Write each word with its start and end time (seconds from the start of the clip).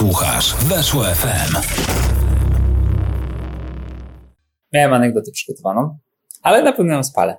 Słuchasz 0.00 0.54
Weszło 0.64 1.04
FM. 1.04 1.56
Miałem 4.72 4.92
anegdotę 4.92 5.30
przygotowaną, 5.30 5.98
ale 6.42 6.62
na 6.62 6.72
pewno 6.72 6.94
ją 6.94 7.04
spalę. 7.04 7.36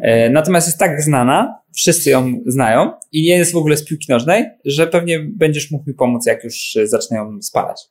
E, 0.00 0.30
natomiast 0.30 0.66
jest 0.66 0.78
tak 0.78 1.02
znana, 1.02 1.60
wszyscy 1.74 2.10
ją 2.10 2.40
znają 2.46 2.92
i 3.12 3.22
nie 3.22 3.36
jest 3.36 3.52
w 3.52 3.56
ogóle 3.56 3.76
z 3.76 3.84
piłki 3.84 4.06
nożnej, 4.08 4.44
że 4.64 4.86
pewnie 4.86 5.20
będziesz 5.20 5.70
mógł 5.70 5.90
mi 5.90 5.94
pomóc, 5.94 6.26
jak 6.26 6.44
już 6.44 6.76
e, 6.76 6.86
zacznę 6.86 7.16
ją 7.16 7.42
spalać. 7.42 7.82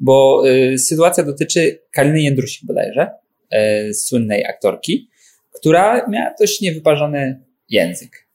Bo 0.00 0.42
y, 0.48 0.78
sytuacja 0.78 1.24
dotyczy 1.24 1.82
Kaliny 1.90 2.22
Jędrusik 2.22 2.66
bodajże, 2.66 3.10
słynnej 3.92 4.46
aktorki, 4.46 5.08
która 5.52 6.08
miała 6.08 6.34
dość 6.40 6.60
niewyparzony 6.60 7.40
język. 7.68 8.26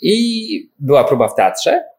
I 0.00 0.70
była 0.78 1.04
próba 1.04 1.28
w 1.28 1.34
teatrze 1.34 1.91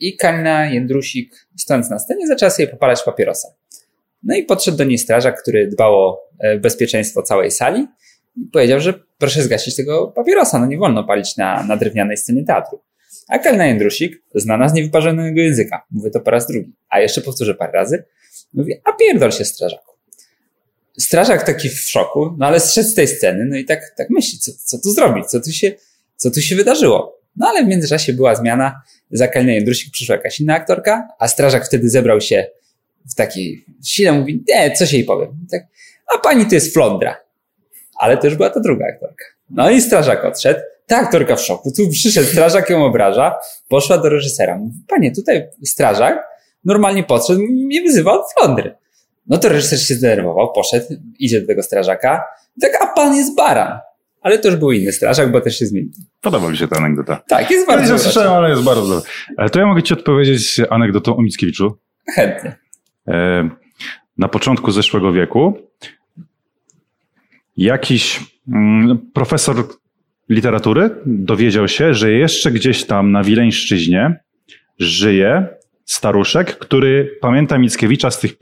i 0.00 0.16
Kalina 0.16 0.66
Jędrusik, 0.66 1.48
stojąc 1.56 1.90
na 1.90 1.98
scenie, 1.98 2.26
zaczęła 2.26 2.50
sobie 2.50 2.68
popalać 2.68 3.02
papierosa. 3.02 3.48
No 4.22 4.36
i 4.36 4.42
podszedł 4.42 4.76
do 4.76 4.84
niej 4.84 4.98
strażak, 4.98 5.42
który 5.42 5.68
dbał 5.68 5.94
o 5.94 6.20
bezpieczeństwo 6.60 7.22
całej 7.22 7.50
sali 7.50 7.86
i 8.36 8.46
powiedział, 8.52 8.80
że 8.80 8.94
proszę 9.18 9.42
zgasić 9.42 9.76
tego 9.76 10.06
papierosa, 10.06 10.58
no 10.58 10.66
nie 10.66 10.78
wolno 10.78 11.04
palić 11.04 11.36
na, 11.36 11.62
na 11.62 11.76
drewnianej 11.76 12.16
scenie 12.16 12.44
teatru. 12.44 12.80
A 13.28 13.38
Kalina 13.38 13.66
Jędrusik, 13.66 14.22
znana 14.34 14.68
z 14.68 14.72
niewyparzonego 14.72 15.40
języka, 15.40 15.86
mówię 15.90 16.10
to 16.10 16.20
po 16.20 16.30
raz 16.30 16.46
drugi, 16.46 16.72
a 16.88 17.00
jeszcze 17.00 17.20
powtórzę 17.20 17.54
parę 17.54 17.72
razy, 17.72 18.04
mówi, 18.54 18.74
a 18.84 18.92
pierdol 18.92 19.32
się 19.32 19.44
strażaku. 19.44 19.94
Strażak 20.98 21.46
taki 21.46 21.68
w 21.68 21.80
szoku, 21.80 22.34
no 22.38 22.46
ale 22.46 22.60
zszedł 22.60 22.88
z 22.88 22.94
tej 22.94 23.08
sceny, 23.08 23.46
no 23.50 23.56
i 23.56 23.64
tak, 23.64 23.94
tak 23.96 24.10
myśli, 24.10 24.38
co, 24.38 24.52
co 24.64 24.78
tu 24.78 24.90
zrobić, 24.90 25.26
co 25.26 25.40
tu, 25.40 25.52
się, 25.52 25.72
co 26.16 26.30
tu 26.30 26.40
się 26.40 26.56
wydarzyło. 26.56 27.18
No 27.36 27.48
ale 27.48 27.64
w 27.64 27.68
międzyczasie 27.68 28.12
była 28.12 28.34
zmiana, 28.34 28.82
za 29.10 29.28
Kaliną 29.28 29.52
Jędrusik 29.52 29.92
przyszła 29.92 30.16
jakaś 30.16 30.40
inna 30.40 30.54
aktorka, 30.54 31.08
a 31.18 31.28
strażak 31.28 31.66
wtedy 31.66 31.90
zebrał 31.90 32.20
się 32.20 32.46
w 33.10 33.14
takiej 33.14 33.64
sile, 33.84 34.12
mówi, 34.12 34.44
nie, 34.48 34.72
co 34.72 34.86
się 34.86 34.96
jej 34.96 35.06
powiem. 35.06 35.46
Tak, 35.50 35.62
a 36.14 36.18
pani 36.18 36.46
to 36.46 36.54
jest 36.54 36.72
flądra. 36.72 37.16
Ale 37.98 38.16
też 38.16 38.34
była 38.34 38.50
to 38.50 38.60
druga 38.60 38.86
aktorka. 38.86 39.24
No 39.50 39.70
i 39.70 39.80
strażak 39.80 40.24
odszedł. 40.24 40.60
Ta 40.86 40.96
aktorka 40.96 41.36
w 41.36 41.40
szoku. 41.40 41.72
Tu 41.76 41.88
przyszedł 41.90 42.26
strażak, 42.26 42.70
ją 42.70 42.84
obraża. 42.84 43.34
Poszła 43.68 43.98
do 43.98 44.08
reżysera. 44.08 44.58
Mówi, 44.58 44.74
panie, 44.88 45.12
tutaj 45.12 45.48
strażak 45.64 46.28
normalnie 46.64 47.04
podszedł 47.04 47.40
i 47.40 47.66
mnie 47.66 47.82
wyzywał 47.82 48.20
od 48.20 48.32
flądry. 48.32 48.74
No 49.26 49.38
to 49.38 49.48
reżyser 49.48 49.80
się 49.80 49.94
zdenerwował, 49.94 50.52
poszedł, 50.52 50.86
idzie 51.18 51.40
do 51.40 51.46
tego 51.46 51.62
strażaka. 51.62 52.24
Tak, 52.60 52.82
a 52.82 52.86
pan 52.86 53.16
jest 53.16 53.36
baran. 53.36 53.78
Ale 54.28 54.38
to 54.38 54.48
już 54.48 54.56
był 54.56 54.72
inny 54.72 54.92
strażak, 54.92 55.32
bo 55.32 55.40
też 55.40 55.58
się 55.58 55.66
zmienił. 55.66 55.90
Podoba 56.20 56.50
mi 56.50 56.56
się 56.56 56.68
ta 56.68 56.76
anegdota. 56.76 57.22
Tak, 57.28 57.50
jest 57.50 57.66
bardzo 57.66 57.92
Ja 57.92 57.98
słyszałem, 57.98 58.32
ale 58.32 58.50
jest 58.50 58.62
bardzo 58.62 58.88
dobra. 58.88 59.48
To 59.48 59.58
ja 59.58 59.66
mogę 59.66 59.82
ci 59.82 59.94
odpowiedzieć 59.94 60.60
anegdotą 60.70 61.16
o 61.16 61.22
Mickiewiczu. 61.22 61.78
Chętnie. 62.14 62.56
E, 63.08 63.48
na 64.18 64.28
początku 64.28 64.70
zeszłego 64.70 65.12
wieku 65.12 65.58
jakiś 67.56 68.20
mm, 68.48 68.98
profesor 69.14 69.56
literatury 70.28 70.90
dowiedział 71.06 71.68
się, 71.68 71.94
że 71.94 72.12
jeszcze 72.12 72.52
gdzieś 72.52 72.84
tam 72.84 73.12
na 73.12 73.22
Wileńszczyźnie 73.22 74.20
żyje 74.78 75.46
staruszek, 75.88 76.58
który 76.58 77.18
pamięta 77.20 77.58
Mickiewicza 77.58 78.10
z, 78.10 78.20
tych, 78.20 78.32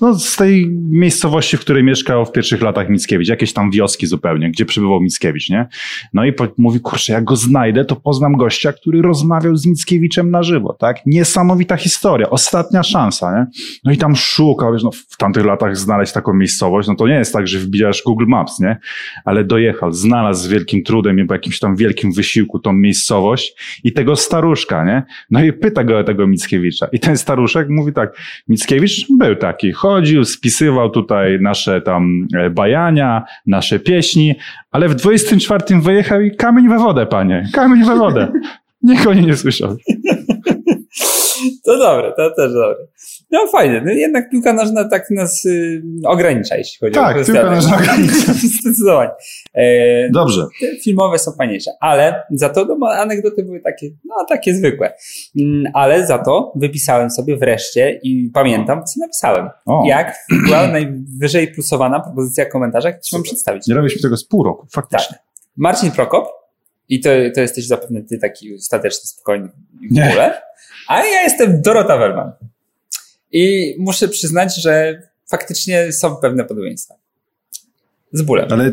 no, 0.00 0.18
z 0.18 0.36
tej 0.36 0.70
miejscowości, 0.90 1.56
w 1.56 1.60
której 1.60 1.84
mieszkał 1.84 2.26
w 2.26 2.32
pierwszych 2.32 2.62
latach 2.62 2.88
Mickiewicz, 2.88 3.28
jakieś 3.28 3.52
tam 3.52 3.70
wioski 3.70 4.06
zupełnie, 4.06 4.50
gdzie 4.50 4.64
przebywał 4.64 5.00
Mickiewicz, 5.00 5.50
nie? 5.50 5.68
No 6.14 6.24
i 6.24 6.32
po, 6.32 6.48
mówi, 6.58 6.80
kurczę, 6.80 7.12
jak 7.12 7.24
go 7.24 7.36
znajdę, 7.36 7.84
to 7.84 7.96
poznam 7.96 8.36
gościa, 8.36 8.72
który 8.72 9.02
rozmawiał 9.02 9.56
z 9.56 9.66
Mickiewiczem 9.66 10.30
na 10.30 10.42
żywo, 10.42 10.76
tak? 10.78 10.96
Niesamowita 11.06 11.76
historia, 11.76 12.30
ostatnia 12.30 12.82
szansa, 12.82 13.38
nie? 13.38 13.46
No 13.84 13.92
i 13.92 13.96
tam 13.96 14.16
szukał, 14.16 14.72
wiesz, 14.72 14.82
no, 14.82 14.90
w 14.90 15.16
tamtych 15.16 15.44
latach 15.44 15.76
znaleźć 15.76 16.12
taką 16.12 16.34
miejscowość, 16.34 16.88
no 16.88 16.94
to 16.94 17.08
nie 17.08 17.14
jest 17.14 17.32
tak, 17.32 17.48
że 17.48 17.58
wbijasz 17.58 18.02
Google 18.06 18.26
Maps, 18.26 18.60
nie? 18.60 18.78
Ale 19.24 19.44
dojechał, 19.44 19.92
znalazł 19.92 20.44
z 20.44 20.48
wielkim 20.48 20.82
trudem 20.82 21.26
po 21.26 21.34
jakimś 21.34 21.58
tam 21.58 21.76
wielkim 21.76 22.12
wysiłku 22.12 22.58
tą 22.58 22.72
miejscowość 22.72 23.54
i 23.84 23.92
tego 23.92 24.16
staruszka, 24.16 24.84
nie? 24.84 25.02
No 25.30 25.44
i 25.44 25.52
pyta 25.52 25.84
go 25.84 26.04
tego 26.04 26.26
Mickiewicza, 26.26 26.79
Mickiewicza. 26.80 26.88
I 26.92 27.00
ten 27.00 27.16
staruszek 27.16 27.68
mówi 27.68 27.92
tak, 27.92 28.16
Mickiewicz 28.48 29.06
był 29.18 29.36
taki, 29.36 29.72
chodził, 29.72 30.24
spisywał 30.24 30.90
tutaj 30.90 31.38
nasze 31.40 31.80
tam 31.80 32.28
e, 32.36 32.50
bajania, 32.50 33.24
nasze 33.46 33.78
pieśni, 33.78 34.34
ale 34.70 34.88
w 34.88 34.94
24 34.94 35.80
wyjechał 35.80 36.20
i 36.20 36.36
kamień 36.36 36.68
we 36.68 36.78
wodę, 36.78 37.06
panie, 37.06 37.48
kamień 37.52 37.84
we 37.84 37.96
wodę. 37.96 38.32
Nikt 38.82 39.06
o 39.06 39.14
niej 39.14 39.26
nie 39.26 39.36
słyszał. 39.36 39.76
To 41.64 41.78
dobre, 41.78 42.12
to 42.16 42.30
też 42.30 42.52
dobre. 42.52 42.76
No 43.30 43.46
fajnie, 43.46 43.82
no 43.86 43.92
jednak 43.92 44.30
piłka 44.30 44.52
nożna 44.52 44.88
tak 44.88 45.10
nas 45.10 45.44
y, 45.44 45.82
ogranicza, 46.04 46.56
jeśli 46.56 46.78
chodzi 46.78 46.94
tak, 46.94 47.16
o 47.16 47.18
Tak, 47.18 47.26
piłka 47.26 47.50
nożna 47.50 47.76
ogranicza. 47.80 48.32
Zdecydowanie. 48.62 49.10
E, 49.54 50.10
Dobrze. 50.10 50.46
Filmowe 50.84 51.18
są 51.18 51.32
fajniejsze, 51.32 51.70
ale 51.80 52.22
za 52.30 52.48
to 52.48 52.64
no, 52.64 52.86
anegdoty 52.86 53.42
były 53.42 53.60
takie, 53.60 53.90
no 54.04 54.14
takie 54.28 54.54
zwykłe. 54.54 54.92
Mm, 55.40 55.72
ale 55.74 56.06
za 56.06 56.18
to 56.18 56.52
wypisałem 56.56 57.10
sobie 57.10 57.36
wreszcie 57.36 58.00
i 58.02 58.30
pamiętam, 58.34 58.84
co 58.84 59.00
napisałem. 59.00 59.48
O. 59.66 59.82
Jak 59.86 60.16
była 60.46 60.66
najwyżej 60.78 61.48
plusowana 61.48 62.00
propozycja 62.00 62.44
w 62.44 62.48
komentarzach, 62.48 62.94
chcę 62.96 63.16
wam 63.16 63.22
przedstawić. 63.22 63.66
Nie 63.66 63.74
robiliśmy 63.74 64.02
tego 64.02 64.16
z 64.16 64.24
pół 64.24 64.44
roku, 64.44 64.66
faktycznie. 64.72 65.16
Tak. 65.16 65.24
Marcin 65.56 65.90
Prokop, 65.90 66.40
i 66.90 67.00
to, 67.00 67.10
to 67.34 67.40
jesteś 67.40 67.66
zapewne 67.66 68.02
ty 68.02 68.18
taki 68.18 68.58
stateczny, 68.58 69.06
spokojny 69.06 69.48
w 69.90 70.08
ogóle. 70.08 70.42
A 70.88 70.98
ja 70.98 71.22
jestem 71.22 71.62
Dorota 71.62 71.96
Werman. 71.96 72.32
I 73.32 73.74
muszę 73.78 74.08
przyznać, 74.08 74.62
że 74.62 75.02
faktycznie 75.30 75.92
są 75.92 76.16
pewne 76.16 76.44
podobieństwa. 76.44 76.94
Z 78.12 78.22
bólem. 78.22 78.46
Ale 78.50 78.72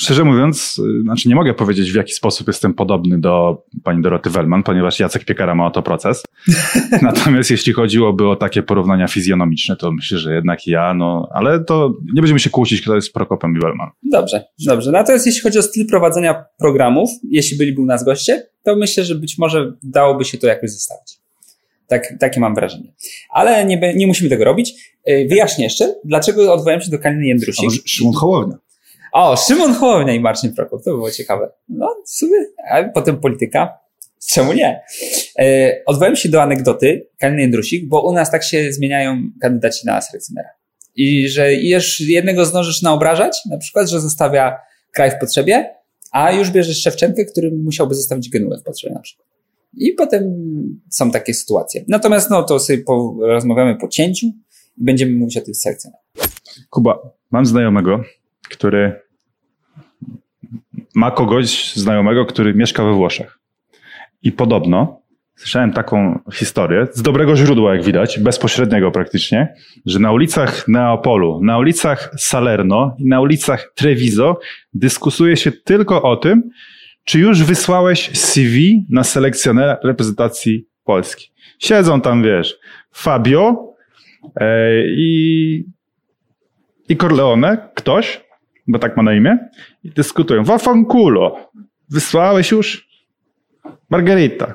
szczerze 0.00 0.24
mówiąc, 0.24 0.80
znaczy 1.02 1.28
nie 1.28 1.34
mogę 1.34 1.54
powiedzieć, 1.54 1.92
w 1.92 1.94
jaki 1.94 2.12
sposób 2.12 2.46
jestem 2.46 2.74
podobny 2.74 3.18
do 3.18 3.62
pani 3.84 4.02
Doroty 4.02 4.30
Wellman, 4.30 4.62
ponieważ 4.62 5.00
Jacek 5.00 5.24
Piekara 5.24 5.54
ma 5.54 5.66
oto 5.66 5.82
proces. 5.82 6.22
Natomiast 7.02 7.50
jeśli 7.50 7.72
chodziłoby 7.72 8.28
o 8.28 8.36
takie 8.36 8.62
porównania 8.62 9.08
fizjonomiczne, 9.08 9.76
to 9.76 9.92
myślę, 9.92 10.18
że 10.18 10.34
jednak 10.34 10.66
ja, 10.66 10.94
no, 10.94 11.28
ale 11.34 11.64
to 11.64 11.94
nie 12.14 12.22
będziemy 12.22 12.40
się 12.40 12.50
kłócić, 12.50 12.82
kto 12.82 12.94
jest 12.94 13.12
Prokopem 13.12 13.56
i 13.56 13.60
Wellman. 13.60 13.88
Dobrze, 14.02 14.44
dobrze. 14.66 14.92
Natomiast 14.92 15.26
jeśli 15.26 15.40
chodzi 15.40 15.58
o 15.58 15.62
styl 15.62 15.86
prowadzenia 15.86 16.44
programów, 16.58 17.10
jeśli 17.30 17.58
byliby 17.58 17.80
u 17.80 17.84
nas 17.84 18.04
goście, 18.04 18.46
to 18.62 18.76
myślę, 18.76 19.04
że 19.04 19.14
być 19.14 19.38
może 19.38 19.72
dałoby 19.82 20.24
się 20.24 20.38
to 20.38 20.46
jakoś 20.46 20.70
zestawić. 20.70 21.25
Tak, 21.88 22.14
takie 22.20 22.40
mam 22.40 22.54
wrażenie. 22.54 22.92
Ale 23.30 23.64
nie, 23.64 23.94
nie 23.94 24.06
musimy 24.06 24.30
tego 24.30 24.44
robić. 24.44 24.94
E, 25.04 25.26
wyjaśnię 25.26 25.64
jeszcze, 25.64 25.94
dlaczego 26.04 26.52
odwołałem 26.52 26.80
się 26.80 26.90
do 26.90 26.98
Kaliny 26.98 27.26
Jędrusik. 27.26 27.70
Szymon 27.86 28.12
Hołownia. 28.12 28.58
O, 29.12 29.36
Szymon 29.36 29.74
Hołownia 29.74 30.14
i 30.14 30.20
Marcin 30.20 30.54
Prokop, 30.54 30.84
to 30.84 30.90
by 30.90 30.96
było 30.96 31.10
ciekawe. 31.10 31.50
No, 31.68 31.96
w 32.06 32.10
sumie, 32.10 32.38
a 32.70 32.84
potem 32.84 33.20
polityka. 33.20 33.78
Czemu 34.28 34.52
nie? 34.52 34.80
E, 35.38 35.72
odwołałem 35.86 36.16
się 36.16 36.28
do 36.28 36.42
anegdoty 36.42 37.08
Kaliny 37.18 37.40
Jędrusik, 37.42 37.88
bo 37.88 38.02
u 38.08 38.12
nas 38.12 38.30
tak 38.30 38.44
się 38.44 38.72
zmieniają 38.72 39.22
kandydaci 39.40 39.86
na 39.86 40.00
selekcjonera. 40.00 40.48
I 40.96 41.28
że 41.28 41.54
jednego 42.00 42.44
zdążysz 42.44 42.82
naobrażać, 42.82 43.38
na 43.50 43.58
przykład, 43.58 43.88
że 43.90 44.00
zostawia 44.00 44.58
kraj 44.92 45.10
w 45.10 45.18
potrzebie, 45.20 45.74
a 46.12 46.32
już 46.32 46.50
bierzesz 46.50 46.82
Szewczenkę, 46.82 47.24
który 47.24 47.50
musiałby 47.52 47.94
zostawić 47.94 48.30
Genuę 48.30 48.58
w 48.58 48.62
potrzebie 48.62 48.94
na 48.94 49.00
przykład. 49.00 49.28
I 49.74 49.92
potem 49.92 50.22
są 50.90 51.10
takie 51.10 51.34
sytuacje. 51.34 51.84
Natomiast 51.88 52.30
no 52.30 52.42
to 52.42 52.58
sobie 52.58 52.82
rozmawiamy 53.20 53.76
po 53.76 53.88
cięciu 53.88 54.26
i 54.76 54.84
będziemy 54.84 55.12
mówić 55.12 55.36
o 55.36 55.40
tych 55.40 55.56
sekcjach. 55.56 55.94
Kuba, 56.70 56.98
mam 57.30 57.46
znajomego, 57.46 58.02
który 58.50 59.00
ma 60.94 61.10
kogoś 61.10 61.74
znajomego, 61.74 62.26
który 62.26 62.54
mieszka 62.54 62.84
we 62.84 62.92
Włoszech. 62.92 63.38
I 64.22 64.32
podobno 64.32 65.00
słyszałem 65.36 65.72
taką 65.72 66.18
historię 66.32 66.86
z 66.92 67.02
dobrego 67.02 67.36
źródła, 67.36 67.74
jak 67.74 67.84
widać, 67.84 68.18
bezpośredniego 68.18 68.90
praktycznie, 68.90 69.54
że 69.86 69.98
na 69.98 70.12
ulicach 70.12 70.68
Neapolu, 70.68 71.40
na 71.42 71.58
ulicach 71.58 72.10
Salerno 72.18 72.96
i 72.98 73.08
na 73.08 73.20
ulicach 73.20 73.72
Treviso 73.74 74.38
dyskusuje 74.74 75.36
się 75.36 75.52
tylko 75.52 76.02
o 76.02 76.16
tym, 76.16 76.50
czy 77.06 77.18
już 77.18 77.42
wysłałeś 77.42 78.10
CV 78.18 78.86
na 78.90 79.04
selekcjonera 79.04 79.78
reprezentacji 79.84 80.66
Polski? 80.84 81.30
Siedzą 81.58 82.00
tam, 82.00 82.22
wiesz, 82.22 82.58
Fabio 82.92 83.74
e, 84.36 84.46
i, 84.86 85.64
i 86.88 86.96
Corleone, 86.96 87.68
ktoś, 87.74 88.20
bo 88.68 88.78
tak 88.78 88.96
ma 88.96 89.02
na 89.02 89.14
imię, 89.14 89.38
i 89.84 89.90
dyskutują. 89.90 90.44
Wafankulo, 90.44 91.50
wysłałeś 91.90 92.50
już? 92.50 92.88
Margarita. 93.90 94.54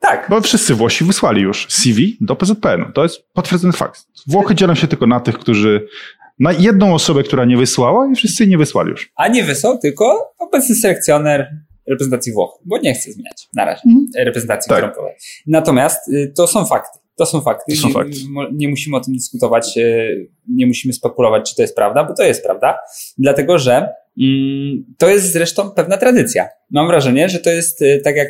Tak. 0.00 0.26
Bo 0.30 0.40
wszyscy 0.40 0.74
Włosi 0.74 1.04
wysłali 1.04 1.42
już 1.42 1.66
CV 1.68 2.16
do 2.20 2.36
PZPN-u. 2.36 2.92
To 2.92 3.02
jest 3.02 3.32
potwierdzony 3.32 3.72
fakt. 3.72 4.06
Włochy 4.26 4.54
dzielą 4.54 4.74
się 4.74 4.86
tylko 4.86 5.06
na 5.06 5.20
tych, 5.20 5.38
którzy 5.38 5.88
na 6.38 6.52
jedną 6.52 6.94
osobę, 6.94 7.22
która 7.22 7.44
nie 7.44 7.56
wysłała 7.56 8.10
i 8.12 8.14
wszyscy 8.14 8.46
nie 8.46 8.58
wysłali 8.58 8.90
już. 8.90 9.12
A 9.16 9.28
nie 9.28 9.44
wysłał 9.44 9.78
tylko 9.78 10.32
obecny 10.38 10.74
selekcjoner 10.74 11.50
reprezentacji 11.88 12.32
Włoch, 12.32 12.58
bo 12.64 12.78
nie 12.78 12.94
chce 12.94 13.12
zmieniać 13.12 13.48
na 13.54 13.64
razie 13.64 13.82
mhm. 13.86 14.06
reprezentacji, 14.26 14.68
tak. 14.68 14.92
którą 14.92 15.06
Natomiast 15.46 16.08
y, 16.08 16.32
to 16.36 16.46
są 16.46 16.66
fakty. 16.66 16.98
To 17.16 17.26
są 17.26 17.40
fakty. 17.40 17.74
To 17.74 17.80
są 17.80 17.88
nie, 17.88 17.94
fakty. 17.94 18.16
mo- 18.28 18.48
nie 18.52 18.68
musimy 18.68 18.96
o 18.96 19.00
tym 19.00 19.14
dyskutować, 19.14 19.78
e, 19.78 20.08
nie 20.48 20.66
musimy 20.66 20.92
spekulować, 20.92 21.50
czy 21.50 21.56
to 21.56 21.62
jest 21.62 21.76
prawda, 21.76 22.04
bo 22.04 22.14
to 22.14 22.22
jest 22.22 22.44
prawda. 22.44 22.78
Dlatego, 23.18 23.58
że 23.58 23.88
mm, 24.20 24.94
to 24.98 25.08
jest 25.08 25.32
zresztą 25.32 25.70
pewna 25.70 25.96
tradycja. 25.96 26.48
Mam 26.70 26.86
wrażenie, 26.86 27.28
że 27.28 27.38
to 27.38 27.50
jest 27.50 27.82
e, 27.82 28.00
tak 28.00 28.16
jak, 28.16 28.28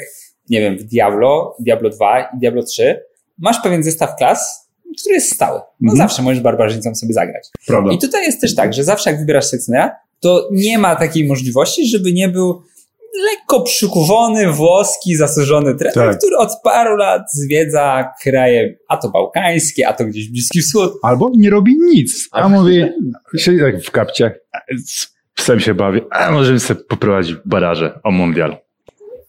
nie 0.51 0.61
wiem, 0.61 0.79
w 0.79 0.85
Diablo, 0.85 1.57
Diablo 1.61 1.91
2 1.91 2.21
i 2.21 2.39
Diablo 2.39 2.63
3. 2.63 3.01
Masz 3.39 3.63
pewien 3.63 3.83
zestaw 3.83 4.17
klas, 4.17 4.66
który 5.01 5.15
jest 5.15 5.35
stały. 5.35 5.61
No 5.81 5.93
Mhm. 5.93 6.09
zawsze 6.09 6.23
możesz 6.23 6.41
barbarzyńcą 6.43 6.95
sobie 6.95 7.13
zagrać. 7.15 7.49
Prawda. 7.67 7.93
I 7.93 7.99
tutaj 7.99 8.25
jest 8.25 8.41
też 8.41 8.55
tak, 8.55 8.75
że 8.75 8.85
zawsze 8.85 9.11
jak 9.11 9.21
wybierasz 9.21 9.47
sekcjonera, 9.47 9.91
to 10.21 10.49
nie 10.53 10.79
ma 10.79 10.97
takiej 10.97 11.27
możliwości, 11.29 11.87
żeby 11.89 12.13
nie 12.13 12.29
był 12.29 12.63
lekko 13.31 13.61
przykuwony, 13.63 14.53
włoski, 14.53 15.17
zasłużony 15.17 15.75
trener, 15.75 15.95
Tak. 15.95 16.19
który 16.19 16.37
od 16.37 16.51
paru 16.65 16.97
lat 16.97 17.23
zwiedza 17.33 18.11
kraje, 18.23 18.79
a 18.89 18.97
to 18.97 19.11
bałkańskie, 19.11 19.89
a 19.89 19.93
to 19.93 20.05
gdzieś 20.05 20.29
Bliski 20.31 20.61
Wschód. 20.61 20.93
Albo 21.03 21.31
nie 21.37 21.51
robi 21.51 21.77
nic. 21.95 22.29
A 22.33 22.49
mówi, 22.49 22.85
siedzi 23.39 23.61
tak 23.61 23.83
w 23.83 23.91
kapciach, 23.91 24.33
z 24.87 25.07
psem 25.35 25.61
się 25.61 25.75
bawi, 25.75 26.01
a 26.11 26.31
możemy 26.31 26.61
sobie 26.61 26.81
poprowadzić 26.89 27.37
baraże 27.45 28.01
o 28.05 28.11
mundial. 28.11 28.57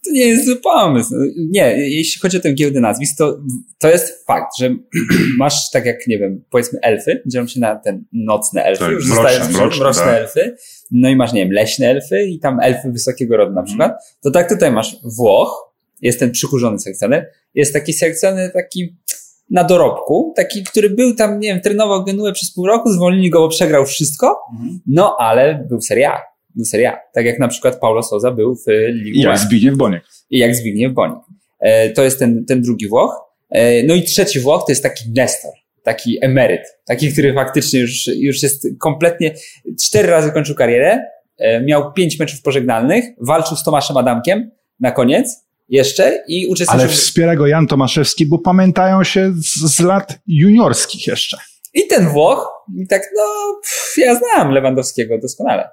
To 0.08 0.14
nie 0.14 0.26
jest 0.26 0.46
zły 0.46 0.56
pomysł. 0.56 1.14
Nie, 1.50 1.90
jeśli 1.90 2.20
chodzi 2.20 2.36
o 2.36 2.40
tę 2.40 2.52
giełdę 2.52 2.80
nazwisk, 2.80 3.18
to, 3.18 3.38
to 3.78 3.88
jest 3.88 4.26
fakt, 4.26 4.58
że 4.60 4.76
masz 5.38 5.70
tak 5.70 5.86
jak, 5.86 6.06
nie 6.06 6.18
wiem, 6.18 6.44
powiedzmy 6.50 6.78
elfy, 6.82 7.22
dzielą 7.26 7.46
się 7.46 7.60
na 7.60 7.76
ten 7.76 8.04
nocne 8.12 8.62
elfy, 8.62 8.84
Tak, 8.84 8.92
już 8.92 9.10
mroczne, 9.10 9.48
mroczne, 9.48 9.80
mroczne 9.80 10.02
tak. 10.02 10.14
elfy, 10.14 10.56
no 10.90 11.08
i 11.08 11.16
masz, 11.16 11.32
nie 11.32 11.40
wiem, 11.40 11.52
leśne 11.52 11.90
elfy 11.90 12.22
i 12.22 12.38
tam 12.38 12.60
elfy 12.60 12.92
wysokiego 12.92 13.36
rodu 13.36 13.52
na 13.52 13.62
przykład, 13.62 13.92
to 14.22 14.30
tak 14.30 14.48
tutaj 14.48 14.72
masz 14.72 14.96
Włoch, 15.04 15.72
jest 16.02 16.18
ten 16.20 16.30
przykurzony 16.30 16.78
selekcjoner, 16.78 17.26
jest 17.54 17.72
taki 17.72 17.92
selekcjoner 17.92 18.52
taki 18.52 18.96
na 19.50 19.64
dorobku, 19.64 20.32
taki, 20.36 20.64
który 20.64 20.90
był 20.90 21.14
tam, 21.14 21.40
nie 21.40 21.48
wiem, 21.48 21.60
trenował 21.60 22.04
Genuę 22.04 22.32
przez 22.32 22.54
pół 22.54 22.66
roku, 22.66 22.92
zwolnili 22.92 23.30
go, 23.30 23.40
bo 23.40 23.48
przegrał 23.48 23.86
wszystko, 23.86 24.40
no 24.86 25.16
ale 25.18 25.66
był 25.68 25.80
Serie 25.80 26.10
Był 26.58 26.64
Serie 26.64 26.92
A, 26.92 26.98
tak 27.14 27.24
jak 27.26 27.38
na 27.38 27.48
przykład 27.48 27.80
Paulo 27.80 28.02
Souza 28.02 28.30
był 28.30 28.56
w 28.56 28.66
Ligue 28.92 29.22
Jak 29.22 29.38
Zbigniew 29.38 29.76
Boniek. 29.76 30.02
i 30.30 30.38
jak 30.38 30.56
Zbigniew 30.56 30.92
Bonik. 30.92 31.18
E, 31.60 31.90
to 31.90 32.04
jest 32.04 32.18
ten, 32.18 32.44
ten 32.44 32.62
drugi 32.62 32.88
Włoch. 32.88 33.14
E, 33.50 33.82
no 33.82 33.94
i 33.94 34.02
trzeci 34.02 34.40
Włoch 34.40 34.64
to 34.66 34.72
jest 34.72 34.82
taki 34.82 35.04
Nestor, 35.14 35.52
taki 35.82 36.18
emeryt, 36.24 36.62
taki, 36.86 37.12
który 37.12 37.34
faktycznie 37.34 37.80
już, 37.80 38.06
już 38.06 38.42
jest 38.42 38.66
kompletnie, 38.78 39.34
cztery 39.80 40.08
razy 40.08 40.32
kończył 40.32 40.54
karierę, 40.54 41.04
e, 41.38 41.60
miał 41.60 41.92
pięć 41.92 42.18
meczów 42.18 42.42
pożegnalnych, 42.42 43.04
walczył 43.20 43.56
z 43.56 43.64
Tomaszem 43.64 43.96
Adamkiem 43.96 44.50
na 44.80 44.90
koniec 44.90 45.48
jeszcze 45.68 46.24
i 46.28 46.46
uczestniczył... 46.46 46.80
Ale 46.80 46.88
wspiera 46.88 47.36
go 47.36 47.46
Jan 47.46 47.66
Tomaszewski, 47.66 48.26
bo 48.26 48.38
pamiętają 48.38 49.04
się 49.04 49.32
z, 49.36 49.76
z 49.76 49.80
lat 49.80 50.18
juniorskich 50.26 51.06
jeszcze. 51.06 51.36
I 51.74 51.86
ten 51.86 52.08
Włoch, 52.08 52.48
i 52.82 52.86
tak, 52.86 53.02
no, 53.16 53.22
pff, 53.62 53.94
ja 53.98 54.14
znam 54.14 54.50
Lewandowskiego 54.50 55.18
doskonale, 55.18 55.68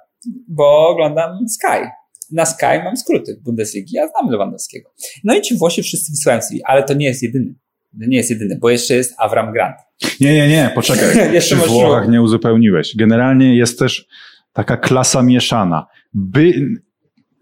bo 0.48 0.88
oglądam 0.88 1.48
Sky. 1.48 1.88
Na 2.32 2.46
Sky 2.46 2.82
mam 2.84 2.96
skróty 2.96 3.40
Bundesligi, 3.44 3.96
ja 3.96 4.08
znam 4.08 4.30
Lewandowskiego. 4.30 4.90
No 5.24 5.34
i 5.34 5.42
ci 5.42 5.58
Włosi 5.58 5.82
wszyscy 5.82 6.12
wysyłają 6.12 6.42
CV, 6.42 6.60
ale 6.64 6.82
to 6.82 6.94
nie 6.94 7.06
jest 7.06 7.22
jedyny. 7.22 7.54
To 8.00 8.06
nie 8.06 8.16
jest 8.16 8.30
jedyny, 8.30 8.58
bo 8.60 8.70
jeszcze 8.70 8.94
jest 8.94 9.14
Avram 9.18 9.52
Grant. 9.52 9.76
Nie, 10.20 10.34
nie, 10.34 10.48
nie, 10.48 10.70
poczekaj. 10.74 11.32
Jeszcze 11.34 11.56
masz 11.56 11.68
Włochach 11.68 12.08
nie 12.08 12.22
uzupełniłeś. 12.22 12.96
Generalnie 12.96 13.56
jest 13.56 13.78
też 13.78 14.06
taka 14.52 14.76
klasa 14.76 15.22
mieszana. 15.22 15.86
By 16.14 16.52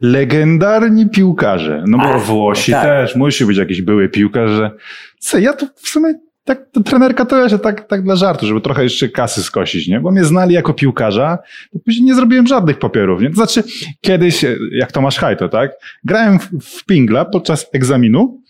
legendarni 0.00 1.10
piłkarze, 1.10 1.84
no 1.86 1.98
bo 1.98 2.04
A, 2.04 2.18
Włosi 2.18 2.72
tak. 2.72 2.84
też, 2.84 3.16
musi 3.16 3.46
być 3.46 3.56
jakiś 3.56 3.82
były 3.82 4.08
piłkarz, 4.08 4.50
że 4.50 4.70
co, 5.18 5.38
ja 5.38 5.52
to 5.52 5.66
w 5.76 5.88
sumie 5.88 6.14
tak, 6.44 6.70
to 6.72 6.82
trenerka 6.82 7.24
to 7.24 7.42
jeszcze 7.42 7.58
tak, 7.58 7.86
tak 7.86 8.02
dla 8.02 8.16
żartu, 8.16 8.46
żeby 8.46 8.60
trochę 8.60 8.82
jeszcze 8.82 9.08
kasy 9.08 9.42
skosić, 9.42 9.88
nie? 9.88 10.00
Bo 10.00 10.10
mnie 10.10 10.24
znali 10.24 10.54
jako 10.54 10.74
piłkarza, 10.74 11.38
to 11.72 11.78
później 11.84 12.04
nie 12.04 12.14
zrobiłem 12.14 12.46
żadnych 12.46 12.78
papierów, 12.78 13.22
nie? 13.22 13.28
To 13.28 13.34
znaczy, 13.34 13.62
kiedyś, 14.00 14.44
e, 14.44 14.56
jak 14.72 14.92
Tomasz 14.92 15.18
Hajto, 15.18 15.48
tak? 15.48 15.70
Grałem 16.04 16.38
w, 16.38 16.50
w 16.60 16.84
pingla 16.84 17.24
podczas 17.24 17.66
egzaminu 17.72 18.40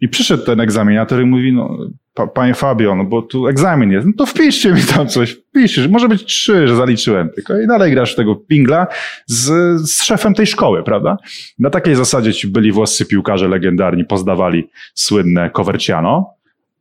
i 0.00 0.08
przyszedł 0.08 0.44
ten 0.44 0.60
egzaminator 0.60 1.22
i 1.22 1.24
mówi, 1.24 1.52
no, 1.52 1.78
pa, 2.14 2.26
panie 2.26 2.54
Fabio, 2.54 2.94
no 2.94 3.04
bo 3.04 3.22
tu 3.22 3.46
egzamin 3.46 3.90
jest, 3.90 4.06
no 4.06 4.12
to 4.18 4.26
wpiszcie 4.26 4.72
mi 4.72 4.80
tam 4.82 5.08
coś, 5.08 5.30
wpiszcie, 5.30 5.82
że 5.82 5.88
może 5.88 6.08
być 6.08 6.24
trzy, 6.24 6.68
że 6.68 6.76
zaliczyłem 6.76 7.30
tylko 7.34 7.60
i 7.60 7.66
dalej 7.66 7.92
grasz 7.92 8.14
tego 8.14 8.36
pingla 8.36 8.86
z, 9.26 9.44
z 9.90 10.02
szefem 10.02 10.34
tej 10.34 10.46
szkoły, 10.46 10.82
prawda? 10.82 11.16
Na 11.58 11.70
takiej 11.70 11.94
zasadzie 11.94 12.32
ci 12.32 12.48
byli 12.48 12.72
włoscy 12.72 13.06
piłkarze 13.06 13.48
legendarni, 13.48 14.04
pozdawali 14.04 14.68
słynne 14.94 15.50
Coverciano, 15.50 16.33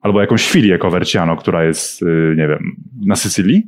albo 0.04 0.22
jakąś 0.22 0.50
filię 0.50 0.78
Coverciano, 0.78 1.38
która 1.38 1.64
jest, 1.64 2.02
y, 2.02 2.36
nie 2.38 2.48
wiem, 2.48 2.76
na 3.06 3.16
Sycylii. 3.16 3.64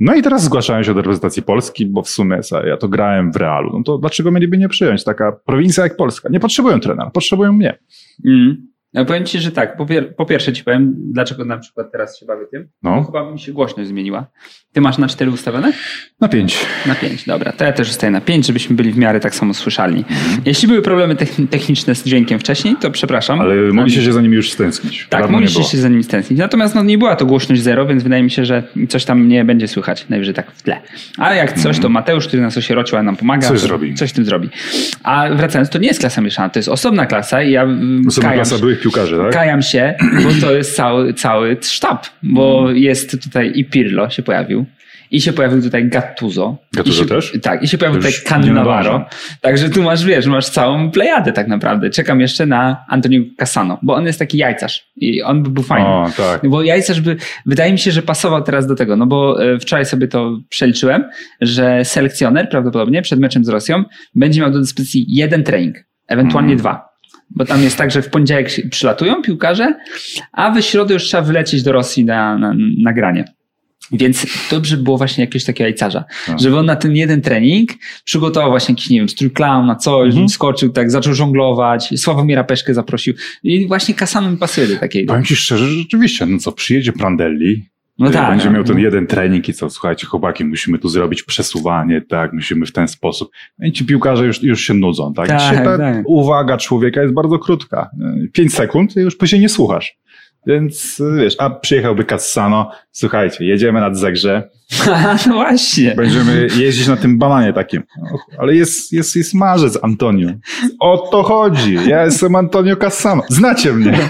No 0.00 0.14
i 0.14 0.22
teraz 0.22 0.44
zgłaszają 0.44 0.82
się 0.82 0.94
do 0.94 1.00
reprezentacji 1.00 1.42
Polski, 1.42 1.86
bo 1.86 2.02
w 2.02 2.08
sumie 2.08 2.40
ja 2.66 2.76
to 2.76 2.88
grałem 2.88 3.32
w 3.32 3.36
Realu. 3.36 3.78
No 3.78 3.82
to 3.84 3.98
dlaczego 3.98 4.30
mieliby 4.30 4.58
nie 4.58 4.68
przyjąć? 4.68 5.04
Taka 5.04 5.32
prowincja 5.32 5.84
jak 5.84 5.96
Polska. 5.96 6.28
Nie 6.28 6.40
potrzebują 6.40 6.80
trenera, 6.80 7.10
potrzebują 7.10 7.52
mnie. 7.52 7.78
Mm. 8.26 8.69
Ja 8.92 9.04
powiem 9.04 9.24
ci, 9.24 9.38
że 9.40 9.52
tak. 9.52 9.76
Po, 9.76 9.86
pier- 9.86 10.14
po 10.16 10.26
pierwsze 10.26 10.52
ci 10.52 10.64
powiem, 10.64 10.94
dlaczego 10.96 11.44
na 11.44 11.58
przykład 11.58 11.92
teraz 11.92 12.18
się 12.20 12.26
bawię 12.26 12.46
tym. 12.50 12.68
No, 12.82 13.02
chyba 13.04 13.30
mi 13.30 13.40
się 13.40 13.52
głośność 13.52 13.88
zmieniła. 13.88 14.26
Ty 14.72 14.80
masz 14.80 14.98
na 14.98 15.08
cztery 15.08 15.30
ustawione? 15.30 15.72
na 16.20 16.28
pięć. 16.28 16.58
Na 16.86 16.94
pięć, 16.94 17.24
dobra. 17.26 17.52
To 17.52 17.64
ja 17.64 17.72
też 17.72 17.88
zostaję 17.88 18.10
na 18.10 18.20
pięć, 18.20 18.46
żebyśmy 18.46 18.76
byli 18.76 18.92
w 18.92 18.98
miarę 18.98 19.20
tak 19.20 19.34
samo 19.34 19.54
słyszalni. 19.54 20.04
Jeśli 20.44 20.68
były 20.68 20.82
problemy 20.82 21.14
techn- 21.14 21.48
techniczne 21.48 21.94
z 21.94 22.04
dźwiękiem 22.04 22.38
wcześniej, 22.38 22.76
to 22.80 22.90
przepraszam. 22.90 23.40
Ale 23.40 23.54
mogliście 23.72 24.02
się 24.02 24.12
za 24.12 24.20
nimi 24.20 24.36
już 24.36 24.52
stęsknić. 24.52 25.06
Tak, 25.10 25.20
Dawno 25.20 25.32
mogliście 25.38 25.64
się 25.64 25.78
za 25.78 25.88
nimi 25.88 26.04
stęsknić. 26.04 26.38
Natomiast 26.38 26.74
no, 26.74 26.82
nie 26.82 26.98
była 26.98 27.16
to 27.16 27.26
głośność 27.26 27.62
zero, 27.62 27.86
więc 27.86 28.02
wydaje 28.02 28.22
mi 28.22 28.30
się, 28.30 28.44
że 28.44 28.62
coś 28.88 29.04
tam 29.04 29.28
nie 29.28 29.44
będzie 29.44 29.68
słychać, 29.68 30.08
najwyżej 30.08 30.34
tak 30.34 30.50
w 30.52 30.62
tle. 30.62 30.80
Ale 31.18 31.36
jak 31.36 31.52
coś, 31.58 31.78
to 31.78 31.88
Mateusz, 31.88 32.26
który 32.26 32.42
nas 32.42 32.56
osierocił, 32.56 32.98
a 32.98 33.02
nam 33.02 33.16
pomaga. 33.16 33.48
Coś 33.48 33.60
zrobi. 33.60 33.94
Coś 33.94 34.12
tym 34.12 34.24
zrobi. 34.24 34.48
A 35.02 35.28
wracając, 35.34 35.70
to 35.70 35.78
nie 35.78 35.88
jest 35.88 36.00
klasa 36.00 36.20
mieszana, 36.20 36.48
to 36.48 36.58
jest 36.58 36.68
osobna 36.68 37.06
klasa 37.06 37.42
i 37.42 37.50
ja 37.50 37.62
mm, 37.62 38.04
Osobna 38.08 38.32
klasa 38.32 38.56
się- 38.56 38.62
byłych 38.82 38.94
piłkarzy, 38.94 39.18
tak? 39.18 39.32
Kajam 39.32 39.62
się, 39.62 39.94
bo 40.24 40.46
to 40.46 40.52
jest 40.54 40.76
cały, 40.76 41.14
cały 41.14 41.56
sztab, 41.62 42.06
bo 42.22 42.60
Mm. 42.64 42.76
jest 42.76 43.22
tutaj 43.22 43.52
i 43.54 43.64
Pirlo 43.64 44.10
się 44.10 44.22
pojawił. 44.22 44.66
I 45.12 45.20
się 45.20 45.32
pojawił 45.32 45.62
tutaj 45.62 45.88
Gattuso. 45.88 46.56
Gattuso 46.74 47.02
się, 47.02 47.08
też? 47.08 47.32
Tak, 47.42 47.62
i 47.62 47.68
się 47.68 47.78
pojawił 47.78 48.00
Już 48.02 48.22
tutaj 48.22 48.40
Cannavaro. 48.42 49.06
Także 49.40 49.70
tu 49.70 49.82
masz, 49.82 50.04
wiesz, 50.04 50.26
masz 50.26 50.48
całą 50.48 50.90
plejadę 50.90 51.32
tak 51.32 51.48
naprawdę. 51.48 51.90
Czekam 51.90 52.20
jeszcze 52.20 52.46
na 52.46 52.84
Antonio 52.88 53.20
Cassano, 53.38 53.78
bo 53.82 53.94
on 53.94 54.06
jest 54.06 54.18
taki 54.18 54.38
jajcarz 54.38 54.86
i 54.96 55.22
on 55.22 55.42
by 55.42 55.50
był 55.50 55.62
fajny. 55.62 55.88
O, 55.88 56.10
tak. 56.16 56.48
Bo 56.50 56.62
jajcarz 56.62 57.00
by, 57.00 57.16
wydaje 57.46 57.72
mi 57.72 57.78
się, 57.78 57.90
że 57.90 58.02
pasował 58.02 58.42
teraz 58.42 58.66
do 58.66 58.74
tego, 58.74 58.96
no 58.96 59.06
bo 59.06 59.44
e, 59.44 59.58
wczoraj 59.58 59.86
sobie 59.86 60.08
to 60.08 60.38
przeliczyłem, 60.48 61.04
że 61.40 61.84
selekcjoner 61.84 62.48
prawdopodobnie 62.48 63.02
przed 63.02 63.20
meczem 63.20 63.44
z 63.44 63.48
Rosją 63.48 63.84
będzie 64.14 64.40
miał 64.40 64.50
do 64.50 64.58
dyspozycji 64.60 65.04
jeden 65.08 65.44
trening, 65.44 65.76
ewentualnie 66.08 66.52
Mm. 66.52 66.58
dwa. 66.58 66.89
Bo 67.30 67.44
tam 67.44 67.62
jest 67.62 67.76
tak, 67.76 67.90
że 67.90 68.02
w 68.02 68.08
poniedziałek 68.10 68.50
przylatują 68.70 69.22
piłkarze, 69.22 69.74
a 70.32 70.50
w 70.50 70.60
środę 70.62 70.94
już 70.94 71.02
trzeba 71.02 71.22
wylecieć 71.22 71.62
do 71.62 71.72
Rosji 71.72 72.04
na, 72.04 72.38
na, 72.38 72.54
na 72.78 72.92
granie. 72.92 73.24
Więc 73.92 74.26
dobrze 74.50 74.76
by 74.76 74.82
było 74.82 74.98
właśnie 74.98 75.24
jakiegoś 75.24 75.44
takiego 75.44 75.64
jajcarza, 75.64 76.04
Tak. 76.26 76.40
żeby 76.40 76.58
on 76.58 76.66
na 76.66 76.76
ten 76.76 76.96
jeden 76.96 77.20
trening 77.22 77.70
przygotował 78.04 78.50
właśnie 78.50 78.72
jakiś, 78.72 78.90
nie 78.90 78.98
wiem, 78.98 79.08
strój 79.08 79.30
clown 79.30 79.66
na 79.66 79.76
coś, 79.76 80.08
Mhm. 80.08 80.28
skoczył 80.28 80.72
tak, 80.72 80.90
zaczął 80.90 81.14
żonglować, 81.14 81.88
Sławomira 81.96 82.44
Peszkę 82.44 82.74
zaprosił 82.74 83.14
i 83.42 83.66
właśnie 83.66 83.94
Kasano 83.94 84.30
mi 84.30 84.36
pasuje 84.36 84.66
do 84.66 84.76
takiego. 84.76 85.12
Powiem 85.12 85.24
ci 85.24 85.36
szczerze, 85.36 85.66
że 85.68 85.74
rzeczywiście, 85.78 86.26
no 86.26 86.38
co, 86.38 86.52
przyjedzie 86.52 86.92
Prandelli, 86.92 87.64
No 88.00 88.10
tak. 88.10 88.30
będzie 88.30 88.44
no. 88.44 88.52
miał 88.52 88.64
ten 88.64 88.78
jeden 88.78 89.06
trening 89.06 89.48
i 89.48 89.52
co, 89.52 89.70
słuchajcie, 89.70 90.06
chłopaki, 90.06 90.44
musimy 90.44 90.78
tu 90.78 90.88
zrobić 90.88 91.22
przesuwanie, 91.22 92.00
tak, 92.00 92.32
musimy 92.32 92.66
w 92.66 92.72
ten 92.72 92.88
sposób. 92.88 93.30
No 93.58 93.66
I 93.66 93.72
ci 93.72 93.86
piłkarze 93.86 94.26
już, 94.26 94.42
już 94.42 94.60
się 94.60 94.74
nudzą, 94.74 95.14
tak? 95.14 95.28
Tak, 95.28 95.64
ta 95.64 95.78
tak. 95.78 96.02
uwaga 96.06 96.56
człowieka 96.56 97.02
jest 97.02 97.14
bardzo 97.14 97.38
krótka. 97.38 97.90
Pięć 98.32 98.54
sekund 98.54 98.96
i 98.96 99.00
już 99.00 99.16
później 99.16 99.40
nie 99.40 99.48
słuchasz. 99.48 99.98
Więc 100.46 101.02
wiesz, 101.16 101.36
a 101.38 101.50
przyjechałby 101.50 102.04
Cassano, 102.04 102.70
słuchajcie, 102.90 103.44
jedziemy 103.44 103.80
nad 103.80 103.98
Zegrze, 103.98 104.50
no 105.26 105.34
właśnie. 105.34 105.94
będziemy 105.94 106.46
jeździć 106.56 106.88
na 106.88 106.96
tym 106.96 107.18
bananie 107.18 107.52
takim. 107.52 107.82
Ale 108.38 108.54
jest, 108.54 108.92
jest, 108.92 109.16
jest 109.16 109.34
marzec, 109.34 109.78
Antonio. 109.82 110.28
O 110.80 110.98
to 110.98 111.22
chodzi. 111.22 111.78
Ja 111.86 112.04
jestem 112.04 112.36
Antonio 112.36 112.76
Cassano. 112.76 113.22
Znacie 113.28 113.72
mnie. 113.72 113.98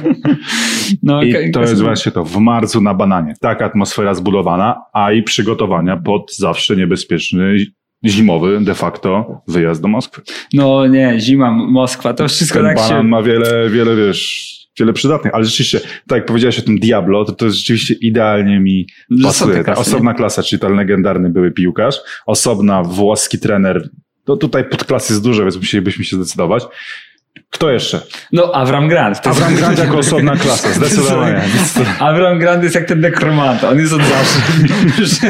No, 1.03 1.23
I 1.23 1.51
to 1.51 1.61
jest 1.61 1.83
właśnie 1.83 2.13
to, 2.13 2.25
w 2.25 2.37
marcu 2.37 2.81
na 2.81 2.95
bananie. 2.95 3.35
Taka 3.41 3.65
atmosfera 3.65 4.15
zbudowana, 4.15 4.83
a 4.93 5.13
i 5.13 5.23
przygotowania 5.23 5.97
pod 5.97 6.35
zawsze 6.35 6.77
niebezpieczny 6.77 7.57
zimowy 8.05 8.61
de 8.61 8.75
facto 8.75 9.41
wyjazd 9.49 9.83
do 9.83 9.89
Moskwy. 9.89 10.23
No 10.55 10.87
nie, 10.87 11.15
zima, 11.21 11.51
Moskwa, 11.51 12.15
to 12.15 12.29
wszystko 12.29 12.59
Ten 12.59 12.69
tak 12.69 12.77
banan 12.77 13.03
się... 13.03 13.09
ma 13.09 13.23
wiele, 13.23 13.71
wiele, 13.71 13.97
wiesz, 13.97 14.60
wiele 14.79 14.93
przydatnych, 14.93 15.35
ale 15.35 15.45
rzeczywiście, 15.45 15.81
tak 15.81 16.17
jak 16.17 16.27
powiedziałeś 16.27 16.59
o 16.59 16.63
tym 16.63 16.79
Diablo, 16.79 17.25
to 17.25 17.33
to 17.33 17.45
jest 17.45 17.59
rzeczywiście 17.59 17.95
idealnie 17.95 18.61
mi 18.61 18.87
pasuje. 19.23 19.65
klasy, 19.65 19.81
osobna 19.81 20.15
klasa, 20.15 20.43
czyli 20.43 20.61
ten 20.61 20.77
legendarny 20.77 21.31
były 21.31 21.51
piłkarz, 21.51 21.97
osobna 22.27 22.83
włoski 22.83 23.39
trener, 23.39 23.89
to 24.25 24.37
tutaj 24.37 24.69
podklas 24.69 25.11
jest 25.11 25.23
dużo, 25.23 25.43
więc 25.43 25.57
musielibyśmy 25.57 26.05
się 26.05 26.17
zdecydować. 26.17 26.65
Kto 27.51 27.71
jeszcze? 27.71 28.01
No, 28.33 28.53
Avram 28.55 28.89
Grant. 28.89 29.21
To 29.23 29.31
Avram 29.31 29.55
Grant 29.55 29.79
jako 29.79 29.99
osobna 30.07 30.37
klasa, 30.37 30.73
zdecydowanie. 30.73 31.41
Avram 31.99 32.39
Grant 32.39 32.63
jest 32.63 32.75
jak 32.75 32.85
ten 32.85 33.01
nekromanta, 33.01 33.69
on 33.69 33.79
jest 33.79 33.93
od 33.93 34.01
zawsze. 34.03 34.41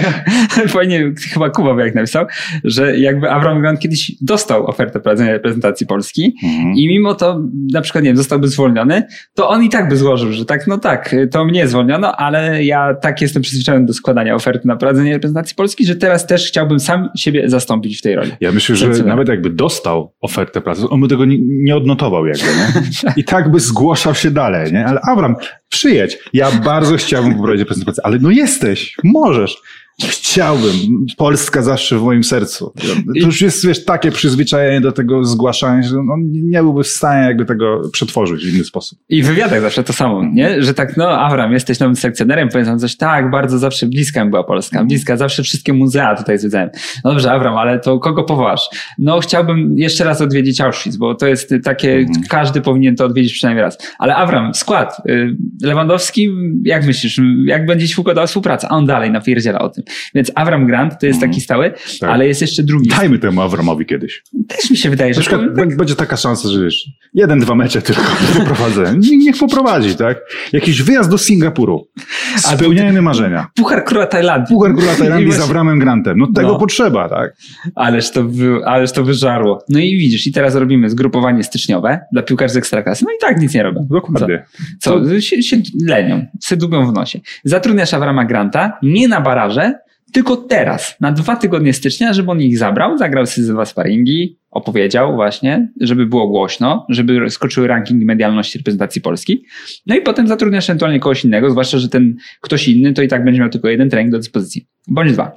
fajnie, 0.68 1.12
chyba 1.32 1.50
Kuba 1.50 1.84
jak 1.84 1.94
napisał, 1.94 2.26
że 2.64 2.98
jakby 2.98 3.30
Avram 3.30 3.60
Grant 3.60 3.80
kiedyś 3.80 4.12
dostał 4.20 4.66
ofertę 4.66 5.00
prowadzenia 5.00 5.32
reprezentacji 5.32 5.86
Polski 5.86 6.34
Mhm. 6.44 6.74
i 6.76 6.88
mimo 6.88 7.14
to, 7.14 7.40
na 7.72 7.80
przykład, 7.80 8.04
nie 8.04 8.10
wiem, 8.10 8.16
zostałby 8.16 8.48
zwolniony, 8.48 9.02
to 9.34 9.48
on 9.48 9.64
i 9.64 9.68
tak 9.68 9.88
by 9.88 9.96
złożył, 9.96 10.32
że 10.32 10.44
tak, 10.44 10.66
no 10.66 10.78
tak, 10.78 11.14
to 11.30 11.44
mnie 11.44 11.68
zwolniono, 11.68 12.16
ale 12.16 12.64
ja 12.64 12.94
tak 12.94 13.20
jestem 13.20 13.42
przyzwyczajony 13.42 13.86
do 13.86 13.92
składania 13.92 14.34
oferty 14.34 14.68
na 14.68 14.76
prowadzenie 14.76 15.12
reprezentacji 15.12 15.56
Polski, 15.56 15.86
że 15.86 15.96
teraz 15.96 16.26
też 16.26 16.48
chciałbym 16.48 16.80
sam 16.80 17.08
siebie 17.16 17.48
zastąpić 17.48 17.98
w 17.98 18.02
tej 18.02 18.14
roli. 18.16 18.32
Ja 18.40 18.52
myślę, 18.52 18.76
że 18.76 18.88
nawet 19.04 19.28
jakby 19.28 19.50
dostał 19.50 20.14
ofertę 20.20 20.60
pracy, 20.60 20.82
on 20.90 21.00
by 21.00 21.08
tego 21.08 21.24
nie, 21.24 21.36
nie 21.40 21.76
nie? 22.10 23.12
I 23.20 23.24
tak 23.24 23.50
by 23.50 23.60
zgłaszał 23.60 24.14
się 24.14 24.30
dalej, 24.30 24.72
nie? 24.72 24.86
Ale 24.86 25.00
Avram, 25.00 25.36
przyjedź. 25.68 26.18
Ja 26.32 26.50
bardzo 26.50 26.96
chciałbym 26.96 27.34
poprowadzić 27.34 27.66
prezentację, 27.66 28.06
ale 28.06 28.18
no 28.20 28.30
jesteś, 28.30 28.96
możesz. 29.04 29.62
Chciałbym. 30.08 31.06
Polska 31.16 31.62
zawsze 31.62 31.98
w 31.98 32.02
moim 32.02 32.24
sercu. 32.24 32.72
To 32.80 32.86
już 33.14 33.40
jest, 33.42 33.66
wiesz, 33.66 33.84
takie 33.84 34.10
przyzwyczajenie 34.12 34.80
do 34.80 34.92
tego 34.92 35.24
zgłaszania, 35.24 35.82
że 35.82 35.96
on 35.98 36.32
nie 36.32 36.62
byłby 36.62 36.82
w 36.82 36.88
stanie 36.88 37.26
jakby 37.26 37.44
tego 37.44 37.82
przetworzyć 37.92 38.44
w 38.46 38.54
inny 38.54 38.64
sposób. 38.64 38.98
I 39.08 39.22
w 39.22 39.26
wywiadach 39.26 39.60
zawsze 39.60 39.84
to 39.84 39.92
samo, 39.92 40.24
nie? 40.32 40.62
Że 40.62 40.74
tak, 40.74 40.96
no 40.96 41.08
Avram, 41.10 41.52
jesteś 41.52 41.78
nowym 41.80 41.96
selekcjonerem, 41.96 42.48
powiedzą 42.48 42.78
coś, 42.78 42.96
tak, 42.96 43.30
bardzo 43.30 43.58
zawsze 43.58 43.86
bliska 43.86 44.24
mi 44.24 44.30
była 44.30 44.44
Polska, 44.44 44.84
bliska, 44.84 45.16
zawsze 45.16 45.42
wszystkie 45.42 45.72
muzea 45.72 46.16
tutaj 46.16 46.38
zwiedzałem. 46.38 46.70
No 47.04 47.10
dobrze, 47.10 47.32
Avram, 47.32 47.56
ale 47.56 47.78
to 47.80 47.98
kogo 47.98 48.24
powołasz? 48.24 48.60
No 48.98 49.20
chciałbym 49.20 49.78
jeszcze 49.78 50.04
raz 50.04 50.20
odwiedzić 50.20 50.60
Auschwitz, 50.60 50.96
bo 50.96 51.14
to 51.14 51.26
jest 51.26 51.54
takie, 51.64 51.90
Mhm. 51.94 52.22
każdy 52.28 52.60
powinien 52.60 52.96
to 52.96 53.04
odwiedzić 53.04 53.32
przynajmniej 53.32 53.62
raz. 53.64 53.78
Ale 53.98 54.16
Avram, 54.16 54.54
skład, 54.54 54.96
y, 55.08 55.36
Lewandowski, 55.62 56.28
jak 56.64 56.86
myślisz, 56.86 57.20
jak 57.44 57.66
będzie 57.66 57.88
ci 57.88 58.00
układała 58.00 58.26
współpraca? 58.26 58.68
A 58.70 58.76
on 58.76 58.86
dalej 58.86 59.10
napierdziela 59.10 59.58
o 59.58 59.68
tym. 59.68 59.84
Więc 60.14 60.32
Avram 60.34 60.66
Grant 60.66 61.00
to 61.00 61.06
jest 61.06 61.16
Mhm. 61.16 61.30
taki 61.32 61.40
stały, 61.40 61.72
Tak. 62.00 62.10
ale 62.10 62.26
jest 62.26 62.40
jeszcze 62.40 62.62
drugi. 62.62 62.88
Dajmy 62.90 63.18
temu 63.18 63.40
Avramowi 63.42 63.86
kiedyś. 63.86 64.22
Też 64.48 64.70
mi 64.70 64.76
się 64.76 64.90
wydaje, 64.90 65.10
Na 65.10 65.14
że 65.14 65.20
przykład 65.20 65.40
to, 65.56 65.76
będzie 65.76 65.96
taka 65.96 66.16
szansa, 66.16 66.48
że 66.48 66.62
wiesz, 66.62 66.86
jeden, 67.14 67.40
dwa 67.40 67.54
mecze 67.54 67.82
tylko 67.82 68.02
poprowadzę. 68.38 68.94
Niech 68.98 69.38
poprowadzi, 69.38 69.94
tak? 69.96 70.18
Jakiś 70.52 70.82
wyjazd 70.82 71.10
do 71.10 71.18
Singapuru. 71.18 71.88
Spełnienie 72.36 73.02
marzenia. 73.02 73.46
Puchar 73.56 73.84
Króla 73.84 74.06
Tajlandii. 74.06 74.56
Puchar 74.56 74.74
Króla 74.74 74.94
Tajlandii 74.94 75.32
z 75.32 75.40
Avramem 75.40 75.78
Grantem. 75.78 76.18
No 76.18 76.26
tego 76.34 76.48
No. 76.48 76.58
potrzeba, 76.58 77.08
tak? 77.08 77.36
Ależ 77.74 78.10
to, 78.10 78.24
ależ 78.66 78.92
to 78.92 79.04
wyżarło. 79.04 79.64
No 79.68 79.78
i 79.78 79.98
widzisz, 79.98 80.26
i 80.26 80.32
teraz 80.32 80.54
robimy 80.54 80.90
zgrupowanie 80.90 81.44
styczniowe 81.44 82.00
dla 82.12 82.22
piłkarzy 82.22 82.54
z 82.54 82.56
Ekstraklasy. 82.56 83.04
No 83.04 83.10
i 83.10 83.20
tak 83.20 83.40
nic 83.40 83.54
nie 83.54 83.62
robią. 83.62 83.86
Dokładnie. 83.90 84.44
Co? 84.80 85.00
Co? 85.04 85.20
Się, 85.20 85.42
się 85.42 85.56
lenią, 85.86 86.26
se 86.40 86.56
dubią 86.56 86.86
w 86.86 86.92
nosie. 86.92 87.20
Zatrudniasz 87.44 87.94
Avrama 87.94 88.24
Granta 88.24 88.78
nie 88.82 89.08
na 89.08 89.20
baraże, 89.20 89.74
tylko 90.12 90.36
teraz, 90.36 90.96
na 91.00 91.12
dwa 91.12 91.36
tygodnie 91.36 91.72
stycznia, 91.72 92.12
żeby 92.12 92.30
on 92.30 92.40
ich 92.40 92.58
zabrał, 92.58 92.98
zagrał 92.98 93.26
sobie 93.26 93.46
dwa 93.46 93.64
sparingi, 93.64 94.38
opowiedział 94.50 95.14
właśnie, 95.14 95.68
żeby 95.80 96.06
było 96.06 96.28
głośno, 96.28 96.86
żeby 96.88 97.30
skoczyły 97.30 97.66
rankingi 97.66 98.04
medialności 98.04 98.58
reprezentacji 98.58 99.02
Polski. 99.02 99.44
No 99.86 99.96
i 99.96 100.00
potem 100.00 100.28
zatrudniasz 100.28 100.70
ewentualnie 100.70 101.00
kogoś 101.00 101.24
innego, 101.24 101.50
zwłaszcza, 101.50 101.78
że 101.78 101.88
ten 101.88 102.16
ktoś 102.40 102.68
inny 102.68 102.92
to 102.92 103.02
i 103.02 103.08
tak 103.08 103.24
będzie 103.24 103.40
miał 103.40 103.50
tylko 103.50 103.68
jeden 103.68 103.90
trening 103.90 104.12
do 104.12 104.18
dyspozycji. 104.18 104.66
Bądź 104.88 105.12
dwa. 105.12 105.32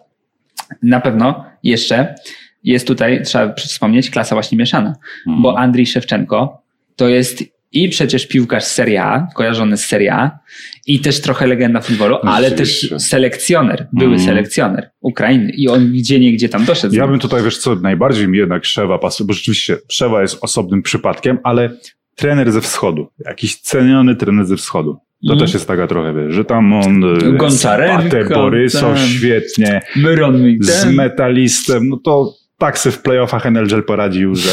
Na 0.84 1.01
pewno 1.01 1.46
jeszcze 1.63 2.15
jest 2.63 2.88
tutaj, 2.88 3.22
trzeba 3.24 3.53
wspomnieć, 3.53 4.10
klasa 4.10 4.36
właśnie 4.36 4.58
mieszana, 4.58 4.96
Mhm. 5.27 5.44
bo 5.44 5.60
Andrii 5.60 5.86
Szewczenko 5.86 6.63
to 6.96 7.08
jest 7.10 7.44
i 7.74 7.89
przecież 7.89 8.27
piłkarz 8.27 8.63
Serie 8.63 9.03
A, 9.03 9.27
kojarzony 9.36 9.77
z 9.77 9.86
Serie 9.86 10.13
A 10.13 10.39
i 10.88 11.00
też 11.00 11.22
trochę 11.22 11.48
legenda 11.48 11.82
futbolu, 11.82 12.18
ale 12.24 12.51
też 12.51 12.94
selekcjoner, 12.98 13.88
były 13.94 14.12
Mhm. 14.12 14.27
selekcjoner 14.30 14.89
Ukrainy 15.01 15.51
i 15.58 15.68
on 15.68 15.92
gdzie 15.92 16.20
nie 16.20 16.34
gdzie 16.34 16.50
tam 16.50 16.65
doszedł. 16.65 16.96
Ja 16.96 17.08
bym 17.08 17.20
tutaj, 17.20 17.44
wiesz 17.44 17.58
co, 17.58 17.75
najbardziej 17.75 18.27
mi 18.27 18.38
jednak 18.38 18.65
Szewa 18.65 18.98
pasuje, 18.98 19.27
bo 19.27 19.34
rzeczywiście 19.34 19.77
Szewa 19.92 20.22
jest 20.22 20.38
osobnym 20.42 20.82
przypadkiem, 20.82 21.38
ale 21.44 21.70
trener 22.15 22.51
ze 22.51 22.62
wschodu, 22.62 23.08
jakiś 23.25 23.56
ceniony 23.62 24.15
trener 24.15 24.46
ze 24.46 24.58
wschodu. 24.58 24.94
To 25.27 25.34
Mhm. 25.34 25.39
też 25.39 25.53
jest 25.53 25.68
taka 25.68 25.88
trochę, 25.88 26.13
wiesz, 26.13 26.34
że 26.36 26.46
tam 26.46 26.74
on 26.74 27.03
e, 27.03 27.50
Zapatę, 27.50 28.25
Borysow 28.36 29.00
świetnie, 29.00 29.82
Myron 29.96 30.44
z 30.60 30.86
metalistem, 30.86 31.89
no 31.89 31.98
to 31.98 32.34
tak 32.58 32.77
se 32.80 32.92
w 32.92 33.01
playoffach 33.01 33.46
NLGL 33.46 33.82
poradził, 33.84 34.36
że 34.36 34.50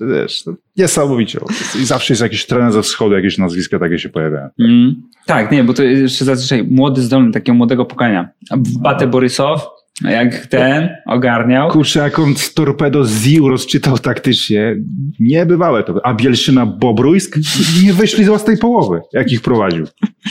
wiesz, 0.00 0.46
no, 0.46 0.54
niesamowicie. 0.76 1.40
I 1.80 1.84
zawsze 1.84 2.12
jest 2.12 2.22
jakiś 2.22 2.46
trener 2.46 2.72
ze 2.72 2.82
wschodu, 2.82 3.14
jakieś 3.14 3.38
nazwiska 3.38 3.78
takie 3.78 3.98
się 3.98 4.08
pojawiają. 4.08 4.48
Mm. 4.60 5.02
Tak, 5.26 5.52
nie, 5.52 5.64
bo 5.64 5.74
to 5.74 5.82
jeszcze 5.82 6.24
zazwyczaj 6.24 6.64
młody, 6.70 7.02
zdolny, 7.02 7.32
takiego 7.32 7.58
młodego 7.58 7.84
pokania. 7.84 8.28
Batę 8.80 9.06
Borysow, 9.06 9.66
jak 10.02 10.46
ten 10.46 10.88
ogarniał. 11.06 11.70
Kurczę, 11.70 12.00
jak 12.00 12.18
on 12.18 12.36
z 12.36 12.54
torpedo 12.54 13.04
Ziu 13.06 13.48
rozczytał 13.48 13.98
taktycznie, 13.98 14.76
niebywałe 15.20 15.82
to. 15.84 16.06
A 16.06 16.14
Bielszyna 16.14 16.66
Bobruisk 16.66 17.36
nie 17.84 17.92
wyszli 17.92 18.24
z 18.24 18.28
własnej 18.28 18.58
połowy, 18.58 19.00
jak 19.12 19.32
ich 19.32 19.40
prowadził. 19.40 19.86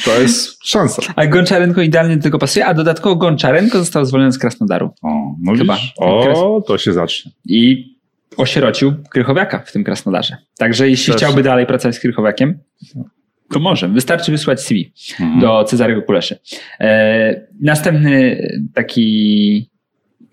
To 0.05 0.21
jest 0.21 0.65
szansa. 0.65 1.01
A 1.15 1.27
Gonczarenko 1.27 1.81
idealnie 1.81 2.17
do 2.17 2.23
tego 2.23 2.39
pasuje, 2.39 2.65
a 2.65 2.73
dodatkowo 2.73 3.15
Gonczarenko 3.15 3.79
został 3.79 4.05
zwolniony 4.05 4.31
z 4.31 4.37
Krasnodaru 4.37 4.89
O, 5.01 5.35
no 5.41 5.53
Chyba. 5.55 5.77
O, 5.97 6.63
to 6.67 6.77
się 6.77 6.93
zacznie. 6.93 7.31
i 7.45 7.92
osierocił 8.37 8.93
Krychowiaka 9.09 9.59
w 9.59 9.71
tym 9.71 9.83
Krasnodarze. 9.83 10.37
Także 10.57 10.89
jeśli 10.89 11.13
Też. 11.13 11.21
chciałby 11.21 11.43
dalej 11.43 11.65
pracować 11.65 11.95
z 11.95 11.99
Krychowiakiem, 11.99 12.59
to 13.53 13.59
może. 13.59 13.89
Wystarczy 13.89 14.31
wysłać 14.31 14.61
CV 14.61 14.93
Mhm. 15.19 15.39
do 15.39 15.63
Cezarego 15.63 16.01
Kuleszy. 16.01 16.37
E, 16.79 17.41
następny 17.61 18.47
taki, 18.73 19.69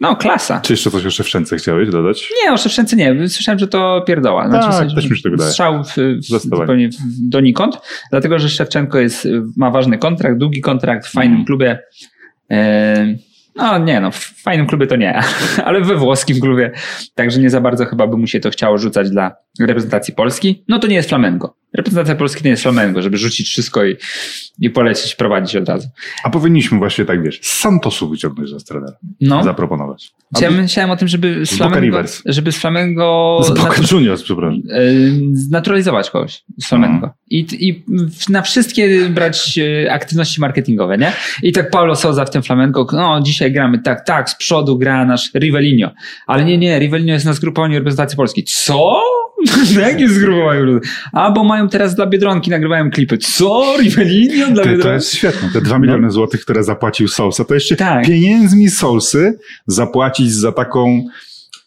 no 0.01 0.17
klasa. 0.17 0.61
Czy 0.61 0.73
jeszcze 0.73 0.91
coś 0.91 1.07
o 1.07 1.11
Szewczence 1.11 1.57
chciałeś 1.57 1.91
dodać? 1.91 2.29
Nie, 2.45 2.53
o 2.53 2.57
Szewczence 2.57 2.97
nie. 2.97 3.29
Słyszałem, 3.29 3.59
że 3.59 3.69
to 3.69 4.03
pierdoła. 4.07 4.49
Znaczy, 4.49 4.69
Tak, 4.79 4.95
też 4.95 5.11
mi 5.11 5.17
się 5.17 5.23
tak 5.23 5.33
wydaje. 5.33 5.51
Strzał 5.51 5.85
w, 5.85 5.95
w, 5.97 6.23
zupełnie 6.41 6.89
w, 6.89 6.95
donikąd, 7.29 7.79
dlatego 8.11 8.39
że 8.39 8.49
Szewczenko 8.49 8.99
jest, 9.01 9.29
ma 9.57 9.71
ważny 9.71 9.99
kontrakt, 9.99 10.39
długi 10.39 10.61
kontrakt 10.61 11.07
w 11.07 11.13
fajnym 11.13 11.33
Mhm. 11.41 11.47
klubie. 11.47 11.79
E, 12.51 13.15
no 13.57 13.79
nie, 13.79 14.01
no 14.01 14.11
w 14.11 14.17
fajnym 14.17 14.67
klubie 14.67 14.87
to 14.87 14.97
nie, 14.97 15.21
ale 15.65 15.81
we 15.81 15.97
włoskim 15.97 16.41
klubie. 16.41 16.73
Także 17.15 17.41
nie 17.41 17.51
za 17.51 17.61
bardzo 17.61 17.85
chyba 17.85 18.07
by 18.07 18.17
mu 18.17 18.27
się 18.27 18.41
to 18.41 18.51
chciało 18.51 18.79
rzucać 18.79 19.11
dla 19.11 19.37
reprezentacji 19.61 20.15
Polski. 20.15 20.65
No 20.69 20.79
to 20.79 20.87
nie 20.87 20.95
jest 20.95 21.09
Flamengo. 21.09 21.60
Reprezentacja 21.75 22.15
Polski 22.15 22.45
nie 22.45 22.51
jest 22.51 22.63
Flamengo, 22.63 23.03
żeby 23.03 23.17
rzucić 23.17 23.49
wszystko 23.49 23.85
i, 23.85 23.97
i 24.61 24.71
polecieć, 24.71 25.15
prowadzić 25.15 25.57
od 25.57 25.69
razu. 25.69 25.89
A 26.25 26.31
powinniśmy 26.31 26.79
właśnie 26.79 27.05
tak, 27.05 27.23
wiesz, 27.23 27.41
Santosu 27.43 28.09
wyciągnąć 28.11 28.51
za 28.51 28.61
trenera. 28.61 28.97
No, 29.21 29.45
Zaproponować. 29.45 30.11
ja 30.41 30.51
myślałem 30.51 30.91
o 30.91 30.97
tym, 30.97 31.09
żeby 31.09 31.47
z 31.47 31.51
Z 31.51 31.57
Flamengo, 31.57 32.03
żeby 32.27 32.53
z 32.53 32.57
Flamengo 32.57 33.41
Z 33.45 33.49
Boca 33.51 33.83
Juniors, 33.93 34.23
przepraszam. 34.23 34.63
e, 34.73 34.81
znaturalizować 35.33 36.11
kogoś 36.11 36.43
z 36.61 36.69
Flamengo. 36.69 36.95
Mhm. 36.97 37.13
I, 37.31 37.47
I 37.69 37.85
na 38.29 38.43
wszystkie 38.43 39.09
brać 39.09 39.59
e, 39.59 39.93
aktywności 39.93 40.41
marketingowe, 40.41 40.99
nie? 40.99 41.13
I 41.43 41.53
tak 41.53 41.71
Paulo 41.71 41.97
Souza 41.97 42.25
w 42.25 42.31
tym 42.31 42.43
Flamengo, 42.43 42.87
no 42.93 43.21
dzisiaj 43.23 43.53
gramy 43.53 43.79
tak, 43.79 44.05
tak, 44.07 44.31
z 44.31 44.37
przodu 44.37 44.79
gra 44.79 45.05
nasz 45.05 45.31
Rivelinho. 45.35 45.91
Ale 46.27 46.45
nie, 46.45 46.59
nie, 46.59 46.79
Rivelinho 46.79 47.13
jest 47.15 47.27
na 47.27 47.33
zgrupowaniu 47.33 47.75
reprezentacji 47.79 48.17
Polski. 48.17 48.45
Co? 48.45 49.03
Na 49.77 49.89
jakim 49.89 50.09
zgrupowaniu? 50.09 50.81
A, 51.13 51.31
bo 51.31 51.45
mają 51.45 51.69
teraz 51.69 51.95
dla 51.95 52.07
Biedronki, 52.07 52.51
nagrywają 52.51 52.91
klipy. 52.91 53.19
Co? 53.19 53.75
Rivelinho 53.81 54.47
dla 54.47 54.55
To, 54.55 54.63
to 54.63 54.69
Biedronki? 54.69 54.95
jest 54.95 55.15
świetne. 55.15 55.49
Te 55.53 55.61
dwa 55.61 55.79
miliony 55.79 56.11
złotych, 56.11 56.41
które 56.41 56.65
zapłacił 56.65 57.09
Sousa, 57.09 57.45
to 57.45 57.55
jeszcze 57.55 57.75
No. 57.75 57.79
Tak. 57.87 58.07
pieniędzmi 58.07 58.71
Sousy 58.71 59.39
zapłacić 59.67 60.33
za 60.33 60.53
taką 60.53 61.05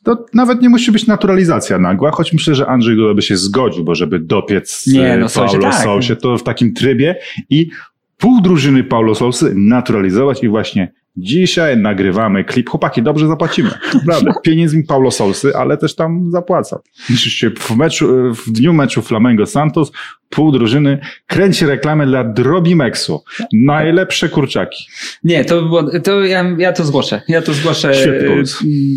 to 0.03 0.25
nawet 0.33 0.61
nie 0.61 0.69
musi 0.69 0.91
być 0.91 1.07
naturalizacja 1.07 1.77
nagła, 1.79 2.11
choć 2.11 2.33
myślę, 2.33 2.55
że 2.55 2.67
Andrzej 2.67 2.95
Duda 2.95 3.13
by 3.13 3.21
się 3.21 3.37
zgodził, 3.37 3.83
bo 3.83 3.95
żeby 3.95 4.19
dopiec 4.19 4.87
Nie, 4.87 4.99
nie, 4.99 5.13
no, 5.15 5.17
no, 5.17 5.29
Sousie, 5.29 5.51
Paulo 5.57 5.71
tak. 5.71 5.83
Sousie, 5.83 6.15
to 6.15 6.37
w 6.37 6.43
takim 6.43 6.73
trybie 6.73 7.15
i 7.49 7.69
pół 8.17 8.41
drużyny 8.41 8.83
Paulo 8.83 9.15
Sousy 9.15 9.53
naturalizować 9.55 10.43
i 10.43 10.47
właśnie 10.47 10.93
dzisiaj 11.15 11.77
nagrywamy 11.77 12.43
klip. 12.43 12.69
Chłopaki, 12.69 13.01
dobrze 13.01 13.27
zapłacimy. 13.27 13.69
Naprawdę. 13.93 14.33
Pieniędzmi 14.43 14.83
Paulo 14.83 15.11
Sousy, 15.11 15.55
ale 15.55 15.77
też 15.77 15.95
tam 15.95 16.31
zapłaca. 16.31 16.79
Oczywiście 17.03 17.51
w 17.59 17.75
meczu, 17.75 18.33
w 18.33 18.51
dniu 18.51 18.73
meczu 18.73 19.01
Flamengo 19.01 19.45
Santos 19.45 19.91
pół 20.35 20.51
drużyny 20.51 20.99
kręci 21.27 21.65
reklamę 21.65 22.05
dla 22.05 22.23
Drobimexu. 22.23 23.23
Najlepsze 23.53 24.29
kurczaki. 24.29 24.83
Nie, 25.23 25.45
to 25.45 25.61
było, 25.61 25.99
to 25.99 26.23
ja, 26.23 26.45
ja 26.57 26.73
to 26.73 26.83
zgłoszę. 26.85 27.21
Ja 27.27 27.41
to 27.41 27.53
zgłoszę 27.53 27.89
e, 27.91 28.43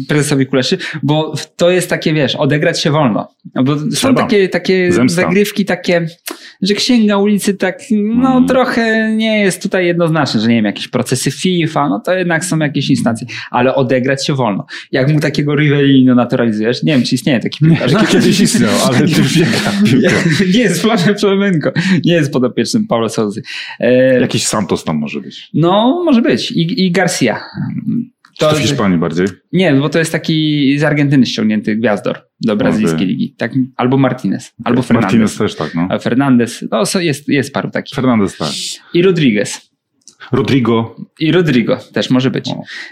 prezesowi 0.09 0.47
Kuleszy, 0.47 0.79
bo 1.03 1.35
to 1.57 1.71
jest 1.71 1.91
takie, 1.91 2.13
wiesz, 2.15 2.37
odegrać 2.37 2.81
się 2.83 2.91
wolno. 2.91 3.29
No 3.55 3.63
Bo 3.63 3.77
są 3.91 4.15
takie, 4.15 4.49
takie 4.49 4.93
Zemsta. 4.93 5.23
zagrywki 5.23 5.65
takie, 5.65 6.07
że 6.63 6.75
księga 6.75 7.17
ulicy 7.17 7.55
tak, 7.55 7.79
no 7.91 8.31
Mm. 8.37 8.47
trochę 8.49 9.13
nie 9.17 9.41
jest 9.41 9.63
tutaj 9.63 9.87
jednoznaczne, 9.87 10.41
że 10.41 10.49
nie 10.49 10.55
wiem, 10.55 10.65
jakieś 10.65 10.89
procesy 10.89 11.31
FIFA, 11.31 11.89
no 11.89 12.01
to 12.01 12.15
jednak 12.15 12.45
są 12.45 12.59
jakieś 12.59 12.91
instancje, 12.91 13.27
ale 13.51 13.75
odegrać 13.75 14.27
się 14.27 14.35
wolno. 14.35 14.67
Jak 14.93 15.13
mu 15.13 15.21
takiego 15.21 15.55
Rivellino 15.57 16.15
naturalizujesz, 16.15 16.83
nie 16.83 16.93
wiem, 16.93 17.03
czy 17.03 17.15
istnieje 17.15 17.41
taki 17.41 17.65
piłkarz. 17.65 17.93
Taki 17.93 18.07
kiedyś 18.07 18.41
istniał, 18.47 18.71
ale 18.87 18.99
ty 18.99 19.07
piłkę. 19.07 20.11
nie 20.55 20.61
jest 20.61 20.81
Florian 20.83 21.15
Nie 22.05 22.13
jest 22.13 22.33
podopiecznym 22.33 22.87
Paulo 22.87 23.09
Souzy. 23.09 23.43
E, 23.81 24.21
Jakiś 24.21 24.47
Santos 24.47 24.85
tam 24.85 24.97
może 24.97 25.21
być. 25.21 25.51
no, 25.55 26.03
może 26.05 26.23
być. 26.23 26.51
I, 26.51 26.87
i 26.87 26.91
Garcia. 26.91 27.41
To 28.39 28.51
w 28.51 28.59
Hiszpanii 28.59 28.99
bardziej. 28.99 29.27
Nie, 29.53 29.75
bo 29.75 29.89
to 29.89 29.99
jest 29.99 30.13
taki 30.13 30.79
z 30.79 30.85
Argentyny 30.85 31.27
ściągnięty 31.27 31.77
gwiazdor 31.77 32.19
do 32.41 32.57
brazylijskiej 32.57 32.97
Okej. 32.97 33.07
ligi. 33.09 33.35
Tak, 33.39 33.53
albo 33.77 33.97
Martinez, 33.97 34.55
albo 34.65 34.83
Fernandez. 34.83 35.13
Martinez 35.13 35.37
też 35.37 35.55
tak, 35.55 35.75
no. 35.75 35.87
A 35.91 35.99
Fernandez, 35.99 36.65
no 36.71 37.01
jest, 37.01 37.29
jest 37.29 37.53
paru 37.53 37.71
takich. 37.71 37.95
Fernandez 37.97 38.37
tak. 38.37 38.51
I 38.95 39.03
Rodriguez. 39.03 39.71
Rodrigo. 40.33 40.97
I 41.21 41.33
Rodrigo 41.33 41.79
też 41.93 42.11
może 42.11 42.31
być. 42.31 42.51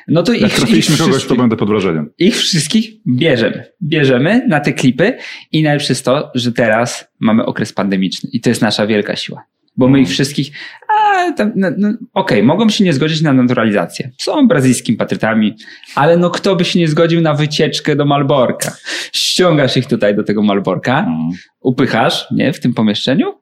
No 0.09 0.23
to 0.23 0.33
Jak 0.33 0.41
ich, 0.43 0.47
ich, 0.49 0.55
trafiliśmy 0.57 0.97
kogoś, 0.97 1.25
to 1.25 1.35
będę 1.37 1.57
pod 1.57 1.69
wrażeniem. 1.69 2.11
ich 2.19 2.37
wszystkich 2.37 2.91
bierzemy. 3.09 3.65
Bierzemy 3.83 4.47
na 4.49 4.61
te 4.61 4.73
klipy 4.73 5.17
i 5.53 5.63
najlepsze 5.63 5.93
jest 5.93 6.05
to, 6.05 6.31
że 6.35 6.53
teraz 6.53 7.09
mamy 7.21 7.47
okres 7.47 7.73
pandemiczny 7.73 8.31
i 8.33 8.41
to 8.41 8.49
jest 8.49 8.63
nasza 8.63 8.87
wielka 8.87 9.17
siła. 9.17 9.45
Bo 9.77 9.89
my 9.89 10.01
ich 10.01 10.09
wszystkich, 10.09 10.51
a, 10.99 11.33
tam, 11.33 11.53
no, 11.57 11.69
no, 11.79 11.89
okej, 12.13 12.43
mogą 12.43 12.69
się 12.69 12.85
nie 12.85 12.93
zgodzić 12.93 13.21
na 13.23 13.33
naturalizację. 13.33 14.11
Są 14.19 14.49
brazylijskimi 14.49 14.99
patrytami, 14.99 15.55
ale 15.95 16.17
no 16.17 16.31
kto 16.31 16.57
by 16.57 16.65
się 16.65 16.79
nie 16.79 16.89
zgodził 16.89 17.21
na 17.21 17.35
wycieczkę 17.35 17.97
do 17.97 18.05
Malborka? 18.05 18.77
Ściągasz 19.13 19.77
ich 19.77 19.87
tutaj 19.87 20.17
do 20.17 20.25
tego 20.25 20.43
Malborka, 20.43 20.99
Mhm. 20.99 21.31
upychasz, 21.61 22.27
nie, 22.31 22.53
w 22.53 22.61
tym 22.61 22.75
pomieszczeniu 22.75 23.35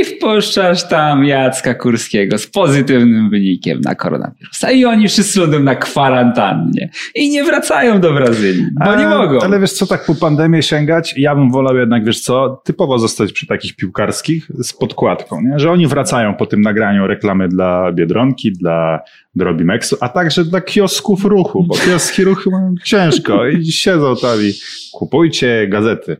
i 0.00 0.04
wpuszczasz 0.04 0.88
tam 0.88 1.24
Jacka 1.24 1.74
Kurskiego 1.74 2.38
z 2.38 2.46
pozytywnym 2.46 3.30
wynikiem 3.30 3.80
na 3.80 3.94
koronawirusa. 3.94 4.70
I 4.70 4.84
oni 4.84 5.08
wszyscy 5.08 5.40
będą 5.40 5.60
na 5.60 5.74
kwarantannie 5.74 6.90
i 7.14 7.30
nie 7.30 7.44
wracają 7.44 8.00
do 8.00 8.12
Brazylii, 8.12 8.66
bo 8.84 8.96
nie 8.96 9.06
mogą. 9.06 9.38
Ale 9.40 9.60
wiesz 9.60 9.72
co, 9.72 9.86
tak 9.86 10.04
po 10.04 10.14
pandemię 10.14 10.62
sięgać, 10.62 11.14
ja 11.16 11.34
bym 11.34 11.50
wolał 11.50 11.76
jednak, 11.76 12.04
wiesz 12.04 12.20
co, 12.20 12.62
typowo 12.64 12.98
zostać 12.98 13.32
przy 13.32 13.46
takich 13.46 13.76
piłkarskich 13.76 14.48
z 14.58 14.72
podkładką, 14.72 15.40
nie? 15.42 15.58
że 15.58 15.70
oni 15.70 15.86
wracają 15.86 16.34
po 16.34 16.46
tym 16.46 16.60
nagraniu 16.60 17.06
reklamy 17.06 17.48
dla 17.48 17.92
Biedronki, 17.92 18.52
dla 18.52 19.00
Drobimexu, 19.36 19.96
a 20.00 20.08
także 20.08 20.44
dla 20.44 20.60
kiosków 20.60 21.24
ruchu, 21.24 21.64
bo 21.64 21.74
kioski 21.86 22.24
ruchu 22.24 22.50
mają 22.50 22.74
ciężko 22.84 23.46
i 23.46 23.66
siedzą 23.66 24.14
tam 24.22 24.38
i 24.42 24.52
kupujcie 24.92 25.68
gazety. 25.68 26.16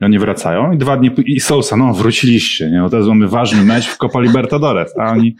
I 0.00 0.04
Oni 0.04 0.18
wracają 0.18 0.72
i 0.72 0.78
dwa 0.78 0.96
dni 0.96 1.10
i 1.26 1.40
Sousa, 1.40 1.76
no 1.76 1.92
wróciliście, 1.94 2.70
nie? 2.70 2.78
No 2.78 2.90
teraz 2.90 3.06
mamy 3.06 3.28
ważny 3.28 3.62
mecz 3.62 3.86
w 3.88 3.96
Copa 3.98 4.20
Libertadores, 4.20 4.92
a 4.98 5.12
oni 5.12 5.36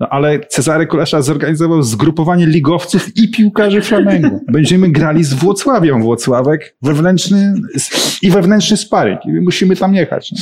no, 0.00 0.08
ale 0.08 0.40
Cezary 0.40 0.86
Kulesza 0.86 1.22
zorganizował 1.22 1.82
zgrupowanie 1.82 2.46
ligowców 2.46 3.16
i 3.16 3.30
piłkarzy 3.30 3.80
Flamengo. 3.82 4.40
Będziemy 4.52 4.88
grali 4.90 5.24
z 5.24 5.34
Włocławią. 5.34 6.02
Włocławek 6.02 6.76
wewnętrzny 6.82 7.54
i 8.22 8.30
wewnętrzny 8.30 8.76
sparing. 8.76 9.20
I 9.26 9.30
musimy 9.30 9.76
tam 9.76 9.94
jechać. 9.94 10.32
nie? 10.32 10.38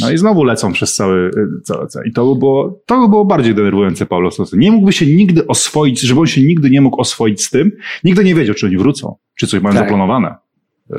No 0.00 0.10
i 0.10 0.18
znowu 0.18 0.44
lecą 0.44 0.72
przez 0.72 0.94
cały, 0.94 1.30
cały, 1.64 1.86
cały. 1.86 2.06
I 2.08 2.12
to 2.12 2.34
by 2.34 2.38
było, 2.38 2.82
to 2.86 3.00
by 3.00 3.08
było 3.08 3.24
bardziej 3.24 3.54
denerwujące 3.54 4.06
Paulo 4.06 4.30
Sousa. 4.30 4.56
Nie 4.56 4.72
mógłby 4.72 4.92
się 4.92 5.06
nigdy 5.06 5.46
oswoić, 5.46 6.00
żeby 6.00 6.20
on 6.20 6.26
się 6.26 6.42
nigdy 6.42 6.70
nie 6.70 6.80
mógł 6.80 7.00
oswoić 7.00 7.44
z 7.44 7.50
tym. 7.50 7.72
Nigdy 8.04 8.24
nie 8.24 8.34
wiedział, 8.34 8.54
czy 8.54 8.66
oni 8.66 8.76
wrócą, 8.76 9.16
czy 9.34 9.46
coś 9.46 9.62
mają 9.62 9.74
Tak. 9.74 9.84
zaplanowane. 9.84 10.34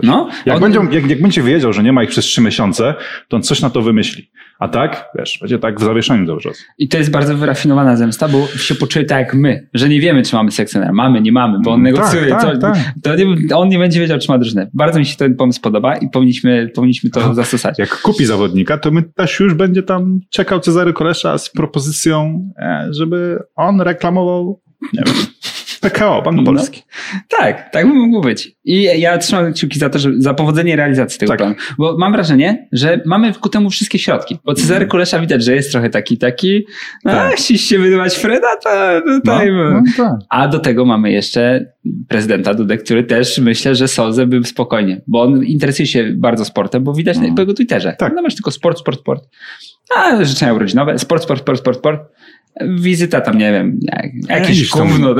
No, 0.04 0.30
Jak, 0.46 0.56
on- 0.56 0.62
będzie, 0.62 0.80
jak, 1.00 1.10
jak 1.10 1.22
będzie 1.22 1.42
wiedział, 1.44 1.74
że 1.74 1.84
nie 1.84 1.94
ma 1.94 2.04
ich 2.04 2.10
przez 2.10 2.26
trzy 2.26 2.42
miesiące, 2.42 2.94
to 3.28 3.38
on 3.38 3.44
coś 3.44 3.62
na 3.62 3.70
to 3.70 3.82
wymyśli. 3.82 4.32
A 4.60 4.68
tak, 4.68 5.06
wiesz, 5.20 5.38
będzie 5.42 5.60
tak 5.60 5.80
w 5.80 5.84
zawieszeniu 5.84 6.26
cały 6.28 6.42
czas. 6.42 6.64
I 6.78 6.88
to 6.88 6.98
jest 6.98 7.12
bardzo 7.12 7.38
wyrafinowana 7.38 7.96
zemsta, 7.96 8.28
bo 8.28 8.48
się 8.48 8.76
poczuje 8.76 9.06
tak 9.06 9.20
jak 9.20 9.34
my, 9.36 9.68
że 9.74 9.90
nie 9.90 10.00
wiemy, 10.00 10.24
czy 10.24 10.36
mamy 10.36 10.52
sekcjonera. 10.52 10.94
Mamy, 10.94 11.22
nie 11.22 11.32
mamy, 11.32 11.58
bo 11.64 11.72
on 11.72 11.80
Mm, 11.80 11.94
negocjuje. 11.94 12.28
tak, 12.30 12.42
to, 12.42 12.48
tak, 12.48 12.62
tak. 12.62 12.78
To 13.04 13.16
nie, 13.16 13.56
on 13.56 13.70
nie 13.70 13.80
będzie 13.80 14.00
wiedział, 14.00 14.20
czy 14.20 14.32
ma 14.32 14.38
drużynę. 14.38 14.70
Bardzo 14.74 15.00
mi 15.00 15.06
się 15.06 15.16
ten 15.16 15.36
pomysł 15.36 15.62
podoba 15.62 15.96
i 15.98 16.10
powinniśmy, 16.10 16.70
powinniśmy 16.76 17.10
to 17.10 17.34
zastosować. 17.34 17.80
Jak 17.80 18.02
kupi 18.02 18.26
zawodnika, 18.26 18.78
to 18.78 18.92
my 18.92 19.04
też 19.04 19.40
już 19.40 19.54
będzie 19.54 19.84
tam 19.84 20.20
czekał 20.30 20.60
Cezary 20.60 20.94
Kolesza 20.94 21.38
z 21.38 21.50
propozycją, 21.50 22.50
e, 22.60 22.88
żeby 22.92 23.40
on 23.56 23.82
reklamował, 23.82 24.62
nie 24.94 25.04
wiem, 25.06 25.16
PKO, 25.90 26.22
Bank 26.22 26.38
No. 26.38 26.44
Polski. 26.44 26.84
Tak, 27.40 27.70
tak 27.72 27.88
by 27.88 27.94
mogło 27.94 28.22
być. 28.22 28.52
I 28.66 28.84
ja 29.00 29.18
trzymam 29.18 29.54
kciuki 29.54 29.80
za 29.80 29.90
to, 29.90 30.00
że 30.00 30.10
za 30.18 30.34
powodzenie 30.34 30.76
realizacji 30.76 31.20
tego 31.20 31.30
Tak. 31.32 31.38
planu. 31.38 31.56
Bo 31.78 31.98
mam 31.98 32.12
wrażenie, 32.12 32.68
że 32.72 33.02
mamy 33.06 33.34
ku 33.34 33.50
temu 33.50 33.70
wszystkie 33.70 34.00
środki. 34.00 34.38
Bo 34.46 34.54
Cezary 34.54 34.88
Kolesza 34.88 35.20
widać, 35.20 35.44
że 35.44 35.56
jest 35.56 35.72
trochę 35.72 35.90
taki, 35.90 36.18
taki, 36.18 36.66
no, 37.06 37.12
Tak. 37.12 37.36
chcieliście 37.36 37.80
wydywać 37.80 38.16
Freda, 38.16 38.48
to, 38.64 38.70
to 39.26 39.40
No, 39.46 39.72
no, 39.72 39.82
tak. 39.98 40.14
A 40.30 40.48
do 40.48 40.60
tego 40.60 40.86
mamy 40.86 41.12
jeszcze 41.12 41.66
prezydenta 42.08 42.54
Dudę, 42.54 42.78
który 42.78 43.04
też 43.04 43.38
myślę, 43.38 43.76
że 43.76 43.88
Soze 43.88 44.28
by 44.28 44.44
spokojnie, 44.44 45.02
bo 45.08 45.22
on 45.22 45.44
interesuje 45.46 45.88
się 45.88 46.14
bardzo 46.18 46.46
sportem, 46.46 46.84
bo 46.84 46.94
widać 46.94 47.16
Mhm. 47.18 47.36
na 47.36 47.42
jego 47.42 47.54
Twitterze. 47.54 47.96
Tak. 48.00 48.14
No 48.16 48.22
masz 48.22 48.36
tylko 48.36 48.52
sport, 48.52 48.80
sport, 48.80 49.00
sport. 49.00 49.24
A 49.96 50.26
życzenia 50.26 50.54
urodzinowe, 50.54 51.00
sport, 51.00 51.24
sport, 51.24 51.42
sport, 51.42 51.60
sport, 51.60 51.78
sport. 51.78 52.02
Wizyta 52.80 53.22
tam, 53.22 53.38
nie 53.38 53.52
wiem, 53.52 53.80
Jakiś 54.30 54.70
gówno, 54.70 55.12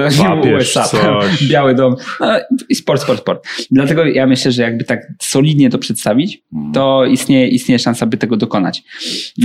USA, 0.58 0.84
coś. 0.84 1.48
Biały 1.50 1.76
Dom. 1.76 1.96
No, 2.20 2.28
I 2.70 2.76
sport, 2.76 3.02
sport, 3.02 3.20
sport. 3.20 3.48
Dlatego 3.72 4.06
ja 4.06 4.28
myślę, 4.28 4.52
że 4.52 4.62
jakby 4.62 4.84
tak 4.84 5.02
solidnie 5.22 5.70
to 5.70 5.78
przedstawić, 5.78 6.42
Mhm. 6.54 6.74
to 6.74 7.06
istnieje, 7.06 7.48
istnieje 7.48 7.80
szansa, 7.80 8.06
by 8.06 8.18
tego 8.18 8.38
dokonać. 8.38 8.84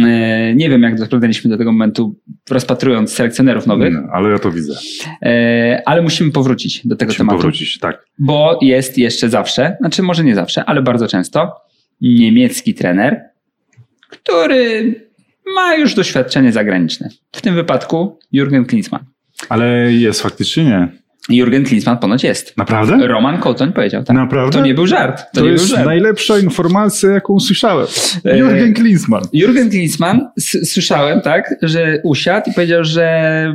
E, 0.05 0.55
Nie 0.55 0.71
wiem, 0.71 0.83
jak 0.83 0.99
doprowadziliśmy 0.99 1.51
do 1.51 1.59
tego 1.59 1.73
momentu, 1.73 2.15
rozpatrując 2.51 3.13
selekcjonerów 3.13 3.67
nowych, 3.67 3.95
No, 3.95 4.09
ale 4.13 4.31
ja 4.31 4.39
to 4.39 4.51
widzę. 4.51 4.75
e, 5.23 5.83
ale 5.87 6.03
musimy 6.03 6.31
powrócić 6.33 6.87
do 6.87 6.97
tego 6.97 7.11
Musimy 7.11 7.19
tematu. 7.19 7.37
powrócić, 7.39 7.79
tak. 7.79 8.05
Bo 8.19 8.59
jest 8.63 8.99
jeszcze 8.99 9.29
zawsze, 9.29 9.77
znaczy 9.81 10.03
może 10.03 10.25
nie 10.25 10.35
zawsze, 10.35 10.65
ale 10.65 10.83
bardzo 10.83 11.09
często 11.09 11.53
niemiecki 12.01 12.75
trener, 12.75 13.21
który 14.09 14.95
ma 15.55 15.75
już 15.75 15.95
doświadczenie 15.95 16.53
zagraniczne. 16.53 17.09
W 17.33 17.41
tym 17.41 17.55
wypadku 17.55 18.19
Jurgen 18.33 18.65
Klinsmann. 18.65 19.05
Ale 19.49 19.93
jest 19.93 20.23
faktycznie 20.23 20.65
nie. 20.65 20.89
Jurgen 21.29 21.65
Klinsmann 21.65 21.99
ponoć 21.99 22.25
jest. 22.25 22.57
Naprawdę? 22.57 23.07
Roman 23.07 23.39
Kołtoń 23.39 23.73
powiedział 23.73 24.05
tak. 24.05 24.17
Naprawdę? 24.17 24.59
To 24.59 24.65
nie 24.65 24.75
był 24.75 24.87
żart. 24.87 25.23
To, 25.35 25.41
To, 25.41 25.47
jest 25.47 25.67
żart. 25.67 25.87
najlepsza 25.87 26.39
informacja, 26.39 27.11
jaką 27.11 27.41
słyszałem. 27.41 27.87
E, 28.25 28.39
Jurgen 28.39 28.75
Klinsmann. 28.75 29.23
Jurgen 29.33 29.71
Klinsmann, 29.71 30.29
słyszałem, 30.65 31.21
tak, 31.21 31.55
że 31.63 32.01
usiadł 32.05 32.51
i 32.51 32.55
powiedział, 32.55 32.85
że 32.85 33.55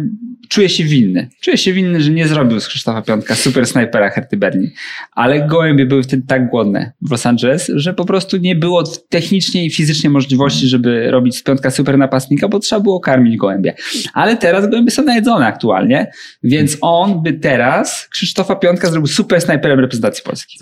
czuje 0.50 0.70
się 0.70 0.84
winny. 0.84 1.30
Czuje 1.42 1.58
się 1.58 1.74
winny, 1.74 2.02
że 2.02 2.12
nie 2.12 2.28
zrobił 2.28 2.60
z 2.60 2.68
Krzysztofa 2.68 3.02
Piątka 3.02 3.36
super 3.36 3.68
snajpera 3.68 4.10
Herty 4.10 4.38
Berlin. 4.38 4.72
Ale 5.12 5.48
gołębie 5.48 5.86
były 5.86 6.04
wtedy 6.04 6.24
tak 6.28 6.50
głodne 6.50 6.92
w 7.02 7.12
Los 7.12 7.26
Angeles, 7.26 7.72
że 7.76 7.94
po 7.94 8.06
prostu 8.06 8.38
nie 8.38 8.56
było 8.56 8.84
technicznie 9.10 9.66
i 9.66 9.72
fizycznie 9.72 10.10
możliwości, 10.10 10.68
żeby 10.68 11.12
robić 11.12 11.38
z 11.38 11.44
Piątka 11.44 11.72
super 11.72 11.98
napastnika, 11.98 12.48
bo 12.48 12.60
trzeba 12.60 12.82
było 12.82 13.00
karmić 13.00 13.38
gołębie. 13.38 13.74
Ale 14.14 14.38
teraz 14.38 14.70
gołębie 14.70 14.92
są 14.92 15.04
najedzone 15.04 15.46
aktualnie, 15.46 16.12
więc 16.44 16.78
on 16.82 17.24
by 17.24 17.34
teraz 17.34 18.08
Krzysztofa 18.12 18.56
Piątka 18.56 18.90
zrobił 18.90 19.08
super 19.08 19.42
snajperem 19.42 19.80
reprezentacji 19.80 20.24
Polski. 20.24 20.60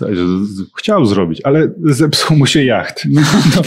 Chciał 0.78 1.06
zrobić, 1.06 1.40
ale 1.44 1.68
zepsuł 1.84 2.36
mu 2.36 2.46
się 2.46 2.64
jacht. 2.64 3.02
No, 3.10 3.20
no. 3.56 3.62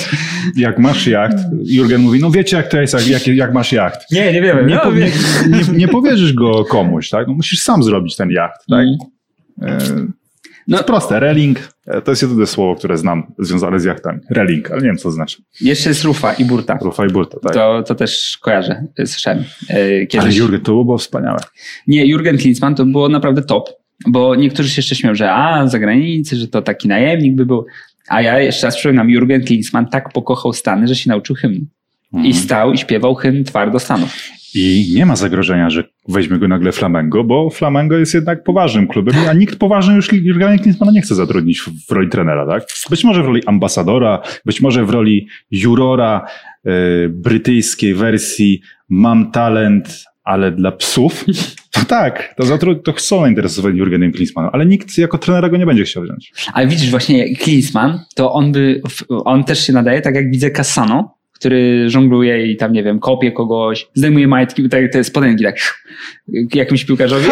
Jak 0.65 0.79
masz 0.79 1.08
jacht, 1.08 1.38
Jurgen 1.63 2.01
mówi, 2.01 2.19
no 2.19 2.32
wiecie 2.32 2.58
jak 2.58 2.67
to 2.67 2.82
jest, 2.82 3.10
jak, 3.10 3.27
jak, 3.27 3.53
masz 3.53 3.71
jacht. 3.71 4.12
Nie, 4.12 4.34
nie 4.34 4.41
wiemy. 4.41 4.65
Nie, 4.65 4.79
no, 4.86 4.91
nie, 4.91 5.12
nie, 5.58 5.77
nie 5.77 5.88
powierzysz 6.09 6.33
go 6.33 6.65
komuś, 6.65 7.09
tak? 7.09 7.27
No, 7.27 7.33
musisz 7.33 7.59
sam 7.61 7.83
zrobić 7.83 8.15
ten 8.15 8.29
jacht, 8.31 8.61
tak? 8.69 8.79
Mm. 8.79 8.97
E, 9.61 9.77
No. 10.67 10.77
no 10.77 10.83
proste, 10.83 11.19
reling. 11.19 11.69
E, 11.87 12.01
To 12.01 12.11
jest 12.11 12.21
jedyne 12.21 12.45
słowo, 12.45 12.75
które 12.75 12.97
znam 12.97 13.23
związane 13.39 13.79
z 13.79 13.83
jachtami. 13.83 14.19
Reling, 14.29 14.71
ale 14.71 14.81
nie 14.81 14.87
wiem 14.87 14.97
co 14.97 15.03
to 15.03 15.11
znaczy. 15.11 15.37
Jeszcze 15.61 15.89
jest 15.89 16.03
Rufa 16.03 16.33
i 16.33 16.45
Burta. 16.45 16.77
Rufa 16.81 17.05
i 17.05 17.09
burta, 17.09 17.37
tak. 17.39 17.53
To, 17.53 17.83
to 17.83 17.95
też 17.95 18.37
kojarzę, 18.41 18.83
y, 18.99 19.07
słyszałem. 19.07 19.39
e, 19.69 19.73
ale 19.73 20.05
Kiedyś. 20.05 20.35
Jurgen, 20.37 20.61
to 20.61 20.71
było 20.83 20.97
wspaniałe. 20.97 21.39
Nie, 21.87 22.05
Jurgen 22.05 22.37
Klinsmann 22.37 22.75
to 22.75 22.85
było 22.85 23.09
naprawdę 23.09 23.41
top, 23.41 23.69
bo 24.07 24.35
niektórzy 24.35 24.69
się 24.69 24.79
jeszcze 24.79 24.95
śmieją, 24.95 25.15
że 25.15 25.31
a, 25.31 25.67
za 25.67 25.79
granicę, 25.79 26.35
że 26.35 26.47
to 26.47 26.61
taki 26.61 26.87
najemnik 26.87 27.35
by 27.35 27.45
był. 27.45 27.65
A 28.07 28.21
ja 28.21 28.39
jeszcze 28.39 28.67
raz 28.67 28.75
przypominam, 28.77 29.09
Jurgen 29.09 29.43
Klinsmann 29.43 29.87
tak 29.89 30.13
pokochał 30.13 30.53
Stany, 30.53 30.87
że 30.87 30.95
się 30.95 31.09
nauczył 31.09 31.35
hymnu. 31.35 31.65
I 32.13 32.17
Mhm. 32.17 32.33
stał 32.33 32.73
i 32.73 32.77
śpiewał 32.77 33.15
hymn 33.15 33.43
twardo 33.43 33.79
Stanów. 33.79 34.17
I 34.55 34.93
nie 34.95 35.05
ma 35.05 35.15
zagrożenia, 35.15 35.69
że 35.69 35.83
weźmie 36.07 36.37
go 36.37 36.47
nagle 36.47 36.71
Flamengo, 36.71 37.23
bo 37.23 37.49
Flamengo 37.49 37.97
jest 37.97 38.13
jednak 38.13 38.43
poważnym 38.43 38.87
klubem, 38.87 39.15
a 39.29 39.33
nikt 39.33 39.55
poważny 39.59 39.95
już 39.95 40.13
Jurgena 40.13 40.57
Klinsmana 40.57 40.91
nie 40.91 41.01
chce 41.01 41.15
zatrudnić 41.15 41.61
w, 41.61 41.91
roli 41.91 42.09
trenera, 42.09 42.47
tak? 42.47 42.63
Być 42.89 43.03
może 43.03 43.23
w 43.23 43.25
roli 43.25 43.45
ambasadora, 43.45 44.21
być 44.45 44.61
może 44.61 44.85
w 44.85 44.89
roli 44.89 45.27
jurora, 45.51 46.25
brytyjskiej 47.09 47.93
wersji 47.93 48.61
Mam 48.89 49.31
talent, 49.31 50.03
ale 50.23 50.51
dla 50.51 50.71
psów, 50.71 51.25
to 51.71 51.85
tak, 51.85 52.33
to, 52.37 52.43
zatru- 52.43 52.81
to 52.83 52.93
są 52.97 53.21
zainteresowani 53.21 53.79
Jurgenem 53.79 54.11
Klinsmanem, 54.11 54.49
ale 54.53 54.65
nikt 54.65 54.97
jako 54.97 55.17
trenera 55.17 55.49
go 55.49 55.57
nie 55.57 55.65
będzie 55.65 55.83
chciał 55.83 56.03
wziąć. 56.03 56.31
Ale 56.53 56.67
widzisz, 56.67 56.89
właśnie 56.91 57.35
Klinsman, 57.35 57.99
to 58.15 58.33
on 58.33 58.51
by, 58.51 58.81
on 59.09 59.43
też 59.43 59.67
się 59.67 59.73
nadaje, 59.73 60.01
tak 60.01 60.15
jak 60.15 60.31
widzę 60.31 60.51
Cassano, 60.51 61.15
który 61.39 61.89
żongluje 61.89 62.47
i 62.52 62.58
tam, 62.58 62.73
nie 62.73 62.84
wiem, 62.84 62.99
kopie 62.99 63.32
kogoś, 63.32 63.88
zdejmuje 63.93 64.28
majtki, 64.28 64.69
tak, 64.69 64.91
te 64.91 65.04
spodenki, 65.04 65.43
tak 65.43 65.56
jakimś 66.54 66.86
piłkarzowi, 66.86 67.28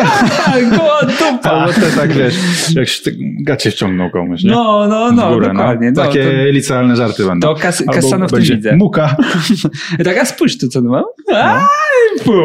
go 0.70 1.08
dupa. 1.20 1.50
Albo 1.50 1.74
te 1.74 1.82
tak, 1.82 2.14
wiesz, 2.14 2.36
jak 2.76 2.88
się 2.88 3.12
gacie 3.44 3.72
wciągnął 3.72 4.10
komuś, 4.10 4.44
nie? 4.44 4.52
No, 4.52 4.88
no, 4.90 5.12
no, 5.12 5.34
górę, 5.34 5.48
dokładnie. 5.48 5.92
No. 5.92 6.04
No, 6.04 6.08
Takie 6.08 6.24
to, 6.26 6.52
licealne 6.52 6.96
żarty 6.96 7.26
będą. 7.26 7.48
to 7.48 7.62
kas, 7.62 7.82
Albo 7.82 7.94
Cassano 7.94 8.28
w 8.28 8.30
tym 8.30 8.40
będzie 8.40 8.56
widzę. 8.56 8.76
Muka 8.76 9.16
Tak, 10.06 10.18
a 10.18 10.26
spójrz 10.26 10.58
tu, 10.58 10.68
co 10.68 10.82
to 10.82 10.88
ma. 10.88 11.04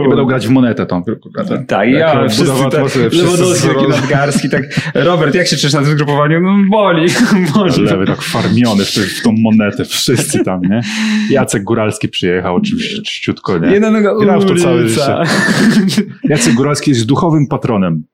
i 0.04 0.08
będą 0.08 0.24
grać 0.24 0.46
w 0.46 0.50
monetę 0.50 0.86
tą. 0.86 1.02
Tak, 1.04 1.66
Tak, 1.66 1.88
Jak 1.88 2.14
ja, 2.14 2.28
wszyscy 2.28 2.46
tak, 2.46 2.54
Lewandowski, 2.56 2.98
taki 3.00 3.16
zroz- 3.16 3.88
nadgarski, 3.88 4.50
tak. 4.50 4.62
Robert, 4.94 5.34
jak 5.34 5.46
się 5.46 5.56
czujesz 5.56 5.72
na 5.72 5.80
tym 5.82 5.90
zgrupowaniu? 5.90 6.40
No 6.40 6.50
boli. 6.70 7.06
Lewy 7.90 8.06
tak 8.06 8.22
farmiony 8.22 8.84
w, 8.84 8.88
w 8.88 9.22
tą 9.22 9.32
monetę, 9.38 9.84
wszyscy 9.84 10.44
tam, 10.44 10.60
nie? 10.62 10.80
Jacek 11.52 11.64
Góralski 11.64 12.08
przyjechał 12.08 12.56
oczywiście 12.56 13.02
czyściutko, 13.02 13.58
nie? 13.58 13.70
Jedna 13.70 13.90
noga 13.90 14.14
Grał 14.20 14.40
w 14.40 14.44
to 14.44 14.54
całe 14.54 14.80
ulica. 14.80 15.22
Jacek 16.24 16.54
Góralski 16.54 16.90
jest 16.90 17.06
duchowym 17.06 17.46
patronem. 17.46 18.04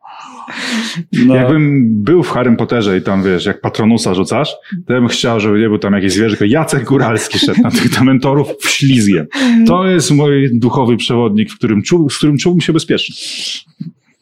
No. 1.26 1.34
Jakbym 1.34 1.94
był 2.02 2.22
w 2.22 2.30
Harrym 2.30 2.56
Potterze 2.56 2.98
i 2.98 3.02
tam, 3.02 3.22
wiesz, 3.22 3.46
jak 3.46 3.60
patronusa 3.60 4.14
rzucasz, 4.14 4.54
to 4.86 4.92
ja 4.92 5.00
bym 5.00 5.08
chciał, 5.08 5.40
żeby 5.40 5.60
nie 5.60 5.68
był 5.68 5.78
tam 5.78 5.92
jakieś 5.94 6.12
zwierzę, 6.12 6.36
tylko 6.36 6.44
Jacek 6.54 6.84
Góralski 6.84 7.38
szedł 7.38 7.62
na 7.62 7.70
tych 7.70 8.02
mentorów 8.02 8.48
w 8.60 8.68
ślizgiem. 8.70 9.26
To 9.66 9.86
jest 9.86 10.10
mój 10.10 10.50
duchowy 10.52 10.96
przewodnik, 10.96 11.50
w 11.50 11.58
którym 11.58 11.82
czu, 11.82 12.10
z 12.10 12.16
którym 12.16 12.38
czułbym 12.38 12.60
się 12.60 12.72
bezpiecznie. 12.72 13.14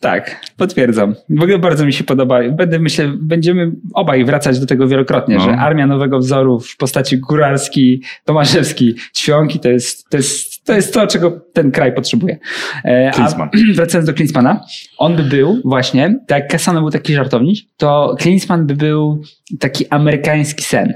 Tak, 0.06 0.40
potwierdzam. 0.56 1.14
W 1.30 1.42
ogóle 1.42 1.58
bardzo 1.58 1.86
mi 1.86 1.92
się 1.92 2.04
podoba. 2.04 2.48
Będę, 2.50 2.78
myślę, 2.78 3.12
będziemy 3.20 3.72
obaj 3.94 4.24
wracać 4.24 4.60
do 4.60 4.66
tego 4.66 4.88
wielokrotnie, 4.88 5.36
No. 5.36 5.40
że 5.44 5.50
armia 5.50 5.86
nowego 5.86 6.18
wzoru 6.18 6.60
w 6.60 6.76
postaci 6.76 7.18
Góralski, 7.18 8.02
Tomaszewski, 8.24 8.94
Ćwionki 9.16 9.60
to 9.60 9.68
jest, 9.68 10.08
to 10.10 10.16
jest, 10.16 10.55
to 10.66 10.72
jest 10.72 10.94
to, 10.94 11.06
czego 11.06 11.40
ten 11.52 11.70
kraj 11.70 11.94
potrzebuje. 11.94 12.38
E, 12.84 13.10
Klinsmann. 13.10 13.48
A, 13.54 13.58
wracając 13.76 14.06
do 14.06 14.14
Klinsmana, 14.14 14.60
on 14.98 15.16
by 15.16 15.22
był 15.22 15.60
właśnie, 15.64 16.18
tak 16.26 16.38
jak 16.38 16.50
Kasano 16.50 16.80
był 16.80 16.90
taki 16.90 17.14
żartownik, 17.14 17.58
to 17.76 18.14
Klinsman 18.18 18.66
by 18.66 18.74
był 18.74 19.22
taki 19.60 19.88
amerykański 19.88 20.64
sen. 20.64 20.94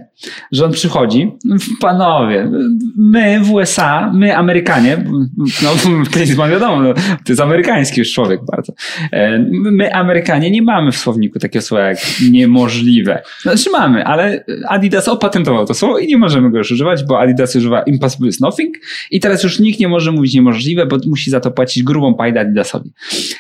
Że 0.53 0.65
on 0.65 0.73
przychodzi, 0.73 1.33
panowie, 1.81 2.51
my 2.97 3.41
w 3.41 3.53
USA, 3.53 4.13
my 4.15 4.37
Amerykanie, 4.37 5.05
no 5.63 5.71
Klinsman 6.13 6.51
wiadomo, 6.51 6.83
no, 6.83 6.95
to 6.95 7.01
jest 7.29 7.41
amerykański 7.41 8.01
już 8.01 8.13
człowiek 8.13 8.41
bardzo. 8.53 8.73
E, 9.13 9.39
My 9.51 9.95
Amerykanie 9.95 10.51
nie 10.51 10.63
mamy 10.63 10.93
w 10.93 10.97
słowniku 10.97 11.39
takiego 11.39 11.63
słowa 11.63 11.85
jak 11.85 11.99
niemożliwe. 12.31 13.23
Znaczy 13.43 13.71
mamy, 13.71 14.05
ale 14.05 14.45
Adidas 14.69 15.09
opatentował 15.09 15.67
to 15.67 15.75
słowo 15.75 15.99
i 15.99 16.07
nie 16.07 16.19
możemy 16.19 16.51
go 16.51 16.59
już 16.59 16.73
używać, 16.73 17.05
bo 17.05 17.21
Adidas 17.21 17.57
używa 17.57 17.83
impossible 17.83 18.29
is 18.29 18.41
nothing 18.41 18.75
i 19.11 19.21
teraz 19.21 19.43
już 19.43 19.60
nikt 19.61 19.81
nie 19.81 19.89
może 19.89 20.13
mówić 20.13 20.35
niemożliwe, 20.35 20.87
bo 20.87 20.99
musi 21.07 21.31
za 21.31 21.41
to 21.41 21.51
płacić 21.51 21.83
grubą 21.83 22.15
pajdę 22.15 22.41
Adidasowi. 22.41 22.93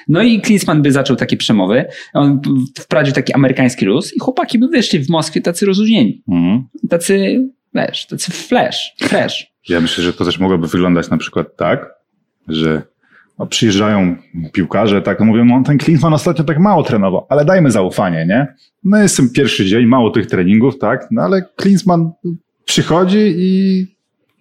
No 0.08 0.22
i 0.22 0.40
Klinsman 0.40 0.82
by 0.82 0.92
zaczął 0.92 1.16
takie 1.16 1.36
przemowy, 1.36 1.84
on 2.14 2.40
wprowadził 2.78 3.14
taki 3.14 3.32
amerykański 3.32 3.84
luz 3.84 4.16
i 4.16 4.20
chłopaki 4.20 4.58
by 4.58 4.68
wyszli 4.68 4.98
w 4.98 5.08
Moskwie 5.08 5.40
tacy 5.40 5.66
rozluźnieni. 5.66 6.22
Mhm. 6.28 6.64
Tacy, 6.90 7.44
wiesz, 7.74 8.06
tacy 8.06 8.32
flash, 8.32 8.94
fresh. 9.00 9.46
Ja 9.68 9.80
myślę, 9.80 10.04
że 10.04 10.12
to 10.12 10.24
też 10.24 10.38
mogłoby 10.38 10.66
wyglądać 10.66 11.10
na 11.10 11.16
przykład 11.16 11.56
tak, 11.56 11.94
że 12.48 12.82
no, 13.38 13.46
przyjeżdżają 13.46 14.16
piłkarze, 14.52 15.02
tak, 15.02 15.20
mówią, 15.20 15.44
no 15.44 15.62
ten 15.66 15.78
Klinsmann 15.78 16.14
ostatnio 16.14 16.44
tak 16.44 16.58
mało 16.58 16.82
trenował, 16.82 17.26
ale 17.28 17.44
dajmy 17.44 17.70
zaufanie, 17.70 18.26
nie? 18.26 18.54
No 18.84 18.98
jestem 18.98 19.30
pierwszy 19.30 19.66
dzień, 19.66 19.86
mało 19.86 20.10
tych 20.10 20.26
treningów, 20.26 20.78
tak, 20.78 21.08
no 21.10 21.22
ale 21.22 21.42
Klinsmann 21.56 22.10
przychodzi 22.64 23.34
i 23.36 23.86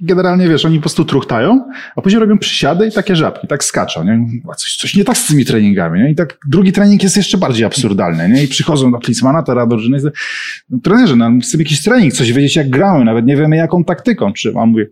generalnie, 0.01 0.47
wiesz, 0.47 0.65
oni 0.65 0.75
po 0.75 0.81
prostu 0.81 1.05
truchtają, 1.05 1.69
a 1.95 2.01
później 2.01 2.19
robią 2.19 2.37
przysiady 2.37 2.87
i 2.87 2.91
takie 2.91 3.15
żabki, 3.15 3.47
tak 3.47 3.63
skaczą, 3.63 4.03
nie? 4.03 4.25
Coś, 4.57 4.75
coś 4.75 4.95
nie 4.95 5.03
tak 5.03 5.17
z 5.17 5.27
tymi 5.27 5.45
treningami, 5.45 5.99
nie? 5.99 6.11
I 6.11 6.15
tak 6.15 6.37
drugi 6.47 6.71
trening 6.71 7.03
jest 7.03 7.17
jeszcze 7.17 7.37
bardziej 7.37 7.65
absurdalny, 7.65 8.29
nie? 8.29 8.43
I 8.43 8.47
przychodzą 8.47 8.91
do 8.91 8.97
Klinsmana, 8.97 9.43
teraz 9.43 9.67
do 9.67 9.75
drużyny, 9.75 9.99
no, 10.69 10.79
trenerze, 10.83 11.15
no, 11.15 11.31
chcemy 11.43 11.63
jakiś 11.63 11.83
trening, 11.83 12.13
coś 12.13 12.33
wiedzieć 12.33 12.55
jak 12.55 12.69
gramy, 12.69 13.05
nawet 13.05 13.25
nie 13.25 13.35
wiemy 13.35 13.55
jaką 13.55 13.83
taktyką, 13.83 14.33
czy 14.33 14.53
on 14.53 14.69
mówi, 14.69 14.83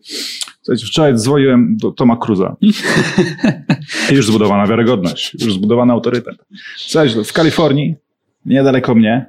Słuchajcie, 0.62 0.88
wczoraj 0.88 1.16
dzwoniłem 1.16 1.78
do 1.78 1.92
Toma 1.92 2.18
Cruza. 2.18 2.56
I 2.62 2.74
już 4.16 4.28
zbudowana 4.28 4.68
wiarygodność, 4.68 5.34
już 5.34 5.54
zbudowany 5.54 5.94
autorytet. 5.94 6.36
Słuchajcie, 6.78 7.24
w 7.24 7.34
Kalifornii, 7.34 7.96
niedaleko 8.46 8.96
mnie, 8.96 9.26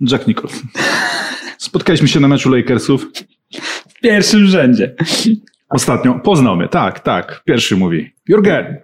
Jack 0.00 0.26
Nicholson. 0.26 0.68
Spotkaliśmy 1.58 2.08
się 2.08 2.20
na 2.20 2.28
meczu 2.28 2.50
Lakersów. 2.50 3.06
W 3.96 4.00
pierwszym 4.00 4.46
rzędzie. 4.46 4.94
Ostatnio 5.68 6.14
poznał 6.14 6.56
mnie. 6.56 6.68
Tak, 6.68 7.00
tak. 7.00 7.42
Pierwszy 7.44 7.76
mówi. 7.76 8.12
Jurgen, 8.28 8.76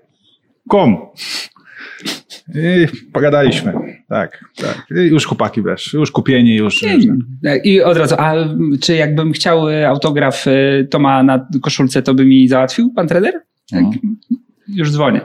kom. 0.68 0.96
I 2.54 2.86
pogadaliśmy. 3.12 3.72
Tak, 4.08 4.44
tak. 4.56 4.86
I 4.90 5.00
już 5.00 5.26
chłopaki 5.26 5.62
wiesz, 5.62 5.92
już 5.92 6.10
kupieni, 6.10 6.56
już. 6.56 6.80
I 7.64 7.82
od 7.82 7.96
razu, 7.96 8.14
a 8.18 8.34
czy 8.80 8.94
jakbym 8.94 9.32
chciał 9.32 9.68
e, 9.68 9.88
autograf 9.88 10.46
e, 10.46 10.84
Toma 10.84 11.22
na 11.22 11.46
koszulce, 11.62 12.02
to 12.02 12.14
by 12.14 12.24
mi 12.24 12.48
załatwił 12.48 12.92
pan 12.94 13.08
trener? 13.08 13.34
Tak. 13.70 13.84
Już 14.68 14.90
dzwonię. 14.90 15.20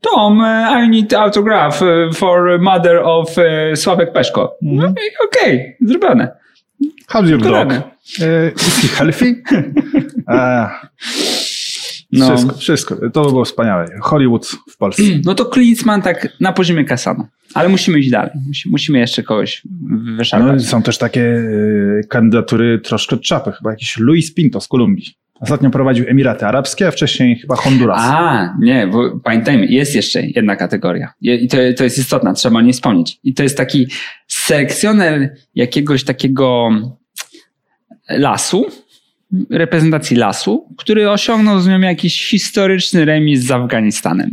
Tom, 0.00 0.40
e, 0.44 0.84
I 0.86 0.88
need 0.88 1.12
autograph 1.12 1.80
for 2.14 2.60
mother 2.60 2.96
of 3.04 3.36
Sławek 3.74 4.12
Peszko. 4.12 4.56
No 4.62 4.88
i 4.88 5.26
okej, 5.26 5.76
zrobione. 5.80 6.28
How's 7.08 7.28
your 7.30 7.40
dog? 7.40 7.72
Is 8.56 8.82
he 8.82 8.88
healthy? 8.88 9.42
No. 12.12 12.26
Wszystko, 12.36 12.54
wszystko. 12.58 12.96
To 13.10 13.22
by 13.24 13.28
było 13.28 13.44
wspaniałe. 13.44 13.86
Hollywood 14.02 14.46
w 14.70 14.76
Polsce. 14.76 15.02
No 15.24 15.34
to 15.34 15.44
Klinsman 15.44 16.02
tak 16.02 16.28
na 16.40 16.52
poziomie 16.52 16.84
Kasano. 16.84 17.26
Ale 17.54 17.68
musimy 17.68 17.98
iść 17.98 18.10
dalej. 18.10 18.30
Musi- 18.48 18.68
Musimy 18.70 18.98
jeszcze 18.98 19.22
kogoś 19.22 19.62
No, 19.80 20.16
wyszarpać. 20.16 20.66
są 20.66 20.82
też 20.82 20.98
takie 20.98 21.20
y, 21.20 22.00
kandydatury 22.08 22.78
troszkę 22.78 23.16
czapy. 23.18 23.52
Chyba 23.52 23.70
jakiś 23.70 23.98
Luis 23.98 24.34
Pinto 24.34 24.60
z 24.60 24.68
Kolumbii. 24.68 25.14
Ostatnio 25.40 25.70
prowadził 25.70 26.04
Emiraty 26.08 26.46
Arabskie, 26.46 26.88
a 26.88 26.90
wcześniej 26.90 27.36
chyba 27.36 27.56
Honduras. 27.56 28.00
A, 28.02 28.54
nie, 28.60 28.86
bo 28.86 29.20
pamiętajmy, 29.24 29.66
jest 29.66 29.94
jeszcze 29.94 30.22
jedna 30.22 30.56
kategoria. 30.56 31.12
I 31.20 31.48
to, 31.48 31.56
to 31.76 31.84
jest 31.84 31.98
istotna, 31.98 32.32
trzeba 32.32 32.58
o 32.58 32.62
niej 32.62 32.72
wspomnieć. 32.72 33.20
I 33.24 33.34
to 33.34 33.42
jest 33.42 33.56
taki 33.56 33.86
selekcjoner 34.26 35.34
jakiegoś 35.54 36.04
takiego 36.04 36.70
lasu, 38.08 38.66
reprezentacji 39.50 40.16
lasu, 40.16 40.74
który 40.78 41.10
osiągnął 41.10 41.60
z 41.60 41.68
nią 41.68 41.80
jakiś 41.80 42.28
historyczny 42.28 43.04
remis 43.04 43.40
z 43.40 43.50
Afganistanem. 43.50 44.30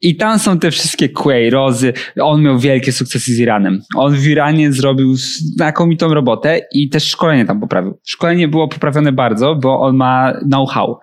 I 0.00 0.16
tam 0.16 0.38
są 0.38 0.58
te 0.58 0.70
wszystkie 0.70 1.08
Queirozy. 1.08 1.92
On 2.20 2.42
miał 2.42 2.58
wielkie 2.58 2.92
sukcesy 2.92 3.34
z 3.34 3.38
Iranem. 3.38 3.82
On 3.96 4.14
w 4.14 4.26
Iranie 4.26 4.72
zrobił 4.72 5.16
znakomitą 5.56 6.14
robotę 6.14 6.60
i 6.72 6.88
też 6.88 7.04
szkolenie 7.04 7.44
tam 7.44 7.60
poprawił. 7.60 7.98
Szkolenie 8.04 8.48
było 8.48 8.68
poprawione 8.68 9.12
bardzo, 9.12 9.54
bo 9.54 9.80
on 9.80 9.96
ma 9.96 10.32
know-how. 10.42 10.98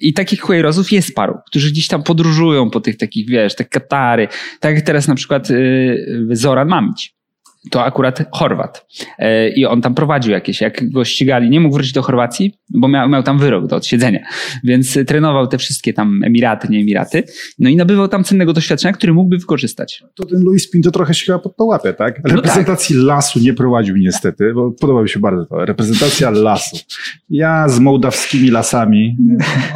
I 0.00 0.12
takich 0.12 0.40
Queirozów 0.40 0.92
jest 0.92 1.14
paru, 1.14 1.34
którzy 1.46 1.70
gdzieś 1.70 1.88
tam 1.88 2.02
podróżują 2.02 2.70
po 2.70 2.80
tych 2.80 2.96
takich, 2.96 3.28
wiesz, 3.28 3.54
te 3.54 3.64
Katary. 3.64 4.28
Tak 4.60 4.74
jak 4.74 4.84
teraz 4.84 5.08
na 5.08 5.14
przykład 5.14 5.50
y, 5.50 6.28
Zoran 6.30 6.68
Mamić. 6.68 7.17
To 7.70 7.84
akurat 7.84 8.24
Chorwat. 8.32 8.86
E, 9.18 9.48
I 9.48 9.66
on 9.66 9.80
tam 9.82 9.94
prowadził 9.94 10.32
jakieś, 10.32 10.60
jak 10.60 10.90
go 10.90 11.04
ścigali, 11.04 11.50
nie 11.50 11.60
mógł 11.60 11.74
wrócić 11.74 11.92
do 11.92 12.02
Chorwacji, 12.02 12.54
bo 12.70 12.88
miał, 12.88 13.08
miał 13.08 13.22
tam 13.22 13.38
wyrok 13.38 13.66
do 13.66 13.76
odsiedzenia. 13.76 14.20
Więc 14.64 14.96
y, 14.96 15.04
trenował 15.04 15.46
te 15.46 15.58
wszystkie 15.58 15.92
tam 15.92 16.20
Emiraty, 16.24 16.68
nie 16.68 16.80
Emiraty. 16.80 17.24
No 17.58 17.70
i 17.70 17.76
nabywał 17.76 18.08
tam 18.08 18.24
cennego 18.24 18.52
doświadczenia, 18.52 18.92
który 18.92 19.14
mógłby 19.14 19.38
wykorzystać. 19.38 20.02
To 20.14 20.26
ten 20.26 20.40
Luis 20.40 20.70
Pinto 20.70 20.90
trochę 20.90 21.14
się 21.14 21.26
chyba 21.26 21.38
pod 21.38 21.56
to 21.56 21.64
łapie, 21.64 21.92
tak? 21.92 22.20
No 22.24 22.36
Reprezentacji 22.36 22.96
lasu 22.96 23.40
nie 23.40 23.54
prowadził 23.54 23.96
niestety, 23.96 24.52
bo 24.54 24.70
podoba 24.80 25.02
mi 25.02 25.08
się 25.08 25.20
bardzo 25.20 25.46
to. 25.46 25.64
Reprezentacja 25.64 26.30
lasu. 26.30 26.76
Ja 27.30 27.68
z 27.68 27.80
mołdawskimi 27.80 28.50
lasami 28.50 29.16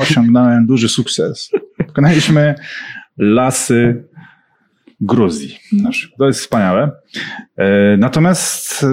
osiągnąłem 0.01 0.67
duży 0.67 0.89
sukces. 0.89 1.51
Pokonaliśmy 1.87 2.55
lasy 3.19 4.05
Gruzji. 5.03 5.59
na 5.73 5.91
przykład. 5.91 6.19
To 6.19 6.27
jest 6.27 6.41
wspaniałe. 6.41 6.91
E, 7.57 7.97
Natomiast 7.97 8.83
e, 8.85 8.89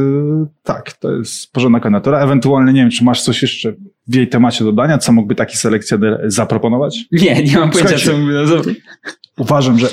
tak, 0.64 0.94
to 0.94 1.12
jest 1.12 1.52
porządna 1.54 1.80
kandydatura. 1.80 2.20
Ewentualnie 2.20 2.74
nie 2.74 2.82
wiem, 2.82 2.90
czy 2.90 3.04
masz 3.04 3.22
coś 3.22 3.42
jeszcze 3.42 3.74
w 4.08 4.16
jej 4.16 4.28
temacie 4.30 4.64
dodania, 4.66 4.98
co 4.98 5.12
mógłby 5.12 5.36
taki 5.36 5.58
selekcjoner 5.58 6.20
zaproponować? 6.26 7.06
Nie, 7.12 7.44
nie 7.44 7.58
mam 7.58 7.72
pojęcia, 7.72 7.98
co 7.98 8.18
mówię. 8.18 8.34
No, 8.34 8.62
uważam, 9.38 9.80
że 9.80 9.88
e, 9.88 9.92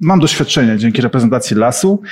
mam 0.00 0.20
doświadczenie 0.20 0.78
dzięki 0.78 1.02
reprezentacji 1.02 1.56
lasu 1.56 2.02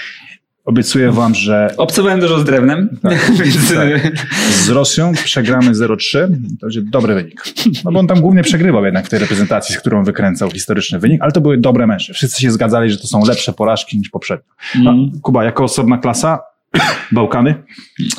Obiecuję 0.65 1.11
wam, 1.13 1.35
że 1.35 1.75
Obcowałem 1.77 2.21
dużo 2.21 2.39
z 2.41 2.45
drewnem, 2.45 2.99
więc 3.45 3.75
Tak. 3.75 4.17
z 4.51 4.69
Rosją 4.69 5.13
przegramy 5.25 5.71
0-3. 5.73 6.19
To 6.61 6.67
będzie 6.67 6.83
dobry 6.83 7.15
wynik. 7.15 7.43
No 7.85 7.93
bo 7.93 7.99
on 8.01 8.07
tam 8.07 8.21
głównie 8.21 8.43
przegrywał 8.43 8.85
jednak 8.85 9.07
w 9.07 9.09
tej 9.09 9.19
reprezentacji, 9.19 9.75
z 9.75 9.79
którą 9.79 10.05
wykręcał 10.05 10.51
historyczny 10.51 10.99
wynik, 10.99 11.23
ale 11.23 11.33
to 11.33 11.41
były 11.41 11.59
dobre 11.59 11.87
mecze. 11.87 12.15
Wszyscy 12.15 12.43
się 12.43 12.51
zgadzali, 12.51 12.91
że 12.91 12.99
to 12.99 13.07
są 13.07 13.25
lepsze 13.27 13.53
porażki 13.53 13.99
niż 13.99 14.09
poprzednio. 14.11 14.45
No, 14.83 14.91
Mm. 14.93 15.11
Kuba, 15.23 15.45
jako 15.45 15.65
osobna 15.65 15.99
klasa, 15.99 16.39
Bałkany, 17.13 17.55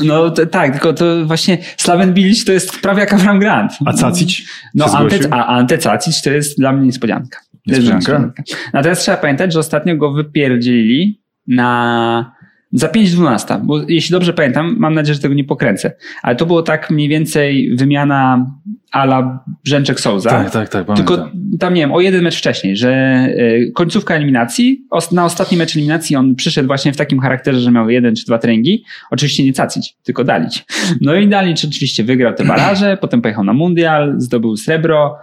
no 0.04 0.30
to, 0.32 0.46
tak, 0.46 0.72
tylko 0.72 0.94
to 0.94 1.26
właśnie 1.26 1.58
Slaven 1.78 2.14
Bilic 2.14 2.46
to 2.46 2.52
jest 2.52 2.80
prawie 2.82 3.00
jak 3.00 3.14
Avram 3.14 3.40
Grant. 3.40 3.72
a 3.86 3.94
Cacić 3.94 4.46
No? 4.76 4.86
Ante, 4.86 5.18
a 5.32 5.46
Ante 5.46 5.78
Cacic 5.78 6.22
to 6.22 6.30
jest 6.30 6.58
dla 6.58 6.72
mnie 6.74 6.86
niespodzianka. 6.86 7.40
Niespodzianka? 7.68 8.32
Natomiast 8.74 9.02
trzeba 9.02 9.18
pamiętać, 9.18 9.54
że 9.54 9.60
ostatnio 9.60 9.98
go 9.98 10.14
wypierdzielili 10.14 11.23
na 11.48 12.32
za 12.74 12.88
5-12, 12.88 13.62
bo 13.64 13.82
jeśli 13.88 14.12
dobrze 14.12 14.34
pamiętam, 14.34 14.76
mam 14.80 14.94
nadzieję, 14.94 15.16
że 15.16 15.22
tego 15.22 15.34
nie 15.34 15.44
pokręcę, 15.44 15.92
ale 16.24 16.36
to 16.36 16.46
było 16.46 16.64
tak 16.64 16.90
mniej 16.92 17.10
więcej 17.10 17.76
wymiana 17.76 18.46
ala 18.92 19.44
Brzęczek 19.64 20.00
Souza. 20.00 20.30
Tak, 20.30 20.52
tak, 20.52 20.70
tak, 20.70 20.88
Tylko 20.96 21.18
pamiętam. 21.18 21.58
tam, 21.60 21.74
nie 21.74 21.82
wiem, 21.82 21.92
o 21.92 22.02
jeden 22.02 22.24
mecz 22.24 22.38
wcześniej, 22.38 22.78
że 22.78 23.26
y, 23.30 23.72
końcówka 23.76 24.16
eliminacji, 24.16 24.86
na 25.12 25.26
ostatni 25.26 25.58
mecz 25.58 25.76
eliminacji 25.76 26.16
on 26.16 26.36
przyszedł 26.36 26.68
właśnie 26.68 26.94
w 26.94 26.98
takim 26.98 27.20
charakterze, 27.20 27.60
że 27.60 27.72
miał 27.72 27.90
jeden 27.90 28.16
czy 28.16 28.26
dwa 28.26 28.38
treningi. 28.38 28.84
Oczywiście 29.12 29.44
nie 29.44 29.54
cacić, 29.54 29.98
tylko 30.04 30.24
Dalić. 30.24 30.66
No 31.02 31.16
i 31.16 31.28
Dalić 31.28 31.66
oczywiście 31.66 32.04
wygrał 32.04 32.34
te 32.34 32.46
baraże, 32.46 32.98
potem 33.02 33.22
pojechał 33.22 33.44
na 33.44 33.54
mundial, 33.54 34.16
zdobył 34.18 34.58
srebro. 34.58 35.18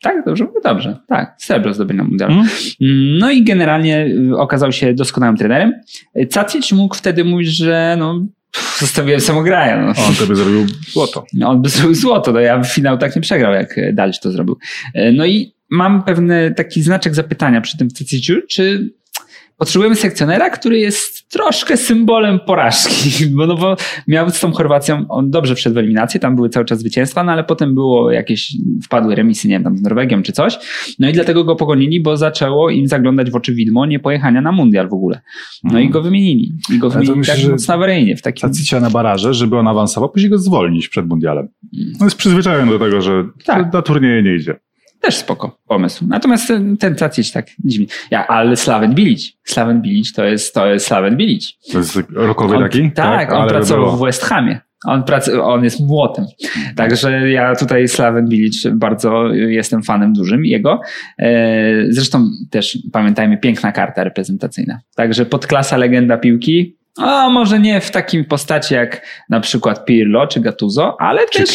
Y, 0.00 0.02
tak, 0.02 0.24
dobrze, 0.24 0.46
dobrze, 0.64 0.98
tak, 1.08 1.34
srebro 1.38 1.74
zdobył 1.74 1.96
na 1.96 2.04
mundial. 2.04 2.30
Mhm. 2.30 2.48
No 3.18 3.30
i 3.30 3.44
generalnie 3.44 4.06
y, 4.32 4.36
okazał 4.36 4.72
się 4.72 4.94
doskonałym 4.94 5.36
trenerem. 5.36 5.72
Y, 6.16 6.26
Cacic 6.26 6.72
mógł 6.72 6.94
wtedy 6.94 7.24
mówić, 7.24 7.56
że 7.56 7.96
no, 7.98 8.26
zostawiłem 8.78 9.20
samograja. 9.20 9.76
No. 9.82 9.88
On 10.08 10.14
to 10.14 10.26
by 10.26 10.36
zrobił 10.36 10.66
złoto. 10.92 11.24
No, 11.34 11.48
On 11.48 11.62
by 11.62 11.68
zrobił 11.68 11.94
złoto, 11.94 12.32
no 12.32 12.40
ja 12.40 12.58
w 12.58 12.66
finał 12.66 12.98
tak 12.98 13.16
nie 13.16 13.22
przegrał, 13.22 13.52
jak 13.52 13.78
e, 13.78 13.92
Dalić 13.92 14.20
to 14.20 14.30
zrobił. 14.30 14.58
E, 14.94 15.12
No 15.12 15.26
i 15.26 15.54
mam 15.70 16.04
pewny 16.04 16.54
taki 16.56 16.82
znaczek 16.82 17.14
zapytania 17.14 17.60
przy 17.60 17.78
tym 17.78 17.90
Ceciciu, 17.90 18.34
czy 18.48 18.92
potrzebujemy 19.56 19.96
sekcjonera, 19.96 20.50
który 20.50 20.78
jest 20.78 21.19
troszkę 21.30 21.76
symbolem 21.76 22.40
porażki, 22.40 23.26
bo, 23.36 23.46
no 23.46 23.56
bo 23.56 23.76
miał 24.08 24.30
z 24.30 24.40
tą 24.40 24.52
Chorwacją, 24.52 25.04
on 25.08 25.30
dobrze 25.30 25.54
wszedł 25.54 25.74
w 25.74 25.78
eliminację, 25.78 26.20
tam 26.20 26.36
były 26.36 26.48
cały 26.48 26.66
czas 26.66 26.78
zwycięstwa, 26.78 27.24
no 27.24 27.32
ale 27.32 27.44
potem 27.44 27.74
było 27.74 28.10
jakieś, 28.10 28.52
wpadły 28.84 29.14
remisy, 29.14 29.48
nie 29.48 29.54
wiem, 29.54 29.64
tam 29.64 29.78
z 29.78 29.82
Norwegią 29.82 30.22
czy 30.22 30.32
coś, 30.32 30.58
no 30.98 31.08
i 31.08 31.12
dlatego 31.12 31.44
go 31.44 31.56
pogonili, 31.56 32.00
bo 32.00 32.16
zaczęło 32.16 32.70
im 32.70 32.88
zaglądać 32.88 33.30
w 33.30 33.36
oczy 33.36 33.54
widmo 33.54 33.86
niepojechania 33.86 34.40
na 34.40 34.52
mundial 34.52 34.88
w 34.88 34.92
ogóle. 34.92 35.20
No 35.64 35.78
i 35.78 35.90
go 35.90 36.02
wymienili. 36.02 36.52
I 36.74 36.78
go 36.78 36.90
wymienili 36.90 37.18
myślę, 37.18 37.36
tak 37.36 37.50
mocno 37.50 37.74
awaryjnie 37.74 38.16
w 38.16 38.22
takim... 38.22 38.48
Cacicia 38.48 38.80
na 38.80 38.90
baraże, 38.90 39.34
żeby 39.34 39.58
on 39.58 39.68
awansował, 39.68 40.10
później 40.10 40.30
go 40.30 40.38
zwolnić 40.38 40.88
przed 40.88 41.08
mundialem. 41.08 41.48
No 42.00 42.06
jest 42.06 42.16
przyzwyczajony 42.16 42.72
do 42.72 42.78
tego, 42.78 43.00
że 43.00 43.24
Tak. 43.44 43.72
na 43.72 43.82
turnieje 43.82 44.22
nie 44.22 44.34
idzie. 44.36 44.54
Też 45.00 45.16
spoko 45.16 45.58
pomysł. 45.68 46.04
Natomiast 46.08 46.48
ten, 46.48 46.76
ten 46.76 46.94
Cacic 46.94 47.32
tak 47.32 47.46
dziwnie. 47.64 47.86
Ja, 48.10 48.26
ale 48.26 48.56
Slaven 48.56 48.94
Bilic. 48.94 49.32
Slaven 49.44 49.82
Bilic 49.82 50.12
to 50.12 50.24
jest, 50.24 50.54
to 50.54 50.66
jest 50.66 50.86
Slaven 50.86 51.16
Bilic. 51.16 51.52
To 51.72 51.78
jest 51.78 51.98
rokowy 52.14 52.56
On, 52.56 52.62
taki? 52.62 52.90
Tak, 52.92 53.32
on 53.32 53.36
ale 53.36 53.46
by 53.46 53.54
pracował 53.54 53.84
było. 53.84 53.96
w 53.96 54.00
West 54.00 54.22
Hamie. 54.24 54.60
On, 54.86 55.02
prac, 55.02 55.28
on 55.42 55.64
jest 55.64 55.80
młotem. 55.80 56.24
Także 56.76 57.30
ja 57.30 57.56
tutaj 57.56 57.88
Slaven 57.88 58.28
Bilic 58.28 58.66
bardzo 58.72 59.26
jestem 59.32 59.82
fanem 59.82 60.12
dużym 60.12 60.44
jego. 60.44 60.80
E, 61.18 61.84
Zresztą 61.88 62.24
też 62.50 62.78
pamiętajmy, 62.92 63.38
piękna 63.38 63.72
karta 63.72 64.04
reprezentacyjna. 64.04 64.80
Także 64.96 65.26
podklasa 65.26 65.76
legenda 65.76 66.18
piłki. 66.18 66.79
A 66.96 67.28
może 67.28 67.60
nie 67.60 67.80
w 67.80 67.90
takim 67.90 68.24
postaci 68.24 68.74
jak 68.74 69.06
na 69.28 69.40
przykład 69.40 69.84
Pirlo 69.84 70.26
czy 70.26 70.40
Gattuso, 70.40 70.96
ale 71.00 71.28
Czy 71.28 71.38
też 71.38 71.48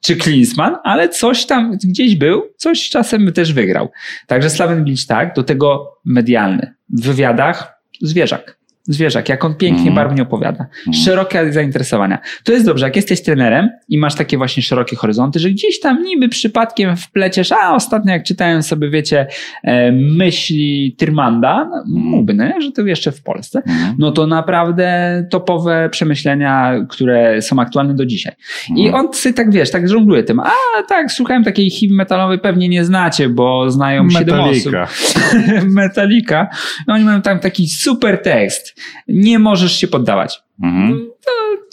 czy 0.00 0.16
Klinsmann, 0.16 0.76
ale 0.84 1.08
coś 1.08 1.46
tam 1.46 1.76
gdzieś 1.84 2.16
był, 2.16 2.42
coś 2.56 2.88
czasem 2.88 3.32
też 3.32 3.52
wygrał. 3.52 3.90
Także 4.26 4.50
Slaven 4.50 4.84
Bilic 4.84 5.06
tak, 5.06 5.34
do 5.34 5.42
tego 5.42 5.98
medialny. 6.04 6.74
W 6.88 7.02
wywiadach 7.02 7.82
zwierzak. 8.00 8.61
Zwierzak, 8.88 9.28
jak 9.28 9.44
on 9.44 9.54
pięknie, 9.54 9.78
Mhm. 9.88 9.94
barwnie 9.96 10.22
opowiada. 10.22 10.66
Mhm. 10.86 10.94
Szerokie 11.04 11.52
zainteresowania. 11.52 12.18
To 12.44 12.52
jest 12.52 12.66
dobrze, 12.66 12.84
jak 12.86 12.96
jesteś 12.96 13.22
trenerem 13.22 13.68
i 13.88 13.98
masz 13.98 14.14
takie 14.14 14.36
właśnie 14.38 14.62
szerokie 14.62 14.96
horyzonty, 14.96 15.38
że 15.38 15.50
gdzieś 15.50 15.80
tam 15.80 16.02
niby 16.02 16.28
przypadkiem 16.28 16.96
wpleciesz, 16.96 17.52
a 17.52 17.74
ostatnio 17.74 18.12
jak 18.12 18.24
czytałem 18.24 18.62
sobie, 18.62 18.90
wiecie, 18.90 19.26
e, 19.64 19.92
myśli 19.92 20.94
Tyrmanda, 20.98 21.68
no, 21.70 21.84
mógłby, 22.00 22.34
no, 22.34 22.44
że 22.60 22.72
to 22.72 22.82
jeszcze 22.82 23.12
w 23.12 23.22
Polsce, 23.22 23.62
Mhm. 23.66 23.94
no 23.98 24.12
to 24.12 24.26
naprawdę 24.26 25.24
topowe 25.30 25.88
przemyślenia, 25.90 26.74
które 26.88 27.42
są 27.42 27.58
aktualne 27.58 27.94
do 27.94 28.06
dzisiaj. 28.06 28.32
I 28.76 28.86
Mhm. 28.86 29.06
on 29.06 29.14
sobie 29.14 29.32
tak, 29.32 29.52
wiesz, 29.52 29.70
tak 29.70 29.88
żongluje 29.88 30.22
tym, 30.24 30.40
a 30.40 30.50
tak, 30.88 31.12
słuchałem 31.12 31.44
takiej 31.44 31.70
heavy 31.70 31.94
metalowej, 31.94 32.38
pewnie 32.38 32.68
nie 32.68 32.84
znacie, 32.84 33.28
bo 33.28 33.70
znają 33.70 34.10
siedem 34.10 34.40
osób. 34.40 34.72
Metallica. 34.72 35.66
Metallica. 35.66 36.48
No 36.88 36.94
oni 36.94 37.04
mają 37.04 37.22
tam 37.22 37.38
taki 37.38 37.68
super 37.68 38.18
tekst. 38.22 38.71
Nie 39.08 39.38
możesz 39.38 39.76
się 39.76 39.88
poddawać. 39.88 40.42
Mhm. 40.62 41.08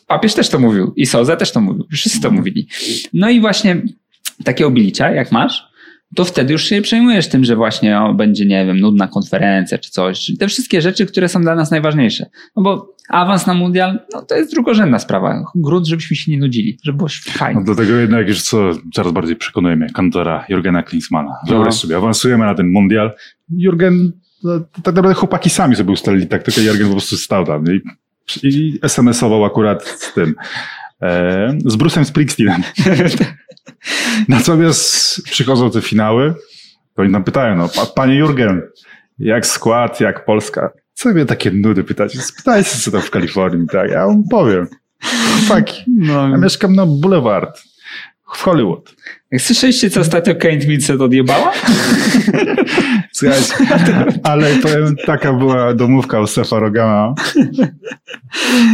Papież 0.08 0.34
też 0.34 0.50
to 0.50 0.60
mówił 0.60 0.94
i 0.96 1.06
Soza 1.06 1.36
też 1.36 1.52
to 1.52 1.62
mówił. 1.62 1.88
Wszyscy 1.92 2.22
to 2.22 2.32
mówili. 2.32 2.68
No 3.14 3.30
i 3.30 3.42
właśnie 3.42 3.82
takiego 4.44 4.72
bilicia, 4.72 5.12
jak 5.12 5.32
masz, 5.32 5.70
to 6.16 6.26
wtedy 6.26 6.54
już 6.54 6.64
się 6.66 6.82
przejmujesz 6.82 7.28
tym, 7.30 7.46
że 7.46 7.56
właśnie 7.56 8.02
o, 8.02 8.14
będzie, 8.14 8.46
nie 8.46 8.66
wiem, 8.66 8.80
nudna 8.80 9.08
konferencja 9.08 9.78
czy 9.78 9.92
coś. 9.92 10.20
Czyli 10.20 10.38
te 10.38 10.48
wszystkie 10.48 10.82
rzeczy, 10.82 11.06
które 11.06 11.30
są 11.30 11.42
dla 11.42 11.56
nas 11.56 11.72
najważniejsze. 11.72 12.26
No 12.56 12.62
bo 12.64 12.96
awans 13.10 13.48
na 13.48 13.54
mundial, 13.54 14.00
no 14.14 14.22
to 14.22 14.36
jest 14.36 14.52
drugorzędna 14.54 15.00
sprawa. 15.00 15.44
Grunt, 15.56 15.88
żebyśmy 15.88 16.16
się 16.16 16.32
nie 16.32 16.38
nudzili, 16.40 16.78
żeby 16.84 16.98
było 16.98 17.10
fajnie. 17.24 17.60
No 17.60 17.66
do 17.66 17.76
tego 17.76 17.96
jednak 17.96 18.28
już 18.28 18.42
co 18.42 18.72
coraz 18.94 19.12
bardziej 19.14 19.36
przekonuje 19.36 19.76
mnie 19.76 19.90
kantora 19.94 20.46
Jurgena 20.50 20.84
Klinsmana. 20.84 21.32
Wyobraź 21.48 21.74
No. 21.74 21.80
sobie, 21.80 21.98
awansujemy 21.98 22.46
na 22.46 22.56
ten 22.56 22.72
mundial. 22.72 23.12
Jurgen, 23.58 24.12
no, 24.44 24.60
tak 24.60 24.86
naprawdę 24.96 25.14
chłopaki 25.14 25.50
sami 25.50 25.76
sobie 25.76 25.92
ustalili 25.92 26.28
taktykę, 26.28 26.62
Jurgen 26.62 26.88
po 26.88 26.94
prostu 26.94 27.18
stał 27.18 27.46
tam 27.46 27.64
i, 27.74 27.82
i 28.44 28.80
SMS-ował 28.82 29.46
akurat 29.46 29.88
z 29.88 30.14
tym, 30.14 30.36
e, 31.02 31.58
z 31.66 31.78
Bruce'em 31.78 32.04
Springsteenem. 32.04 32.64
Natomiast 34.28 35.22
przychodzą 35.24 35.72
te 35.72 35.82
finały, 35.82 36.34
to 36.96 37.02
oni 37.02 37.12
nam 37.12 37.24
pytają, 37.24 37.56
no, 37.56 37.70
pa, 37.70 37.86
panie 37.86 38.16
Jurgen, 38.16 38.62
jak 39.20 39.46
skład, 39.46 40.02
jak 40.02 40.26
Polska? 40.26 40.70
Co 40.94 41.10
mnie 41.10 41.26
takie 41.26 41.52
nudy 41.52 41.84
pytacie? 41.84 42.22
Spytajcie, 42.22 42.70
co 42.70 42.92
tam 42.92 43.02
w 43.02 43.10
Kalifornii, 43.12 43.68
tak? 43.68 43.92
Ja 43.92 44.06
wam 44.06 44.24
powiem. 44.32 44.68
Chłopaki, 45.38 45.84
No. 45.88 46.30
ja 46.30 46.38
mieszkam 46.38 46.76
na 46.76 46.86
Boulevard 46.86 47.62
w 48.34 48.42
Hollywood. 48.42 48.96
Słyszeliście, 49.38 49.90
co 49.90 50.00
ostatnio 50.02 50.36
Kate 50.36 50.58
Winslet 50.58 51.02
odjebała? 51.02 51.52
Słuchajcie, 53.14 53.54
ale 54.24 54.56
powiem, 54.56 54.96
taka 55.06 55.34
była 55.34 55.74
domówka 55.74 56.22
u 56.22 56.28
Sefa 56.28 56.60
Rogana. 56.60 57.14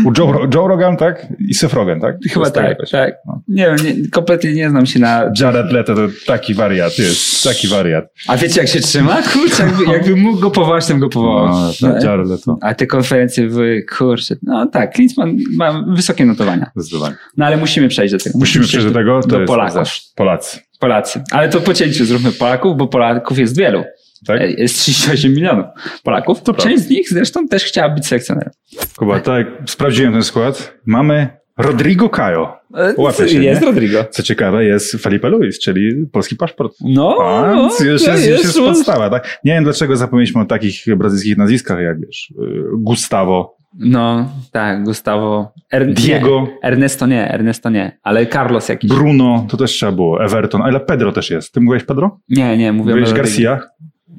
U 0.05 0.11
Joe, 0.17 0.47
Joe 0.53 0.67
Rogan, 0.67 0.97
tak? 0.97 1.27
I 1.49 1.53
Seth 1.53 1.73
Rogan, 1.73 1.99
tak? 2.01 2.15
Chyba 2.31 2.49
tak, 2.49 2.69
jakoś. 2.69 2.89
tak. 2.91 3.13
No. 3.25 3.41
Nie 3.47 3.65
wiem, 3.65 3.75
nie, 4.01 4.09
kompletnie 4.09 4.53
nie 4.53 4.69
znam 4.69 4.85
się 4.85 4.99
na... 4.99 5.31
Jared 5.39 5.71
Leto 5.71 5.95
to 5.95 6.01
taki 6.25 6.53
wariat 6.53 6.97
jest, 6.99 7.43
taki 7.43 7.67
wariat. 7.67 8.05
A 8.27 8.37
wiecie, 8.37 8.59
jak 8.61 8.69
się 8.69 8.79
trzyma? 8.79 9.21
Kurczę, 9.33 9.63
jakby, 9.63 9.83
jakby 9.93 10.15
mógł 10.15 10.39
go 10.39 10.51
powołać, 10.51 10.85
to 10.85 10.93
bym 10.93 10.99
go 10.99 11.09
powołał. 11.09 11.47
No, 11.81 11.93
tak, 11.93 12.03
Jared 12.03 12.27
Leto, 12.27 12.57
A 12.61 12.73
te 12.73 12.87
konferencje 12.87 13.47
były, 13.47 13.83
kurczę, 13.97 14.35
no 14.43 14.65
tak, 14.65 14.93
Klinsmann 14.93 15.37
ma 15.57 15.83
wysokie 15.87 16.25
notowania. 16.25 16.71
zdecydowanie. 16.75 17.15
No 17.37 17.45
ale 17.45 17.57
musimy 17.57 17.87
przejść 17.87 18.13
do 18.13 18.19
tego. 18.19 18.39
Musimy 18.39 18.65
przejść 18.65 18.87
do 18.87 18.93
tego, 18.93 19.21
to 19.21 19.27
do 19.27 19.39
jest 19.39 19.47
Polaków. 19.47 19.89
Polacy, 20.15 20.59
Polacy. 20.79 21.23
Ale 21.31 21.49
to 21.49 21.59
po 21.61 21.73
cięciu 21.73 22.05
zróbmy 22.05 22.31
Polaków, 22.31 22.77
bo 22.77 22.87
Polaków 22.87 23.39
jest 23.39 23.57
wielu. 23.57 23.83
Tak? 24.27 24.59
Jest 24.59 24.79
38 24.79 25.33
milionów 25.33 25.65
Polaków. 26.03 26.41
To 26.41 26.53
Część 26.53 26.83
z 26.83 26.89
nich 26.89 27.09
zresztą 27.09 27.47
też 27.47 27.63
chciała 27.63 27.89
być 27.89 28.07
selekcjonerem. 28.07 28.53
Kuba, 28.97 29.19
tak, 29.19 29.47
sprawdziłem 29.65 30.13
ten 30.13 30.23
skład. 30.23 30.73
Mamy 30.85 31.27
Rodrigo 31.57 32.09
Cayo. 32.09 32.57
E, 32.77 32.93
Łapie 32.97 33.29
się, 33.29 33.43
jest 33.43 33.61
nie? 33.61 33.67
Rodrigo. 33.67 34.05
Co 34.11 34.23
ciekawe, 34.23 34.65
jest 34.65 34.91
Felipe 34.91 35.29
Luis, 35.29 35.59
czyli 35.59 36.05
polski 36.11 36.35
paszport. 36.35 36.73
No, 36.81 37.17
no, 37.19 37.63
już 37.63 38.03
to 38.03 38.11
jest, 38.11 38.29
już 38.29 38.43
jest 38.43 38.59
podstawa, 38.59 39.09
tak? 39.09 39.39
Nie 39.43 39.53
wiem, 39.53 39.63
dlaczego 39.63 39.95
zapomnieliśmy 39.95 40.41
o 40.41 40.45
takich 40.45 40.85
brazylijskich 40.97 41.37
nazwiskach, 41.37 41.79
jak 41.79 41.99
wiesz, 41.99 42.33
y, 42.39 42.63
Gustavo, 42.77 43.55
No, 43.79 44.29
tak, 44.51 44.83
Gustavo. 44.83 45.53
Er, 45.71 45.93
Diego. 45.93 46.41
Nie, 46.41 46.69
Ernesto 46.69 47.07
nie, 47.07 47.31
Ernesto 47.33 47.69
nie, 47.69 47.97
ale 48.03 48.27
Carlos 48.27 48.69
jakiś. 48.69 48.89
Bruno, 48.89 49.47
to 49.49 49.57
też 49.57 49.71
trzeba 49.71 49.91
było, 49.91 50.23
Everton, 50.23 50.61
ale 50.61 50.79
Pedro 50.79 51.11
też 51.11 51.29
jest. 51.29 51.53
Ty 51.53 51.61
mówiłeś 51.61 51.83
Pedro? 51.83 52.19
nie, 52.29 52.57
nie, 52.57 52.73
mówię 52.73 52.91
Mówiłeś. 52.91 53.13
Garcia? 53.13 53.59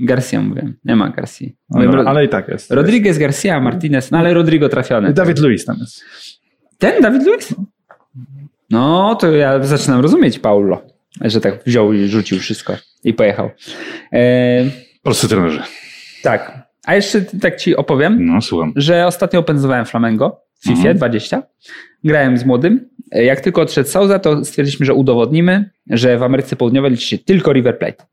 Garcia 0.00 0.42
mówię. 0.42 0.72
Nie 0.84 0.96
ma 0.96 1.10
Garcia. 1.10 1.46
No, 1.70 1.78
Mówię, 1.80 1.96
Ro- 1.96 2.04
ale 2.08 2.24
i 2.24 2.28
tak 2.28 2.48
jest. 2.48 2.70
Rodriguez, 2.70 3.18
Garcia, 3.18 3.60
Martinez, 3.60 4.10
no 4.10 4.18
ale 4.18 4.34
Rodrigo 4.34 4.68
trafiony. 4.68 5.12
Dawid 5.12 5.38
Luiz 5.38 5.64
tam 5.64 5.76
jest. 5.80 6.04
Ten 6.78 7.02
Dawid 7.02 7.26
Luiz? 7.26 7.54
No, 8.70 9.14
to 9.14 9.32
ja 9.32 9.62
zaczynam 9.64 10.00
rozumieć 10.00 10.38
Paulo, 10.38 10.82
że 11.20 11.40
tak 11.40 11.64
wziął 11.66 11.92
i 11.92 12.06
rzucił 12.08 12.38
wszystko 12.38 12.76
i 13.04 13.14
pojechał. 13.14 13.50
E, 14.12 14.18
Polscy 15.02 15.28
trenerzy. 15.28 15.60
tak, 16.22 16.66
A 16.86 16.94
jeszcze 16.94 17.20
tak 17.20 17.56
ci 17.56 17.76
opowiem, 17.76 18.26
No, 18.26 18.40
słucham. 18.42 18.72
że 18.76 19.06
ostatnio 19.06 19.40
opędzowałem 19.40 19.86
Flamengo 19.86 20.40
w 20.60 20.62
FIFA 20.64 20.76
Mhm. 20.78 20.96
20. 20.96 21.42
Grałem 22.06 22.38
z 22.38 22.44
młodym. 22.44 22.88
Jak 23.12 23.40
tylko 23.40 23.62
odszedł 23.62 23.88
Souza, 23.88 24.18
to 24.18 24.44
stwierdziliśmy, 24.44 24.86
że 24.86 24.94
udowodnimy, 24.94 25.70
że 25.90 26.18
w 26.18 26.22
Ameryce 26.22 26.56
Południowej 26.56 26.90
liczy 26.90 27.06
się 27.06 27.18
tylko 27.18 27.52
River 27.52 27.78
Plate. 27.78 28.04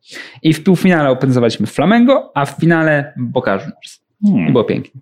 I 0.43 0.53
w 0.53 0.63
półfinale 0.63 1.10
opędzowaliśmy 1.10 1.67
Flamengo, 1.67 2.32
a 2.36 2.45
w 2.45 2.49
finale 2.49 3.13
Boca 3.17 3.53
Juniors. 3.53 4.02
Hmm. 4.31 4.51
było 4.51 4.63
pięknie. 4.63 5.01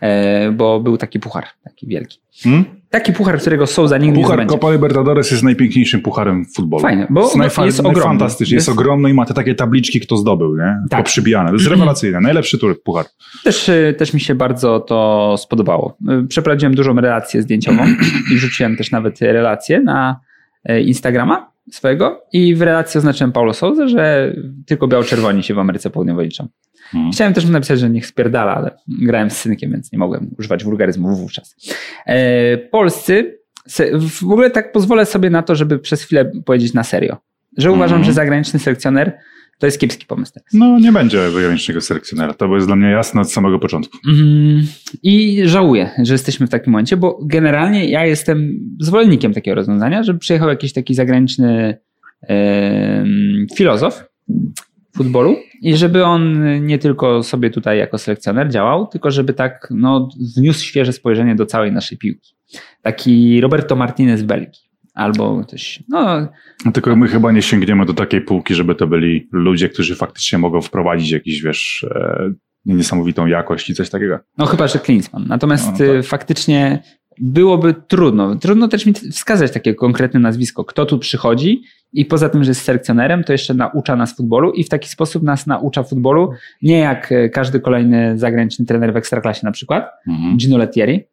E, 0.00 0.50
bo 0.52 0.80
był 0.80 0.96
taki 0.96 1.20
puchar, 1.20 1.44
taki 1.64 1.86
wielki. 1.86 2.18
Hmm? 2.42 2.64
Taki 2.90 3.12
puchar, 3.12 3.40
którego 3.40 3.66
Souza 3.66 3.98
nigdy 3.98 4.16
nie 4.18 4.22
Puchar 4.22 4.36
zdobędzie. 4.36 4.52
Copa 4.54 4.72
Libertadores 4.72 5.30
jest 5.30 5.42
najpiękniejszym 5.42 6.00
pucharem 6.00 6.44
w 6.44 6.54
futbolu. 6.54 6.82
Fajnie, 6.82 7.06
bo 7.10 7.20
jest, 7.22 7.36
no, 7.36 7.44
najfa- 7.44 7.64
jest 7.64 7.80
ogromny. 7.80 7.98
najfantastyczny, 7.98 8.54
jest, 8.54 8.68
Jest- 8.68 8.78
ogromny 8.78 9.10
i 9.10 9.14
ma 9.14 9.26
te 9.26 9.34
takie 9.34 9.54
tabliczki, 9.54 10.00
kto 10.00 10.16
zdobył, 10.16 10.56
nie? 10.56 10.76
Tak. 10.90 11.00
Poprzybijane. 11.00 11.48
To 11.48 11.54
jest 11.54 11.66
rewelacyjne. 11.68 12.20
Najlepszy 12.20 12.58
tur 12.58 12.82
puchar. 12.82 13.06
Też, 13.44 13.68
y, 13.68 13.94
też 13.98 14.14
mi 14.14 14.20
się 14.20 14.34
bardzo 14.34 14.80
to 14.80 15.34
spodobało. 15.38 15.96
Y, 16.24 16.26
Przeprowadziłem 16.26 16.74
dużą 16.74 16.94
relację 16.94 17.42
zdjęciową 17.42 17.82
i 18.32 18.34
wrzuciłem 18.36 18.76
też 18.76 18.90
nawet 18.90 19.20
relację 19.20 19.80
na 19.80 20.20
y, 20.70 20.80
Instagrama 20.80 21.50
swojego 21.70 22.22
i 22.32 22.54
w 22.54 22.62
relacji 22.62 22.98
oznaczyłem 22.98 23.32
Paulo 23.32 23.52
Souza, 23.54 23.88
że 23.88 24.34
tylko 24.66 24.88
biało-czerwoni 24.88 25.42
się 25.42 25.54
w 25.54 25.58
Ameryce 25.58 25.90
Południowej 25.90 26.26
liczą. 26.26 26.48
Hmm. 26.90 27.12
Chciałem 27.12 27.34
też 27.34 27.44
mu 27.46 27.52
napisać, 27.52 27.80
że 27.80 27.90
niech 27.90 28.06
spierdala, 28.06 28.54
ale 28.56 28.70
grałem 28.88 29.30
z 29.30 29.36
synkiem, 29.36 29.72
więc 29.72 29.92
nie 29.92 29.98
mogłem 29.98 30.30
używać 30.38 30.64
wulgaryzmu 30.64 31.16
wówczas. 31.16 31.56
E, 32.06 32.58
polscy, 32.58 33.38
w 34.00 34.24
ogóle 34.24 34.50
tak 34.50 34.72
pozwolę 34.72 35.06
sobie 35.06 35.30
na 35.30 35.42
to, 35.42 35.54
żeby 35.54 35.78
przez 35.78 36.02
chwilę 36.02 36.30
powiedzieć 36.44 36.74
na 36.74 36.84
serio, 36.84 37.16
że 37.58 37.72
uważam, 37.72 37.96
Mhm. 37.96 38.04
że 38.04 38.12
zagraniczny 38.12 38.58
selekcjoner 38.58 39.12
to 39.58 39.66
jest 39.66 39.80
kiepski 39.80 40.06
pomysł 40.06 40.32
teraz. 40.32 40.48
No, 40.52 40.78
nie 40.78 40.92
będzie 40.92 41.30
zagranicznego 41.30 41.80
selekcjonera. 41.80 42.34
To 42.34 42.54
jest 42.54 42.66
dla 42.66 42.76
mnie 42.76 42.90
jasne 42.90 43.20
od 43.20 43.32
samego 43.32 43.58
początku. 43.58 43.98
Mm, 44.08 44.62
I 45.02 45.42
żałuję, 45.44 45.90
że 46.02 46.14
jesteśmy 46.14 46.46
w 46.46 46.50
takim 46.50 46.72
momencie, 46.72 46.96
bo 46.96 47.18
generalnie 47.22 47.90
ja 47.90 48.06
jestem 48.06 48.52
zwolennikiem 48.80 49.34
takiego 49.34 49.54
rozwiązania, 49.54 50.02
żeby 50.02 50.18
przyjechał 50.18 50.48
jakiś 50.48 50.72
taki 50.72 50.94
zagraniczny 50.94 51.76
filozof 53.56 54.04
futbolu 54.96 55.36
i 55.62 55.76
żeby 55.76 56.04
on 56.04 56.44
nie 56.66 56.78
tylko 56.78 57.22
sobie 57.22 57.50
tutaj 57.50 57.78
jako 57.78 57.98
selekcjoner 57.98 58.48
działał, 58.50 58.86
tylko 58.86 59.10
żeby 59.10 59.32
tak 59.34 59.68
no, 59.70 60.08
wniósł 60.36 60.64
świeże 60.64 60.92
spojrzenie 60.92 61.34
do 61.34 61.46
całej 61.46 61.72
naszej 61.72 61.98
piłki. 61.98 62.34
Taki 62.82 63.40
Roberto 63.40 63.76
Martinez 63.76 64.20
z 64.20 64.22
Belgii. 64.22 64.70
Albo 64.94 65.44
ktoś, 65.44 65.82
no 65.88 66.28
No, 66.64 66.72
Tylko 66.72 66.96
my 66.96 67.08
chyba 67.08 67.32
nie 67.32 67.42
sięgniemy 67.42 67.86
do 67.86 67.94
takiej 67.94 68.20
półki, 68.20 68.54
żeby 68.54 68.74
to 68.74 68.86
byli 68.86 69.28
ludzie, 69.32 69.68
którzy 69.68 69.94
faktycznie 69.96 70.38
mogą 70.38 70.60
wprowadzić 70.60 71.10
jakiś, 71.10 71.42
wiesz, 71.42 71.86
e, 71.94 72.32
niesamowitą 72.64 73.26
jakość 73.26 73.70
i 73.70 73.74
coś 73.74 73.90
takiego. 73.90 74.18
No 74.38 74.46
chyba, 74.46 74.68
że 74.68 74.78
Klinsmann. 74.78 75.24
Natomiast 75.28 75.66
No, 75.72 75.78
tak. 75.78 75.86
y, 75.86 76.02
faktycznie 76.02 76.82
byłoby 77.20 77.74
trudno. 77.88 78.36
Trudno 78.36 78.68
też 78.68 78.86
mi 78.86 78.92
wskazać 78.92 79.52
takie 79.52 79.74
konkretne 79.74 80.20
nazwisko, 80.20 80.64
kto 80.64 80.86
tu 80.86 80.98
przychodzi 80.98 81.62
i 81.92 82.04
poza 82.04 82.28
tym, 82.28 82.44
że 82.44 82.50
jest 82.50 82.62
selekcjonerem, 82.62 83.24
to 83.24 83.32
jeszcze 83.32 83.54
naucza 83.54 83.96
nas 83.96 84.16
futbolu 84.16 84.52
i 84.52 84.64
w 84.64 84.68
taki 84.68 84.88
sposób 84.88 85.22
nas 85.22 85.46
naucza 85.46 85.82
futbolu, 85.82 86.30
nie 86.62 86.78
jak 86.78 87.12
y, 87.12 87.30
każdy 87.34 87.60
kolejny 87.60 88.18
zagraniczny 88.18 88.66
trener 88.66 88.92
w 88.92 88.96
Ekstraklasie 88.96 89.40
na 89.44 89.52
przykład, 89.52 89.90
Mhm. 90.08 90.36
Gino 90.36 90.58
Lettieri 90.58 91.04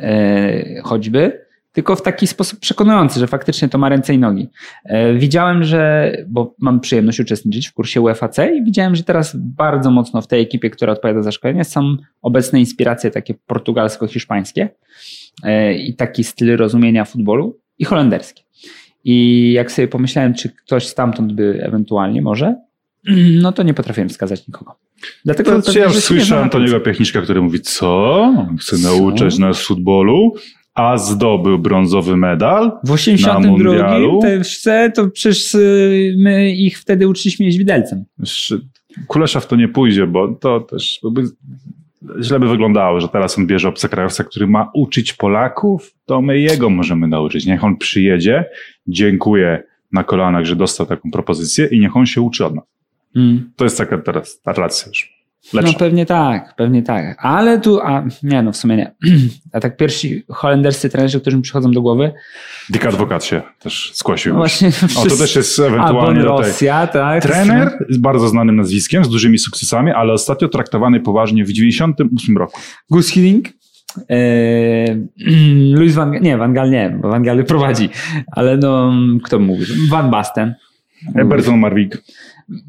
e, 0.00 0.82
choćby, 0.82 1.42
tylko 1.72 1.96
w 1.96 2.02
taki 2.02 2.26
sposób 2.26 2.60
przekonujący, 2.60 3.20
że 3.20 3.26
faktycznie 3.26 3.68
to 3.68 3.78
ma 3.78 3.88
ręce 3.88 4.14
i 4.14 4.18
nogi. 4.18 4.48
E, 4.84 5.14
Widziałem, 5.14 5.64
że, 5.64 6.12
bo 6.28 6.54
mam 6.58 6.80
przyjemność 6.80 7.20
uczestniczyć 7.20 7.68
w 7.68 7.72
kursie 7.72 8.00
UFAC 8.00 8.38
i 8.38 8.64
widziałem, 8.64 8.96
że 8.96 9.02
teraz 9.04 9.36
bardzo 9.36 9.90
mocno 9.90 10.22
w 10.22 10.26
tej 10.26 10.42
ekipie, 10.42 10.70
która 10.70 10.92
odpowiada 10.92 11.22
za 11.22 11.32
szkolenie, 11.32 11.64
są 11.64 11.96
obecne 12.22 12.60
inspiracje 12.60 13.10
takie 13.10 13.34
portugalsko-hiszpańskie 13.46 14.62
e, 14.62 14.68
i 15.78 15.94
taki 15.94 16.24
styl 16.24 16.56
rozumienia 16.56 17.04
futbolu 17.04 17.58
i 17.78 17.84
holenderskie. 17.84 18.42
I 19.04 19.52
jak 19.52 19.72
sobie 19.72 19.88
pomyślałem, 19.88 20.34
czy 20.34 20.48
ktoś 20.48 20.86
stamtąd 20.86 21.32
by 21.32 21.60
ewentualnie 21.62 22.22
może, 22.22 22.56
no 23.42 23.52
to 23.52 23.62
nie 23.62 23.74
potrafiłem 23.74 24.08
wskazać 24.08 24.48
nikogo. 24.48 24.76
Dlatego 25.24 25.62
To, 25.62 25.78
ja 25.78 25.84
już 25.84 25.92
się 25.92 25.96
nie 25.96 26.02
słyszałem 26.02 26.26
znam 26.26 26.42
na 26.42 26.48
Toniego 26.48 26.80
Piechniczka, 26.80 27.22
który 27.22 27.42
mówi, 27.42 27.60
co? 27.60 28.32
Chce 28.60 28.78
nauczać 28.78 29.38
nas 29.38 29.62
futbolu, 29.62 30.34
a 30.74 30.98
zdobył 30.98 31.58
brązowy 31.58 32.16
medal. 32.16 32.72
W 32.84 32.90
82 32.90 33.50
mundialu? 33.50 34.20
TFC 34.22 34.92
to 34.94 35.08
przecież 35.08 35.54
y, 35.54 36.14
my 36.18 36.52
ich 36.52 36.78
wtedy 36.78 37.08
uczyliśmy 37.08 37.46
jeść 37.46 37.58
widelcem. 37.58 38.04
W 39.40 39.46
to 39.46 39.56
nie 39.56 39.68
pójdzie, 39.68 40.06
bo 40.06 40.34
to 40.34 40.60
też 40.60 41.00
źle 42.20 42.40
by 42.40 42.48
wyglądało, 42.48 43.00
że 43.00 43.08
teraz 43.08 43.38
on 43.38 43.46
bierze 43.46 43.68
obcokrajowca, 43.68 44.24
który 44.24 44.46
ma 44.46 44.70
uczyć 44.74 45.12
Polaków, 45.12 45.94
to 46.06 46.22
my 46.22 46.38
jego 46.38 46.70
możemy 46.70 47.08
nauczyć. 47.08 47.46
Niech 47.46 47.64
on 47.64 47.76
przyjedzie, 47.76 48.44
dziękuję 48.86 49.62
na 49.92 50.04
kolanach, 50.04 50.44
że 50.44 50.56
dostał 50.56 50.86
taką 50.86 51.10
propozycję 51.10 51.66
i 51.66 51.80
niech 51.80 51.96
on 51.96 52.06
się 52.06 52.20
uczy 52.20 52.46
od 52.46 52.54
nas. 52.54 52.64
To 53.56 53.64
jest 53.64 53.78
taka 53.78 53.98
teraz 53.98 54.40
ta 54.40 54.52
relacja 54.52 54.88
już. 54.88 55.21
No 55.54 55.60
Lepsza. 55.60 55.78
pewnie 55.78 56.06
tak, 56.06 56.54
pewnie 56.56 56.82
tak. 56.82 57.16
Ale 57.18 57.60
tu, 57.60 57.80
a 57.80 58.04
nie 58.22 58.42
no 58.42 58.52
w 58.52 58.56
sumie 58.56 58.76
nie. 58.76 58.92
A 59.52 59.60
tak 59.60 59.76
pierwsi 59.76 60.24
holenderscy 60.28 60.88
trenerzy, 60.90 61.20
którzy 61.20 61.36
mi 61.36 61.42
przychodzą 61.42 61.70
do 61.70 61.82
głowy, 61.82 62.12
Dick 62.70 62.86
Advokat 62.86 63.24
się 63.24 63.42
też 63.58 63.90
skłosił. 63.94 64.32
no 64.32 64.38
właśnie 64.38 64.70
o, 64.96 65.06
to 65.06 65.16
też 65.16 65.36
jest 65.36 65.58
ewentualnie. 65.58 66.22
Rosja, 66.22 66.86
tak. 66.86 67.22
Trener 67.22 67.78
z 67.88 67.98
bardzo 67.98 68.28
znanym 68.28 68.56
nazwiskiem, 68.56 69.04
z 69.04 69.08
dużymi 69.08 69.38
sukcesami, 69.38 69.90
ale 69.90 70.12
ostatnio 70.12 70.48
traktowany 70.48 71.00
poważnie 71.00 71.44
w 71.44 71.52
98 71.52 72.36
roku. 72.38 72.60
Gus 72.90 73.08
Hiddink, 73.08 73.48
e, 74.10 74.16
Luis 75.78 75.94
Van 75.94 76.20
nie, 76.20 76.36
Van 76.38 76.54
Gaal 76.54 76.70
nie, 76.70 76.98
bo 77.02 77.08
Van 77.08 77.22
Gaal 77.22 77.44
prowadzi, 77.44 77.88
ale 78.32 78.56
no, 78.56 78.92
kto 79.24 79.38
mówi? 79.38 79.64
Van 79.90 80.10
Basten. 80.10 80.54
Eberton 81.14 81.58
Marwik. 81.58 82.02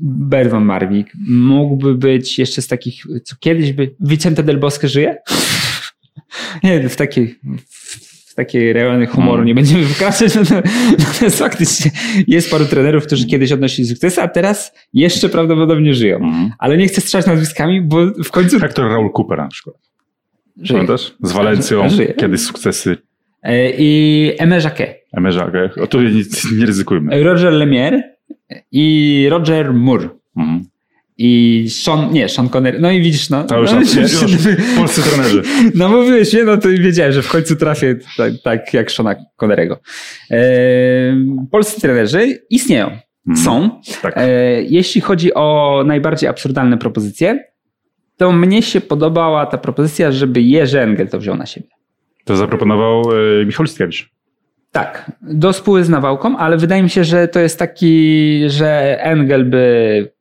Bert 0.02 0.52
van 0.52 0.66
Marwik. 0.66 1.14
Mógłby 1.30 1.96
być 1.96 2.40
jeszcze 2.40 2.62
z 2.62 2.68
takich, 2.68 3.04
co 3.24 3.36
kiedyś 3.40 3.74
by... 3.74 3.96
Vicente 4.00 4.44
del 4.44 4.60
Bosque 4.60 4.88
żyje? 4.88 5.18
nie, 6.64 6.90
w 6.90 6.96
takiej... 6.96 7.36
W 8.28 8.36
takiej 8.36 8.74
rejony 8.74 9.06
humoru 9.06 9.32
Hmm. 9.32 9.46
nie 9.48 9.56
będziemy 9.56 9.84
wykraczać, 9.86 10.36
no 10.36 10.46
to, 10.46 10.56
natomiast 11.00 11.40
faktycznie 11.40 11.92
jest 12.28 12.52
paru 12.52 12.66
trenerów, 12.66 13.06
którzy 13.06 13.28
kiedyś 13.28 13.52
odnosili 13.52 13.88
sukcesy, 13.88 14.22
a 14.22 14.28
teraz 14.28 14.74
jeszcze 14.94 15.30
prawdopodobnie 15.30 15.94
żyją. 15.94 16.16
Mhm. 16.18 16.52
Ale 16.60 16.78
nie 16.78 16.88
chcę 16.88 17.02
strzelać 17.02 17.26
nazwiskami, 17.28 17.82
bo 17.82 18.06
w 18.24 18.32
końcu 18.32 18.60
Hector 18.60 18.90
Raul 18.92 19.10
Cooper 19.18 19.38
na 19.38 19.48
przykład. 19.48 19.76
żyje. 20.58 20.80
Pamiętasz? 20.80 21.14
Z 21.24 21.32
Walencją, 21.32 21.90
Żyje. 21.90 22.14
kiedyś 22.14 22.42
sukcesy 22.42 22.98
E, 23.44 23.70
I 23.78 24.32
Aimé 24.40 24.64
Jacquet. 24.64 25.78
O 25.78 25.88
tu 25.88 26.02
nie, 26.02 26.24
nie 26.58 26.66
ryzykujmy. 26.66 27.24
Roger 27.24 27.54
Lemieux 27.54 28.02
i 28.72 29.28
Roger 29.30 29.74
Moore. 29.74 30.10
Mhm. 30.38 30.63
I 31.17 31.65
Sean, 31.69 32.13
nie, 32.13 32.30
Sean 32.30 32.50
Connery. 32.50 32.80
No 32.80 32.91
i 32.91 33.02
widzisz, 33.02 33.30
no. 33.30 33.41
Już, 33.41 33.72
no, 33.72 33.80
już, 33.80 33.96
już, 33.96 34.56
polscy 34.78 35.02
trenerzy. 35.02 35.41
No 35.76 35.89
mówiłeś 35.89 36.34
mnie, 36.34 36.43
no 36.43 36.58
to 36.58 36.69
wiedziałem, 36.69 37.12
że 37.13 37.22
w 37.22 37.30
końcu 37.30 37.56
trafię 37.56 37.96
tak, 38.17 38.34
tak 38.43 38.74
jak 38.74 38.91
Shona 38.91 39.15
Connerego. 39.36 39.80
E, 40.32 40.38
polscy 41.52 41.82
trenerzy 41.82 42.39
istnieją, 42.50 42.86
Mhm. 43.28 43.46
są. 43.46 43.82
Tak. 44.02 44.13
E, 44.17 44.63
jeśli 44.63 45.02
chodzi 45.02 45.34
o 45.34 45.84
najbardziej 45.86 46.30
absurdalne 46.30 46.78
propozycje, 46.78 47.43
to 48.17 48.32
mnie 48.32 48.62
się 48.62 48.82
podobała 48.82 49.46
ta 49.46 49.58
propozycja, 49.58 50.12
żeby 50.12 50.41
Jerzy 50.41 50.82
Engel 50.82 51.08
to 51.08 51.19
wziął 51.19 51.36
na 51.36 51.46
siebie. 51.46 51.67
To 52.26 52.36
zaproponował 52.36 53.04
e, 53.41 53.46
Michał 53.46 53.63
Listkiewicz. 53.63 54.10
Tak, 54.74 55.12
do 55.22 55.54
spóły 55.54 55.84
z 55.84 55.90
Nawałką, 55.90 56.38
ale 56.38 56.58
wydaje 56.58 56.84
mi 56.84 56.90
się, 56.90 57.04
że 57.04 57.28
to 57.28 57.40
jest 57.40 57.60
taki, 57.60 58.40
że 58.48 58.98
Engel 59.04 59.50
by 59.50 60.12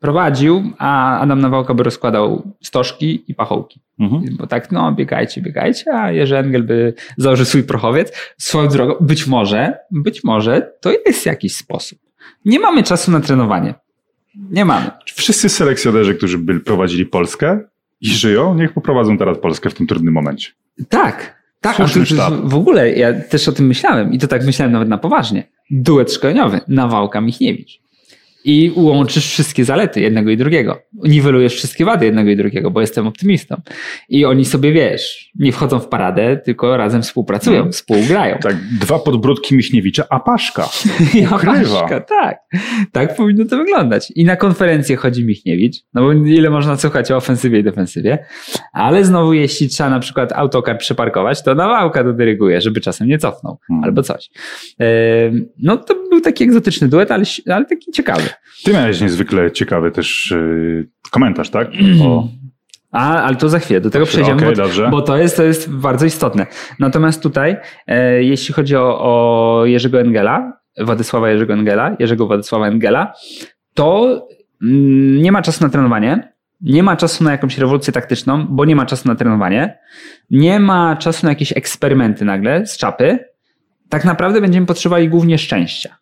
prowadził, 0.00 0.62
a 0.78 1.20
Adam 1.20 1.40
Nawałka 1.40 1.74
by 1.74 1.82
rozkładał 1.82 2.42
stożki 2.62 3.24
i 3.28 3.34
pachołki. 3.34 3.80
Mhm. 3.98 4.36
Bo 4.36 4.46
tak, 4.46 4.72
no, 4.72 4.92
biegajcie, 4.92 5.42
biegajcie, 5.42 5.94
a 5.94 6.12
Jerzy 6.12 6.38
Engel 6.38 6.62
by 6.62 6.94
założył 7.16 7.44
swój 7.44 7.62
prochowiec. 7.62 8.12
Swoją 8.38 8.68
drogą, 8.68 8.94
być 9.00 9.26
może, 9.26 9.78
być 9.90 10.24
może 10.24 10.72
to 10.80 10.90
jest 11.06 11.26
jakiś 11.26 11.56
sposób. 11.56 11.98
Nie 12.44 12.60
mamy 12.60 12.82
czasu 12.82 13.10
na 13.10 13.20
trenowanie. 13.20 13.74
Nie 14.50 14.64
mamy. 14.64 14.90
Wszyscy 15.06 15.48
selekcjonerzy, 15.48 16.14
którzy 16.14 16.38
byli, 16.38 16.60
prowadzili 16.60 17.06
Polskę 17.06 17.60
i 18.00 18.08
żyją, 18.08 18.54
niech 18.54 18.72
poprowadzą 18.72 19.18
teraz 19.18 19.38
Polskę 19.38 19.70
w 19.70 19.74
tym 19.74 19.86
trudnym 19.86 20.14
momencie. 20.14 20.50
Tak, 20.88 21.39
tak. 21.60 21.76
Sztab. 22.04 22.34
w 22.44 22.54
ogóle 22.54 22.92
ja 22.92 23.20
też 23.20 23.48
o 23.48 23.52
tym 23.52 23.66
myślałem 23.66 24.12
i 24.12 24.18
to 24.18 24.26
tak 24.28 24.44
myślałem 24.44 24.72
nawet 24.72 24.88
na 24.88 24.98
poważnie. 24.98 25.48
Duet 25.70 26.12
szkoleniowy, 26.12 26.60
Nawałka 26.68 27.20
Michniewicz. 27.20 27.80
I 28.44 28.72
łączysz 28.76 29.26
wszystkie 29.26 29.64
zalety 29.64 30.00
jednego 30.00 30.30
i 30.30 30.36
drugiego. 30.36 30.78
Niwelujesz 30.92 31.54
wszystkie 31.54 31.84
wady 31.84 32.06
jednego 32.06 32.30
i 32.30 32.36
drugiego, 32.36 32.70
bo 32.70 32.80
jestem 32.80 33.06
optymistą. 33.06 33.60
I 34.08 34.24
oni 34.24 34.44
sobie, 34.44 34.72
wiesz, 34.72 35.30
nie 35.38 35.52
wchodzą 35.52 35.78
w 35.80 35.88
paradę, 35.88 36.36
tylko 36.44 36.76
razem 36.76 37.02
współpracują, 37.02 37.56
Mhm. 37.56 37.72
współgrają. 37.72 38.38
Tak, 38.42 38.56
dwa 38.80 38.98
podbródki 38.98 39.54
Miśniewicza, 39.56 40.04
a 40.10 40.20
Paszka. 40.20 40.68
Ukrywa. 41.34 41.80
Paszka, 41.80 42.00
tak. 42.00 42.38
Tak 42.92 43.16
powinno 43.16 43.44
to 43.44 43.56
wyglądać. 43.56 44.12
I 44.16 44.24
na 44.24 44.36
konferencję 44.36 44.96
chodzi 44.96 45.24
Michniewicz, 45.24 45.76
no 45.94 46.02
bo 46.02 46.12
ile 46.12 46.50
można 46.50 46.76
słuchać 46.76 47.10
o 47.10 47.16
ofensywie 47.16 47.58
i 47.58 47.62
defensywie, 47.62 48.18
ale 48.72 49.04
znowu 49.04 49.32
jeśli 49.32 49.68
trzeba 49.68 49.90
na 49.90 50.00
przykład 50.00 50.32
autokar 50.32 50.78
przeparkować, 50.78 51.42
to 51.42 51.54
Nawałka 51.54 52.04
to 52.04 52.12
dyryguje, 52.12 52.60
żeby 52.60 52.80
czasem 52.80 53.08
nie 53.08 53.18
cofnął, 53.18 53.58
Hmm. 53.68 53.84
albo 53.84 54.02
coś. 54.02 54.30
No 55.58 55.76
to 55.76 55.94
był 56.10 56.20
taki 56.20 56.44
egzotyczny 56.44 56.88
duet, 56.88 57.10
ale, 57.10 57.24
ale 57.48 57.64
taki 57.64 57.92
ciekawy. 57.92 58.29
Ty 58.64 58.72
miałeś 58.72 59.00
niezwykle 59.00 59.52
ciekawy 59.52 59.90
też 59.90 60.30
yy, 60.30 60.88
komentarz, 61.10 61.50
tak? 61.50 61.68
O, 62.04 62.28
A, 62.92 63.22
ale 63.22 63.36
to 63.36 63.48
za 63.48 63.58
chwilę, 63.58 63.80
do 63.80 63.90
tego 63.90 64.06
przejdziemy, 64.06 64.36
okej, 64.36 64.48
bo, 64.48 64.54
dobrze. 64.54 64.88
bo 64.90 65.02
to, 65.02 65.16
jest, 65.16 65.36
to 65.36 65.42
jest 65.42 65.70
bardzo 65.70 66.06
istotne. 66.06 66.46
Natomiast 66.78 67.22
tutaj, 67.22 67.56
e, 67.86 68.22
jeśli 68.22 68.54
chodzi 68.54 68.76
o, 68.76 69.00
o 69.00 69.66
Jerzego 69.66 70.00
Engela, 70.00 70.60
Władysława 70.78 71.30
Jerzego 71.30 71.52
Engela, 71.52 71.96
Jerzego 71.98 72.26
Władysława 72.26 72.66
Engela, 72.66 73.12
to 73.74 74.20
mm, 74.62 75.22
nie 75.22 75.32
ma 75.32 75.42
czasu 75.42 75.64
na 75.64 75.70
trenowanie, 75.70 76.32
nie 76.60 76.82
ma 76.82 76.96
czasu 76.96 77.24
na 77.24 77.32
jakąś 77.32 77.58
rewolucję 77.58 77.92
taktyczną, 77.92 78.46
bo 78.48 78.64
nie 78.64 78.76
ma 78.76 78.86
czasu 78.86 79.08
na 79.08 79.14
trenowanie, 79.14 79.78
nie 80.30 80.60
ma 80.60 80.96
czasu 80.96 81.26
na 81.26 81.32
jakieś 81.32 81.56
eksperymenty 81.56 82.24
nagle 82.24 82.66
z 82.66 82.76
czapy. 82.76 83.18
Tak 83.88 84.04
naprawdę 84.04 84.40
będziemy 84.40 84.66
potrzebowali 84.66 85.08
głównie 85.08 85.38
szczęścia. 85.38 85.99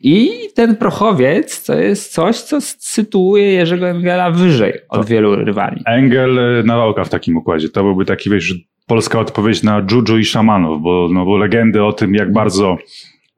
I 0.00 0.30
ten 0.54 0.76
prochowiec 0.76 1.64
to 1.64 1.74
jest 1.74 2.12
coś, 2.12 2.36
co 2.40 2.60
sytuuje 2.78 3.44
Jerzego 3.52 3.88
Engela 3.88 4.30
wyżej 4.30 4.72
od 4.88 5.00
To- 5.00 5.04
wielu 5.04 5.36
rywali. 5.36 5.82
Engel, 5.86 6.38
y, 6.60 6.64
Nawałka 6.64 7.04
w 7.04 7.08
takim 7.08 7.36
układzie. 7.36 7.68
To 7.68 7.82
byłby 7.82 8.04
taki, 8.04 8.30
wiesz, 8.30 8.54
polska 8.86 9.20
odpowiedź 9.20 9.62
na 9.62 9.86
Juju 9.90 10.18
i 10.18 10.24
szamanów, 10.24 10.82
bo, 10.82 11.08
no, 11.12 11.24
bo 11.24 11.36
legendy 11.36 11.84
o 11.84 11.92
tym, 11.92 12.14
jak 12.14 12.32
bardzo 12.32 12.76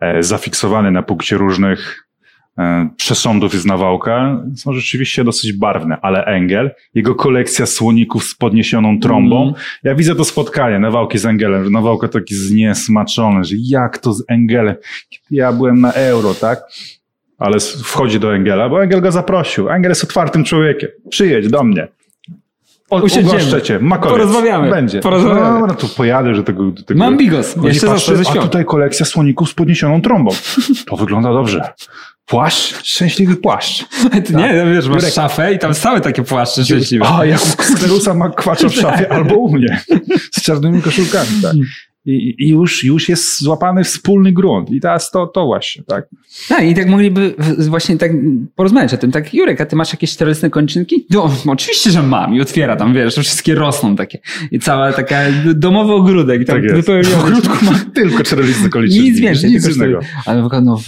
e, 0.00 0.22
zafiksowany 0.22 0.90
na 0.90 1.02
punkcie 1.02 1.36
różnych 1.36 2.07
e, 2.58 2.88
przesądów 2.96 3.54
jest 3.54 3.66
Nawałka, 3.66 4.42
są 4.56 4.72
rzeczywiście 4.72 5.24
dosyć 5.24 5.52
barwne, 5.52 5.96
ale 6.02 6.24
Engel, 6.24 6.70
jego 6.94 7.14
kolekcja 7.14 7.66
słoników 7.66 8.24
z 8.24 8.34
podniesioną 8.34 9.00
trąbą, 9.00 9.42
Mm. 9.42 9.54
ja 9.84 9.94
widzę 9.94 10.14
to 10.14 10.24
spotkanie 10.24 10.78
Nawałki 10.78 11.18
z 11.18 11.26
Engelem, 11.26 11.64
że 11.64 11.70
Nawałka 11.70 12.08
taki 12.08 12.34
zniesmaczony, 12.34 13.44
że 13.44 13.54
jak 13.58 13.98
to 13.98 14.12
z 14.12 14.24
Engelem? 14.28 14.74
Ja 15.30 15.52
byłem 15.52 15.80
na 15.80 15.92
euro, 15.92 16.34
tak? 16.34 16.60
Ale 17.38 17.58
wchodzi 17.84 18.20
do 18.20 18.34
Engela, 18.34 18.68
bo 18.68 18.82
Engel 18.82 19.00
go 19.00 19.12
zaprosił. 19.12 19.68
Engel 19.70 19.90
jest 19.90 20.04
otwartym 20.04 20.44
człowiekiem. 20.44 20.88
Przyjedź 21.10 21.48
do 21.48 21.64
mnie. 21.64 21.88
Ugoszczę 22.90 23.62
cię. 23.62 23.78
Makowiec. 23.78 24.12
Porozmawiamy. 24.18 24.70
Będzie. 24.70 25.00
Porozmawiamy. 25.00 25.60
No, 25.60 25.66
no 25.66 25.74
to 25.74 25.88
pojadę, 25.88 26.34
że 26.34 26.44
tego... 26.44 26.64
do 26.70 26.82
tego 26.82 27.00
Mam 27.00 27.16
bigos, 27.16 27.46
jeszcze 27.46 27.62
patrzę, 27.62 27.86
zawsze 27.86 28.16
ze 28.16 28.20
A 28.20 28.24
świąt. 28.32 28.46
tutaj 28.46 28.64
kolekcja 28.64 29.06
słoników 29.06 29.50
z 29.50 29.54
podniesioną 29.54 30.02
trąbą. 30.02 30.30
To 30.86 30.96
wygląda 30.96 31.32
dobrze. 31.32 31.72
Płaszcz, 32.26 32.84
szczęśliwy 32.86 33.36
płaszcz. 33.36 33.84
Ty 34.24 34.34
nie, 34.36 34.64
no 34.64 34.70
wiesz, 34.72 34.88
masz 34.88 34.96
Jurek. 34.96 35.14
szafę 35.14 35.54
i 35.54 35.58
tam 35.58 35.74
same 35.74 36.00
takie 36.00 36.22
płaszcze 36.22 36.64
szczęśliwe. 36.64 37.06
A, 37.08 37.24
jak 37.24 37.40
u 37.40 37.62
Sklerusa 37.62 38.14
ma 38.14 38.28
kwacza 38.42 38.68
w 38.68 38.74
szafie, 38.74 39.12
albo 39.12 39.34
u 39.34 39.52
mnie. 39.56 39.80
Z 40.32 40.42
czarnymi 40.42 40.82
koszulkami, 40.82 41.28
tak. 41.42 41.52
I, 42.08 42.34
I 42.38 42.48
już, 42.48 42.84
już 42.84 43.08
jest 43.08 43.40
złapany 43.42 43.84
wspólny 43.84 44.32
grunt. 44.32 44.70
I 44.70 44.80
teraz 44.80 45.10
to, 45.10 45.26
to 45.26 45.46
właśnie, 45.46 45.82
tak. 45.84 46.06
Tak, 46.48 46.64
i 46.64 46.74
tak 46.74 46.88
mogliby 46.88 47.34
właśnie 47.68 47.98
tak 47.98 48.12
porozmawiać 48.56 48.94
o 48.94 48.96
tym. 48.96 49.10
Tak, 49.10 49.34
Jurek, 49.34 49.60
a 49.60 49.66
ty 49.66 49.76
masz 49.76 49.92
jakieś 49.92 50.10
czterolistne 50.12 50.50
kończynki? 50.50 51.06
No, 51.10 51.30
oczywiście, 51.46 51.90
że 51.90 52.02
mam. 52.02 52.34
I 52.34 52.40
otwiera 52.40 52.76
tam, 52.76 52.94
wiesz, 52.94 53.14
to 53.14 53.20
wszystkie 53.20 53.54
rosną 53.54 53.96
takie. 53.96 54.18
I 54.50 54.58
cała 54.58 54.92
taka 54.92 55.20
domowy 55.54 55.92
ogródek. 55.92 56.42
I 56.42 56.44
tam 56.44 56.56
Tak 56.56 56.64
jest. 56.64 56.76
wypełniony. 56.76 57.16
W 57.16 57.20
ogródku 57.24 57.64
ma 57.64 57.72
tylko 57.94 58.24
czterolistne 58.24 58.68
koliczynki. 58.68 59.10
Nic 59.10 59.20
więcej, 59.20 59.50
Nic 59.50 59.76
innego. 59.76 60.00
Ale 60.26 60.48
no, 60.62 60.78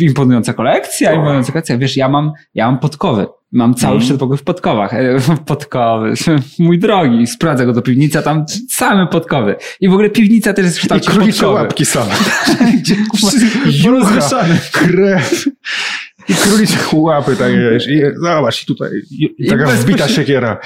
imponująca 0.00 0.52
kolekcja, 0.52 1.12
imponująca 1.12 1.52
kolekcja. 1.52 1.78
Wiesz, 1.78 1.96
ja 1.96 2.08
mam, 2.08 2.32
ja 2.54 2.66
mam 2.70 2.78
podkowy. 2.78 3.26
Mam 3.52 3.74
cały 3.74 3.92
Mhm. 3.94 4.08
przedpokój 4.08 4.36
w 4.38 4.42
podkowach. 4.42 4.90
Podkowy. 5.46 6.12
Mój 6.58 6.78
drogi. 6.78 7.26
Sprawdzę 7.26 7.66
go 7.66 7.72
do 7.72 7.82
piwnicy, 7.82 8.18
a 8.18 8.22
tam 8.22 8.44
same 8.70 9.06
podkowy. 9.06 9.56
I 9.80 9.88
w 9.88 9.92
ogóle 9.92 10.10
piwnica 10.10 10.52
też 10.52 10.64
jest 10.64 10.76
w 10.76 10.80
I 10.80 10.82
kształcie 10.82 11.10
królicze 11.10 11.32
podkowy. 11.40 11.54
łapki 11.62 11.84
same. 11.84 12.10
Gdzie, 12.80 12.94
Jucha, 12.94 13.84
Porozmieszane. 13.84 14.58
krew. 14.72 15.44
I 16.28 16.34
królicze 16.34 16.78
łapy, 16.92 17.36
tak 17.36 17.52
wiesz. 17.52 17.88
I 17.88 18.02
zobacz, 18.22 18.62
i 18.62 18.66
tutaj 18.66 18.90
i, 19.10 19.24
i 19.24 19.34
I 19.38 19.48
taka 19.48 19.64
bezpośrednio- 19.64 19.80
wbita 19.82 20.08
siekiera. 20.08 20.58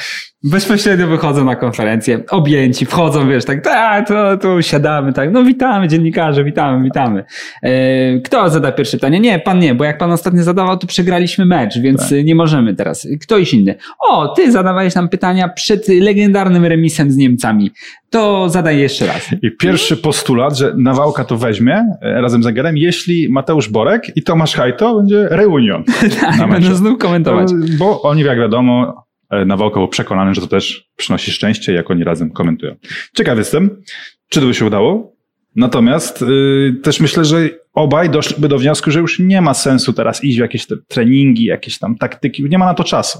Bezpośrednio 0.45 1.07
wychodzą 1.07 1.45
na 1.45 1.57
konferencję, 1.57 2.21
objęci, 2.31 2.87
wchodzą, 2.87 3.29
wiesz, 3.29 3.45
tak, 3.45 3.65
tak, 3.65 4.09
to 4.09 4.37
tu 4.37 4.63
siadamy, 4.63 5.13
tak, 5.13 5.33
no 5.33 5.45
witamy 5.45 5.89
dziennikarze, 5.89 6.45
witamy, 6.45 6.85
witamy. 6.85 7.25
E, 7.63 8.21
Kto 8.21 8.51
zada 8.51 8.73
pierwsze 8.73 8.97
pytanie? 8.97 9.21
Nie, 9.21 9.39
pan 9.39 9.59
nie, 9.59 9.75
bo 9.75 9.85
jak 9.85 9.99
pan 9.99 10.13
ostatnio 10.13 10.43
zadawał, 10.43 10.77
to 10.79 10.87
przegraliśmy 10.87 11.45
mecz, 11.47 11.79
więc 11.79 12.01
Tak. 12.03 12.13
e, 12.13 12.25
nie 12.25 12.35
możemy 12.35 12.75
teraz. 12.75 13.09
Ktoś 13.23 13.55
inny. 13.55 13.75
O, 14.09 14.29
ty 14.29 14.53
zadawałeś 14.53 14.95
nam 14.95 15.09
pytania 15.09 15.49
przed 15.49 15.89
legendarnym 15.89 16.65
remisem 16.65 17.11
z 17.11 17.17
Niemcami. 17.17 17.71
To 18.11 18.49
zadaj 18.49 18.79
jeszcze 18.79 19.07
raz. 19.07 19.31
I 19.43 19.51
pierwszy 19.57 19.97
postulat, 19.97 20.59
że 20.59 20.75
Nawałka 20.77 21.25
to 21.25 21.37
weźmie 21.37 21.85
e, 22.03 22.21
razem 22.21 22.43
z 22.43 22.47
Engelem, 22.47 22.77
jeśli 22.77 23.29
Mateusz 23.33 23.69
Borek 23.69 24.17
i 24.17 24.23
Tomasz 24.23 24.55
Hajto 24.55 24.97
będzie 24.97 25.29
reunion. 25.31 25.85
Tak, 26.39 26.49
meczu. 26.51 26.75
znów 26.75 26.99
komentować. 26.99 27.49
Bo 27.79 28.03
oni, 28.03 28.23
jak 28.23 28.39
wiadomo, 28.39 28.95
e, 28.99 29.12
Nawałka 29.47 29.81
był 29.81 29.89
przekonany, 29.89 30.35
że 30.35 30.41
to 30.41 30.47
też 30.47 30.89
przynosi 30.97 31.31
szczęście, 31.31 31.73
jak 31.73 31.91
oni 31.91 32.05
razem 32.05 32.31
komentują. 32.31 32.77
Ciekaw 33.17 33.39
jestem, 33.39 33.83
czy 34.29 34.41
to 34.41 34.47
by 34.47 34.55
się 34.55 34.65
udało. 34.65 35.13
Natomiast 35.57 36.23
y, 36.23 36.81
też 36.83 37.01
myślę, 37.01 37.25
że 37.25 37.49
obaj 37.75 38.11
doszliby 38.11 38.49
do 38.49 38.59
wniosku, 38.59 38.91
że 38.91 39.01
już 39.01 39.19
nie 39.19 39.41
ma 39.41 39.55
sensu 39.55 39.93
teraz 39.93 40.25
iść 40.25 40.39
w 40.39 40.41
jakieś 40.41 40.67
treningi, 40.89 41.45
jakieś 41.45 41.79
tam 41.79 41.97
taktyki, 41.97 42.45
nie 42.49 42.59
ma 42.59 42.65
na 42.65 42.75
to 42.75 42.85
czasu. 42.85 43.19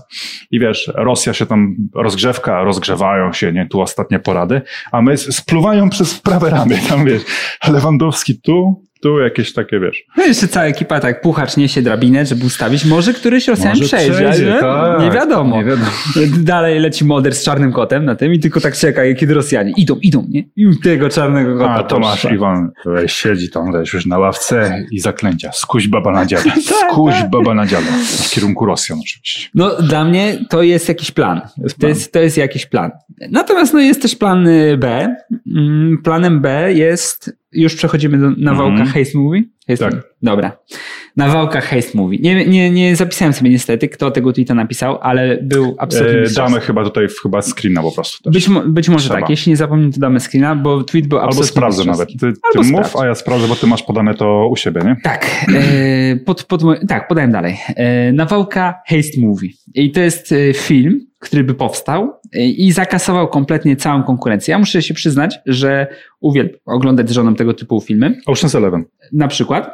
I 0.51 0.61
wiesz, 0.61 0.93
Rosja 0.95 1.35
się 1.35 1.47
tam 1.47 1.77
rozgrzewka, 1.95 2.63
rozgrzewają 2.63 3.33
się, 3.33 3.53
nie, 3.53 3.67
tu 3.67 3.81
ostatnie 3.81 4.19
porady, 4.19 4.63
a 4.93 5.03
my 5.03 5.17
spluwają 5.17 5.91
przez 5.91 6.21
prawe 6.21 6.51
ramy, 6.51 6.79
tam 6.89 7.05
wiesz, 7.05 7.23
Lewandowski 7.69 8.41
tu, 8.41 8.85
tu 9.03 9.19
jakieś 9.21 9.53
takie, 9.53 9.81
wiesz. 9.81 10.05
No 10.17 10.25
jeszcze 10.25 10.49
cała 10.49 10.67
ekipa, 10.67 11.01
tak, 11.01 11.21
puchacz 11.21 11.57
niesie 11.57 11.83
drabinę, 11.83 12.27
żeby 12.27 12.47
ustawić. 12.47 12.85
Może 12.85 13.13
któryś 13.15 13.49
Rosjan 13.49 13.81
przejdzie, 13.81 14.13
przejdzie, 14.13 14.57
tak. 14.61 15.01
nie 15.01 15.11
wiadomo. 15.11 15.57
Nie 15.57 15.65
wiadomo. 15.65 15.91
Dalej 16.53 16.81
leci 16.81 17.05
moder 17.05 17.35
z 17.35 17.45
czarnym 17.45 17.73
kotem 17.73 18.05
na 18.05 18.15
tym 18.15 18.35
i 18.35 18.39
tylko 18.41 18.61
tak 18.61 18.77
czeka, 18.77 19.03
kiedy 19.19 19.35
Rosjanie 19.35 19.73
idą, 19.77 19.97
idą, 20.03 20.27
nie? 20.29 20.45
I 20.57 20.79
tego 20.83 21.09
czarnego 21.09 21.59
kota. 21.59 21.75
A 21.75 21.83
Tomasz 21.83 22.13
poszła. 22.13 22.31
Iwan 22.31 22.71
weź, 22.85 23.13
siedzi 23.13 23.51
tam 23.51 23.73
wiesz, 23.73 23.93
już 23.93 24.07
na 24.07 24.19
ławce 24.19 24.85
i 24.91 25.01
zaklęcia. 25.01 25.53
Skuś 25.53 25.89
baba 25.89 26.13
na 26.13 26.27
dziale. 26.27 26.45
Tak, 26.81 26.93
Skuś 26.93 27.15
tak. 27.15 27.31
baba 27.31 27.55
na 27.55 27.67
dziale. 27.67 27.87
W 28.07 28.31
kierunku 28.31 28.67
Rosjan 28.67 28.99
oczywiście. 29.03 29.49
No, 29.55 29.71
dla 29.83 30.05
mnie 30.05 30.39
to 30.51 30.63
jest 30.63 30.89
jakiś 30.89 31.11
plan. 31.11 31.41
Jest 31.63 31.75
To 31.75 31.81
plan. 31.81 31.89
jest, 31.89 32.13
to 32.13 32.19
jest 32.21 32.37
jakiś 32.37 32.67
plan. 32.67 32.91
Natomiast 33.31 33.75
no, 33.75 33.81
jest 33.81 34.03
też 34.03 34.17
plan 34.17 34.47
y, 34.49 34.77
B. 34.77 35.17
Mm, 35.57 35.99
Planem 36.05 36.41
B 36.41 36.73
jest, 36.73 37.42
już 37.53 37.75
przechodzimy 37.75 38.19
do 38.19 38.31
Nawałka 38.31 38.73
Mhm. 38.73 38.89
Haste 38.89 39.19
Movie. 39.19 39.43
Haste 39.69 39.85
Tak. 39.85 39.95
Movie. 39.95 40.09
Dobra. 40.23 40.59
Nawałka 41.17 41.61
Haste 41.61 41.99
Movie. 41.99 42.19
Nie, 42.21 42.47
nie, 42.47 42.71
nie 42.71 42.97
zapisałem 42.97 43.33
sobie 43.35 43.51
niestety, 43.51 43.89
kto 43.89 44.11
tego 44.11 44.33
tweeta 44.33 44.55
napisał, 44.55 44.99
ale 45.03 45.39
był 45.43 45.75
absolutnie 45.79 46.19
E, 46.19 46.21
mistrzowski. 46.21 46.53
damy 46.53 46.65
chyba 46.67 46.85
tutaj 46.85 47.07
chyba 47.23 47.43
screena 47.43 47.83
po 47.83 47.93
prostu 47.93 48.31
też. 48.31 48.33
Być, 48.49 48.49
być 48.67 48.89
może 48.89 49.05
Trzeba. 49.09 49.21
tak, 49.21 49.31
jeśli 49.31 49.51
nie 49.51 49.57
zapomnę, 49.57 49.93
to 49.93 50.01
damy 50.01 50.21
screena, 50.21 50.57
bo 50.57 50.85
tweet 50.85 51.07
był 51.07 51.19
Albo 51.19 51.29
absolutnie 51.29 51.49
sprawdzę 51.53 51.85
nawet. 51.85 52.09
Ty, 52.09 52.19
ty 52.19 52.33
Albo 52.55 52.63
mów, 52.71 52.87
sprawdź. 52.87 53.05
a 53.05 53.07
ja 53.07 53.15
sprawdzę, 53.15 53.49
bo 53.49 53.57
ty 53.57 53.67
masz 53.67 53.83
podane 53.83 54.15
to 54.15 54.49
u 54.49 54.57
siebie, 54.57 54.81
nie? 54.85 54.97
Tak, 55.03 55.27
e, 55.55 56.17
pod, 56.17 56.45
pod, 56.45 56.63
tak, 56.89 57.09
podałem 57.09 57.33
dalej. 57.33 57.57
E, 57.77 58.13
Nawałka 58.13 58.75
Haste 58.89 59.21
Movie. 59.21 59.49
I 59.75 59.91
to 59.93 60.01
jest 60.01 60.35
film, 60.55 61.07
który 61.19 61.45
by 61.45 61.55
powstał 61.55 62.13
i 62.35 62.73
zakasował 62.73 63.29
kompletnie 63.29 63.77
całą 63.77 64.03
konkurencję. 64.03 64.53
Ja 64.53 64.59
muszę 64.59 64.83
się 64.83 64.95
przyznać, 64.95 65.39
że 65.47 65.87
uwielbiam 66.21 66.59
oglądać 66.67 67.09
z 67.09 67.13
żoną 67.13 67.35
tego 67.35 67.55
typu 67.55 67.81
filmy, 67.81 68.17
Ocean's 68.29 68.57
Eleven. 68.57 68.85
na 69.13 69.29
przykład, 69.29 69.71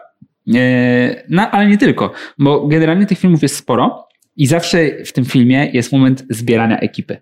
no, 1.28 1.51
ale 1.51 1.66
nie 1.66 1.78
tylko, 1.78 2.12
bo 2.38 2.66
generalnie 2.66 3.07
tych 3.07 3.18
filmów 3.18 3.42
jest 3.42 3.57
sporo 3.57 4.09
i 4.36 4.46
zawsze 4.46 5.05
w 5.05 5.12
tym 5.12 5.24
filmie 5.24 5.70
jest 5.72 5.92
moment 5.92 6.24
zbierania 6.30 6.78
ekipy. 6.80 7.16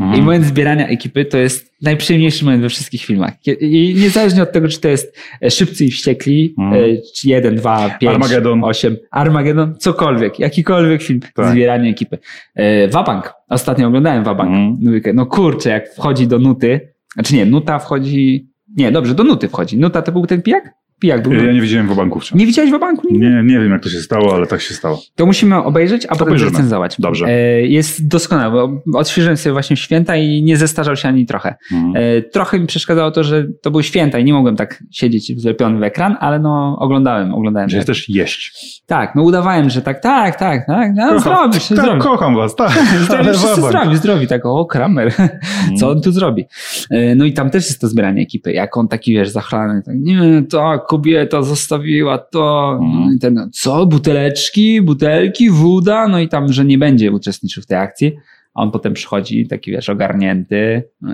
Mhm. 0.00 0.18
I 0.18 0.22
moment 0.22 0.44
zbierania 0.44 0.88
ekipy 0.88 1.24
to 1.24 1.38
jest 1.38 1.72
najprzyjemniejszy 1.82 2.44
moment 2.44 2.62
we 2.62 2.68
wszystkich 2.68 3.04
filmach. 3.04 3.32
I 3.60 3.94
niezależnie 4.00 4.42
od 4.42 4.52
tego, 4.52 4.68
czy 4.68 4.80
to 4.80 4.88
jest 4.88 5.18
e, 5.42 5.50
Szybcy 5.50 5.84
i 5.84 5.90
Wściekli, 5.90 6.54
Mhm. 6.58 6.84
e, 6.84 6.96
czy 7.14 7.28
1, 7.28 7.56
2, 7.56 7.90
5, 8.00 8.12
Armageddon. 8.14 8.64
8, 8.64 8.96
Armageddon, 9.10 9.74
cokolwiek, 9.78 10.38
jakikolwiek 10.38 11.02
film, 11.02 11.20
Tak. 11.34 11.52
zbieranie 11.52 11.90
ekipy. 11.90 12.18
E, 12.54 12.88
Wabank, 12.88 13.32
ostatnio 13.48 13.86
oglądałem 13.88 14.24
Wabank. 14.24 14.50
Mhm. 14.50 15.02
No 15.16 15.26
kurczę, 15.26 15.70
jak 15.70 15.94
wchodzi 15.94 16.26
do 16.26 16.38
nuty, 16.38 16.80
znaczy 17.14 17.34
nie, 17.34 17.46
nuta 17.46 17.78
wchodzi, 17.78 18.48
nie, 18.76 18.92
dobrze, 18.92 19.14
do 19.14 19.24
nuty 19.24 19.48
wchodzi. 19.48 19.78
Nuta 19.78 20.02
to 20.02 20.12
był 20.12 20.26
ten 20.26 20.42
pijak? 20.42 20.70
Pijak 20.98 21.22
był. 21.22 21.32
Ja 21.32 21.52
nie 21.52 21.60
widziałem 21.60 21.88
w 21.88 21.96
banku 21.96 22.20
wciąż. 22.20 22.38
Nie 22.38 22.46
widziałeś 22.46 22.70
w 22.70 22.78
banku? 22.80 23.06
Nie, 23.10 23.42
nie 23.44 23.60
wiem 23.60 23.70
jak 23.72 23.82
to 23.82 23.88
się 23.88 24.00
stało, 24.00 24.34
ale 24.34 24.46
tak 24.46 24.60
się 24.60 24.74
stało. 24.74 25.00
To 25.14 25.26
musimy 25.26 25.56
obejrzeć, 25.56 26.06
a 26.06 26.08
potem 26.08 26.26
Obejrzymy. 26.28 26.50
recenzować. 26.50 26.96
Dobrze. 26.98 27.26
E, 27.26 27.62
Jest 27.62 28.08
doskonały. 28.08 28.68
bo 28.86 28.98
Odświeżyłem 28.98 29.36
sobie 29.36 29.52
właśnie 29.52 29.76
święta 29.76 30.16
i 30.16 30.42
nie 30.42 30.56
zestarzał 30.56 30.96
się 30.96 31.08
ani 31.08 31.26
trochę. 31.26 31.54
Mhm. 31.72 31.94
E, 31.96 32.22
Trochę 32.22 32.58
mi 32.60 32.66
przeszkadzało 32.66 33.10
to, 33.10 33.24
że 33.24 33.46
to 33.62 33.70
były 33.70 33.82
święta 33.82 34.18
i 34.18 34.24
nie 34.24 34.32
mogłem 34.32 34.56
tak 34.56 34.84
siedzieć 34.90 35.34
wlepiony 35.42 35.78
w 35.78 35.82
ekran, 35.82 36.16
ale 36.20 36.38
no 36.38 36.76
oglądałem, 36.78 37.34
oglądałem. 37.34 37.68
Że 37.68 37.76
jest 37.76 37.86
też 37.86 38.08
jeść. 38.08 38.52
Tak, 38.86 39.14
no 39.14 39.22
udawałem, 39.22 39.70
że 39.70 39.82
tak, 39.82 40.00
tak, 40.02 40.38
tak, 40.38 40.66
tak, 40.66 40.92
no 40.96 41.20
zrobisz, 41.20 41.68
tak, 41.68 41.78
zrobisz. 41.78 42.04
kocham 42.04 42.34
was, 42.36 42.56
tak. 42.56 42.72
Zdrowi, 43.68 43.96
zdrowi, 43.96 44.26
tak, 44.26 44.46
o, 44.46 44.66
Kramer, 44.66 45.12
co 45.78 45.90
on 45.90 46.02
tu 46.02 46.12
zrobi? 46.12 46.44
E, 46.90 47.14
No 47.14 47.24
i 47.24 47.32
tam 47.32 47.50
też 47.50 47.66
jest 47.66 47.80
to 47.80 47.88
zbieranie 47.88 48.22
ekipy, 48.22 48.52
jak 48.52 48.76
on 48.76 48.88
taki, 48.88 49.12
wiesz, 49.12 49.28
zachlany, 49.28 49.82
tak, 49.82 49.94
nie, 49.98 50.42
ta 50.50 50.78
kobieta 50.88 51.42
zostawiła 51.42 52.18
to, 52.18 52.78
Mhm. 52.82 53.04
no 53.06 53.12
i 53.12 53.18
ten, 53.18 53.34
no, 53.34 53.48
co, 53.52 53.86
buteleczki, 53.86 54.82
butelki, 54.82 55.50
woda, 55.50 56.08
no 56.08 56.20
i 56.20 56.28
tam, 56.28 56.52
że 56.52 56.64
nie 56.64 56.78
będzie 56.78 57.12
uczestniczył 57.12 57.62
w 57.62 57.66
tej 57.66 57.78
akcji, 57.78 58.12
a 58.54 58.62
on 58.62 58.70
potem 58.70 58.92
przychodzi 58.94 59.46
taki, 59.48 59.70
wiesz, 59.70 59.88
ogarnięty, 59.88 60.82
yy, 61.02 61.10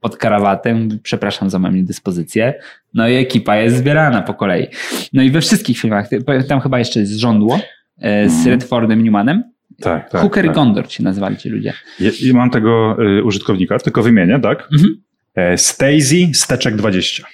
pod 0.00 0.16
karawatem, 0.16 0.88
przepraszam 1.02 1.50
za 1.50 1.58
moją 1.58 1.74
niedyspozycję, 1.74 2.54
no 2.94 3.08
i 3.08 3.14
ekipa 3.14 3.56
jest 3.56 3.76
zbierana 3.76 4.22
po 4.22 4.34
kolei. 4.34 4.66
No 5.12 5.22
i 5.22 5.30
we 5.30 5.40
wszystkich 5.40 5.78
filmach, 5.78 6.08
tam 6.48 6.60
chyba 6.60 6.78
jeszcze 6.78 7.00
jest 7.00 7.12
Żądło, 7.12 7.60
e, 8.00 8.28
z 8.28 8.32
Mhm. 8.32 8.50
Redfordem 8.50 9.02
Newmanem, 9.04 9.42
Tak, 9.80 10.10
tak. 10.10 10.20
Hooker 10.20 10.44
tak. 10.44 10.52
i 10.52 10.54
Gondor 10.54 10.90
się 10.92 11.02
nazywali 11.02 11.36
ci 11.36 11.48
ludzie. 11.48 11.72
Je- 12.00 12.10
I 12.30 12.32
mam 12.32 12.50
tego 12.50 12.96
y, 13.18 13.24
użytkownika, 13.24 13.78
tylko 13.78 14.02
wymienię, 14.02 14.38
tak? 14.42 14.68
Mhm. 14.72 14.94
E, 15.34 15.58
Stacy 15.58 16.28
Steczek 16.34 16.76
20. 16.76 17.24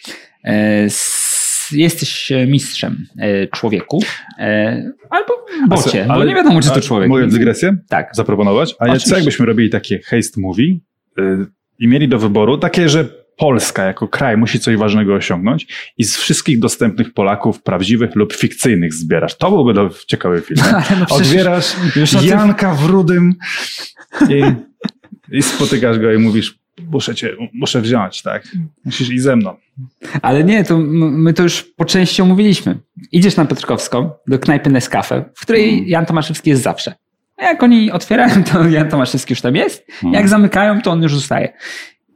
E, 0.44 0.84
s- 0.84 1.21
jesteś 1.72 2.32
e, 2.32 2.46
mistrzem 2.46 3.06
e, 3.18 3.46
człowieku 3.46 4.02
e, 4.38 4.92
albo 5.10 5.32
bocie, 5.68 6.06
A 6.08 6.14
bo 6.14 6.24
nie 6.24 6.34
wiadomo, 6.34 6.60
czy 6.60 6.68
to 6.68 6.80
człowiek. 6.80 7.08
Mogę 7.08 7.26
dygresję 7.26 7.76
Tak. 7.88 8.10
zaproponować? 8.12 8.74
A 8.78 8.86
ja, 8.86 8.92
co 8.92 8.96
Oczywiście. 8.96 9.14
jakbyśmy 9.14 9.46
robili 9.46 9.70
takie 9.70 10.02
haste 10.02 10.40
movie 10.40 10.78
y, 11.18 11.46
i 11.78 11.88
mieli 11.88 12.08
do 12.08 12.18
wyboru 12.18 12.58
takie, 12.58 12.88
że 12.88 13.08
Polska 13.36 13.84
jako 13.84 14.08
kraj 14.08 14.36
musi 14.36 14.60
coś 14.60 14.76
ważnego 14.76 15.14
osiągnąć 15.14 15.66
i 15.98 16.04
z 16.04 16.16
wszystkich 16.16 16.58
dostępnych 16.58 17.12
Polaków, 17.12 17.62
prawdziwych 17.62 18.16
lub 18.16 18.32
fikcyjnych 18.32 18.94
zbierasz. 18.94 19.38
To 19.38 19.50
byłby 19.50 19.74
do, 19.74 19.90
ciekawy 20.06 20.40
film. 20.40 20.60
Ale 20.72 21.00
no 21.00 21.16
Odbierasz 21.16 21.76
Janka 22.22 22.74
w 22.74 22.86
rudym 22.86 23.34
i, 24.28 24.42
i 25.36 25.42
spotykasz 25.42 25.98
go 25.98 26.12
i 26.12 26.18
mówisz, 26.18 26.61
muszę 26.80 27.14
cię, 27.14 27.30
muszę 27.52 27.80
wziąć, 27.80 28.22
tak? 28.22 28.48
Musisz 28.84 29.10
iść 29.10 29.22
ze 29.22 29.36
mną. 29.36 29.56
Ale 30.22 30.44
nie, 30.44 30.64
to 30.64 30.78
my 30.78 31.32
to 31.32 31.42
już 31.42 31.62
po 31.62 31.84
części 31.84 32.22
omówiliśmy. 32.22 32.78
Idziesz 33.12 33.36
na 33.36 33.44
Piotrkowską 33.44 34.10
do 34.26 34.38
knajpy 34.38 34.70
Nescafe, 34.70 35.24
w 35.34 35.40
której 35.40 35.88
Jan 35.88 36.06
Tomaszewski 36.06 36.50
jest 36.50 36.62
zawsze. 36.62 36.94
A 37.36 37.44
jak 37.44 37.62
oni 37.62 37.90
otwierają, 37.90 38.44
to 38.44 38.68
Jan 38.68 38.88
Tomaszewski 38.88 39.32
już 39.32 39.40
tam 39.40 39.56
jest. 39.56 39.86
Jak 40.12 40.28
zamykają, 40.28 40.82
to 40.82 40.90
on 40.90 41.02
już 41.02 41.14
zostaje. 41.14 41.52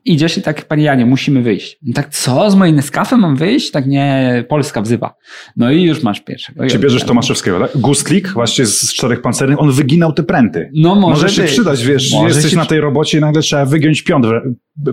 Idziesz 0.07 0.39
i 0.39 0.43
tak, 0.43 0.65
panie 0.65 0.85
Janie, 0.85 1.07
musimy 1.07 1.43
wyjść. 1.43 1.79
No 1.83 1.93
tak, 1.95 2.09
co, 2.11 2.51
z 2.51 2.55
mojej 2.55 2.75
Nescafe 2.75 3.17
mam 3.17 3.37
wyjść? 3.37 3.71
Tak 3.71 3.87
nie, 3.87 4.45
Polska 4.49 4.83
wzywa. 4.83 5.15
No 5.57 5.71
i 5.71 5.83
już 5.83 6.03
masz 6.03 6.21
pierwszego. 6.21 6.67
Czy 6.67 6.79
bierzesz 6.79 7.05
Tomaszewskiego, 7.05 7.61
tak? 7.61 7.71
Gustlik, 7.77 8.29
właśnie 8.29 8.67
z 8.67 8.95
czterech 8.95 9.21
pancernych, 9.21 9.61
on 9.61 9.73
wyginał 9.73 10.13
te 10.13 10.23
pręty. 10.23 10.71
No 10.75 10.95
może, 10.95 11.23
Może 11.23 11.35
się 11.35 11.43
być. 11.43 11.51
przydać, 11.51 11.85
wiesz, 11.85 12.13
Może 12.13 12.35
jesteś 12.35 12.51
się 12.51 12.57
na 12.57 12.67
tej 12.67 12.81
robocie 12.81 13.19
i 13.19 13.21
nagle 13.21 13.43
trzeba 13.43 13.65
wygiąć 13.65 14.03
piąt, 14.03 14.27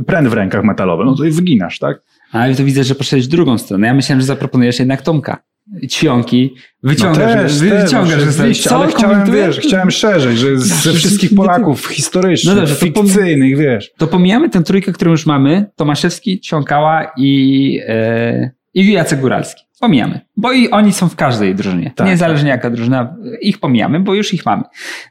pręt 0.07 0.27
w 0.27 0.33
rękach 0.33 0.63
metalowy, 0.63 1.05
no 1.05 1.15
to 1.15 1.25
i 1.25 1.31
wyginasz, 1.31 1.79
tak? 1.79 2.01
Ale 2.31 2.55
to 2.55 2.63
widzę, 2.63 2.83
że 2.83 2.95
poszedłeś 2.95 3.25
w 3.27 3.29
drugą 3.29 3.57
stronę. 3.57 3.87
Ja 3.87 3.93
myślałem, 3.93 4.21
że 4.21 4.27
zaproponujesz 4.27 4.79
jednak 4.79 5.01
Tomka. 5.01 5.43
Ćwionki. 5.87 6.55
Wyciągasz, 6.83 7.35
no 7.35 7.41
też, 7.41 7.59
wy, 7.59 7.69
też, 7.69 7.83
wyciągasz. 7.83 8.59
co, 8.61 8.75
ale 8.75 8.87
chciałem, 8.87 9.31
wiesz, 9.31 9.59
chciałem 9.59 9.91
szerzej, 9.91 10.37
że 10.37 10.57
ze 10.57 10.93
wszystkich 10.93 11.35
Polaków 11.35 11.87
historycznych, 11.87 12.55
No 12.55 12.61
dobrze, 12.61 12.75
fikcyjnych, 12.75 13.57
wiesz. 13.57 13.91
To 13.97 14.07
pomijamy 14.07 14.49
tę 14.49 14.63
trójkę, 14.63 14.91
którą 14.91 15.11
już 15.11 15.25
mamy. 15.25 15.65
Tomaszewski, 15.75 16.39
Ćwiąkała 16.39 17.11
i, 17.17 17.79
e, 17.87 18.51
i 18.73 18.91
Jacek 18.91 19.19
Góralski. 19.19 19.63
Pomijamy. 19.79 20.19
Bo 20.37 20.51
i 20.51 20.69
oni 20.69 20.93
są 20.93 21.09
w 21.09 21.15
każdej 21.15 21.55
drużynie. 21.55 21.91
Tak, 21.95 22.07
Niezależnie 22.07 22.49
jaka 22.49 22.69
drużyna, 22.69 23.15
ich 23.41 23.59
pomijamy, 23.59 23.99
bo 23.99 24.13
już 24.13 24.33
ich 24.33 24.45
mamy. 24.45 24.63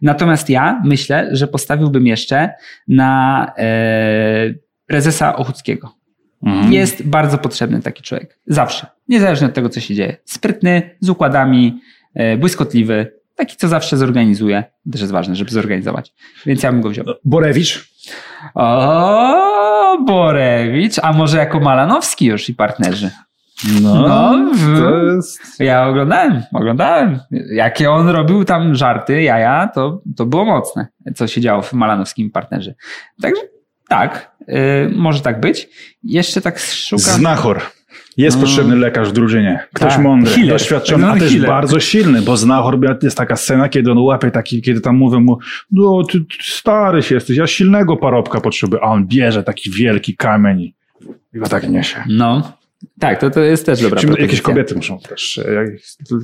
Natomiast 0.02 0.50
ja 0.50 0.82
myślę, 0.84 1.28
że 1.32 1.46
postawiłbym 1.48 2.06
jeszcze 2.06 2.50
na 2.88 3.46
e, 3.58 4.54
prezesa 4.86 5.36
Ochuckiego. 5.36 6.01
Mhm. 6.42 6.72
Jest 6.72 7.06
bardzo 7.08 7.38
potrzebny 7.38 7.82
taki 7.82 8.02
człowiek. 8.02 8.38
Zawsze. 8.46 8.86
Niezależnie 9.08 9.46
od 9.46 9.54
tego, 9.54 9.68
co 9.68 9.80
się 9.80 9.94
dzieje. 9.94 10.16
Sprytny, 10.24 10.90
z 11.00 11.08
układami, 11.08 11.80
e, 12.14 12.36
błyskotliwy. 12.36 13.12
Taki, 13.36 13.56
co 13.56 13.68
zawsze 13.68 13.96
zorganizuje. 13.96 14.64
Też 14.92 15.00
jest 15.00 15.12
ważne, 15.12 15.36
żeby 15.36 15.50
zorganizować. 15.50 16.12
Więc 16.46 16.62
ja 16.62 16.72
bym 16.72 16.80
go 16.80 16.90
wziął. 16.90 17.04
Borewicz? 17.24 17.92
O, 18.54 19.98
Borewicz, 20.06 20.98
a 21.02 21.12
może 21.12 21.38
jako 21.38 21.60
Malanowski 21.60 22.26
już 22.26 22.48
i 22.48 22.54
partnerzy. 22.54 23.10
No, 23.82 24.08
No, 24.08 24.34
w- 24.54 24.80
to 24.80 24.96
jest... 25.14 25.40
Ja 25.60 25.86
oglądałem, 25.88 26.42
oglądałem. 26.52 27.18
Jakie 27.52 27.90
on 27.90 28.08
robił 28.08 28.44
tam 28.44 28.74
żarty, 28.74 29.22
jaja, 29.22 29.68
to, 29.74 30.02
to 30.16 30.26
było 30.26 30.44
mocne, 30.44 30.86
co 31.14 31.26
się 31.26 31.40
działo 31.40 31.62
w 31.62 31.72
Malanowskim 31.72 32.30
partnerze. 32.30 32.74
Także 33.22 33.42
tak, 33.96 34.30
y, 34.48 34.90
może 34.96 35.20
tak 35.20 35.40
być. 35.40 35.68
Jeszcze 36.04 36.40
tak 36.40 36.58
szukam. 36.58 36.98
Znachor. 37.18 37.60
Jest 38.16 38.36
No. 38.36 38.42
potrzebny 38.42 38.76
lekarz 38.76 39.08
w 39.08 39.12
drużynie. 39.12 39.60
Ktoś 39.72 39.92
Tak, 39.92 40.02
mądry, 40.02 40.32
healer. 40.34 40.48
doświadczony, 40.52 41.06
a 41.10 41.16
też 41.16 41.32
healer. 41.32 41.48
bardzo 41.48 41.80
silny, 41.80 42.22
bo 42.22 42.36
Znachor 42.36 42.78
jest 43.02 43.16
taka 43.16 43.36
scena, 43.36 43.68
kiedy 43.68 43.90
on 43.92 43.98
łapie 43.98 44.30
taki, 44.30 44.62
kiedy 44.62 44.80
tam 44.80 44.96
mówią 44.96 45.20
mu, 45.20 45.38
no 45.70 46.02
ty, 46.04 46.20
ty 46.20 46.26
stary 46.40 47.02
się 47.02 47.14
jesteś, 47.14 47.36
ja 47.36 47.46
silnego 47.46 47.96
parobka 47.96 48.40
potrzebuję, 48.40 48.82
a 48.82 48.86
on 48.86 49.06
bierze 49.06 49.42
taki 49.42 49.70
wielki 49.70 50.16
kamień 50.16 50.60
i 50.60 50.74
i 51.34 51.38
go 51.38 51.46
tak 51.46 51.68
niesie. 51.68 51.96
No, 52.08 52.52
tak, 53.00 53.20
to, 53.20 53.30
to 53.30 53.40
jest 53.40 53.66
też 53.66 53.82
dobra 53.82 54.00
Czy 54.00 54.06
jakieś 54.18 54.42
kobiety 54.42 54.74
muszą 54.74 54.98
też, 54.98 55.38
e, 55.38 55.52
jak, 55.52 55.66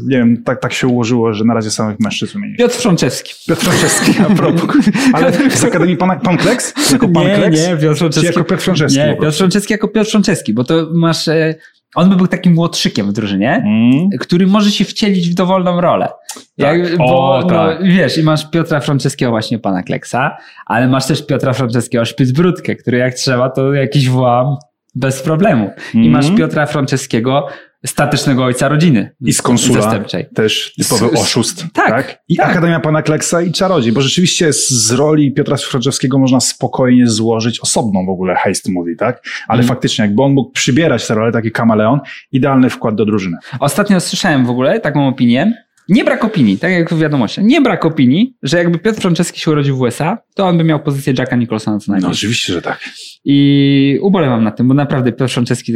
nie 0.06 0.16
wiem, 0.18 0.42
tak, 0.44 0.61
tak 0.61 0.72
się 0.72 0.86
ułożyło, 0.86 1.34
że 1.34 1.44
na 1.44 1.54
razie 1.54 1.70
samych 1.70 2.00
mężczyzn 2.00 2.32
wymienić. 2.32 2.59
Piotr 2.59 2.74
Frączewski. 2.74 3.34
Piotr 3.48 3.62
Franczeski, 3.64 4.12
a 4.22 4.34
propos. 4.34 4.76
Ale 5.12 5.32
z 5.50 5.64
Akademii 5.64 5.96
Pan, 5.96 6.20
pan 6.20 6.36
Kleks? 6.36 6.92
Jako 6.92 7.09
Pan 7.09 7.26
nie, 7.26 7.34
Kleks? 7.34 7.68
nie, 7.68 7.76
Piotr 7.76 7.92
Czy 7.92 7.98
Frączewski. 7.98 8.26
jako 8.26 8.44
Piotr 8.44 8.62
Franczeski? 8.62 8.98
Nie, 8.98 9.16
Piotr? 9.20 9.36
Frączewski 9.36 9.72
jako 9.72 9.88
Piotr 9.88 10.11
Frączewski, 10.11 10.54
bo 10.54 10.64
to 10.64 10.88
masz... 10.94 11.28
E, 11.28 11.54
on 11.94 12.11
by 12.11 12.16
był 12.16 12.26
takim 12.26 12.52
młodszykiem 12.54 13.06
w 13.11 13.12
drużynie, 13.12 13.62
Mm. 13.66 14.09
który 14.20 14.46
może 14.46 14.70
się 14.70 14.84
wcielić 14.84 15.30
w 15.30 15.34
dowolną 15.34 15.80
rolę. 15.80 16.09
Tak. 16.34 16.78
Jak, 16.78 16.78
O, 17.00 17.40
bo, 17.42 17.48
tak. 17.48 17.80
no, 17.80 17.86
wiesz, 17.86 18.18
i 18.18 18.22
masz 18.22 18.50
Piotra 18.50 18.80
Franceskiego 18.80 19.30
właśnie 19.30 19.59
pana 19.59 19.82
Kleksa, 19.82 20.36
ale 20.66 20.88
masz 20.88 21.06
też 21.06 21.26
Piotra 21.26 21.52
Franceskiego 21.52 22.04
Szpicbrudkę, 22.04 22.76
który 22.76 22.98
jak 22.98 23.14
trzeba, 23.14 23.50
to 23.50 23.74
jakiś 23.74 24.09
włam 24.09 24.56
bez 24.95 25.22
problemu. 25.22 25.70
I 25.95 25.97
Mhm. 26.07 26.12
masz 26.12 26.39
Piotra 26.39 26.66
Franceskiego 26.66 27.47
statecznego 27.86 28.45
ojca 28.45 28.68
rodziny. 28.68 29.11
I 29.20 29.32
z 29.32 29.43
konsula 29.43 29.82
Zastępczej. 29.82 30.26
też 30.34 30.74
typowy 30.76 31.09
Z- 31.09 31.18
z- 31.18 31.22
oszust. 31.22 31.64
tak, 31.72 32.22
I 32.28 32.36
tak. 32.36 32.51
Akademia 32.51 32.80
Pana 32.80 33.03
Kleksa 33.03 33.43
i 33.43 33.53
Czarodziej, 33.53 33.93
bo 33.93 34.01
rzeczywiście 34.01 34.53
z, 34.53 34.70
z 34.70 34.91
roli 34.93 35.32
Piotra 35.32 35.57
Franczeskiego 35.57 36.18
można 36.18 36.41
spokojnie 36.41 37.07
złożyć 37.07 37.61
osobną 37.61 38.07
w 38.07 38.09
ogóle 38.09 38.34
heist 38.36 38.68
movie, 38.68 38.97
tak? 38.97 39.22
Ale 39.49 39.59
Mm. 39.59 39.68
faktycznie, 39.68 40.05
jakby 40.05 40.22
on 40.22 40.32
mógł 40.32 40.51
przybierać 40.53 41.07
tę 41.07 41.14
rolę, 41.14 41.32
taki 41.32 41.51
kameleon, 41.53 42.01
idealny 42.32 42.70
wkład 42.70 42.95
do 42.95 43.05
drużyny. 43.05 43.36
Ostatnio 43.61 44.01
słyszałem 44.01 44.47
w 44.47 44.51
ogóle 44.51 44.80
taką 44.80 45.09
opinię, 45.09 45.64
nie 45.89 46.05
brak 46.05 46.24
opinii, 46.24 46.59
tak 46.59 46.70
jak 46.72 46.91
w 46.95 46.99
wiadomościach, 46.99 47.45
nie 47.45 47.61
brak 47.61 47.84
opinii, 47.84 48.36
że 48.43 48.59
jakby 48.59 48.78
Piotr 48.78 49.01
Franceski 49.01 49.41
się 49.41 49.51
urodził 49.51 49.76
w 49.76 49.80
USA, 49.80 50.18
to 50.34 50.47
on 50.47 50.59
by 50.59 50.64
miał 50.64 50.80
pozycję 50.80 51.14
Jacka 51.18 51.36
Nicholsona 51.36 51.78
co 51.78 51.84
No 51.89 51.93
najmniej. 51.93 52.12
oczywiście, 52.12 52.53
że 52.53 52.62
tak. 52.62 52.80
I 53.24 53.99
ubolewam 54.03 54.45
nad 54.45 54.57
tym, 54.57 54.68
bo 54.68 54.74
naprawdę 54.74 55.12
Piotr 55.12 55.32
Franceski, 55.32 55.72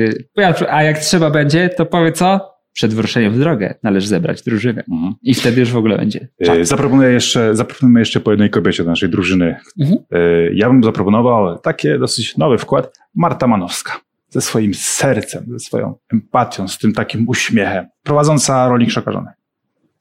a 0.70 0.82
jak 0.82 0.98
trzeba 0.98 1.30
będzie, 1.30 1.68
to 1.68 1.86
powie 1.86 2.12
co? 2.12 2.52
Przed 2.72 2.94
wyruszeniem 2.94 3.32
w 3.32 3.38
drogę 3.38 3.74
należy 3.82 4.06
zebrać 4.08 4.42
drużynę. 4.42 4.84
Mhm. 4.92 5.12
I 5.22 5.34
wtedy 5.34 5.60
już 5.60 5.70
w 5.70 5.76
ogóle 5.76 5.96
będzie. 5.96 6.28
czas. 6.44 6.56
E, 6.58 6.64
Zaproponuję 6.64 7.10
jeszcze, 7.10 7.54
zaproponujemy 7.56 8.00
jeszcze 8.00 8.20
po 8.20 8.30
jednej 8.30 8.50
kobiecie 8.50 8.84
do 8.84 8.90
naszej 8.90 9.08
drużyny. 9.08 9.56
Mhm. 9.80 9.98
E, 10.10 10.18
Ja 10.54 10.68
bym 10.68 10.84
zaproponował 10.84 11.58
taki 11.58 11.88
dosyć 11.98 12.36
nowy 12.36 12.58
wkład. 12.58 12.98
Marta 13.14 13.46
Manowska. 13.46 14.00
Ze 14.28 14.40
swoim 14.40 14.74
sercem, 14.74 15.44
ze 15.50 15.58
swoją 15.58 15.94
empatią, 16.12 16.68
z 16.68 16.78
tym 16.78 16.92
takim 16.92 17.28
uśmiechem. 17.28 17.86
Prowadząca 18.02 18.68
rolnik 18.68 18.90
szokarzony. 18.90 19.30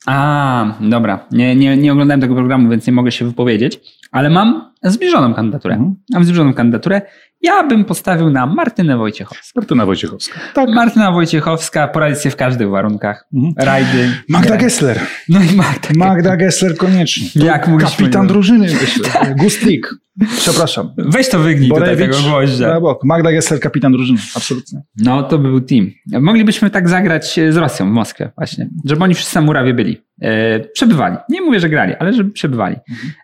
A, 0.06 0.66
dobra. 0.80 1.26
Nie, 1.32 1.56
nie, 1.56 1.78
nie 1.78 1.92
oglądałem 1.92 2.22
tego 2.22 2.36
programu, 2.36 2.70
więc 2.70 2.88
nie 2.88 2.94
mogę 2.94 3.12
się 3.12 3.26
wypowiedzieć. 3.26 3.80
Ale 4.12 4.30
mam 4.30 4.72
zbliżoną 4.84 5.34
kandydaturę. 5.34 5.76
Mhm. 5.76 5.96
Mam 6.14 6.24
zbliżoną 6.24 6.54
kandydaturę. 6.54 7.02
Ja 7.42 7.64
bym 7.64 7.86
postawił 7.86 8.30
na 8.30 8.46
Martynę 8.46 8.98
Wojciechowską. 8.98 9.60
Martyna 9.62 9.86
Wojciechowska. 9.86 10.40
Tak. 10.54 10.70
Martyna 10.70 11.12
Wojciechowska 11.12 11.88
poradzi 11.88 12.16
sobie 12.16 12.32
w 12.32 12.36
każdych 12.36 12.70
warunkach. 12.70 13.28
Mhm. 13.34 13.54
Rajdy. 13.58 14.10
Magda 14.30 14.50
grę. 14.50 14.58
Gessler. 14.58 15.00
No 15.30 15.40
i 15.44 15.56
Magda. 15.56 15.90
Magda 15.96 16.38
Gessler 16.38 16.78
koniecznie. 16.78 17.28
Jak 17.46 17.68
mogliśmy 17.68 17.98
Kapitan 17.98 18.28
drużyny. 18.28 18.68
Gessler. 18.68 19.36
Gustlik. 19.44 19.90
Przepraszam. 20.38 20.94
Weź 20.98 21.30
to 21.30 21.40
wygnij 21.40 21.70
tutaj 21.70 21.98
tego 21.98 22.18
gwoździa. 22.18 22.80
Magda 23.04 23.32
Gessler, 23.32 23.60
kapitan 23.60 23.92
drużyny. 23.92 24.20
Absolutnie. 24.36 24.82
No, 24.98 25.24
to 25.24 25.38
by 25.38 25.50
był 25.50 25.62
team. 25.62 25.92
Moglibyśmy 26.22 26.70
tak 26.70 26.90
zagrać 26.90 27.40
z 27.50 27.58
Rosją 27.58 27.90
w 27.90 27.94
Moskwie 27.94 28.32
właśnie, 28.38 28.70
żeby 28.86 29.04
oni 29.04 29.14
wszyscy 29.14 29.36
na 29.36 29.42
murawie 29.42 29.74
byli. 29.74 29.98
E, 30.22 30.60
przebywali. 30.60 31.16
Nie 31.30 31.42
mówię, 31.42 31.60
że 31.60 31.70
grali, 31.70 31.94
ale 32.00 32.14
żeby 32.14 32.32
przebywali 32.32 32.76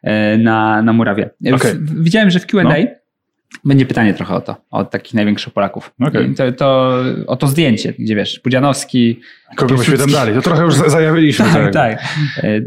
e, 0.03 0.37
na, 0.37 0.81
na 0.81 0.93
murawie. 0.93 1.29
E. 1.45 1.57
W, 1.57 2.03
widziałem, 2.03 2.29
że 2.31 2.39
w 2.39 2.45
Q&A 2.47 2.63
No. 2.63 2.71
będzie 3.65 3.85
pytanie 3.85 4.13
trochę 4.13 4.35
o 4.35 4.41
to, 4.41 4.55
od 4.71 4.91
takich 4.91 5.13
największych 5.13 5.53
Polaków. 5.53 5.93
I 6.31 6.35
To, 6.35 6.51
to, 6.51 6.99
o 7.27 7.35
to 7.35 7.47
zdjęcie, 7.47 7.93
gdzie 7.99 8.15
wiesz, 8.15 8.39
Pudzianowski. 8.39 9.19
Kogo 9.55 9.75
byśmy 9.75 9.97
tam 9.97 10.11
dali? 10.11 10.33
To 10.33 10.41
trochę 10.41 10.63
już 10.63 10.75
za- 10.75 10.89
zajawiliśmy. 10.89 11.45
Tak, 11.53 11.73
tak. 11.73 12.01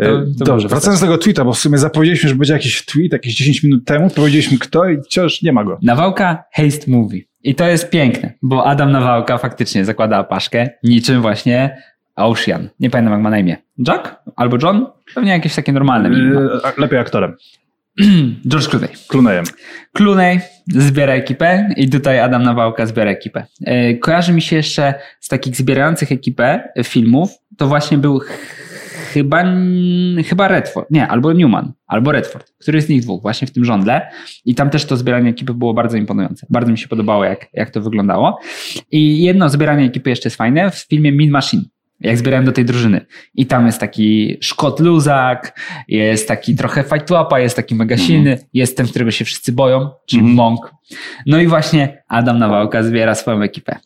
To, 0.02 0.04
to 0.38 0.44
Dobrze, 0.44 0.68
wracając 0.68 1.00
do 1.00 1.06
tego 1.06 1.18
tweeta, 1.18 1.44
bo 1.44 1.52
w 1.52 1.58
sumie 1.58 1.78
zapowiedzieliśmy, 1.78 2.28
że 2.28 2.34
będzie 2.34 2.52
jakiś 2.52 2.84
tweet 2.84 3.12
jakieś 3.12 3.34
10 3.34 3.62
minut 3.62 3.84
temu, 3.84 4.10
powiedzieliśmy 4.10 4.58
kto 4.58 4.88
i 4.88 5.02
wciąż 5.02 5.42
nie 5.42 5.52
ma 5.52 5.64
go. 5.64 5.78
Nawałka 5.82 6.44
Haste 6.54 6.90
Movie. 6.90 7.20
I 7.42 7.54
to 7.54 7.66
jest 7.68 7.90
piękne, 7.90 8.32
bo 8.42 8.66
Adam 8.66 8.92
Nawałka 8.92 9.38
faktycznie 9.38 9.84
zakłada 9.84 10.16
apaszkę, 10.16 10.68
niczym 10.84 11.22
właśnie 11.22 11.76
Ocean. 12.16 12.68
Nie 12.80 12.90
pamiętam 12.90 13.12
jak 13.12 13.22
ma 13.22 13.30
na 13.30 13.38
imię. 13.38 13.56
Jack? 13.88 14.16
Albo 14.36 14.56
John? 14.62 14.86
Pewnie 15.14 15.30
jakieś 15.30 15.54
takie 15.54 15.72
normalne 15.72 16.10
a- 16.64 16.80
Lepiej 16.80 16.98
aktorem. 16.98 17.36
George 18.50 18.68
Clooney. 18.68 18.88
Klunejem. 19.08 19.44
Clooney 19.92 20.40
zbiera 20.68 21.12
ekipę 21.14 21.68
i 21.76 21.90
tutaj 21.90 22.18
Adam 22.20 22.42
Nawałka 22.42 22.86
zbiera 22.86 23.10
ekipę. 23.10 23.46
E, 23.66 23.94
Kojarzy 23.94 24.32
mi 24.32 24.42
się 24.42 24.56
jeszcze 24.56 24.94
z 25.20 25.28
takich 25.28 25.56
zbierających 25.56 26.12
ekipę 26.12 26.68
filmów, 26.84 27.30
to 27.56 27.66
właśnie 27.66 27.98
był 27.98 28.18
ch- 28.18 28.30
chyba, 29.12 29.44
chyba 30.28 30.48
Redford, 30.48 30.90
nie, 30.90 31.08
albo 31.08 31.32
Newman, 31.32 31.72
albo 31.86 32.12
Redford, 32.12 32.52
który 32.58 32.80
z 32.80 32.88
nich 32.88 33.02
dwóch, 33.02 33.22
właśnie 33.22 33.48
w 33.48 33.50
tym 33.52 33.64
żądle 33.64 34.10
i 34.44 34.54
tam 34.54 34.70
też 34.70 34.84
to 34.84 34.96
zbieranie 34.96 35.30
ekipy 35.30 35.54
było 35.54 35.74
bardzo 35.74 35.96
imponujące. 35.96 36.46
Bardzo 36.50 36.72
mi 36.72 36.78
się 36.78 36.88
podobało, 36.88 37.24
jak, 37.24 37.46
jak 37.52 37.70
to 37.70 37.80
wyglądało. 37.80 38.38
I 38.90 39.22
jedno 39.22 39.48
zbieranie 39.48 39.84
ekipy 39.84 40.10
jeszcze 40.10 40.26
jest 40.28 40.36
fajne 40.36 40.70
w 40.70 40.74
filmie 40.74 41.12
Mean 41.12 41.30
Machine. 41.30 41.62
Jak 42.00 42.18
zbierałem 42.18 42.44
do 42.44 42.52
tej 42.52 42.64
drużyny. 42.64 43.06
I 43.34 43.46
tam 43.46 43.66
jest 43.66 43.80
taki 43.80 44.36
Szkot 44.40 44.80
Luzak, 44.80 45.60
jest 45.88 46.28
taki 46.28 46.54
trochę 46.56 46.82
Fight 46.84 47.10
Łapa, 47.10 47.40
jest 47.40 47.56
taki 47.56 47.74
mega 47.74 47.96
silny, 47.96 48.38
jest 48.52 48.76
ten, 48.76 48.86
którego 48.86 49.10
się 49.10 49.24
wszyscy 49.24 49.52
boją, 49.52 49.90
czyli 50.06 50.20
Mhm. 50.20 50.36
Monk. 50.36 50.72
No 51.26 51.40
i 51.40 51.46
właśnie 51.46 52.02
Adam 52.08 52.38
Nawałka 52.38 52.82
zbiera 52.82 53.14
swoją 53.14 53.42
ekipę. 53.42 53.78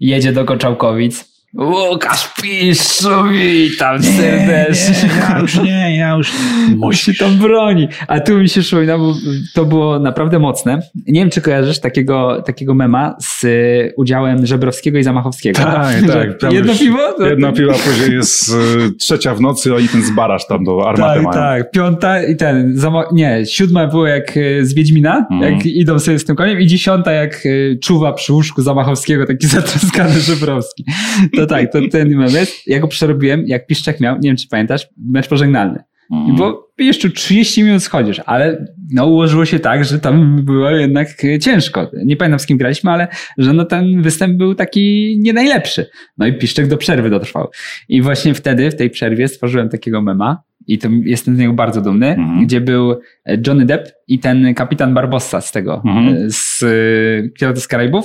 Jedzie 0.00 0.32
do 0.32 0.44
Koczałkowic. 0.44 1.31
Łukasz 1.58 2.34
Piszu, 2.42 3.08
witam 3.32 4.02
serdecznie. 4.02 5.08
ja 5.30 5.38
już 5.40 5.54
nie, 5.62 5.96
ja 5.96 6.14
już 6.16 6.32
nie. 6.32 6.76
On 6.86 6.92
się 6.92 7.14
tam 7.14 7.36
broni. 7.38 7.88
A 8.08 8.20
tu 8.20 8.38
mi 8.38 8.48
się 8.48 8.60
przypomina, 8.60 8.98
bo 8.98 9.14
to 9.54 9.64
było 9.64 9.98
naprawdę 9.98 10.38
mocne. 10.38 10.78
Nie 11.06 11.20
wiem, 11.20 11.30
czy 11.30 11.40
kojarzysz 11.40 11.80
takiego, 11.80 12.42
takiego 12.46 12.74
mema 12.74 13.16
z 13.20 13.44
y, 13.44 13.92
udziałem 13.96 14.46
Żebrowskiego 14.46 14.98
i 14.98 15.02
Zamachowskiego. 15.02 15.60
Tak, 15.62 15.96
tak. 16.12 16.38
Tam 16.40 16.52
Jedno 16.54 16.74
piwo? 16.74 16.98
To- 17.18 17.26
Jedno 17.26 17.52
piwo, 17.52 17.72
później 17.72 18.16
jest 18.16 18.50
e, 18.52 18.54
trzecia 19.00 19.34
w 19.34 19.40
nocy, 19.40 19.74
oni 19.74 19.88
ten 19.88 20.02
zbarasz 20.02 20.46
tam 20.46 20.64
do 20.64 20.88
armaty 20.88 21.14
Tak, 21.14 21.22
mają. 21.22 21.32
tak. 21.34 21.70
Piąta 21.70 22.22
i 22.22 22.36
ten, 22.36 22.76
nie, 23.12 23.46
siódma 23.46 23.86
było 23.86 24.06
jak 24.06 24.36
y, 24.36 24.66
z 24.66 24.74
Wiedźmina, 24.74 25.26
Mhm. 25.30 25.52
jak 25.54 25.66
idą 25.66 25.98
sobie 25.98 26.18
z 26.18 26.24
tym 26.24 26.36
koniem 26.36 26.60
i 26.60 26.66
dziesiąta 26.66 27.12
jak 27.12 27.46
y, 27.46 27.78
czuwa 27.82 28.12
przy 28.12 28.32
łóżku 28.32 28.62
Zamachowskiego, 28.62 29.26
taki 29.26 29.46
zatroskany 29.56 30.20
Żebrowski. 30.20 30.84
To 31.36 31.41
tak, 31.46 31.72
to 31.72 31.78
ten 31.90 32.16
mem 32.16 32.30
jest. 32.30 32.66
Ja 32.66 32.80
go 32.80 32.88
przerobiłem, 32.88 33.44
jak 33.46 33.66
Piszczek 33.66 34.00
miał, 34.00 34.14
nie 34.14 34.30
wiem 34.30 34.36
czy 34.36 34.48
pamiętasz, 34.48 34.88
mecz 34.96 35.28
pożegnalny. 35.28 35.82
Mhm. 36.12 36.36
Bo 36.36 36.68
jeszcze 36.78 37.10
30 37.10 37.62
minut 37.62 37.82
schodzisz, 37.82 38.20
ale 38.26 38.66
no 38.92 39.06
ułożyło 39.06 39.44
się 39.44 39.58
tak, 39.58 39.84
że 39.84 39.98
tam 39.98 40.44
było 40.44 40.70
jednak 40.70 41.08
ciężko. 41.40 41.90
Nie 42.04 42.16
pamiętam 42.16 42.38
z 42.38 42.46
kim 42.46 42.58
graliśmy, 42.58 42.90
ale 42.90 43.08
że 43.38 43.52
no 43.52 43.64
ten 43.64 44.02
występ 44.02 44.36
był 44.36 44.54
taki 44.54 45.16
nie 45.20 45.32
najlepszy. 45.32 45.90
No 46.18 46.26
i 46.26 46.32
Piszczek 46.32 46.68
do 46.68 46.76
przerwy 46.76 47.10
dotrwał. 47.10 47.48
I 47.88 48.02
właśnie 48.02 48.34
wtedy, 48.34 48.70
w 48.70 48.76
tej 48.76 48.90
przerwie 48.90 49.28
stworzyłem 49.28 49.68
takiego 49.68 50.02
mema 50.02 50.42
i 50.66 50.78
to 50.78 50.88
jestem 51.04 51.36
z 51.36 51.38
niego 51.38 51.52
bardzo 51.52 51.80
dumny, 51.80 52.06
Mhm. 52.08 52.46
gdzie 52.46 52.60
był 52.60 52.90
e, 53.26 53.38
Johnny 53.46 53.66
Depp 53.66 53.88
i 54.08 54.18
ten 54.18 54.54
kapitan 54.54 54.94
Barbossa 54.94 55.40
z 55.40 55.52
tego, 55.52 55.82
Mhm. 55.86 56.08
e, 56.16 56.30
z 56.30 56.62
e, 56.62 57.28
Piratów 57.28 57.62
z 57.62 57.68
Karaibów. 57.68 58.04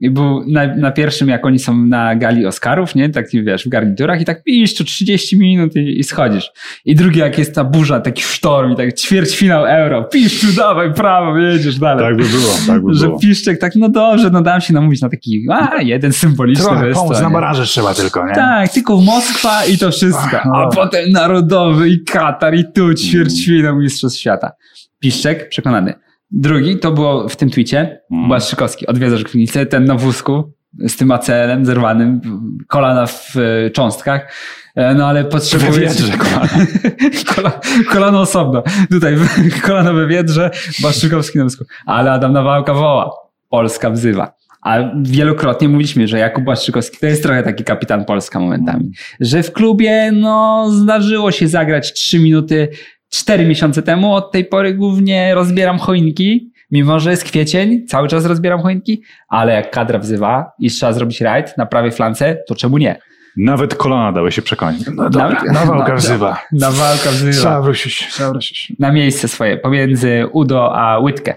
I 0.00 0.10
był 0.10 0.44
na, 0.46 0.76
na 0.76 0.90
pierwszym, 0.90 1.28
jak 1.28 1.46
oni 1.46 1.58
są 1.58 1.76
na 1.86 2.16
gali 2.16 2.46
Oscarów, 2.46 2.94
nie? 2.94 3.08
Taki 3.10 3.44
wiesz, 3.44 3.64
w 3.64 3.68
garniturach 3.68 4.20
i 4.20 4.24
tak 4.24 4.42
piszczu 4.44 4.84
30 4.84 5.38
minut 5.38 5.76
i, 5.76 5.98
i 5.98 6.04
schodzisz. 6.04 6.50
I 6.84 6.94
drugi, 6.94 7.18
jak 7.20 7.38
jest 7.38 7.54
ta 7.54 7.64
burza, 7.64 8.00
taki 8.00 8.22
sztorm 8.22 8.72
i 8.72 8.76
tak 8.76 8.94
ćwierćfinał 8.94 9.66
euro, 9.66 10.04
piszczu, 10.04 10.46
dawaj, 10.56 10.94
prawo, 10.94 11.38
jedziesz 11.38 11.78
dalej. 11.78 12.04
Tak 12.06 12.16
by 12.16 12.22
było, 12.38 12.52
tak 12.66 12.82
by 12.84 12.94
Że 12.98 13.06
było. 13.06 13.18
Piszczek 13.18 13.58
tak, 13.60 13.76
no 13.76 13.88
dobrze, 13.88 14.30
no 14.30 14.42
dałem 14.42 14.60
się 14.60 14.74
namówić 14.74 15.02
na 15.02 15.08
taki, 15.08 15.46
a, 15.50 15.82
jeden 15.82 16.12
symboliczny 16.12 16.64
Trochę 16.64 16.86
występ. 16.86 17.08
pomóc 17.08 17.22
na 17.22 17.30
baraże 17.30 17.64
trzeba 17.64 17.94
tylko, 17.94 18.26
nie? 18.28 18.34
Tak, 18.34 18.72
tylko 18.72 19.00
Moskwa 19.00 19.64
i 19.66 19.78
to 19.78 19.90
wszystko. 19.90 20.40
A 20.42 20.48
no. 20.64 20.68
potem 20.74 21.10
Narodowy 21.10 21.88
i 21.88 21.97
Katar 22.04 22.54
i 22.54 22.64
tu 22.74 22.94
ćwierćfinał 22.94 23.76
Mistrzostw 23.76 24.20
Świata. 24.20 24.52
Piszczek, 24.98 25.48
przekonany. 25.48 25.94
Drugi 26.30 26.78
to 26.78 26.92
było 26.92 27.28
w 27.28 27.36
tym 27.36 27.50
twicie, 27.50 28.00
Mm. 28.10 28.28
Błaszczykowski, 28.28 28.86
odwiedzasz 28.86 29.24
Gwinicę, 29.24 29.66
ten 29.66 29.84
na 29.84 29.94
wózku 29.94 30.52
z 30.78 30.96
tym 30.96 31.10
ACL-em 31.10 31.66
zerwanym, 31.66 32.20
kolana 32.68 33.06
w 33.06 33.36
e, 33.36 33.70
cząstkach, 33.70 34.32
E, 34.78 34.94
no 34.94 35.06
ale 35.06 35.24
potrzebuje... 35.24 35.80
Wiedrze 35.80 36.12
kolana. 36.16 36.48
Kola, 37.34 37.60
kolano 37.90 38.20
osobno. 38.20 38.62
Tutaj 38.90 39.16
kolano 39.62 39.94
we 39.94 40.06
wiedrze, 40.06 40.50
Błaszczykowski 40.80 41.38
na 41.38 41.44
wózku. 41.44 41.64
Ale 41.86 42.12
Adam 42.12 42.32
Nawałka 42.32 42.74
woła. 42.74 43.10
Polska 43.48 43.90
wzywa. 43.90 44.32
A 44.68 44.90
wielokrotnie 45.02 45.68
mówiliśmy, 45.68 46.08
że 46.08 46.18
Jakub 46.18 46.44
Błaszczykowski 46.44 46.98
to 47.00 47.06
jest 47.06 47.22
trochę 47.22 47.42
taki 47.42 47.64
kapitan 47.64 48.04
Polska 48.04 48.40
momentami. 48.40 48.90
Że 49.20 49.42
w 49.42 49.52
klubie, 49.52 50.10
no, 50.12 50.66
zdarzyło 50.70 51.32
się 51.32 51.48
zagrać 51.48 51.92
trzy 51.92 52.18
minuty 52.18 52.68
cztery 53.10 53.46
miesiące 53.46 53.82
temu. 53.82 54.14
Od 54.14 54.32
tej 54.32 54.44
pory 54.44 54.74
głównie 54.74 55.34
rozbieram 55.34 55.78
choinki. 55.78 56.52
Mimo, 56.70 57.00
że 57.00 57.10
jest 57.10 57.24
kwiecień, 57.24 57.86
cały 57.86 58.08
czas 58.08 58.24
rozbieram 58.24 58.60
choinki, 58.60 59.02
ale 59.28 59.52
jak 59.52 59.70
kadra 59.70 59.98
wzywa 59.98 60.52
i 60.58 60.70
trzeba 60.70 60.92
zrobić 60.92 61.20
rajd 61.20 61.58
na 61.58 61.66
prawej 61.66 61.92
flance, 61.92 62.36
to 62.48 62.54
czemu 62.54 62.78
nie? 62.78 62.98
Nawet 63.36 63.74
kolana 63.74 64.12
dały 64.12 64.32
się 64.32 64.42
przekonać. 64.42 64.76
No 64.94 65.10
dobra, 65.10 65.28
Nawet- 65.28 65.52
na 65.52 65.66
walka 65.66 65.92
no, 65.92 65.98
wzywa. 65.98 66.42
Na 66.52 66.70
walka 66.70 67.10
wzywa. 67.10 67.32
Trzeba 67.32 67.62
wrócić, 67.62 68.08
trzeba 68.10 68.30
wrócić. 68.30 68.72
na 68.78 68.92
miejsce 68.92 69.28
swoje 69.28 69.56
pomiędzy 69.56 70.26
Udo 70.32 70.76
a 70.76 70.98
Łydkę. 70.98 71.34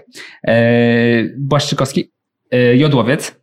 E, 0.48 0.54
Błaszczykowski, 1.38 2.11
Jodłowiec. 2.74 3.34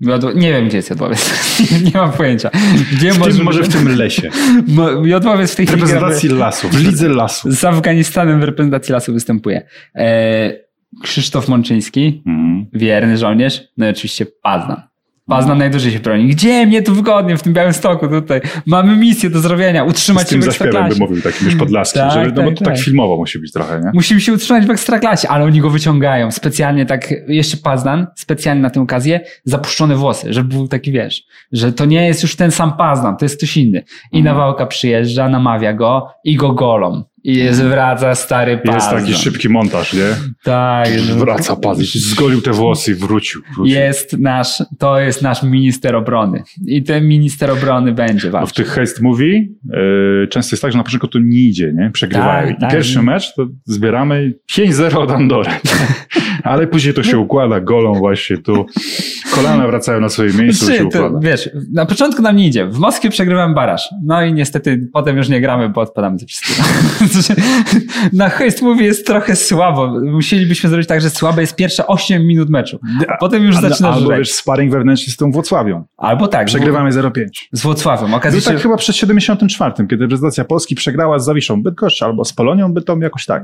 Jodło, 0.00 0.32
nie 0.32 0.52
wiem, 0.52 0.68
gdzie 0.68 0.76
jest 0.76 0.90
Jodłowiec. 0.90 1.32
nie 1.94 2.00
mam 2.00 2.12
pojęcia. 2.12 2.50
Gdzie 2.92 3.12
W 3.12 3.18
może, 3.18 3.32
tym, 3.36 3.44
może 3.44 3.62
w 3.62 3.68
tym 3.72 3.96
lesie. 3.96 4.30
Jodłowiec 5.04 5.52
w 5.52 5.56
tej 5.56 5.66
W 5.66 5.68
chwili 5.70 5.86
gra 5.86 5.94
reprezentacji 5.94 6.28
lasu, 6.28 6.68
w 6.68 6.80
lidze 6.86 7.08
lasu. 7.08 7.52
z 7.52 7.64
Afganistanem 7.64 8.40
w 8.40 8.44
reprezentacji 8.44 8.92
lasu 8.92 9.12
występuje. 9.12 9.66
E, 9.94 10.52
Krzysztof 11.02 11.48
Mączyński, 11.48 12.22
Mhm. 12.26 12.66
wierny 12.72 13.16
żołnierz, 13.18 13.62
no 13.76 13.86
i 13.86 13.90
oczywiście 13.90 14.26
Paznan. 14.42 14.82
Paznan 15.28 15.58
najdłużej 15.58 15.92
się 15.92 15.98
broni. 15.98 16.26
Gdzie 16.28 16.66
mnie 16.66 16.82
tu 16.82 16.94
wygodnie, 16.94 17.36
w 17.36 17.42
tym 17.42 17.52
białym 17.52 17.72
stoku 17.72 18.08
tutaj. 18.08 18.40
Mamy 18.66 18.96
misję 18.96 19.30
do 19.30 19.40
zrobienia, 19.40 19.84
utrzymać 19.84 20.26
Z 20.26 20.30
tym 20.30 20.36
się 20.38 20.42
w 20.42 20.44
zaśpiewem 20.44 20.68
Ekstraklasie. 20.76 20.98
by 21.00 21.06
mówił 21.10 21.22
takim 21.22 21.46
już 21.46 21.56
podlaskim, 21.56 22.02
Tak, 22.02 22.12
żeby, 22.12 22.26
no 22.26 22.42
bo 22.42 22.48
tak, 22.48 22.58
to 22.58 22.64
tak 22.64 22.74
tak. 22.74 22.84
filmowo 22.84 23.16
musi 23.16 23.38
być 23.38 23.52
trochę, 23.52 23.80
nie? 23.84 23.90
Musimy 23.94 24.20
się 24.20 24.32
utrzymać 24.32 24.66
w 24.66 24.70
ekstraklasie, 24.70 25.28
ale 25.28 25.44
oni 25.44 25.60
go 25.60 25.70
wyciągają. 25.70 26.30
Specjalnie 26.30 26.86
tak, 26.86 27.14
jeszcze 27.28 27.56
Pazdan, 27.56 28.06
specjalnie 28.16 28.62
na 28.62 28.70
tę 28.70 28.80
okazję, 28.80 29.20
zapuszczone 29.44 29.96
włosy, 29.96 30.32
żeby 30.32 30.48
był 30.54 30.68
taki, 30.68 30.92
wiesz, 30.92 31.22
że 31.52 31.72
to 31.72 31.84
nie 31.84 32.06
jest 32.06 32.22
już 32.22 32.36
ten 32.36 32.50
sam 32.50 32.72
Pazdan, 32.76 33.16
to 33.16 33.24
jest 33.24 33.36
ktoś 33.36 33.56
inny. 33.56 33.78
I 34.12 34.18
Mhm. 34.18 34.24
Nawałka 34.24 34.66
przyjeżdża, 34.66 35.28
namawia 35.28 35.72
go 35.72 36.08
i 36.24 36.36
go 36.36 36.52
golą. 36.52 37.04
I 37.24 37.48
zwraca 37.50 38.14
stary 38.14 38.58
Pazdan. 38.58 38.74
Jest 38.74 38.90
taki 38.90 39.14
szybki 39.24 39.48
montaż, 39.48 39.92
nie? 39.92 40.08
Tak. 40.42 40.88
Wraca 41.16 41.56
pas, 41.56 41.78
zgolił 41.78 42.40
te 42.42 42.50
włosy 42.52 42.90
i 42.90 42.94
wrócił. 42.94 43.42
wrócił. 43.54 43.74
Jest 43.76 44.18
nasz, 44.18 44.62
to 44.78 45.00
jest 45.00 45.22
nasz 45.22 45.42
minister 45.42 45.96
obrony. 45.96 46.42
I 46.66 46.82
ten 46.82 47.08
minister 47.08 47.50
obrony 47.50 47.92
będzie 47.92 48.22
Bo 48.22 48.28
w 48.28 48.32
walczył. 48.32 48.64
tych 48.64 48.74
heist 48.74 49.00
movie 49.02 49.26
yy, 49.72 50.28
często 50.30 50.54
jest 50.54 50.62
tak, 50.62 50.72
że 50.72 50.78
na 50.78 50.84
początku 50.84 51.08
to 51.08 51.18
nie 51.18 51.38
idzie, 51.38 51.72
nie? 51.76 51.90
Przegrywają. 51.90 52.46
Tak, 52.48 52.56
I 52.56 52.60
tak. 52.60 52.70
pierwszy 52.72 53.02
mecz 53.02 53.34
to 53.34 53.46
zbieramy 53.64 54.34
5-0 54.52 54.96
od 54.98 55.10
Andory. 55.10 55.50
Ale 56.42 56.66
później 56.66 56.94
to 56.94 57.02
się 57.02 57.18
układa 57.18 57.60
golą 57.60 57.94
właśnie 57.94 58.38
tu. 58.38 58.66
Kolana 59.34 59.66
wracają 59.66 60.00
na 60.00 60.08
swoje 60.08 60.32
miejsce, 60.32 60.66
to 60.66 60.72
się 60.72 60.78
Trzy, 60.78 60.88
to, 60.98 61.06
układa. 61.06 61.28
wiesz, 61.28 61.50
na 61.72 61.86
początku 61.86 62.22
nam 62.22 62.36
nie 62.36 62.46
idzie. 62.46 62.66
W 62.66 62.78
Moskwie 62.78 63.10
przegrywam 63.10 63.54
baraż. 63.54 63.88
No 64.04 64.22
i 64.24 64.32
niestety 64.32 64.88
potem 64.92 65.16
już 65.16 65.28
nie 65.28 65.40
gramy, 65.40 65.68
bo 65.68 65.80
odpadamy 65.80 66.18
ze 66.18 66.26
wszystkiego. 66.26 66.68
Na 68.12 68.28
Heist 68.28 68.62
Movie 68.62 68.84
jest 68.84 69.06
trochę 69.06 69.36
słabo. 69.36 70.00
Musielibyśmy 70.00 70.70
zrobić 70.70 70.88
tak, 70.88 71.00
że 71.00 71.10
słabe 71.10 71.40
jest 71.40 71.56
pierwsze 71.56 71.86
8 71.86 72.26
minut 72.26 72.50
meczu. 72.50 72.78
Potem 73.20 73.44
już 73.44 73.56
zaczynasz 73.56 73.96
Albo 73.96 74.10
wiesz, 74.10 74.32
sparring 74.32 74.72
wewnętrzny 74.72 75.12
z 75.12 75.16
tą 75.16 75.30
Włocławią. 75.30 75.84
Albo 75.96 76.28
tak. 76.28 76.46
Przegrywamy 76.46 76.90
0-5. 76.90 77.26
Z 77.52 77.62
Włocławem. 77.62 78.08
Był 78.08 78.16
Okazuje 78.16 78.42
się, 78.42 78.50
tak 78.50 78.60
chyba 78.60 78.76
przed 78.76 78.96
74, 78.96 79.72
kiedy 79.90 79.96
reprezentacja 79.96 80.44
Polski 80.44 80.74
przegrała 80.74 81.18
z 81.18 81.24
Zawiszą 81.24 81.62
Bydgoszcz 81.62 82.02
albo 82.02 82.24
z 82.24 82.32
Polonią 82.32 82.72
Bytom, 82.72 83.02
jakoś 83.02 83.26
tak. 83.26 83.42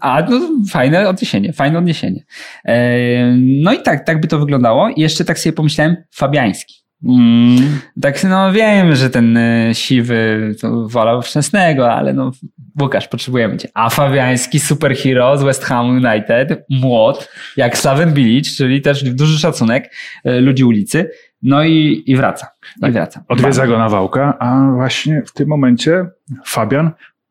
A, 0.00 0.22
no, 0.30 0.40
fajne 0.70 1.08
odniesienie, 1.08 1.52
fajne 1.52 1.78
odniesienie. 1.78 2.24
E, 2.64 3.36
no 3.36 3.72
i 3.72 3.82
tak, 3.82 4.06
tak 4.06 4.20
by 4.20 4.28
to 4.28 4.38
wyglądało. 4.38 4.88
I 4.88 5.00
jeszcze 5.00 5.24
tak 5.24 5.38
sobie 5.38 5.52
pomyślałem, 5.52 5.96
Fabiański. 6.10 6.82
Mm. 7.04 7.80
Tak, 8.02 8.24
no 8.24 8.52
wiem, 8.52 8.94
że 8.94 9.10
ten 9.10 9.36
e, 9.36 9.74
siwy 9.74 10.54
wolał 10.86 11.22
Szczęsnego, 11.22 11.92
ale 11.92 12.12
no 12.12 12.32
Łukasz, 12.80 13.08
potrzebujemy 13.08 13.56
cię. 13.56 13.68
A 13.74 13.90
Fabiański, 13.90 14.60
superhero 14.60 15.38
z 15.38 15.42
West 15.42 15.64
Ham 15.64 15.88
United, 15.88 16.64
młot, 16.70 17.28
jak 17.56 17.78
Slaven 17.78 18.12
Bilic, 18.12 18.56
czyli 18.56 18.82
też 18.82 19.04
duży 19.04 19.38
szacunek 19.38 19.94
e, 20.24 20.40
ludzi 20.40 20.64
ulicy. 20.64 21.10
No 21.42 21.64
i, 21.64 22.02
i 22.06 22.16
wraca. 22.16 22.46
I 22.88 22.90
wraca. 22.90 23.24
Odwiedza 23.28 23.66
go 23.66 23.78
Nawałka, 23.78 24.38
a 24.38 24.72
właśnie 24.74 25.22
w 25.26 25.32
tym 25.32 25.48
momencie 25.48 26.06
Fabian, 26.46 26.90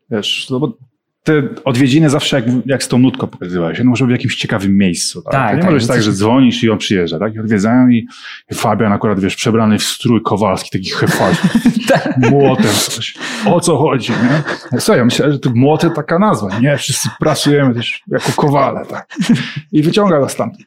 wiesz, 0.09 0.47
no 0.49 0.59
bo 0.59 0.77
te 1.23 1.43
odwiedziny 1.65 2.09
zawsze 2.09 2.35
jak, 2.35 2.45
jak 2.65 2.83
z 2.83 2.87
tą 2.87 2.97
nutką 2.97 3.27
pokazywałeś, 3.27 3.79
no 3.79 3.85
może 3.89 4.05
w 4.05 4.09
jakimś 4.09 4.35
ciekawym 4.35 4.77
miejscu. 4.77 5.21
Tak? 5.21 5.31
Tak, 5.33 5.49
to 5.49 5.55
nie 5.55 5.61
tak, 5.61 5.71
możesz 5.71 5.83
no 5.83 5.87
tak, 5.87 5.97
coś- 5.97 6.05
że 6.05 6.11
dzwonisz 6.13 6.63
i 6.63 6.69
on 6.69 6.77
przyjeżdża, 6.77 7.19
tak? 7.19 7.35
I 7.35 7.39
odwiedzają 7.39 7.87
i, 7.89 8.07
Fabian 8.53 8.93
akurat, 8.93 9.19
wiesz, 9.19 9.35
przebrany 9.35 9.79
w 9.79 9.83
strój 9.83 10.21
kowalski, 10.21 10.69
taki 10.69 10.89
hefal, 10.89 11.33
Tak. 11.87 12.17
młotem 12.17 12.71
coś. 12.73 13.13
O 13.45 13.59
co 13.59 13.77
chodzi, 13.77 14.11
nie? 14.11 14.79
Słuchaj, 14.79 14.97
ja 14.99 15.05
myślałem, 15.05 15.33
że 15.33 15.39
to 15.39 15.49
młoty 15.55 15.89
taka 15.95 16.19
nazwa, 16.19 16.59
nie? 16.59 16.77
Wszyscy 16.77 17.09
pracujemy 17.19 17.73
też 17.73 18.01
jako 18.07 18.31
kowale, 18.35 18.85
tak? 18.85 19.07
I 19.71 19.81
wyciąga 19.83 20.19
go 20.19 20.29
stamtąd. 20.29 20.65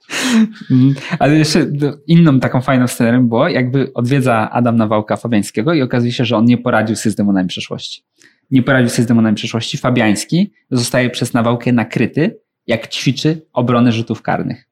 Mhm. 0.71 0.95
Ale 1.19 1.37
jeszcze 1.39 1.67
inną 2.07 2.41
taką 2.41 2.61
fajną 2.61 2.87
sceną 2.89 3.29
było, 3.29 3.49
jakby 3.49 3.91
odwiedza 3.95 4.51
Adam 4.51 4.77
Nawałka 4.77 5.17
Fabiańskiego 5.17 5.75
i 5.75 5.83
okazuje 5.83 6.13
się, 6.13 6.25
że 6.25 6.37
on 6.37 6.45
nie 6.45 6.59
poradził 6.59 6.97
sobie 6.97 7.13
z 7.13 7.17
demonami 7.17 7.49
przeszłości. 7.49 8.03
Nie 8.55 8.63
poradził 8.63 8.89
sobie 8.91 9.05
z 9.05 9.07
demonami 9.07 9.37
przeszłości. 9.37 9.79
Fabiański 9.79 10.53
zostaje 10.71 11.11
przez 11.11 11.35
Nawałkę 11.35 11.73
nakryty, 11.73 12.37
jak 12.67 12.89
ćwiczy 12.89 13.47
obronę 13.53 13.93
rzutów 13.93 14.23
karnych. 14.23 14.65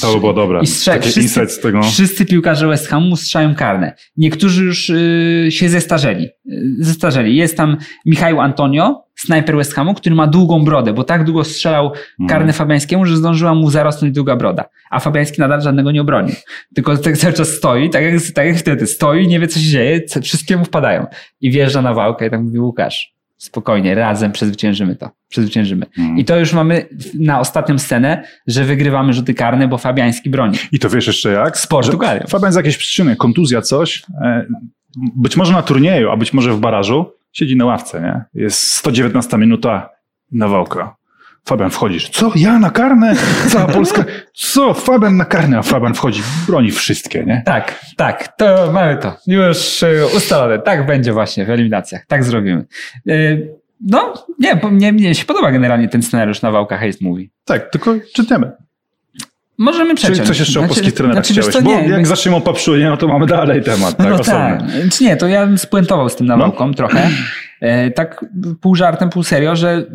To 0.00 0.14
by 0.14 0.20
było 0.20 0.32
dobre. 0.32 0.60
I 0.62 0.66
strze- 0.66 0.92
Taki 0.92 1.08
wszyscy- 1.08 1.46
z 1.48 1.60
tego. 1.60 1.82
Wszyscy 1.82 2.26
piłkarze 2.26 2.66
West 2.68 2.88
Hamu 2.88 3.16
strzelają 3.16 3.54
karne. 3.54 3.94
Niektórzy 4.16 4.64
już 4.64 4.90
y, 4.90 5.46
się 5.50 5.68
zestarzeli. 5.68 6.24
Y, 6.24 6.30
zestarzeli. 6.78 7.36
Jest 7.36 7.56
tam 7.56 7.76
Michał 8.06 8.40
Antonio, 8.40 9.04
snajper 9.14 9.56
West 9.56 9.74
Hamu, 9.74 9.94
który 9.94 10.14
ma 10.14 10.26
długą 10.26 10.64
brodę, 10.64 10.92
bo 10.92 11.04
tak 11.04 11.24
długo 11.24 11.44
strzelał 11.44 11.92
karny 12.28 12.52
Fabiańskiemu, 12.52 13.06
że 13.06 13.16
zdążyła 13.16 13.54
mu 13.54 13.70
zarosnąć 13.70 14.14
długa 14.14 14.36
broda. 14.36 14.64
A 14.96 15.00
Fabiański 15.00 15.40
nadal 15.40 15.62
żadnego 15.62 15.92
nie 15.92 16.00
obronił. 16.00 16.34
Tylko 16.74 16.96
tak 16.96 17.16
cały 17.16 17.32
czas 17.32 17.48
stoi, 17.48 17.90
tak 17.90 18.02
jak, 18.02 18.14
tak 18.34 18.46
jak 18.46 18.56
wtedy. 18.56 18.86
Stoi 18.86 19.28
nie 19.28 19.40
wie, 19.40 19.48
co 19.48 19.58
się 19.58 19.66
dzieje, 19.66 20.00
wszystkiemu 20.22 20.64
wpadają. 20.64 21.06
I 21.40 21.50
wjeżdża 21.50 21.82
na 21.82 21.94
walkę 21.94 22.26
i 22.26 22.30
tak 22.30 22.40
mówi 22.40 22.58
Łukasz, 22.58 23.14
spokojnie, 23.36 23.94
razem 23.94 24.32
przezwyciężymy 24.32 24.96
to. 24.96 25.10
Przezwyciężymy. 25.28 25.86
Mhm. 25.98 26.18
I 26.18 26.24
to 26.24 26.38
już 26.38 26.52
mamy 26.52 26.88
na 27.14 27.40
ostatnią 27.40 27.78
scenę, 27.78 28.24
że 28.46 28.64
wygrywamy 28.64 29.12
rzuty 29.12 29.34
karne, 29.34 29.68
bo 29.68 29.78
Fabiański 29.78 30.30
broni. 30.30 30.58
I 30.72 30.78
to 30.78 30.90
wiesz 30.90 31.06
jeszcze 31.06 31.32
jak? 31.32 31.58
Z 31.58 31.66
Portugalią. 31.66 32.20
Fabian 32.28 32.52
z 32.52 32.56
jakiejś 32.56 32.76
przyczyny, 32.76 33.16
kontuzja, 33.16 33.62
coś, 33.62 34.02
e, 34.22 34.46
być 35.16 35.36
może 35.36 35.52
na 35.52 35.62
turnieju, 35.62 36.10
a 36.10 36.16
być 36.16 36.32
może 36.32 36.52
w 36.52 36.60
barażu, 36.60 37.12
siedzi 37.32 37.56
na 37.56 37.64
ławce, 37.64 38.00
nie? 38.00 38.42
Jest 38.42 38.70
119 38.70 39.38
minuta, 39.38 39.90
nawałka. 40.32 40.96
Fabian 41.46 41.70
wchodzisz. 41.70 42.08
Co? 42.10 42.32
Ja 42.36 42.58
na 42.58 42.70
karne? 42.70 43.14
Cała 43.48 43.66
Polska? 43.74 44.04
Co? 44.34 44.74
Fabian 44.74 45.16
na 45.16 45.24
karne, 45.24 45.58
a 45.58 45.62
Fabian 45.62 45.94
wchodzi, 45.94 46.22
broni 46.46 46.70
wszystkie, 46.70 47.24
nie? 47.24 47.42
Tak, 47.44 47.84
tak, 47.96 48.36
to 48.36 48.70
mamy 48.72 48.96
to. 48.96 49.16
Już 49.26 49.82
y, 49.82 50.06
ustalone. 50.16 50.58
Tak 50.58 50.86
będzie 50.86 51.12
właśnie 51.12 51.44
w 51.44 51.50
eliminacjach. 51.50 52.06
Tak 52.06 52.24
zrobimy. 52.24 52.64
Y, 53.08 53.48
No, 53.80 54.14
nie, 54.38 54.56
bo 54.56 54.70
mnie, 54.70 54.92
mnie 54.92 55.14
się 55.14 55.24
podoba 55.24 55.50
generalnie 55.52 55.88
ten 55.88 56.02
scenariusz 56.02 56.42
na 56.42 56.50
Wałka 56.50 56.78
Heist 56.78 57.00
Movie. 57.00 57.26
Tak, 57.44 57.70
tylko 57.70 57.94
czytamy. 58.14 58.52
Możemy 59.58 59.94
przeciąć. 59.94 60.28
coś 60.28 60.38
jeszcze 60.38 60.60
o 60.60 60.62
Znaczy- 60.62 60.68
polskich 60.74 60.94
trenerach 60.94 61.26
znaczy, 61.26 61.40
chciałeś? 61.42 61.64
Bo 61.64 61.70
nie, 61.70 61.88
jak 61.88 62.00
my- 62.00 62.06
zaczniemy 62.06 62.36
o 62.36 62.40
papszunie, 62.40 62.84
no 62.90 62.96
to 62.96 63.08
mamy 63.08 63.26
dalej 63.26 63.62
temat, 63.62 63.96
tak, 63.96 64.06
no 64.08 64.14
osobny. 64.14 64.58
tak. 64.82 64.92
Czy 64.92 65.04
nie, 65.04 65.16
to 65.16 65.28
ja 65.28 65.46
bym 65.46 65.58
spuentował 65.58 66.08
z 66.08 66.16
tym 66.16 66.26
No. 66.26 66.36
nawałką 66.36 66.74
trochę. 66.74 67.08
E, 67.60 67.90
tak 67.90 68.24
pół 68.60 68.74
żartem, 68.74 69.10
pół 69.10 69.22
serio, 69.22 69.56
że 69.56 69.86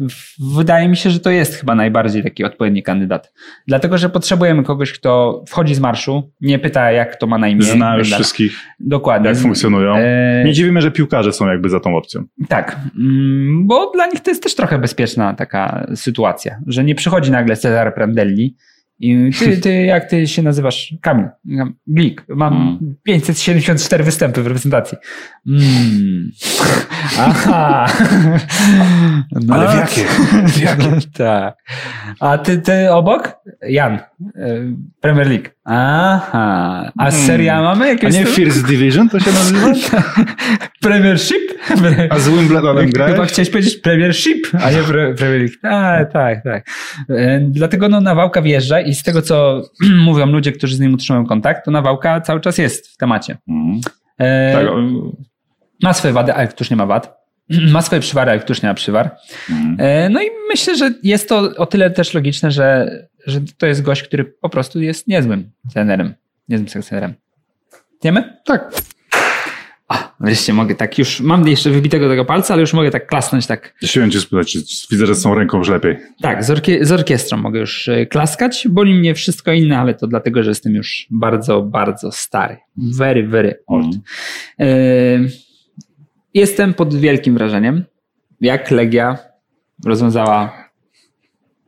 wydaje 0.55 0.87
mi 0.89 0.97
się, 0.97 1.09
że 1.09 1.19
to 1.19 1.29
jest 1.29 1.55
chyba 1.55 1.75
najbardziej 1.75 2.23
taki 2.23 2.43
odpowiedni 2.43 2.83
kandydat. 2.83 3.33
Dlatego, 3.67 3.97
że 3.97 4.09
potrzebujemy 4.09 4.63
kogoś, 4.63 4.93
kto 4.93 5.43
wchodzi 5.47 5.75
z 5.75 5.79
marszu, 5.79 6.31
nie 6.41 6.59
pyta 6.59 6.91
jak 6.91 7.15
to 7.15 7.27
ma 7.27 7.37
na 7.37 7.47
imię. 7.47 7.63
Zna 7.63 7.71
już 7.73 7.79
tak 7.81 7.85
dalej. 8.11 8.23
wszystkich, 8.23 8.57
Dokładnie. 8.79 9.29
jak 9.29 9.37
funkcjonują. 9.37 9.95
E, 9.95 10.43
Nie 10.45 10.53
dziwimy, 10.53 10.81
że 10.81 10.91
piłkarze 10.91 11.33
są 11.33 11.47
jakby 11.47 11.69
za 11.69 11.79
tą 11.79 11.95
opcją. 11.97 12.23
Tak, 12.47 12.77
mm, 12.99 13.67
bo 13.67 13.91
dla 13.95 14.07
nich 14.07 14.19
to 14.19 14.31
jest 14.31 14.43
też 14.43 14.55
trochę 14.55 14.79
bezpieczna 14.79 15.33
taka 15.33 15.87
sytuacja, 15.95 16.59
że 16.67 16.83
nie 16.83 16.95
przychodzi 16.95 17.31
nagle 17.31 17.55
Cezar 17.57 17.93
Prandelli 17.95 18.55
i 19.01 19.31
ty, 19.39 19.57
ty 19.57 19.83
jak 19.85 20.05
ty 20.09 20.27
się 20.27 20.41
nazywasz? 20.41 20.93
Kamil. 21.01 21.27
Glik. 21.87 22.25
Mam 22.29 22.53
Mm. 22.53 22.95
574 23.03 24.03
występy 24.03 24.41
w 24.43 24.47
reprezentacji. 24.47 24.97
Mm. 25.47 26.31
Aha. 27.19 27.87
No, 29.45 29.55
Ale 29.55 29.67
w 29.71 29.75
jakie? 29.75 30.03
W 30.47 30.61
jakie? 30.61 30.91
tak. 31.17 31.55
A 32.19 32.37
ty, 32.37 32.57
ty 32.61 32.91
obok? 32.91 33.37
Jan. 33.69 33.93
e, 33.93 33.99
Premier 35.01 35.27
League. 35.27 35.49
Aha. 35.65 36.91
A 36.97 37.07
Mm. 37.09 37.11
seria 37.21 37.61
mamy 37.61 37.85
A 37.85 37.87
jakieś? 37.87 38.13
nie 38.15 38.25
tu? 38.25 38.31
First 38.31 38.65
Division 38.65 39.09
to 39.09 39.19
się 39.19 39.31
nazywa? 39.31 39.67
Premiership? 40.81 41.37
A 42.09 42.19
z 42.19 42.29
Wimbledonem 42.29 42.85
Chyba 42.91 43.07
grałeś? 43.07 43.31
chciałeś 43.31 43.49
powiedzieć 43.49 43.75
Premiership, 43.77 44.47
a 44.63 44.71
nie 44.71 44.77
pre, 44.83 45.13
Premier 45.13 45.41
League. 45.41 45.53
A, 45.63 46.05
tak, 46.05 46.43
tak. 46.43 46.65
E, 47.09 47.39
Dlatego 47.39 47.89
no, 47.89 48.01
Nawałka 48.01 48.41
wjeżdża 48.41 48.81
i 48.81 48.93
z 48.93 49.03
tego, 49.03 49.21
co 49.21 49.61
mówią 50.05 50.25
ludzie, 50.25 50.51
którzy 50.51 50.75
z 50.75 50.79
nim 50.79 50.93
utrzymują 50.93 51.25
kontakt, 51.25 51.65
to 51.65 51.71
Nawałka 51.71 52.21
cały 52.21 52.39
czas 52.41 52.57
jest 52.57 52.87
w 52.93 52.97
temacie. 52.97 53.37
Mhm. 53.49 53.81
E, 54.19 54.53
Tak, 54.53 54.65
Ma 55.83 55.93
swoje 55.93 56.13
wady, 56.13 56.33
ale 56.33 56.47
któż 56.47 56.69
nie 56.69 56.77
ma 56.77 56.85
wad. 56.85 57.20
Ma 57.71 57.81
swoje 57.81 58.01
przywary, 58.01 58.31
ale 58.31 58.39
któż 58.39 58.61
nie 58.61 58.69
ma 58.69 58.75
przywar. 58.75 59.15
Mhm. 59.49 59.75
E, 59.79 60.09
No 60.09 60.21
i 60.21 60.25
myślę, 60.49 60.75
że 60.77 60.93
jest 61.03 61.29
to 61.29 61.37
o 61.57 61.65
tyle 61.65 61.91
też 61.91 62.13
logiczne, 62.13 62.51
że, 62.51 62.91
że 63.25 63.41
to 63.57 63.65
jest 63.67 63.81
gość, 63.81 64.03
który 64.03 64.25
po 64.25 64.49
prostu 64.49 64.81
jest 64.81 65.07
niezłym 65.07 65.51
trenerem. 65.73 66.13
Niezłym 66.49 66.69
selekcjonerem. 66.69 67.13
Wiemy? 68.03 68.37
Tak. 68.45 68.71
A, 69.87 70.15
wreszcie 70.19 70.53
mogę 70.53 70.75
tak 70.75 70.97
już, 70.97 71.19
mam 71.21 71.47
jeszcze 71.47 71.69
wybitego 71.69 72.09
tego 72.09 72.25
palca, 72.25 72.53
ale 72.53 72.61
już 72.61 72.73
mogę 72.73 72.91
tak 72.91 73.07
klasnąć 73.07 73.47
tak 73.47 73.73
Chciałem 73.83 74.11
cię 74.11 74.19
spytać, 74.19 74.57
widzę, 74.91 75.05
że 75.05 75.15
z 75.15 75.23
tą 75.23 75.35
ręką 75.35 75.57
już 75.57 75.69
lepiej. 75.69 75.97
Tak, 76.21 76.43
z, 76.43 76.49
orkie- 76.49 76.83
z 76.85 76.91
orkiestrą 76.91 77.37
mogę 77.37 77.59
już 77.59 77.87
e, 77.87 78.05
klaskać. 78.05 78.67
Boli 78.69 78.93
mnie 78.93 79.15
wszystko 79.15 79.51
inne, 79.51 79.79
ale 79.79 79.93
to 79.93 80.07
dlatego, 80.07 80.43
że 80.43 80.51
jestem 80.51 80.75
już 80.75 81.07
bardzo, 81.09 81.61
bardzo 81.61 82.11
stary. 82.11 82.57
Very, 82.77 83.27
very 83.27 83.59
old. 83.67 83.85
Mhm. 83.85 84.01
E, 84.59 85.50
Jestem 86.33 86.73
pod 86.73 86.95
wielkim 86.95 87.33
wrażeniem, 87.33 87.83
jak 88.41 88.71
Legia 88.71 89.17
rozwiązała 89.85 90.69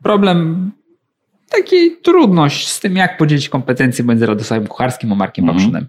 problem, 0.04 0.72
taki 1.50 1.92
trudność 2.04 2.68
z 2.68 2.80
tym, 2.80 2.96
jak 2.96 3.18
podzielić 3.18 3.50
kompetencje 3.50 4.06
między 4.06 4.26
Radosławem 4.26 4.68
Kucharskim 4.68 5.12
a 5.12 5.16
Markiem 5.16 5.46
Mhm. 5.46 5.58
Papszunem. 5.60 5.88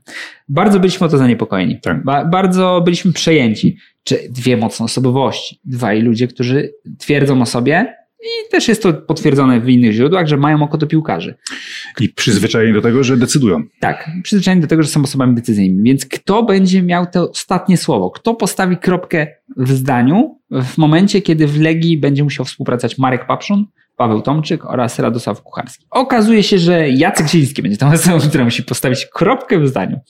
Bardzo 0.49 0.81
byliśmy 0.81 1.07
o 1.07 1.11
to 1.11 1.18
zaniepokojeni. 1.18 1.81
Tak. 1.81 2.05
Ba- 2.05 2.25
bardzo 2.25 2.83
byliśmy 2.85 3.12
przejęci. 3.12 3.77
Czy 4.05 4.18
dwie 4.31 4.57
mocne 4.57 4.85
osobowości, 4.85 5.61
dwaj 5.64 6.03
ludzie, 6.03 6.29
którzy 6.29 6.72
twierdzą 6.99 7.43
o 7.43 7.47
sobie 7.47 7.95
i 8.25 8.51
też 8.51 8.68
jest 8.68 8.83
to 8.83 8.93
potwierdzone 8.93 9.61
w 9.61 9.68
innych 9.68 9.93
źródłach, 9.93 10.27
że 10.27 10.37
mają 10.37 10.62
oko 10.62 10.79
do 10.79 10.87
piłkarzy. 10.87 11.35
I 12.01 12.09
przyzwyczajeni 12.09 12.75
do 12.75 12.81
tego, 12.81 13.05
że 13.05 13.16
decydują. 13.16 13.62
Tak, 13.81 14.11
przyzwyczajeni 14.22 14.62
do 14.62 14.68
tego, 14.68 14.83
że 14.83 14.89
są 14.89 15.03
osobami 15.03 15.35
decyzyjnymi. 15.35 15.83
Więc 15.83 16.07
kto 16.07 16.43
będzie 16.43 16.83
miał 16.83 17.07
to 17.07 17.31
ostatnie 17.31 17.77
słowo? 17.77 18.11
Kto 18.11 18.35
postawi 18.35 18.77
kropkę 18.77 19.27
w 19.57 19.72
zdaniu 19.72 20.39
w 20.51 20.79
momencie, 20.79 21.22
kiedy 21.22 21.47
w 21.47 21.61
Legii 21.61 21.99
będzie 21.99 22.25
musiał 22.25 22.47
współpracować 22.47 22.99
Marek 22.99 23.27
Papszun, 23.27 23.66
Paweł 23.97 24.22
Tomczyk 24.22 24.64
oraz 24.64 24.99
Radosław 24.99 25.43
Kucharski? 25.43 25.87
Okazuje 25.91 26.43
się, 26.43 26.59
że 26.59 26.91
Jacek 26.91 27.29
Zieliński 27.29 27.62
będzie 27.62 27.77
tą 27.77 27.93
osobą, 27.93 28.20
która 28.20 28.45
musi 28.45 28.62
postawić 28.62 29.07
kropkę 29.07 29.59
w 29.59 29.68
zdaniu. 29.68 30.01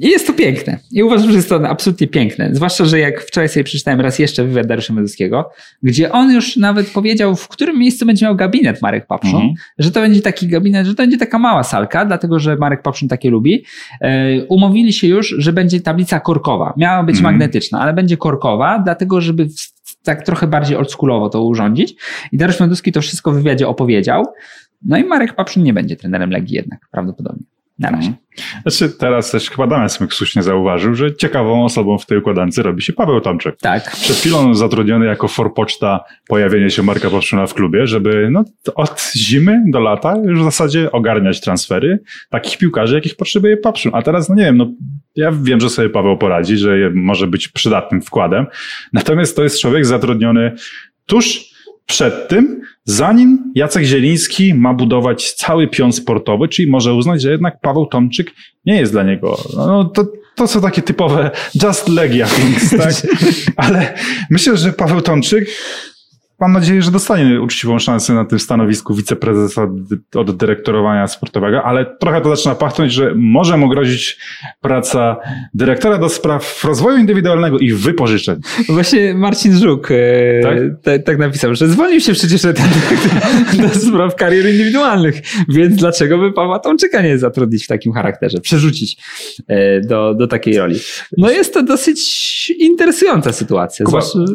I 0.00 0.08
jest 0.08 0.26
to 0.26 0.32
piękne. 0.32 0.78
I 0.92 1.02
uważam, 1.02 1.30
że 1.30 1.36
jest 1.36 1.48
to 1.48 1.68
absolutnie 1.68 2.06
piękne. 2.06 2.50
Zwłaszcza, 2.52 2.84
że 2.84 2.98
jak 2.98 3.20
wczoraj 3.20 3.48
sobie 3.48 3.64
przeczytałem 3.64 4.00
raz 4.00 4.18
jeszcze 4.18 4.44
wywiad 4.44 4.66
Dariusza 4.66 4.92
Meduskiego, 4.92 5.50
gdzie 5.82 6.12
on 6.12 6.32
już 6.32 6.56
nawet 6.56 6.90
powiedział, 6.90 7.36
w 7.36 7.48
którym 7.48 7.78
miejscu 7.78 8.06
będzie 8.06 8.26
miał 8.26 8.36
gabinet 8.36 8.82
Marek 8.82 9.06
Papszun, 9.06 9.34
Mhm. 9.34 9.54
że 9.78 9.90
to 9.90 10.00
będzie 10.00 10.20
taki 10.20 10.48
gabinet, 10.48 10.86
że 10.86 10.94
to 10.94 11.02
będzie 11.02 11.18
taka 11.18 11.38
mała 11.38 11.62
salka, 11.62 12.04
dlatego 12.04 12.38
że 12.38 12.56
Marek 12.56 12.82
Papszun 12.82 13.08
takie 13.08 13.30
lubi. 13.30 13.64
E, 14.00 14.44
umówili 14.44 14.92
się 14.92 15.06
już, 15.06 15.34
że 15.38 15.52
będzie 15.52 15.80
tablica 15.80 16.20
korkowa. 16.20 16.74
Miała 16.76 17.02
być 17.02 17.16
Mhm. 17.16 17.34
magnetyczna, 17.34 17.80
ale 17.80 17.92
będzie 17.92 18.16
korkowa, 18.16 18.78
dlatego 18.78 19.20
żeby 19.20 19.48
tak 20.02 20.22
trochę 20.26 20.46
bardziej 20.46 20.76
oldschoolowo 20.76 21.28
to 21.28 21.44
urządzić. 21.44 21.94
I 22.32 22.36
Dariusz 22.36 22.60
Mioduski 22.60 22.92
to 22.92 23.00
wszystko 23.00 23.32
w 23.32 23.34
wywiadzie 23.34 23.68
opowiedział. 23.68 24.24
No 24.86 24.96
i 24.98 25.04
Marek 25.04 25.34
Papszyn 25.34 25.62
nie 25.62 25.72
będzie 25.72 25.96
trenerem 25.96 26.30
Legii 26.30 26.56
jednak, 26.56 26.80
prawdopodobnie. 26.90 27.42
Na 27.78 27.90
razie. 27.90 28.12
Znaczy 28.62 28.96
teraz 28.98 29.30
też 29.30 29.50
chyba 29.50 29.66
Damian 29.66 29.88
Smyk 29.88 30.14
słusznie 30.14 30.42
zauważył, 30.42 30.94
że 30.94 31.16
ciekawą 31.16 31.64
osobą 31.64 31.98
w 31.98 32.06
tej 32.06 32.18
układance 32.18 32.58
robi 32.58 32.82
się 32.82 32.92
Paweł 32.92 33.20
Tomczyk. 33.20 33.56
Tak. 33.56 33.90
Przed 33.90 34.16
chwilą 34.16 34.54
zatrudniony 34.54 35.06
jako 35.06 35.28
forpoczta 35.28 36.04
pojawienie 36.28 36.70
się 36.70 36.82
Marka 36.82 37.10
Papszyna 37.10 37.46
w 37.46 37.54
klubie, 37.54 37.86
żeby 37.86 38.28
no, 38.30 38.44
od 38.74 39.12
zimy 39.16 39.62
do 39.66 39.80
lata 39.80 40.14
już 40.24 40.40
w 40.40 40.44
zasadzie 40.44 40.92
ogarniać 40.92 41.40
transfery 41.40 41.98
takich 42.30 42.58
piłkarzy, 42.58 42.94
jakich 42.94 43.16
potrzebuje 43.16 43.56
Papszyn. 43.56 43.92
A 43.94 44.02
teraz, 44.02 44.28
no 44.28 44.34
nie 44.34 44.44
wiem, 44.44 44.56
no 44.56 44.72
ja 45.16 45.32
wiem, 45.42 45.60
że 45.60 45.70
sobie 45.70 45.90
Paweł 45.90 46.18
poradzi, 46.18 46.56
że 46.56 46.76
może 46.94 47.26
być 47.26 47.48
przydatnym 47.48 48.02
wkładem. 48.02 48.46
Natomiast 48.92 49.36
to 49.36 49.42
jest 49.42 49.60
człowiek 49.60 49.86
zatrudniony 49.86 50.52
tuż 51.06 51.53
przed 51.86 52.28
tym, 52.28 52.60
zanim 52.84 53.52
Jacek 53.54 53.84
Zieliński 53.84 54.54
ma 54.54 54.74
budować 54.74 55.32
cały 55.32 55.68
pion 55.68 55.92
sportowy, 55.92 56.48
czyli 56.48 56.70
może 56.70 56.94
uznać, 56.94 57.22
że 57.22 57.30
jednak 57.30 57.60
Paweł 57.60 57.86
Tomczyk 57.86 58.30
nie 58.64 58.76
jest 58.76 58.92
dla 58.92 59.02
niego. 59.02 59.38
No, 59.56 59.84
to, 59.84 60.06
to 60.34 60.46
są 60.46 60.60
takie 60.60 60.82
typowe 60.82 61.30
just 61.62 61.88
legia 61.88 62.26
things, 62.36 62.70
tak? 62.70 62.94
Ale 63.66 63.94
myślę, 64.30 64.56
że 64.56 64.72
Paweł 64.72 65.00
Tomczyk 65.00 65.48
mam 66.40 66.52
nadzieję, 66.52 66.82
że 66.82 66.90
dostanie 66.90 67.40
uczciwą 67.40 67.78
szansę 67.78 68.14
na 68.14 68.24
tym 68.24 68.38
stanowisku 68.38 68.94
wiceprezesa 68.94 69.68
od 70.14 70.36
dyrektorowania 70.36 71.06
sportowego, 71.08 71.62
ale 71.62 71.96
trochę 72.00 72.20
to 72.20 72.36
zaczyna 72.36 72.54
pachnąć, 72.54 72.92
że 72.92 73.12
może 73.16 73.56
mu 73.56 73.68
grozić 73.68 74.18
praca 74.60 75.16
dyrektora 75.54 75.98
do 75.98 76.08
spraw 76.08 76.64
rozwoju 76.64 76.96
indywidualnego 76.96 77.58
i 77.58 77.72
wypożyczeń. 77.72 78.40
Właśnie 78.68 79.14
Marcin 79.14 79.58
Żuk 79.58 79.90
e, 79.90 79.94
tak? 80.42 80.58
Te, 80.82 80.98
tak 80.98 81.18
napisał, 81.18 81.54
że 81.54 81.68
zwolnił 81.68 82.00
się 82.00 82.12
przecież 82.12 82.42
ten 82.42 82.54
do 83.62 83.68
spraw 83.68 84.16
karier 84.16 84.50
indywidualnych, 84.50 85.22
więc 85.48 85.76
dlaczego 85.76 86.18
by 86.18 86.32
Pawła 86.32 86.58
Tomczyka 86.58 87.02
nie 87.02 87.18
zatrudnić 87.18 87.64
w 87.64 87.68
takim 87.68 87.92
charakterze, 87.92 88.40
przerzucić 88.40 88.96
e, 89.48 89.80
do, 89.80 90.14
do 90.14 90.26
takiej 90.26 90.58
roli. 90.58 90.76
No 91.18 91.30
jest 91.30 91.54
to 91.54 91.62
dosyć 91.62 92.50
interesująca 92.50 93.32
sytuacja. 93.32 93.86
Kuba, 93.86 94.00
zwłaszcza... 94.00 94.34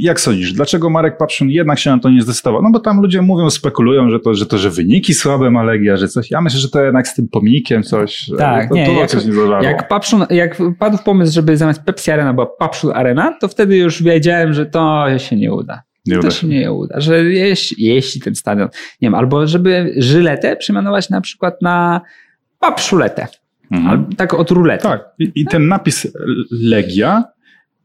Jak 0.00 0.20
sądzisz, 0.20 0.52
dlaczego 0.52 0.90
Marek 0.90 1.16
Papszyn 1.32 1.50
jednak 1.50 1.78
się 1.78 1.90
na 1.90 1.98
to 1.98 2.10
nie 2.10 2.22
zdecydował. 2.22 2.62
No 2.62 2.70
bo 2.70 2.80
tam 2.80 3.00
ludzie 3.00 3.22
mówią, 3.22 3.50
spekulują, 3.50 4.10
że 4.10 4.20
to, 4.20 4.34
że 4.34 4.46
to, 4.46 4.58
że 4.58 4.70
wyniki 4.70 5.14
słabe 5.14 5.50
ma 5.50 5.62
Legia, 5.62 5.96
że 5.96 6.08
coś. 6.08 6.30
Ja 6.30 6.40
myślę, 6.40 6.60
że 6.60 6.68
to 6.68 6.84
jednak 6.84 7.08
z 7.08 7.14
tym 7.14 7.28
pomnikiem 7.28 7.82
coś. 7.82 8.30
Tak, 8.38 8.68
to, 8.68 8.74
nie, 8.74 8.86
to 8.86 8.92
jak, 8.92 9.10
coś 9.10 9.24
nie 9.26 9.32
jak, 9.62 9.88
Papszun, 9.88 10.26
jak 10.30 10.58
padł 10.78 10.98
pomysł, 11.04 11.32
żeby 11.32 11.56
zamiast 11.56 11.82
Pepsi 11.82 12.10
Arena 12.10 12.34
była 12.34 12.46
Papszun 12.46 12.92
Arena, 12.94 13.36
to 13.40 13.48
wtedy 13.48 13.76
już 13.76 14.02
wiedziałem, 14.02 14.52
że 14.52 14.66
to 14.66 15.06
się 15.18 15.36
nie 15.36 15.54
uda. 15.54 15.82
Nie 16.06 16.18
uda. 16.18 16.28
To 16.28 16.34
się 16.34 16.46
nie 16.46 16.72
uda, 16.72 17.00
że 17.00 17.24
jeśli, 17.24 17.84
jeśli 17.84 18.20
ten 18.20 18.34
stadion, 18.34 18.68
nie 19.00 19.06
wiem, 19.06 19.14
albo 19.14 19.46
żeby 19.46 19.94
Żyletę 19.96 20.56
przemianować 20.56 21.10
na 21.10 21.20
przykład 21.20 21.62
na 21.62 22.00
Papszuletę. 22.58 23.26
Mhm. 23.70 24.16
tak 24.16 24.34
od 24.34 24.50
rulety. 24.50 24.82
Tak. 24.82 25.04
I, 25.18 25.32
I, 25.34 25.46
ten 25.46 25.68
napis 25.68 26.08
Legia, 26.50 27.24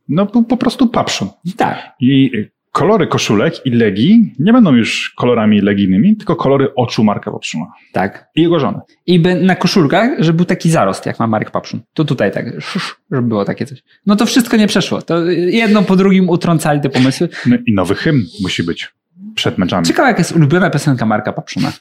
no 0.10 0.26
po, 0.26 0.44
po 0.44 0.58
prostu 0.58 0.88
papszun. 0.88 1.28
Tak. 1.58 1.96
I 2.00 2.32
kolory 2.78 3.08
koszulek 3.08 3.66
i 3.66 3.72
legi 3.72 4.34
nie 4.40 4.54
będą 4.54 4.74
już 4.74 5.14
kolorami 5.16 5.62
legijnymi, 5.62 6.18
tylko 6.18 6.36
kolory 6.36 6.76
oczu 6.76 7.04
Marka 7.04 7.32
Papszuna. 7.32 7.66
Tak. 7.92 8.30
I 8.36 8.42
jego 8.42 8.60
żony. 8.60 8.80
I 9.06 9.20
na 9.20 9.56
koszulkach, 9.56 10.12
żeby 10.20 10.38
był 10.38 10.46
taki 10.46 10.70
zarost, 10.70 11.06
jak 11.06 11.20
ma 11.20 11.28
Marek 11.28 11.52
Papszun. 11.52 11.80
To 11.94 12.06
tutaj 12.06 12.32
tak, 12.32 12.46
żeby 13.12 13.28
było 13.28 13.46
takie 13.46 13.66
coś. 13.66 13.84
No 14.06 14.16
to 14.16 14.26
wszystko 14.26 14.58
nie 14.58 14.68
przeszło. 14.68 15.02
To 15.02 15.26
jedno 15.32 15.84
po 15.84 15.96
drugim 15.96 16.30
utrącali 16.30 16.82
te 16.82 16.90
pomysły. 16.90 17.30
No 17.46 17.58
I 17.66 17.74
nowy 17.74 17.96
hymn 17.96 18.26
musi 18.42 18.64
być 18.64 18.94
przed 19.36 19.58
meczami. 19.58 19.86
Ciekawe, 19.86 20.08
jak 20.08 20.18
jest 20.18 20.32
ulubiona 20.32 20.70
piosenka 20.70 21.06
Marka 21.06 21.34
Papszuna. 21.34 21.72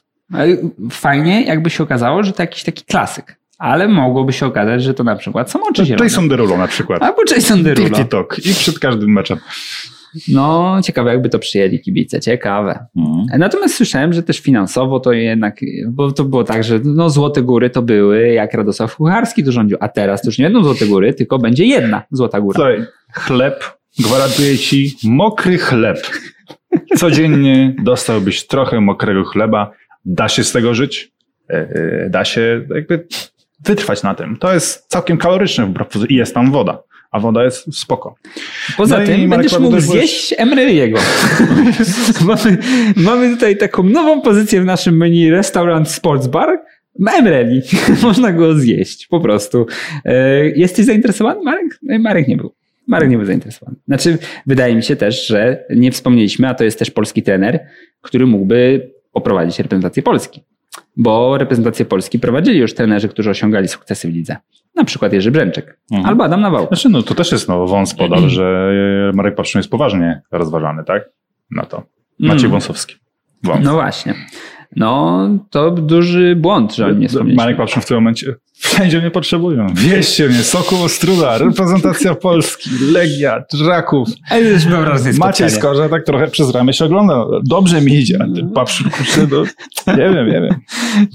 Fajnie, 0.90 1.42
jakby 1.42 1.70
się 1.70 1.82
okazało, 1.82 2.22
że 2.22 2.32
to 2.32 2.42
jakiś 2.42 2.62
taki 2.62 2.84
klasyk. 2.84 3.36
Ale 3.58 3.88
mogłoby 3.88 4.32
się 4.32 4.46
okazać, 4.46 4.82
że 4.82 4.94
to 4.94 5.04
na 5.04 5.16
przykład 5.16 5.50
są 5.50 5.60
oczy 5.70 5.86
zielone. 5.86 6.04
Jason 6.04 6.28
Derulo 6.28 6.58
na 6.58 6.68
przykład. 6.68 7.02
Albo 7.02 7.22
Jason 7.30 7.62
Derulo. 7.62 7.90
TikTok. 7.90 8.38
I 8.38 8.54
przed 8.54 8.78
każdym 8.78 9.12
meczem. 9.12 9.38
No, 10.28 10.76
ciekawe, 10.84 11.10
jakby 11.10 11.28
to 11.28 11.38
przyjęli 11.38 11.80
kibice, 11.80 12.20
ciekawe. 12.20 12.86
Mhm. 12.96 13.40
Natomiast 13.40 13.74
słyszałem, 13.74 14.12
że 14.12 14.22
też 14.22 14.40
finansowo 14.40 15.00
to 15.00 15.12
jednak, 15.12 15.60
bo 15.88 16.12
to 16.12 16.24
było 16.24 16.44
tak, 16.44 16.64
że 16.64 16.80
no, 16.84 17.10
Złote 17.10 17.42
Góry 17.42 17.70
to 17.70 17.82
były, 17.82 18.28
jak 18.28 18.54
Radosław 18.54 18.96
Kucharski 18.96 19.44
tu 19.44 19.52
rządził, 19.52 19.78
a 19.80 19.88
teraz 19.88 20.22
to 20.22 20.28
już 20.28 20.38
nie 20.38 20.44
będą 20.44 20.64
Złote 20.64 20.86
Góry, 20.86 21.14
tylko 21.14 21.38
będzie 21.38 21.64
jedna 21.64 22.02
Złota 22.10 22.40
Góra. 22.40 22.56
Słuchaj, 22.56 22.84
chleb, 23.12 23.64
gwarantuję 23.98 24.58
ci 24.58 24.96
mokry 25.04 25.58
chleb. 25.58 26.10
Codziennie 26.96 27.74
dostałbyś 27.82 28.46
trochę 28.46 28.80
mokrego 28.80 29.24
chleba, 29.24 29.70
da 30.04 30.28
się 30.28 30.44
z 30.44 30.52
tego 30.52 30.74
żyć, 30.74 31.12
e, 31.50 31.54
e, 31.54 32.10
da 32.10 32.24
się 32.24 32.66
jakby 32.74 33.06
wytrwać 33.64 34.02
na 34.02 34.14
tym. 34.14 34.36
To 34.36 34.54
jest 34.54 34.86
całkiem 34.88 35.18
kaloryczne 35.18 35.72
i 36.08 36.14
jest 36.14 36.34
tam 36.34 36.52
woda 36.52 36.82
a 37.16 37.20
woda 37.20 37.44
jest 37.44 37.78
spoko. 37.78 38.14
Poza 38.76 38.98
no 38.98 39.06
tym 39.06 39.30
będziesz 39.30 39.58
mógł 39.58 39.80
zjeść 39.80 40.34
Emreliego. 40.38 40.98
mamy, 42.26 42.58
mamy 42.96 43.30
tutaj 43.30 43.56
taką 43.56 43.82
nową 43.82 44.20
pozycję 44.20 44.60
w 44.60 44.64
naszym 44.64 44.96
menu 44.96 45.30
restaurant 45.30 45.88
sports 45.88 46.26
bar. 46.26 46.62
Emreli. 47.18 47.62
Można 48.02 48.32
go 48.32 48.54
zjeść, 48.54 49.06
po 49.06 49.20
prostu. 49.20 49.66
E, 50.04 50.48
jesteś 50.48 50.86
zainteresowany, 50.86 51.42
Marek? 51.42 51.78
No 51.82 51.98
Marek 51.98 52.28
nie 52.28 52.36
był. 52.36 52.52
Marek 52.86 53.10
nie 53.10 53.16
był 53.16 53.26
zainteresowany. 53.26 53.76
Znaczy, 53.86 54.18
wydaje 54.46 54.74
mi 54.74 54.82
się 54.82 54.96
też, 54.96 55.26
że 55.26 55.64
nie 55.70 55.92
wspomnieliśmy, 55.92 56.48
a 56.48 56.54
to 56.54 56.64
jest 56.64 56.78
też 56.78 56.90
polski 56.90 57.22
trener, 57.22 57.66
który 58.00 58.26
mógłby 58.26 58.90
poprowadzić 59.12 59.58
reprezentację 59.58 60.02
Polski. 60.02 60.42
Bo 60.96 61.38
reprezentację 61.38 61.84
Polski 61.84 62.18
prowadzili 62.18 62.58
już 62.58 62.74
trenerzy, 62.74 63.08
którzy 63.08 63.30
osiągali 63.30 63.68
sukcesy 63.68 64.08
w 64.08 64.14
lidze. 64.14 64.36
Na 64.74 64.84
przykład 64.84 65.12
Jerzy 65.12 65.30
Brzęczek 65.30 65.78
mhm. 65.90 66.08
albo 66.08 66.24
Adam 66.24 66.40
Nawał. 66.40 66.66
Znaczy, 66.66 66.88
no 66.88 67.02
to 67.02 67.14
też 67.14 67.32
jest 67.32 67.48
no, 67.48 67.66
wąs 67.66 67.94
podal, 67.94 68.18
mhm. 68.18 68.30
że 68.30 69.10
Marek 69.14 69.34
Papszyn 69.34 69.58
jest 69.58 69.70
poważnie 69.70 70.22
rozważany, 70.30 70.84
tak? 70.84 71.02
No 71.50 71.66
to 71.66 71.82
Maciej 72.18 72.40
mm. 72.40 72.50
Wąsowski. 72.50 72.94
Wąs. 73.42 73.64
No 73.64 73.72
właśnie. 73.72 74.14
No, 74.76 75.28
to 75.50 75.70
duży 75.70 76.36
błąd, 76.36 76.74
że 76.74 76.86
oni 76.86 76.98
nie 76.98 77.08
wspomnieliśmy. 77.08 77.42
Marek 77.42 77.56
Papszyn 77.56 77.82
w 77.82 77.86
tym 77.86 77.96
momencie, 77.96 78.34
wszędzie 78.52 79.00
mnie 79.00 79.10
potrzebują. 79.10 79.66
Wieście 79.74 80.28
mnie, 80.28 80.38
Sokół 80.38 80.82
Ostruda, 80.82 81.38
reprezentacja 81.38 82.14
Polski, 82.14 82.70
Legia, 82.92 83.44
Draków. 83.52 84.08
Maciej 85.18 85.50
Skorze 85.50 85.88
tak 85.88 86.04
trochę 86.04 86.28
przez 86.28 86.50
ramię 86.54 86.72
się 86.72 86.84
ogląda. 86.84 87.24
Dobrze 87.44 87.80
mi 87.80 87.94
idzie, 87.94 88.18
a 88.22 88.34
ty 88.34 88.44
Papszyn, 88.54 88.90
kurczę, 88.90 89.26
no, 89.86 89.92
nie 89.92 90.14
wiem, 90.14 90.26
nie 90.26 90.40
wiem. 90.40 90.54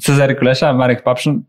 Cezary 0.02 0.36
Kulesza, 0.36 0.74
Marek 0.74 1.04
Papszyn. 1.04 1.44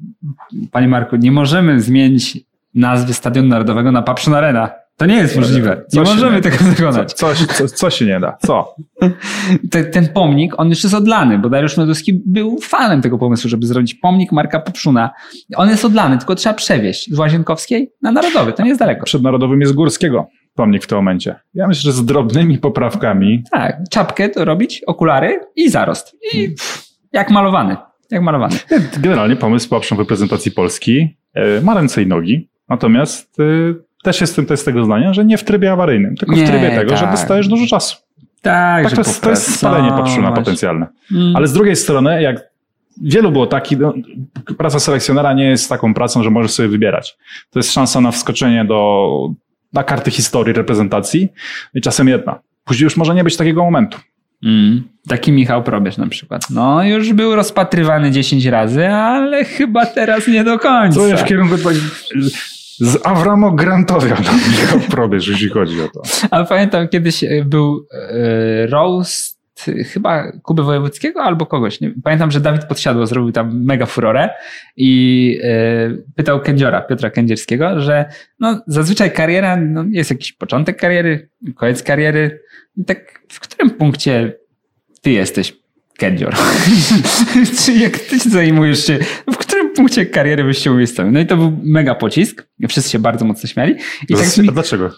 Panie 0.72 0.88
Marku, 0.88 1.16
nie 1.16 1.32
możemy 1.32 1.80
zmienić 1.80 2.38
nazwy 2.74 3.14
Stadionu 3.14 3.48
Narodowego 3.48 3.92
na 3.92 4.02
Papszyn 4.02 4.34
Arena. 4.34 4.70
To 4.96 5.06
nie 5.06 5.16
jest 5.16 5.36
możliwe. 5.36 5.84
Nie 5.92 6.00
możemy 6.00 6.36
nie, 6.36 6.42
tego 6.42 6.64
wykonać. 6.64 7.12
Co, 7.12 7.34
co, 7.34 7.68
co, 7.68 7.90
się 7.90 8.06
nie 8.06 8.20
da? 8.20 8.36
Co? 8.46 8.74
Ten, 9.70 9.90
ten, 9.90 10.08
pomnik, 10.08 10.60
on 10.60 10.68
już 10.68 10.82
jest 10.82 10.94
odlany, 10.94 11.38
bo 11.38 11.48
Dariusz 11.48 11.76
Meduski 11.76 12.22
był 12.26 12.58
fanem 12.60 13.02
tego 13.02 13.18
pomysłu, 13.18 13.50
żeby 13.50 13.66
zrobić 13.66 13.94
pomnik 13.94 14.32
Marka 14.32 14.60
Popszuna. 14.60 15.10
On 15.56 15.68
jest 15.68 15.84
odlany, 15.84 16.18
tylko 16.18 16.34
trzeba 16.34 16.54
przewieźć 16.54 17.14
z 17.14 17.18
Łazienkowskiej 17.18 17.92
na 18.02 18.12
Narodowy. 18.12 18.52
To 18.52 18.62
nie 18.62 18.68
jest 18.68 18.80
daleko. 18.80 19.04
Przed 19.04 19.22
Narodowym 19.22 19.60
jest 19.60 19.72
Górskiego 19.72 20.26
pomnik 20.54 20.84
w 20.84 20.86
tym 20.86 20.98
momencie. 20.98 21.34
Ja 21.54 21.68
myślę, 21.68 21.82
że 21.82 21.92
z 21.92 22.04
drobnymi 22.04 22.58
poprawkami. 22.58 23.42
Tak, 23.50 23.76
czapkę 23.90 24.28
to 24.28 24.44
robić, 24.44 24.82
okulary 24.86 25.40
i 25.56 25.70
zarost. 25.70 26.16
I 26.34 26.48
pff, 26.48 26.84
jak 27.12 27.30
malowany. 27.30 27.76
Jak 28.10 28.22
malowany. 28.22 28.56
Generalnie 28.98 29.36
pomysł 29.36 29.68
po 29.68 29.96
reprezentacji 29.98 30.50
Polski 30.50 31.16
e, 31.34 31.60
ma 31.60 31.74
ręce 31.74 32.02
i 32.02 32.06
nogi, 32.06 32.50
natomiast 32.68 33.40
e, 33.40 33.44
też 34.02 34.20
jestem 34.20 34.46
też 34.46 34.64
tego 34.64 34.84
zdania, 34.84 35.14
że 35.14 35.24
nie 35.24 35.38
w 35.38 35.44
trybie 35.44 35.72
awaryjnym, 35.72 36.16
tylko 36.16 36.34
nie, 36.34 36.46
w 36.46 36.50
trybie 36.50 36.70
tego, 36.70 36.90
tak. 36.90 36.98
że 36.98 37.06
dostajesz 37.06 37.48
dużo 37.48 37.66
czasu. 37.66 37.96
Tak, 38.42 38.84
tak 38.84 38.92
to, 38.94 39.00
jest, 39.00 39.22
to 39.22 39.30
jest 39.30 39.54
spalenie 39.54 39.88
patrzuna 39.88 40.32
potencjalne. 40.32 40.86
Mm. 41.12 41.36
Ale 41.36 41.46
z 41.46 41.52
drugiej 41.52 41.76
strony, 41.76 42.22
jak 42.22 42.52
wielu 43.02 43.32
było 43.32 43.46
takich, 43.46 43.78
no, 43.78 43.94
praca 44.58 44.80
selekcjonera 44.80 45.32
nie 45.32 45.44
jest 45.44 45.68
taką 45.68 45.94
pracą, 45.94 46.22
że 46.22 46.30
możesz 46.30 46.50
sobie 46.50 46.68
wybierać. 46.68 47.16
To 47.50 47.58
jest 47.58 47.72
szansa 47.72 48.00
na 48.00 48.10
wskoczenie 48.10 48.64
do, 48.64 49.08
na 49.72 49.84
karty 49.84 50.10
historii 50.10 50.52
reprezentacji 50.54 51.28
i 51.74 51.80
czasem 51.80 52.08
jedna. 52.08 52.38
Później 52.64 52.84
już 52.84 52.96
może 52.96 53.14
nie 53.14 53.24
być 53.24 53.36
takiego 53.36 53.64
momentu. 53.64 53.98
Mm. 54.44 54.82
Taki 55.08 55.32
Michał 55.32 55.62
Probierz 55.62 55.96
na 55.96 56.06
przykład. 56.06 56.50
No, 56.50 56.84
już 56.84 57.12
był 57.12 57.36
rozpatrywany 57.36 58.10
10 58.10 58.46
razy, 58.46 58.88
ale 58.88 59.44
chyba 59.44 59.86
teraz 59.86 60.28
nie 60.28 60.44
do 60.44 60.58
końca. 60.58 61.00
To 61.00 61.16
w 61.16 61.24
kierunku 61.24 61.56
z 62.82 63.06
Avramo 63.06 63.50
Grantowia 63.50 64.14
na 64.14 64.32
Michał 64.32 64.80
Probierz, 64.90 65.28
jeśli 65.28 65.48
chodzi 65.48 65.80
o 65.80 65.88
to. 65.88 66.02
Ale 66.30 66.46
pamiętam, 66.46 66.88
kiedyś 66.88 67.24
e, 67.24 67.44
był 67.44 67.86
e, 67.92 68.66
roast 68.66 69.42
chyba 69.92 70.32
Kuby 70.42 70.62
Wojewódzkiego 70.62 71.22
albo 71.22 71.46
kogoś. 71.46 71.80
Nie? 71.80 71.94
Pamiętam, 72.04 72.30
że 72.30 72.40
Dawid 72.40 72.64
Podsiadło 72.64 73.06
zrobił 73.06 73.32
tam 73.32 73.64
mega 73.64 73.86
furorę 73.86 74.30
i 74.76 75.26
yy, 75.42 76.04
pytał 76.16 76.40
Kędziora, 76.40 76.80
Piotra 76.80 77.10
Kędzierskiego, 77.10 77.80
że 77.80 78.04
no, 78.40 78.62
zazwyczaj 78.66 79.12
kariera, 79.12 79.56
no, 79.56 79.84
jest 79.90 80.10
jakiś 80.10 80.32
początek 80.32 80.80
kariery, 80.80 81.28
koniec 81.56 81.82
kariery. 81.82 82.40
I 82.76 82.84
tak 82.84 83.20
w 83.28 83.40
którym 83.40 83.70
punkcie 83.70 84.32
ty 85.02 85.10
jesteś 85.10 85.56
Kędzior? 85.98 86.34
Czy 87.64 87.72
jak 87.72 87.98
ty 87.98 88.18
zajmujesz 88.18 88.86
się, 88.86 88.98
w 89.32 89.36
punkcie 89.76 90.06
kariery 90.06 90.44
byś 90.44 90.58
się 90.58 90.72
umiejscowił? 90.72 91.12
No 91.12 91.20
i 91.20 91.26
to 91.26 91.36
był 91.36 91.58
mega 91.62 91.94
pocisk. 91.94 92.48
Wszyscy 92.68 92.90
się 92.90 92.98
bardzo 92.98 93.24
mocno 93.24 93.48
śmiali. 93.48 93.74
I 94.08 94.14
tak 94.14 94.36
mi, 94.38 94.48
dlaczego? 94.48 94.90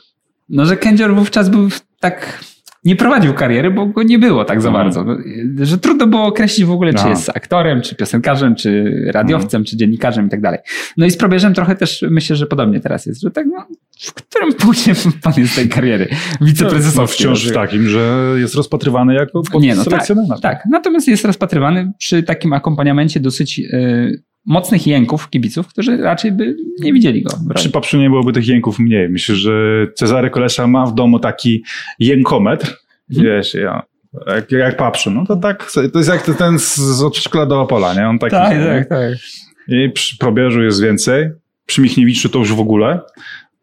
No, 0.49 0.67
że 0.67 0.77
Kędzior 0.77 1.15
wówczas 1.15 1.49
był 1.49 1.69
tak 2.01 2.45
nie 2.85 2.97
prowadził 2.97 3.35
kariery, 3.35 3.71
bo 3.71 3.87
go 3.87 4.03
nie 4.03 4.19
było 4.19 4.45
tak 4.45 4.63
za 4.63 4.69
mhm. 4.69 4.85
bardzo. 4.85 5.07
Że 5.63 5.79
trudno 5.79 6.07
było 6.07 6.25
określić 6.25 6.67
w 6.67 6.71
ogóle, 6.71 6.93
no. 6.93 7.03
czy 7.03 7.09
jest 7.09 7.29
aktorem, 7.29 7.83
czy 7.83 7.95
piosenkarzem, 7.95 8.55
czy 8.55 9.01
radiowcem, 9.13 9.59
mm. 9.59 9.65
czy 9.65 9.77
dziennikarzem 9.77 10.27
i 10.27 10.31
tak 10.31 10.41
dalej. 10.41 10.61
No 10.97 11.07
i 11.07 11.11
z 11.11 11.17
probierzem 11.17 11.55
trochę 11.55 11.77
też 11.77 12.05
myślę, 12.11 12.37
że 12.37 12.47
podobnie 12.47 12.81
teraz 12.81 13.07
jest, 13.07 13.21
że 13.21 13.31
tak, 13.31 13.47
no, 13.47 13.67
w 14.01 14.13
którym 14.13 14.53
punkcie 14.53 14.95
pan 15.23 15.33
jest 15.37 15.57
tej 15.57 15.69
kariery 15.69 16.09
wiceprezesowskiej? 16.41 17.27
No, 17.27 17.35
wciąż 17.37 17.51
w 17.51 17.55
takim, 17.55 17.89
że 17.89 18.35
jest 18.37 18.55
rozpatrywany 18.55 19.15
jako 19.15 19.43
nie, 19.61 19.75
no, 19.75 19.85
tak, 19.85 20.07
tak, 20.43 20.63
natomiast 20.71 21.09
jest 21.09 21.25
rozpatrywany 21.25 21.93
przy 21.99 22.23
takim 22.23 22.53
akompaniamencie 22.53 23.21
dosyć... 23.21 23.59
Yy, 23.59 24.23
mocnych 24.47 24.87
jęków 24.87 25.31
kibiców, 25.31 25.69
którzy 25.69 25.97
raczej 25.97 26.33
by 26.33 26.57
nie 26.81 26.93
widzieli 26.93 27.23
go. 27.23 27.31
Przy 27.55 27.71
Papszu 27.71 27.99
nie 27.99 28.11
byłoby 28.11 28.33
tych 28.33 28.49
jęków 28.49 28.79
mniej. 28.79 29.09
Myślę, 29.09 29.35
że 29.35 29.53
Cezary 29.95 30.31
Kolesza 30.31 30.67
ma 30.67 30.87
w 30.87 30.95
domu 30.95 31.19
taki 31.19 31.65
jękometr, 31.99 32.77
mhm. 33.11 33.27
wiesz, 33.27 33.55
ja, 33.55 33.83
jak, 34.27 34.53
jak 34.53 34.77
Papszu, 34.77 35.11
no 35.11 35.27
to 35.27 35.37
tak, 35.37 35.73
to 35.93 35.99
jest 35.99 36.11
jak 36.11 36.23
ten 36.23 36.59
z, 36.59 36.77
z 36.77 37.13
przedszkola 37.13 37.47
do 37.47 37.61
Opola, 37.61 37.95
nie? 37.95 38.09
On 38.09 38.19
taki, 38.19 38.37
tak, 38.37 38.57
tak, 38.67 38.89
tak. 38.89 39.13
I 39.69 39.91
przy 39.91 40.19
Probierzu 40.19 40.63
jest 40.63 40.83
więcej, 40.83 41.31
przy 41.67 41.81
Michniewiczu 41.81 42.29
to 42.29 42.39
już 42.39 42.53
w 42.53 42.61
ogóle. 42.61 43.01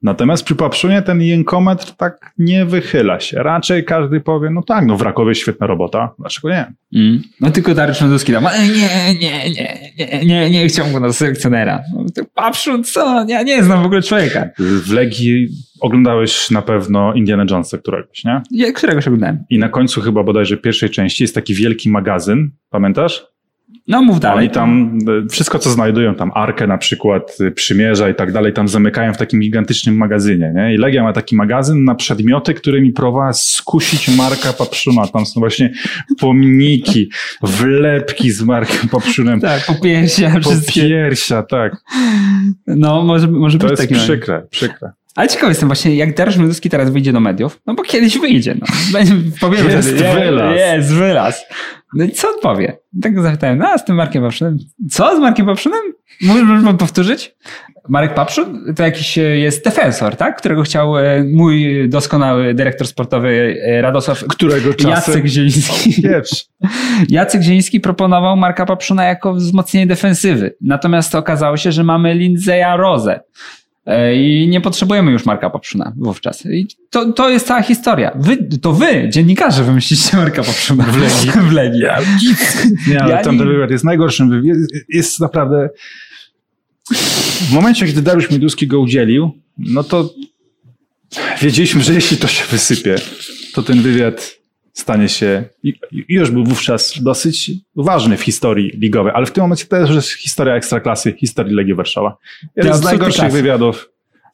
Natomiast 0.04 0.44
przy 0.44 0.56
Papszunie 0.56 1.02
ten 1.02 1.22
jękometr 1.22 1.96
tak 1.96 2.34
nie 2.38 2.66
wychyla 2.66 3.20
się. 3.20 3.44
Raczej 3.44 3.86
każdy 3.86 4.20
powie, 4.22 4.50
no 4.50 4.64
tak, 4.64 4.86
no 4.86 4.98
w 4.98 5.02
Rakowie 5.02 5.36
świetna 5.36 5.68
robota, 5.68 6.14
dlaczego 6.20 6.50
nie? 6.50 6.74
Mm. 6.96 7.22
No 7.42 7.52
tylko 7.52 7.76
Dariusz 7.76 8.02
Mędowski 8.02 8.34
tam, 8.34 8.44
nie, 8.44 9.16
nie, 9.16 9.50
nie, 9.50 9.80
nie, 9.98 10.26
nie, 10.26 10.50
nie 10.50 10.68
chciałbym 10.68 10.94
go 10.94 11.00
na 11.00 11.14
selekcjonera. 11.14 11.82
No, 11.94 12.06
Papszun, 12.34 12.84
co? 12.84 13.26
Ja 13.28 13.44
nie 13.44 13.64
znam 13.64 13.84
w 13.84 13.86
ogóle 13.86 14.02
człowieka. 14.02 14.50
W 14.60 14.92
Legii 14.92 15.48
oglądałeś 15.82 16.52
na 16.52 16.62
pewno 16.62 17.14
Indiana 17.14 17.46
Jonesa 17.50 17.78
któregoś, 17.78 18.24
nie? 18.24 18.42
Ja, 18.52 18.72
któregoś 18.72 19.08
oglądałem. 19.08 19.44
I 19.50 19.60
na 19.60 19.70
końcu 19.70 20.02
chyba 20.02 20.24
bodajże 20.24 20.58
pierwszej 20.58 20.90
części 20.90 21.24
jest 21.24 21.36
taki 21.36 21.54
wielki 21.54 21.90
magazyn, 21.90 22.52
pamiętasz? 22.70 23.31
No 23.88 24.02
mów 24.02 24.20
dalej. 24.20 24.38
Oni 24.38 24.50
tam 24.50 25.00
wszystko, 25.32 25.60
co 25.60 25.70
znajdują, 25.70 26.16
tam 26.16 26.32
arkę 26.36 26.68
na 26.68 26.78
przykład, 26.78 27.38
e, 27.48 27.52
przymierza 27.52 28.10
i 28.10 28.16
tak 28.16 28.32
dalej, 28.32 28.54
tam 28.54 28.68
zamykają 28.68 29.14
w 29.14 29.18
takim 29.18 29.40
gigantycznym 29.40 29.98
magazynie. 29.98 30.54
Nie? 30.56 30.74
I 30.74 30.78
Legia 30.78 31.04
ma 31.04 31.14
taki 31.14 31.36
magazyn 31.36 31.84
na 31.84 31.96
przedmioty, 31.96 32.54
którymi 32.54 32.92
próbowała 32.92 33.34
skusić 33.34 34.08
Marka 34.18 34.54
Papszuna. 34.54 35.08
Tam 35.08 35.26
są 35.26 35.40
właśnie 35.40 35.74
pomniki, 36.20 37.10
wlepki 37.42 38.32
z 38.32 38.42
Markiem 38.42 38.90
Papszunem. 38.90 39.42
Tak, 39.42 39.66
popiersia. 39.66 40.36
Popiersia, 40.44 41.44
tak. 41.44 41.78
No, 42.68 43.04
może, 43.04 43.28
może 43.28 43.58
to 43.58 43.68
być 43.68 43.78
tak. 43.78 43.88
To 43.88 43.94
jest 43.94 44.06
przykre, 44.06 44.48
przykre. 44.50 44.92
Ale 45.16 45.28
ciekawy 45.28 45.52
jestem 45.52 45.70
właśnie, 45.70 45.96
jak 45.96 46.16
Dariusz 46.16 46.38
Mioduski 46.38 46.70
teraz 46.70 46.90
wyjdzie 46.90 47.14
do 47.14 47.20
mediów, 47.20 47.62
no 47.66 47.74
bo 47.74 47.84
kiedyś 47.84 48.18
wyjdzie, 48.18 48.56
no. 48.62 48.68
Powiemy, 49.42 49.72
jest 49.72 49.98
że 49.98 50.14
wylaz. 50.14 50.58
Jest 50.58 50.94
wylaz. 50.94 51.46
No 51.94 52.04
i 52.04 52.12
co 52.12 52.28
on 52.28 52.40
powie? 52.42 52.78
Tak 53.02 53.16
go 53.16 53.22
zapytałem, 53.22 53.58
no 53.58 53.68
a 53.68 53.78
z 53.78 53.86
tym 53.86 53.96
Markiem 53.96 54.24
Papszunem? 54.24 54.58
Co 54.92 55.16
z 55.16 55.20
Markiem 55.20 55.46
Papszunem? 55.46 55.82
Możesz 56.22 56.64
pan 56.64 56.78
powtórzyć? 56.78 57.36
Marek 57.90 58.14
Papszun 58.14 58.74
to 58.76 58.84
jakiś 58.84 59.18
e, 59.18 59.22
jest 59.22 59.64
defensor, 59.64 60.16
tak? 60.16 60.38
Którego 60.38 60.62
chciał 60.64 60.98
e, 60.98 61.24
mój 61.24 61.90
doskonały 61.90 62.54
dyrektor 62.54 62.88
sportowy 62.88 63.58
e, 63.66 63.82
Radosław 63.82 64.24
Którego 64.28 64.74
czasem... 64.74 64.90
Jacek 64.90 65.26
Zieliński. 65.26 66.04
Jacek 67.10 67.42
Zieliński 67.42 67.80
proponował 67.80 68.38
Marka 68.38 68.66
Papszuna 68.66 69.04
jako 69.04 69.34
wzmocnienie 69.34 69.88
defensywy. 69.88 70.56
Natomiast 70.62 71.16
okazało 71.16 71.58
się, 71.58 71.72
że 71.72 71.84
mamy 71.84 72.14
Lindzeya 72.14 72.78
Rozę 72.78 73.20
I 74.16 74.48
nie 74.50 74.62
potrzebujemy 74.62 75.12
już 75.12 75.26
Marka 75.26 75.50
Poprzuna 75.50 75.94
wówczas. 75.98 76.46
I 76.46 76.68
to, 76.90 77.14
to 77.14 77.30
jest 77.30 77.48
cała 77.48 77.62
historia. 77.62 78.12
Wy, 78.16 78.38
to 78.62 78.74
wy, 78.74 79.10
dziennikarze, 79.10 79.64
wymyśliliście 79.64 80.18
Marka 80.18 80.44
Poprzuna 80.44 80.84
w 80.84 80.98
Legii. 80.98 81.32
w 81.50 81.52
Legii. 81.52 81.82
Ja, 81.82 82.00
nie, 82.88 83.04
ale 83.04 83.14
ja 83.14 83.22
ten 83.22 83.38
wywiad 83.38 83.72
jest 83.72 83.84
najgorszym. 83.84 84.46
Jest, 84.46 84.74
jest 84.90 85.20
naprawdę... 85.20 85.70
W 87.50 87.54
momencie, 87.54 87.88
kiedy 87.88 88.02
Dariusz 88.02 88.32
Mioduski 88.32 88.68
go 88.68 88.80
udzielił, 88.80 89.32
no 89.58 89.84
to 89.84 90.14
wiedzieliśmy, 91.42 91.84
że 91.84 91.94
jeśli 91.94 92.18
to 92.18 92.28
się 92.28 92.44
wysypie, 92.52 92.96
to 93.54 93.64
ten 93.64 93.82
wywiad 93.82 94.41
stanie 94.74 95.10
się, 95.10 95.44
już 96.10 96.32
był 96.32 96.44
wówczas 96.44 96.94
dosyć 97.04 97.52
ważny 97.76 98.18
w 98.18 98.22
historii 98.22 98.70
ligowej, 98.70 99.14
ale 99.16 99.26
w 99.26 99.32
tym 99.32 99.42
momencie 99.42 99.66
też 99.66 99.90
jest 99.90 100.12
historia 100.12 100.56
ekstraklasy, 100.56 101.14
historii 101.14 101.56
Legii 101.56 101.74
Warszawa. 101.74 102.18
Jeden 102.56 102.74
z 102.74 102.84
najgorszych 102.84 103.20
klasy. 103.20 103.38
wywiadów, 103.38 103.90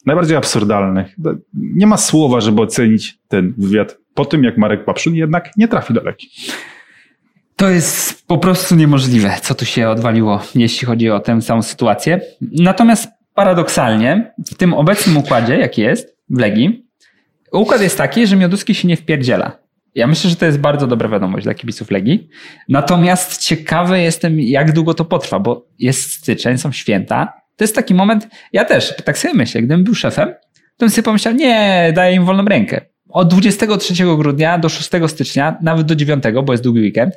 najbardziej 0.06 0.36
absurdalnych. 0.36 1.16
Nie 1.54 1.86
ma 1.86 1.96
słowa, 1.96 2.40
żeby 2.40 2.62
ocenić 2.62 3.18
ten 3.28 3.54
wywiad 3.58 3.98
po 4.14 4.24
tym, 4.24 4.44
jak 4.44 4.58
Marek 4.58 4.84
Papszun 4.84 5.14
jednak 5.14 5.56
nie 5.56 5.68
trafi 5.68 5.94
do 5.94 6.02
Legii. 6.02 6.30
To 7.56 7.68
jest 7.68 8.26
po 8.26 8.38
prostu 8.38 8.74
niemożliwe, 8.74 9.36
co 9.42 9.54
tu 9.54 9.64
się 9.64 9.88
odwaliło, 9.88 10.42
jeśli 10.54 10.86
chodzi 10.86 11.10
o 11.10 11.20
tę 11.20 11.42
samą 11.42 11.62
sytuację. 11.62 12.20
Natomiast 12.40 13.08
paradoksalnie, 13.34 14.34
w 14.50 14.54
tym 14.54 14.74
obecnym 14.74 15.16
układzie, 15.16 15.56
jaki 15.56 15.82
jest 15.82 16.16
w 16.30 16.38
Legii, 16.38 16.86
układ 17.52 17.80
jest 17.80 17.98
taki, 17.98 18.26
że 18.26 18.36
Mioduski 18.36 18.74
się 18.74 18.88
nie 18.88 18.96
wpierdziela. 18.96 19.58
Ja 19.98 20.06
myślę, 20.06 20.30
że 20.30 20.36
to 20.36 20.46
jest 20.46 20.58
bardzo 20.58 20.86
dobra 20.86 21.08
wiadomość 21.08 21.44
dla 21.44 21.54
kibiców 21.54 21.90
Legii. 21.90 22.28
Natomiast 22.68 23.42
ciekawy 23.42 24.00
jestem, 24.00 24.40
jak 24.40 24.72
długo 24.72 24.94
to 24.94 25.04
potrwa, 25.04 25.40
bo 25.40 25.68
jest 25.78 26.12
styczeń, 26.12 26.58
są 26.58 26.72
święta. 26.72 27.32
To 27.56 27.64
jest 27.64 27.74
taki 27.74 27.94
moment, 27.94 28.28
ja 28.52 28.64
też 28.64 28.96
tak 29.04 29.18
sobie 29.18 29.34
myślę, 29.34 29.62
gdybym 29.62 29.84
był 29.84 29.94
szefem, 29.94 30.28
to 30.52 30.86
bym 30.86 30.90
sobie 30.90 31.02
pomyślał, 31.02 31.34
nie, 31.34 31.92
daję 31.96 32.16
im 32.16 32.24
wolną 32.24 32.44
rękę. 32.44 32.80
Od 33.08 33.28
23 33.28 33.94
grudnia 34.16 34.58
do 34.58 34.68
6 34.68 34.90
stycznia, 35.06 35.58
nawet 35.62 35.86
do 35.86 35.94
9, 35.94 36.24
bo 36.44 36.52
jest 36.52 36.64
długi 36.64 36.80
weekend, 36.80 37.14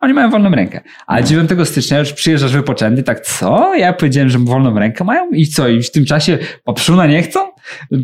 oni 0.00 0.14
mają 0.14 0.30
wolną 0.30 0.50
rękę. 0.50 0.80
A 1.06 1.20
no. 1.20 1.26
9 1.26 1.50
stycznia 1.64 1.98
już 1.98 2.12
przyjeżdżasz 2.12 2.52
wypoczęty, 2.52 3.02
tak 3.02 3.20
co? 3.20 3.74
Ja 3.74 3.92
powiedziałem, 3.92 4.30
że 4.30 4.38
wolną 4.38 4.78
rękę 4.78 5.04
mają 5.04 5.30
i 5.30 5.46
co? 5.46 5.68
I 5.68 5.82
w 5.82 5.90
tym 5.90 6.04
czasie 6.04 6.38
poprzuna 6.64 7.06
nie 7.06 7.22
chcą? 7.22 7.53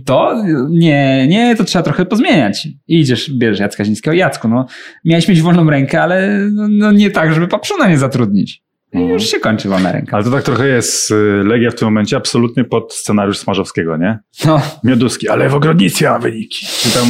To 0.04 0.44
nie, 0.70 1.28
nie, 1.28 1.56
to 1.56 1.64
trzeba 1.64 1.82
trochę 1.82 2.06
pozmieniać. 2.06 2.68
I 2.88 3.00
idziesz, 3.00 3.30
bierzesz 3.30 3.61
Jacka 3.61 3.84
Zińskiego. 3.84 4.14
Jacku, 4.14 4.48
no, 4.48 4.66
miałeś 5.04 5.28
mieć 5.28 5.42
wolną 5.42 5.70
rękę, 5.70 6.02
ale 6.02 6.48
no, 6.52 6.68
no 6.68 6.92
nie 6.92 7.11
tak, 7.11 7.34
żeby 7.34 7.48
poprzuna 7.48 7.88
nie 7.88 7.98
zatrudnić. 7.98 8.62
I 8.92 8.96
mhm. 8.96 9.12
już 9.12 9.30
się 9.30 9.40
kończy 9.40 9.68
wolna 9.68 9.92
ręka. 9.92 10.16
Ale 10.16 10.24
to 10.24 10.30
tak 10.30 10.42
trochę 10.42 10.68
jest 10.68 11.11
y, 11.11 11.14
Legia 11.44 11.70
w 11.70 11.74
tym 11.74 11.88
momencie 11.88 12.16
absolutnie 12.16 12.64
pod 12.64 12.94
scenariusz 12.94 13.38
Smarzowskiego, 13.38 13.96
nie? 13.96 14.18
No. 14.44 14.62
Mioduski, 14.84 15.28
ale 15.28 15.48
w 15.48 15.54
Ogrodnicy 15.54 16.04
mam 16.04 16.22
wyniki. 16.22 16.66
Czy 16.66 16.90
tam, 16.90 17.06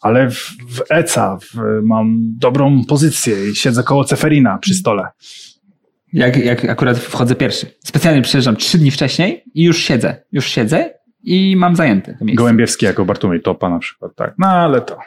ale 0.00 0.30
w, 0.30 0.56
w 0.70 0.82
ECA 0.90 1.38
w, 1.42 1.60
mam 1.82 2.18
dobrą 2.38 2.84
pozycję 2.84 3.50
i 3.50 3.54
siedzę 3.54 3.82
koło 3.82 4.04
Ceferina 4.04 4.58
przy 4.58 4.74
stole. 4.74 5.06
Jak, 6.12 6.36
jak 6.36 6.64
akurat 6.64 6.98
wchodzę 6.98 7.34
pierwszy. 7.34 7.66
Specjalnie 7.84 8.22
przyjeżdżam 8.22 8.56
trzy 8.56 8.78
dni 8.78 8.90
wcześniej 8.90 9.44
i 9.54 9.62
już 9.62 9.78
siedzę. 9.78 10.22
Już 10.32 10.46
siedzę 10.46 10.90
i 11.22 11.56
mam 11.56 11.76
zajęte 11.76 12.14
to 12.18 12.24
miejsce. 12.24 12.38
Gołębiewski 12.38 12.86
jako 12.86 13.04
Bartłomiej 13.04 13.40
Topa 13.42 13.70
na 13.70 13.78
przykład, 13.78 14.14
tak. 14.14 14.34
No 14.38 14.46
ale 14.46 14.80
to... 14.80 14.98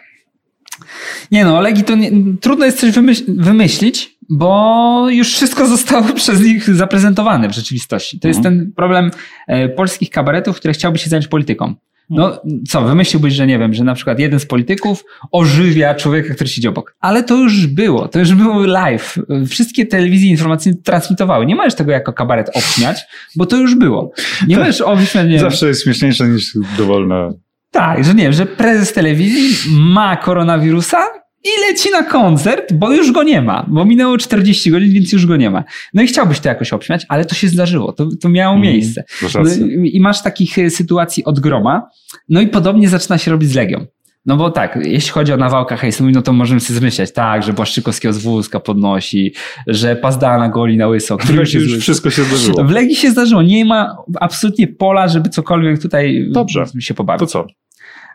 Nie 1.32 1.46
no, 1.46 1.62
Legii 1.62 1.84
to 1.84 1.96
nie, 1.96 2.12
trudno 2.42 2.66
jest 2.66 2.80
coś 2.80 2.92
wymyśl, 2.92 3.24
wymyślić, 3.28 4.18
bo 4.30 5.08
już 5.10 5.34
wszystko 5.34 5.68
zostało 5.78 6.14
przez 6.14 6.42
nich 6.42 6.76
zaprezentowane 6.76 7.50
w 7.50 7.52
rzeczywistości. 7.52 8.20
To 8.20 8.28
mhm. 8.28 8.30
jest 8.30 8.44
ten 8.44 8.72
problem 8.76 9.12
e, 9.48 9.70
polskich 9.70 10.10
kabaretów, 10.10 10.58
które 10.58 10.74
chciałby 10.74 10.98
się 10.98 11.10
zająć 11.10 11.28
polityką. 11.28 11.76
No 12.14 12.42
co, 12.70 12.82
wymyśliłbyś, 12.82 13.34
że 13.34 13.48
nie 13.48 13.60
wiem, 13.60 13.74
że 13.74 13.84
na 13.84 13.94
przykład 13.94 14.20
jeden 14.20 14.40
z 14.40 14.46
polityków 14.46 15.04
ożywia 15.32 15.96
człowieka, 15.96 16.34
który 16.34 16.50
siedzi 16.50 16.68
obok. 16.68 16.96
Ale 17.00 17.24
to 17.24 17.38
już 17.38 17.68
było, 17.68 18.08
to 18.08 18.20
już 18.20 18.34
było 18.34 18.66
live. 18.66 19.16
Wszystkie 19.50 19.86
telewizje 19.86 20.30
informacyjne 20.30 20.78
transmitowały. 20.84 21.46
Nie 21.46 21.56
możesz 21.56 21.76
tego 21.76 21.92
jako 21.92 22.14
kabaret 22.14 22.50
obśmiać, 22.54 23.02
bo 23.36 23.46
to 23.46 23.58
już 23.58 23.76
było. 23.76 24.12
Nie 24.48 24.58
możesz 24.58 24.82
obśmiać, 24.82 25.28
nie 25.28 25.40
Zawsze 25.40 25.68
jest 25.68 25.84
śmieszniejsze 25.84 26.28
niż 26.28 26.58
dowolne. 26.78 27.30
Tak, 27.72 28.04
że 28.04 28.14
nie 28.14 28.24
wiem, 28.24 28.34
że 28.34 28.46
prezes 28.46 28.94
telewizji 28.94 29.72
ma 29.80 30.18
koronawirusa 30.18 30.98
i 31.44 31.50
leci 31.68 31.92
na 31.92 32.04
koncert, 32.04 32.74
bo 32.74 32.94
już 32.94 33.12
go 33.12 33.24
nie 33.24 33.42
ma, 33.42 33.66
bo 33.68 33.86
minęło 33.86 34.18
40 34.18 34.72
godzin, 34.72 34.94
więc 34.94 35.12
już 35.14 35.26
go 35.26 35.36
nie 35.36 35.50
ma. 35.50 35.64
No 35.94 36.02
i 36.02 36.08
chciałbyś 36.08 36.40
to 36.40 36.50
jakoś 36.50 36.74
obśmiać, 36.74 37.06
ale 37.10 37.26
to 37.26 37.36
się 37.36 37.48
zdarzyło, 37.48 37.94
to, 37.94 38.10
to 38.22 38.30
miało 38.30 38.56
mm, 38.56 38.68
miejsce. 38.68 39.04
No, 39.22 39.42
I 39.84 40.00
masz 40.00 40.24
takich 40.24 40.60
e, 40.60 40.70
sytuacji 40.70 41.26
od 41.26 41.40
groma, 41.40 41.90
no 42.30 42.42
i 42.42 42.48
podobnie 42.48 42.90
zaczyna 42.90 43.18
się 43.18 43.32
robić 43.32 43.50
z 43.50 43.56
Legią. 43.56 43.86
No 44.26 44.38
bo 44.38 44.52
tak, 44.52 44.80
jeśli 44.84 45.12
chodzi 45.12 45.34
o 45.34 45.38
nawałkę 45.38 45.78
hejsu, 45.78 46.10
no 46.10 46.22
to 46.22 46.34
możemy 46.34 46.60
sobie 46.60 46.80
zmyślać, 46.80 47.14
tak, 47.14 47.44
że 47.44 47.54
Błaszczykowskiego 47.54 48.14
z 48.14 48.18
wózka 48.18 48.60
podnosi, 48.60 49.34
że 49.68 49.96
Pazdana 49.96 50.50
goli 50.50 50.78
na 50.78 50.88
łyso. 50.88 51.18
W 51.18 51.30
Legii 51.36 51.60
już 51.60 51.78
wszystko 51.78 52.10
się 52.10 52.24
zdarzyło. 52.24 52.64
W 52.64 52.72
Legii 52.72 52.96
się 52.96 53.12
zdarzyło. 53.12 53.42
Nie 53.42 53.66
ma 53.66 53.98
absolutnie 54.20 54.68
pola, 54.68 55.08
żeby 55.08 55.30
cokolwiek 55.30 55.82
tutaj 55.82 56.28
Dobrze. 56.32 56.66
się 56.80 56.94
pobawić. 56.94 57.20
To 57.20 57.28
co? 57.28 57.48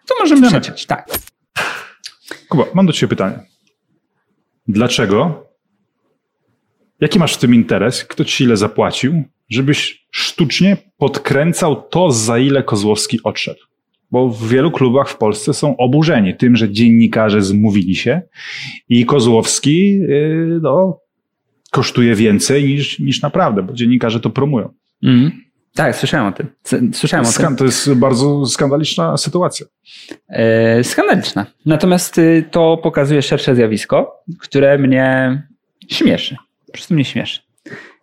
To 0.06 0.14
możemy 0.20 0.48
przeciąć, 0.48 0.86
tak. 0.86 1.08
Kuba, 2.48 2.64
mam 2.74 2.86
do 2.86 2.92
ciebie 2.92 3.10
pytanie. 3.10 3.38
Dlaczego? 4.68 5.46
Jaki 7.00 7.18
masz 7.18 7.34
w 7.34 7.38
tym 7.38 7.54
interes? 7.54 8.04
Kto 8.04 8.24
ci 8.24 8.44
ile 8.44 8.56
zapłacił, 8.56 9.24
żebyś 9.48 10.06
sztucznie 10.10 10.76
podkręcał 10.98 11.82
to, 11.82 12.10
za 12.10 12.38
ile 12.38 12.62
Kozłowski 12.62 13.18
odszedł? 13.24 13.60
Bo 14.10 14.28
w 14.28 14.48
wielu 14.48 14.70
klubach 14.70 15.08
w 15.08 15.16
Polsce 15.16 15.54
są 15.54 15.76
oburzeni 15.76 16.36
tym, 16.36 16.56
że 16.56 16.70
dziennikarze 16.70 17.42
zmówili 17.42 17.94
się 17.94 18.22
i 18.88 19.06
Kozłowski 19.06 19.98
yy, 19.98 20.58
no, 20.62 21.00
kosztuje 21.70 22.14
więcej 22.14 22.64
niż, 22.64 22.98
niż 22.98 23.22
naprawdę, 23.22 23.62
bo 23.62 23.72
dziennikarze 23.72 24.20
to 24.20 24.30
promują. 24.30 24.72
Mm. 25.02 25.47
Tak, 25.78 25.96
słyszałem 25.96 26.26
o 26.26 26.32
tym. 26.32 26.46
Słyszałem 26.92 27.26
o 27.26 27.32
tym. 27.32 27.56
To 27.56 27.64
jest 27.64 27.94
bardzo 27.94 28.46
skandaliczna 28.46 29.16
sytuacja. 29.16 29.66
E, 30.28 30.84
skandaliczna. 30.84 31.46
Natomiast 31.66 32.18
y, 32.18 32.44
to 32.50 32.76
pokazuje 32.76 33.22
szersze 33.22 33.54
zjawisko, 33.54 34.24
które 34.38 34.78
mnie 34.78 35.42
śmieszy. 35.88 36.36
Po 36.66 36.72
prostu 36.72 36.94
mnie 36.94 37.04
śmieszy. 37.04 37.40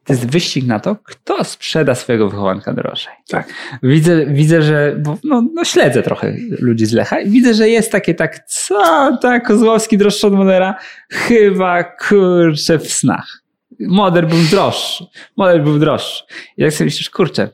To 0.04 0.14
jest 0.14 0.32
wyścig 0.32 0.68
na 0.68 0.80
to, 0.80 0.96
kto 0.96 1.44
sprzeda 1.44 1.96
swojego 1.96 2.30
wychowanka 2.30 2.74
drożej. 2.74 3.14
Tak. 3.28 3.54
Widzę, 3.84 4.26
widzę 4.26 4.62
że, 4.62 4.96
bo 5.00 5.18
no, 5.24 5.44
no 5.54 5.66
śledzę 5.66 6.04
trochę 6.04 6.36
ludzi 6.60 6.86
z 6.86 6.94
Lecha 6.94 7.20
i 7.20 7.30
widzę, 7.30 7.54
że 7.54 7.70
jest 7.70 7.92
takie 7.92 8.14
tak, 8.14 8.46
co, 8.48 9.18
tak, 9.22 9.48
Kozłowski 9.48 9.98
droższy 9.98 10.28
od 10.28 10.34
Modera? 10.34 10.76
Chyba, 11.10 11.84
kurczę, 11.84 12.80
w 12.80 12.92
snach. 12.92 13.42
Moder 13.80 14.28
był 14.28 14.40
droższy. 14.52 15.06
Moder 15.38 15.64
był 15.64 15.80
droższy. 15.80 16.24
I 16.58 16.62
jak 16.62 16.74
sobie 16.74 16.86
myślisz, 16.86 17.10
kurczę, 17.10 17.50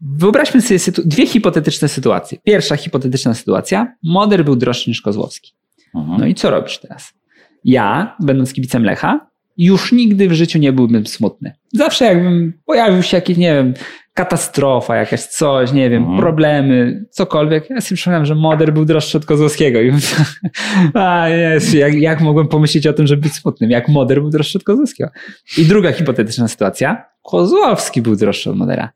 Wyobraźmy 0.00 0.62
sobie 0.62 0.78
dwie 1.04 1.26
hipotetyczne 1.26 1.88
sytuacje. 1.88 2.38
Pierwsza 2.44 2.76
hipotetyczna 2.76 3.34
sytuacja. 3.34 3.94
Moder 4.02 4.44
był 4.44 4.56
droższy 4.56 4.90
niż 4.90 5.00
Kozłowski. 5.00 5.52
Mhm. 5.94 6.20
No 6.20 6.26
i 6.26 6.34
co 6.34 6.50
robisz 6.50 6.78
teraz? 6.78 7.14
Ja, 7.64 8.16
będąc 8.20 8.52
kibicem 8.52 8.84
Lecha, 8.84 9.26
już 9.58 9.92
nigdy 9.92 10.28
w 10.28 10.32
życiu 10.32 10.58
nie 10.58 10.72
byłbym 10.72 11.06
smutny. 11.06 11.52
Zawsze 11.72 12.04
jakbym 12.04 12.52
pojawił 12.66 13.02
się 13.02 13.16
jakiś, 13.16 13.36
nie 13.36 13.54
wiem, 13.54 13.74
katastrofa, 14.14 14.96
jakaś 14.96 15.22
coś, 15.22 15.72
nie 15.72 15.90
wiem, 15.90 16.02
mhm. 16.02 16.20
problemy, 16.20 17.04
cokolwiek. 17.10 17.70
Ja 17.70 17.80
sobie 17.80 17.96
przypomniałem, 17.96 18.26
że 18.26 18.34
Moder 18.34 18.72
był 18.72 18.84
droższy 18.84 19.18
od 19.18 19.26
Kozłowskiego. 19.26 19.80
I 19.80 19.92
a 20.94 21.28
jest, 21.28 21.74
jak, 21.74 21.94
jak 21.94 22.20
mogłem 22.20 22.48
pomyśleć 22.48 22.86
o 22.86 22.92
tym, 22.92 23.06
żeby 23.06 23.22
być 23.22 23.32
smutnym? 23.32 23.70
Jak 23.70 23.88
Moder 23.88 24.20
był 24.20 24.30
droższy 24.30 24.58
od 24.58 24.64
Kozłowskiego? 24.64 25.10
I 25.58 25.64
druga 25.64 25.92
hipotetyczna 25.92 26.48
sytuacja. 26.48 27.04
Kozłowski 27.22 28.02
był 28.02 28.16
droższy 28.16 28.50
od 28.50 28.56
Modera 28.56 28.90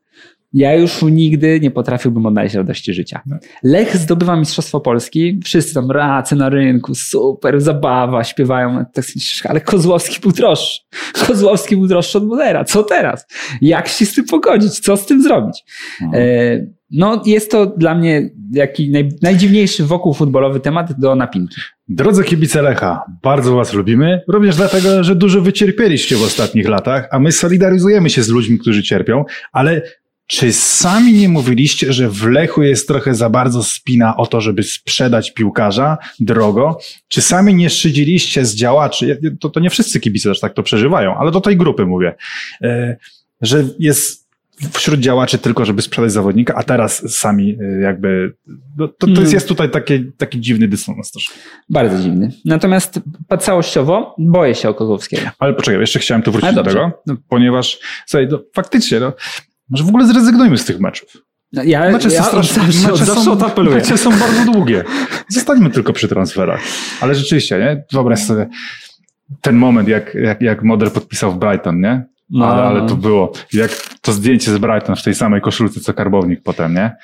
ja 0.53 0.75
już 0.75 1.01
nigdy 1.01 1.59
nie 1.59 1.71
potrafiłbym 1.71 2.25
odnaleźć 2.25 2.55
radości 2.55 2.93
życia. 2.93 3.21
No. 3.25 3.37
Lech 3.63 3.97
zdobywa 3.97 4.35
Mistrzostwo 4.35 4.79
Polski, 4.79 5.39
wszyscy 5.43 5.73
tam 5.73 5.91
racy 5.91 6.35
na 6.35 6.49
rynku, 6.49 6.95
super, 6.95 7.61
zabawa, 7.61 8.23
śpiewają, 8.23 8.85
tak 8.93 9.05
ale 9.43 9.61
Kozłowski 9.61 10.21
był 10.21 10.31
droższy. 10.31 10.79
Kozłowski 11.27 11.77
był 11.77 11.87
droższy 11.87 12.17
od 12.17 12.27
Modera. 12.27 12.63
Co 12.63 12.83
teraz? 12.83 13.25
Jak 13.61 13.87
się 13.87 14.05
z 14.05 14.13
tym 14.13 14.25
pogodzić? 14.25 14.79
Co 14.79 14.97
z 14.97 15.05
tym 15.05 15.23
zrobić? 15.23 15.63
No, 16.01 16.17
e, 16.17 16.65
no 16.91 17.23
jest 17.25 17.51
to 17.51 17.65
dla 17.65 17.95
mnie 17.95 18.29
jaki 18.51 18.91
naj, 18.91 19.09
najdziwniejszy 19.21 19.83
wokół 19.83 20.13
futbolowy 20.13 20.59
temat 20.59 20.99
do 20.99 21.15
napinki. 21.15 21.61
Drodzy 21.87 22.23
kibice 22.23 22.61
Lecha, 22.61 23.03
bardzo 23.23 23.55
Was 23.55 23.73
lubimy, 23.73 24.21
również 24.27 24.55
dlatego, 24.55 25.03
że 25.03 25.15
dużo 25.15 25.41
wycierpieliście 25.41 26.15
w 26.15 26.23
ostatnich 26.23 26.67
latach, 26.67 27.07
a 27.11 27.19
my 27.19 27.31
solidaryzujemy 27.31 28.09
się 28.09 28.23
z 28.23 28.29
ludźmi, 28.29 28.59
którzy 28.59 28.83
cierpią, 28.83 29.23
ale 29.51 29.81
czy 30.31 30.53
sami 30.53 31.13
nie 31.13 31.29
mówiliście, 31.29 31.93
że 31.93 32.09
w 32.09 32.23
Lechu 32.27 32.63
jest 32.63 32.87
trochę 32.87 33.15
za 33.15 33.29
bardzo 33.29 33.63
spina 33.63 34.17
o 34.17 34.27
to, 34.27 34.41
żeby 34.41 34.63
sprzedać 34.63 35.33
piłkarza 35.33 35.97
drogo? 36.19 36.77
Czy 37.07 37.21
sami 37.21 37.53
nie 37.53 37.69
szydziliście 37.69 38.45
z 38.45 38.55
działaczy? 38.55 39.19
To, 39.39 39.49
to 39.49 39.59
nie 39.59 39.69
wszyscy 39.69 39.99
kibice 39.99 40.29
też 40.29 40.39
tak 40.39 40.53
to 40.53 40.63
przeżywają, 40.63 41.17
ale 41.17 41.31
do 41.31 41.41
tej 41.41 41.57
grupy 41.57 41.85
mówię, 41.85 42.15
e, 42.61 42.97
że 43.41 43.65
jest 43.79 44.27
wśród 44.73 44.99
działaczy 44.99 45.37
tylko, 45.37 45.65
żeby 45.65 45.81
sprzedać 45.81 46.11
zawodnika, 46.11 46.55
a 46.55 46.63
teraz 46.63 47.17
sami 47.17 47.57
e, 47.61 47.81
jakby, 47.81 48.33
no, 48.77 48.87
to, 48.87 48.93
to 48.99 49.07
jest, 49.07 49.21
mm. 49.21 49.33
jest 49.33 49.47
tutaj 49.47 49.69
taki, 49.69 50.11
taki 50.17 50.39
dziwny 50.39 50.67
dysonans 50.67 51.11
też. 51.11 51.29
Bardzo 51.69 52.03
dziwny. 52.03 52.31
Natomiast 52.45 52.99
całościowo 53.39 54.15
boję 54.17 54.55
się 54.55 54.69
o 54.69 54.73
Kozłowskiego. 54.73 55.29
Ale 55.39 55.53
poczekaj, 55.53 55.79
jeszcze 55.79 55.99
chciałem 55.99 56.21
tu 56.21 56.31
wrócić 56.31 56.55
do 56.55 56.63
tego, 56.63 56.91
no, 57.07 57.15
ponieważ 57.29 57.79
słuchaj, 58.05 58.27
no, 58.31 58.39
faktycznie, 58.53 58.99
no, 58.99 59.13
może 59.71 59.83
w 59.83 59.87
ogóle 59.87 60.07
zrezygnujmy 60.07 60.57
z 60.57 60.65
tych 60.65 60.79
meczów. 60.79 61.09
No, 61.53 61.63
ja, 61.63 61.91
mecze, 61.91 62.09
ja 62.09 62.23
strasznie, 62.23 62.63
mecze, 62.63 63.05
są, 63.05 63.35
mecze 63.63 63.97
są 63.97 64.11
bardzo 64.19 64.51
długie. 64.51 64.83
Zostańmy 65.29 65.69
tylko 65.69 65.93
przy 65.93 66.07
transferach. 66.07 66.61
Ale 67.01 67.15
rzeczywiście, 67.15 67.59
nie? 67.59 67.83
Wyobraź 67.91 68.23
sobie 68.23 68.47
ten 69.41 69.55
moment, 69.55 69.87
jak, 69.87 70.15
jak, 70.15 70.41
jak 70.41 70.63
Moder 70.63 70.91
podpisał 70.91 71.31
w 71.31 71.37
Brighton, 71.37 71.81
nie? 71.81 72.05
No, 72.31 72.45
ale, 72.45 72.63
ale 72.63 72.87
to 72.87 72.95
było. 72.95 73.31
Jak 73.53 73.71
to 74.01 74.11
zdjęcie 74.11 74.51
z 74.51 74.57
Brighton 74.57 74.95
w 74.95 75.03
tej 75.03 75.15
samej 75.15 75.41
koszulce, 75.41 75.79
co 75.79 75.93
karbownik 75.93 76.43
potem, 76.43 76.73
nie? 76.73 76.95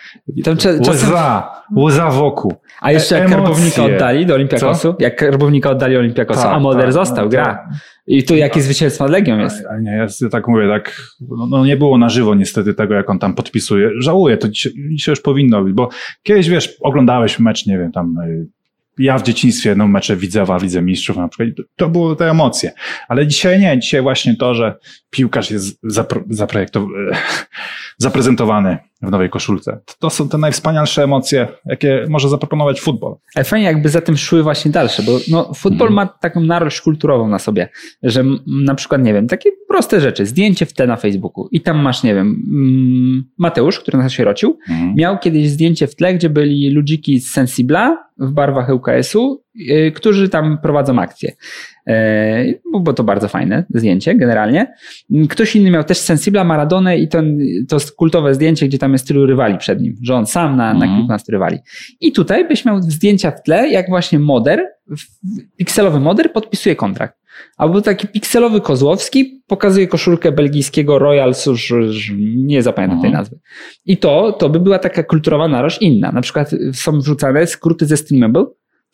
Tam, 0.43 0.57
czasem... 0.57 0.81
Łza, 1.09 1.51
łza 1.77 2.09
wokół. 2.09 2.53
A 2.81 2.91
jeszcze 2.91 3.15
jak 3.15 3.23
Emocje. 3.23 3.43
karbownika 3.43 3.83
oddali 3.83 4.25
do 4.25 4.33
Olimpiakosu? 4.33 4.93
Co? 4.93 4.95
Jak 4.99 5.15
karbownika 5.15 5.69
oddali 5.69 5.97
Olimpiakosu, 5.97 6.41
tak, 6.41 6.51
a 6.51 6.59
Moder 6.59 6.83
tak, 6.83 6.93
został, 6.93 7.25
no, 7.25 7.31
gra. 7.31 7.45
Tak. 7.45 7.67
I 8.07 8.23
tu 8.23 8.35
jakie 8.35 8.61
zwycięstwo 8.61 9.03
nad 9.03 9.13
Legią 9.13 9.37
jest? 9.37 9.65
Ale 9.69 9.81
nie, 9.81 9.91
ja 9.91 10.29
tak 10.29 10.47
mówię, 10.47 10.67
tak, 10.67 11.01
no, 11.21 11.47
no, 11.47 11.65
nie 11.65 11.77
było 11.77 11.97
na 11.97 12.09
żywo 12.09 12.35
niestety 12.35 12.73
tego, 12.73 12.93
jak 12.93 13.09
on 13.09 13.19
tam 13.19 13.35
podpisuje. 13.35 13.89
Żałuję, 13.99 14.37
to 14.37 14.47
dzisiaj, 14.47 14.71
dzisiaj 14.91 15.11
już 15.11 15.21
powinno 15.21 15.63
być, 15.63 15.73
bo 15.73 15.89
kiedyś, 16.23 16.49
wiesz, 16.49 16.75
oglądałeś 16.81 17.39
mecz, 17.39 17.65
nie 17.65 17.77
wiem, 17.77 17.91
tam 17.91 18.17
y, 18.17 18.47
ja 18.97 19.17
w 19.17 19.23
dzieciństwie, 19.23 19.75
no 19.75 19.87
mecze 19.87 20.15
Widzewa, 20.15 20.59
Widzę 20.59 20.81
Mistrzów 20.81 21.17
na 21.17 21.27
przykład, 21.27 21.67
to 21.75 21.89
były 21.89 22.15
te 22.15 22.29
emocje. 22.29 22.71
Ale 23.07 23.27
dzisiaj 23.27 23.59
nie, 23.59 23.79
dzisiaj 23.79 24.01
właśnie 24.01 24.35
to, 24.35 24.55
że 24.55 24.75
piłkarz 25.09 25.51
jest 25.51 25.79
zapro, 25.83 26.23
zaprojektowany, 26.29 26.93
zaprezentowany 27.97 28.77
w 29.01 29.11
nowej 29.11 29.29
koszulce. 29.29 29.79
To 29.99 30.09
są 30.09 30.29
te 30.29 30.37
najwspanialsze 30.37 31.03
emocje, 31.03 31.47
jakie 31.65 32.05
może 32.09 32.29
zaproponować 32.29 32.81
futbol. 32.81 33.15
Ale 33.35 33.45
fajnie 33.45 33.65
jakby 33.65 33.89
za 33.89 34.01
tym 34.01 34.17
szły 34.17 34.43
właśnie 34.43 34.71
dalsze, 34.71 35.03
bo 35.03 35.19
no, 35.31 35.53
futbol 35.53 35.87
mm. 35.87 35.95
ma 35.95 36.05
taką 36.05 36.41
narość 36.41 36.81
kulturową 36.81 37.27
na 37.27 37.39
sobie, 37.39 37.69
że 38.03 38.23
na 38.47 38.75
przykład, 38.75 39.03
nie 39.03 39.13
wiem, 39.13 39.27
takie 39.27 39.49
proste 39.67 40.01
rzeczy, 40.01 40.25
zdjęcie 40.25 40.65
w 40.65 40.73
tle 40.73 40.87
na 40.87 40.95
Facebooku 40.95 41.47
i 41.51 41.61
tam 41.61 41.77
masz, 41.77 42.03
nie 42.03 42.15
wiem, 42.15 42.27
mm, 42.27 43.23
Mateusz, 43.37 43.79
który 43.79 43.97
nas 43.97 44.07
osierocił, 44.07 44.59
mm. 44.69 44.95
miał 44.95 45.19
kiedyś 45.19 45.49
zdjęcie 45.49 45.87
w 45.87 45.95
tle, 45.95 46.13
gdzie 46.13 46.29
byli 46.29 46.71
ludziki 46.71 47.19
z 47.19 47.31
Sensibla 47.31 48.07
w 48.17 48.31
barwach 48.31 48.69
ŁKS-u, 48.69 49.43
yy, 49.55 49.91
którzy 49.91 50.29
tam 50.29 50.57
prowadzą 50.63 50.99
akcję. 50.99 51.31
E, 51.87 52.45
bo 52.73 52.93
to 52.93 53.03
bardzo 53.03 53.27
fajne 53.27 53.65
zdjęcie 53.69 54.15
generalnie. 54.15 54.73
Ktoś 55.29 55.55
inny 55.55 55.71
miał 55.71 55.83
też 55.83 55.97
Sensibla, 55.97 56.43
Maradonę 56.43 56.97
i 56.97 57.07
ten, 57.07 57.39
to 57.67 57.77
kultowe 57.97 58.33
zdjęcie, 58.33 58.67
gdzie 58.67 58.77
tam 58.77 58.93
jest 58.93 59.07
tylu 59.07 59.25
rywali 59.25 59.57
przed 59.57 59.81
nim, 59.81 59.95
że 60.03 60.15
on 60.15 60.25
sam 60.25 60.57
na, 60.57 60.73
na 60.73 60.85
mm. 60.85 60.97
kilkunastu 60.97 61.31
rywali. 61.31 61.57
I 62.01 62.11
tutaj 62.11 62.47
byś 62.47 62.65
miał 62.65 62.81
zdjęcia 62.81 63.31
w 63.31 63.43
tle, 63.43 63.69
jak 63.69 63.89
właśnie 63.89 64.19
moder, 64.19 64.65
pikselowy 65.57 65.99
moder 65.99 66.33
podpisuje 66.33 66.75
kontrakt. 66.75 67.17
Albo 67.57 67.81
taki 67.81 68.07
pikselowy 68.07 68.61
Kozłowski 68.61 69.43
pokazuje 69.47 69.87
koszulkę 69.87 70.31
belgijskiego 70.31 70.99
Royal, 70.99 71.33
już, 71.47 71.73
nie 72.35 72.63
zapamiętam 72.63 73.01
tej 73.01 73.11
nazwy. 73.11 73.39
I 73.85 73.97
to, 73.97 74.31
to 74.31 74.49
by 74.49 74.59
była 74.59 74.79
taka 74.79 75.03
kulturowa 75.03 75.47
narość 75.47 75.81
inna. 75.81 76.11
Na 76.11 76.21
przykład 76.21 76.51
są 76.73 76.99
wrzucane 76.99 77.47
skróty 77.47 77.85
ze 77.85 77.97
Streamable, 77.97 78.45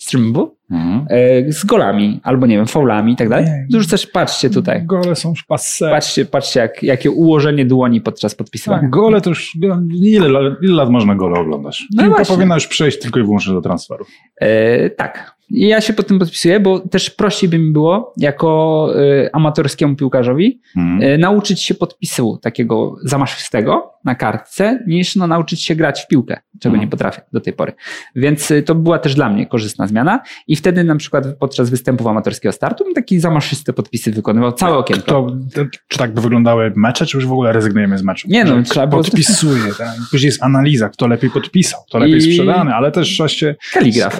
streamable 0.03 0.47
mhm. 0.71 1.05
E, 1.09 1.51
z 1.51 1.65
golami, 1.65 2.19
albo 2.23 2.47
nie 2.47 2.57
wiem, 2.57 2.67
faulami 2.67 3.13
i 3.13 3.15
tak 3.15 3.29
dalej. 3.29 3.45
Już 3.69 3.87
też 3.87 4.07
patrzcie 4.07 4.49
tutaj. 4.49 4.85
Gole 4.85 5.15
są 5.15 5.33
passe. 5.47 5.89
Patrzcie, 5.89 6.25
patrzcie 6.25 6.59
jak, 6.59 6.83
jakie 6.83 7.11
ułożenie 7.11 7.65
dłoni 7.65 8.01
podczas 8.01 8.35
podpisywania. 8.35 8.81
Tak, 8.81 8.89
gole 8.89 9.21
to 9.21 9.29
już, 9.29 9.55
ile, 9.55 10.55
ile 10.61 10.73
lat 10.73 10.89
można 10.89 11.15
gole 11.15 11.39
oglądać? 11.39 11.83
No 11.95 12.03
Piłka 12.03 12.25
powinna 12.25 12.55
już 12.55 12.67
przejść 12.67 12.99
tylko 12.99 13.19
i 13.19 13.23
wyłącznie 13.23 13.53
do 13.53 13.61
transferu. 13.61 14.05
E, 14.35 14.89
tak. 14.89 15.32
I 15.49 15.67
ja 15.67 15.81
się 15.81 15.93
pod 15.93 16.07
tym 16.07 16.19
podpisuję, 16.19 16.59
bo 16.59 16.79
też 16.79 17.09
prościej 17.09 17.49
by 17.49 17.57
mi 17.59 17.71
było 17.71 18.13
jako 18.17 18.89
y, 18.99 19.29
amatorskiemu 19.33 19.95
piłkarzowi 19.95 20.59
Mhm. 20.77 21.01
y, 21.13 21.17
nauczyć 21.17 21.61
się 21.63 21.75
podpisu 21.75 22.39
takiego 22.41 22.95
zamaszystego 23.03 23.93
na 24.05 24.15
kartce, 24.15 24.83
niż 24.87 25.15
no, 25.15 25.27
nauczyć 25.27 25.63
się 25.63 25.75
grać 25.75 26.01
w 26.01 26.07
piłkę, 26.07 26.39
czego 26.59 26.73
Mhm. 26.73 26.81
nie 26.81 26.87
potrafię 26.91 27.21
do 27.33 27.39
tej 27.41 27.53
pory. 27.53 27.73
Więc 28.15 28.51
y, 28.51 28.63
to 28.63 28.75
była 28.75 28.99
też 28.99 29.15
dla 29.15 29.29
mnie 29.29 29.45
korzystna 29.45 29.87
zmiana 29.87 30.19
i 30.47 30.55
wtedy 30.55 30.83
na 30.83 30.95
przykład 30.95 31.25
podczas 31.39 31.69
występów 31.69 32.07
amatorskiego 32.07 32.51
startu 32.51 32.83
bym 32.83 32.93
takie 32.93 33.19
zamaszyste 33.19 33.73
podpisy 33.73 34.11
wykonywał, 34.11 34.51
całe 34.51 34.77
okienko. 34.77 35.05
To, 35.05 35.27
to, 35.55 35.61
czy 35.87 35.97
tak 35.97 36.13
by 36.13 36.21
wyglądały 36.21 36.73
mecze, 36.75 37.05
czy 37.05 37.17
już 37.17 37.25
w 37.27 37.31
ogóle 37.31 37.51
rezygnujemy 37.53 37.97
z 37.97 38.03
meczu? 38.03 38.27
Nie 38.31 38.45
no, 38.45 38.55
Że 38.57 38.63
trzeba 38.63 38.87
było- 38.87 39.03
Podpisuje, 39.03 39.73
tak? 39.77 39.87
później 40.11 40.27
jest 40.27 40.43
analiza, 40.43 40.89
kto 40.89 41.07
lepiej 41.07 41.29
podpisał, 41.29 41.79
kto 41.87 41.99
lepiej 41.99 42.17
I- 42.17 42.21
sprzedany, 42.21 42.73
ale 42.75 42.91
też 42.91 43.07
trzeba 43.07 43.29
się... 43.29 43.55
Kaligraf. 43.73 44.19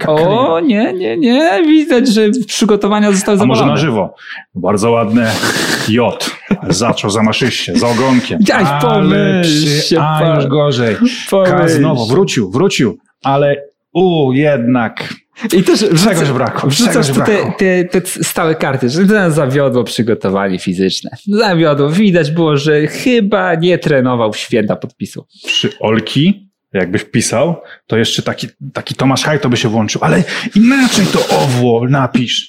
Ka- 0.00 0.12
O, 0.12 0.60
nie, 0.62 0.92
nie, 0.92 1.16
nie, 1.16 1.62
widać, 1.66 2.08
że 2.08 2.30
przygotowania 2.46 3.12
zostały 3.12 3.40
A 3.40 3.44
może 3.44 3.58
zamówione. 3.58 3.80
na 3.80 3.86
żywo? 3.86 4.14
Bardzo 4.54 4.90
ładne 4.90 5.32
J. 5.88 6.30
Zaczął 6.68 7.10
zamaszyście, 7.10 7.74
z 7.78 7.82
ogonkiem. 7.82 8.38
Daj, 8.42 8.64
przy- 9.42 9.82
się, 9.82 10.00
A 10.00 10.18
pan. 10.20 10.36
już 10.36 10.46
gorzej. 10.46 10.96
Pomyśl. 11.30 11.68
znowu, 11.68 12.06
wrócił, 12.06 12.50
wrócił, 12.50 12.98
ale 13.24 13.56
u, 13.94 14.32
jednak. 14.32 15.14
I 15.52 15.62
też 15.62 15.80
Czegoś 16.04 16.30
brakło, 16.30 16.70
Wrzucasz 16.70 17.06
czegoś 17.06 17.26
tu 17.26 17.32
te, 17.32 17.52
te, 17.58 18.00
te 18.00 18.24
stałe 18.24 18.54
karty, 18.54 18.88
że 18.88 19.30
zawiodło 19.30 19.84
przygotowanie 19.84 20.58
fizyczne. 20.58 21.10
Zawiodło. 21.26 21.90
Widać 21.90 22.30
było, 22.30 22.56
że 22.56 22.86
chyba 22.86 23.54
nie 23.54 23.78
trenował 23.78 24.32
w 24.32 24.36
święta 24.36 24.76
podpisu. 24.76 25.26
Przy 25.46 25.78
Olki, 25.80 26.51
jakby 26.72 26.98
wpisał, 26.98 27.56
to 27.86 27.96
jeszcze 27.96 28.22
taki, 28.22 28.48
taki 28.72 28.94
Tomasz 28.94 29.24
Haj 29.24 29.40
to 29.40 29.48
by 29.48 29.56
się 29.56 29.68
włączył, 29.68 30.00
ale 30.04 30.24
inaczej 30.54 31.06
to 31.06 31.28
owło 31.28 31.88
napisz. 31.88 32.48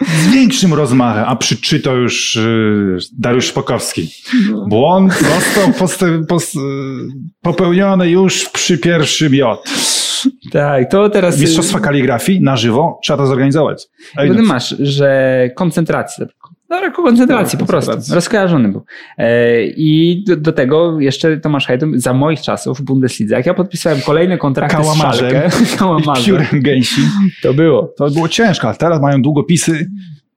Z 0.00 0.30
większym 0.30 0.74
rozmachem, 0.74 1.24
a 1.26 1.36
przy 1.36 1.56
czy 1.56 1.80
to 1.80 1.94
już 1.94 2.34
yy, 2.34 2.98
Dariusz 3.18 3.46
Szpokowski. 3.46 4.10
Błąd 4.68 5.12
został 5.12 5.72
poste, 5.72 6.24
pos, 6.28 6.54
yy, 6.54 6.60
popełniony 7.42 8.10
już 8.10 8.48
przy 8.48 8.78
pierwszym 8.78 9.34
J. 9.34 9.58
Tak, 10.52 10.90
to 10.90 11.10
teraz... 11.10 11.40
Mistrzostwa 11.40 11.80
kaligrafii 11.80 12.40
na 12.40 12.56
żywo 12.56 13.00
trzeba 13.04 13.16
to 13.16 13.26
zorganizować. 13.26 13.86
No, 14.16 14.42
masz, 14.42 14.74
że 14.78 15.50
koncentracji. 15.54 16.24
No, 16.70 16.78
brak 16.80 16.94
koncentracji, 16.94 17.58
po 17.58 17.66
prostu. 17.66 17.92
Rozkojarzony 18.14 18.68
był. 18.68 18.84
E, 19.18 19.64
I 19.64 20.22
do, 20.26 20.36
do 20.36 20.52
tego 20.52 21.00
jeszcze 21.00 21.36
Tomasz 21.36 21.66
Hajdum 21.66 22.00
za 22.00 22.12
moich 22.14 22.40
czasów 22.40 22.78
w 22.78 22.82
Bundeslidze, 22.82 23.34
jak 23.34 23.46
ja 23.46 23.54
podpisałem 23.54 24.00
kolejne 24.00 24.38
kontrakty 24.38 24.76
Kałamarzem. 24.76 25.50
z 26.16 26.24
piórem 26.26 26.46
gęsi. 26.62 27.00
to 27.42 27.54
było. 27.54 27.94
To 27.98 28.10
było 28.10 28.28
ciężko, 28.28 28.68
ale 28.68 28.76
teraz 28.76 29.00
mają 29.02 29.22
długopisy 29.22 29.90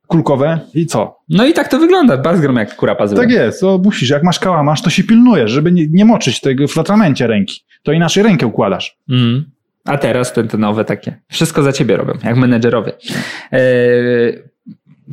kulkowe 0.07 0.59
i 0.73 0.85
co? 0.85 1.17
No 1.29 1.45
i 1.45 1.53
tak 1.53 1.67
to 1.67 1.79
wygląda. 1.79 2.17
Bazgrom 2.17 2.55
jak 2.55 2.75
kura 2.75 2.95
pazywa. 2.95 3.21
Tak 3.21 3.31
jest, 3.31 3.61
to 3.61 3.77
musisz. 3.83 4.09
Jak 4.09 4.23
masz 4.23 4.39
kałamarz, 4.39 4.81
to 4.81 4.89
się 4.89 5.03
pilnujesz, 5.03 5.51
żeby 5.51 5.71
nie, 5.71 5.87
nie 5.87 6.05
moczyć 6.05 6.41
tego 6.41 6.67
w 6.67 6.77
atramencie 6.77 7.27
ręki. 7.27 7.61
To 7.83 7.91
inaczej 7.91 8.23
rękę 8.23 8.47
układasz. 8.47 8.97
Mhm. 9.09 9.45
A 9.85 9.97
teraz 9.97 10.33
te, 10.33 10.43
te 10.43 10.57
nowe 10.57 10.85
takie. 10.85 11.19
Wszystko 11.29 11.63
za 11.63 11.71
ciebie 11.73 11.97
robią, 11.97 12.13
jak 12.23 12.35
menedżerowie. 12.37 12.91
E, 13.53 13.59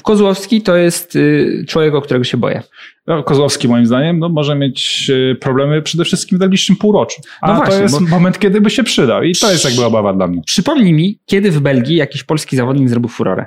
Kozłowski 0.02 0.62
to 0.62 0.76
jest 0.76 1.16
y, 1.16 1.64
człowiek, 1.68 1.94
o 1.94 2.02
którego 2.02 2.24
się 2.24 2.36
boję. 2.36 2.62
No, 3.06 3.22
Kozłowski 3.22 3.68
moim 3.68 3.86
zdaniem 3.86 4.18
no, 4.18 4.28
może 4.28 4.54
mieć 4.54 5.10
e, 5.32 5.34
problemy 5.34 5.82
przede 5.82 6.04
wszystkim 6.04 6.38
w 6.38 6.40
najbliższym 6.40 6.76
półroczu. 6.76 7.22
A 7.40 7.48
No 7.48 7.54
właśnie, 7.56 7.76
to 7.76 7.82
jest 7.82 8.00
bo- 8.00 8.06
moment, 8.08 8.38
kiedy 8.38 8.60
by 8.60 8.70
się 8.70 8.84
przydał. 8.84 9.22
I 9.22 9.34
to 9.34 9.52
jest 9.52 9.64
jakby 9.64 9.84
obawa 9.84 10.12
dla 10.12 10.26
mnie. 10.26 10.42
Przypomnij 10.46 10.92
mi, 10.92 11.18
kiedy 11.26 11.50
w 11.50 11.60
Belgii 11.60 11.96
jakiś 11.96 12.24
polski 12.24 12.56
zawodnik 12.56 12.88
zrobił 12.88 13.08
furorę. 13.08 13.46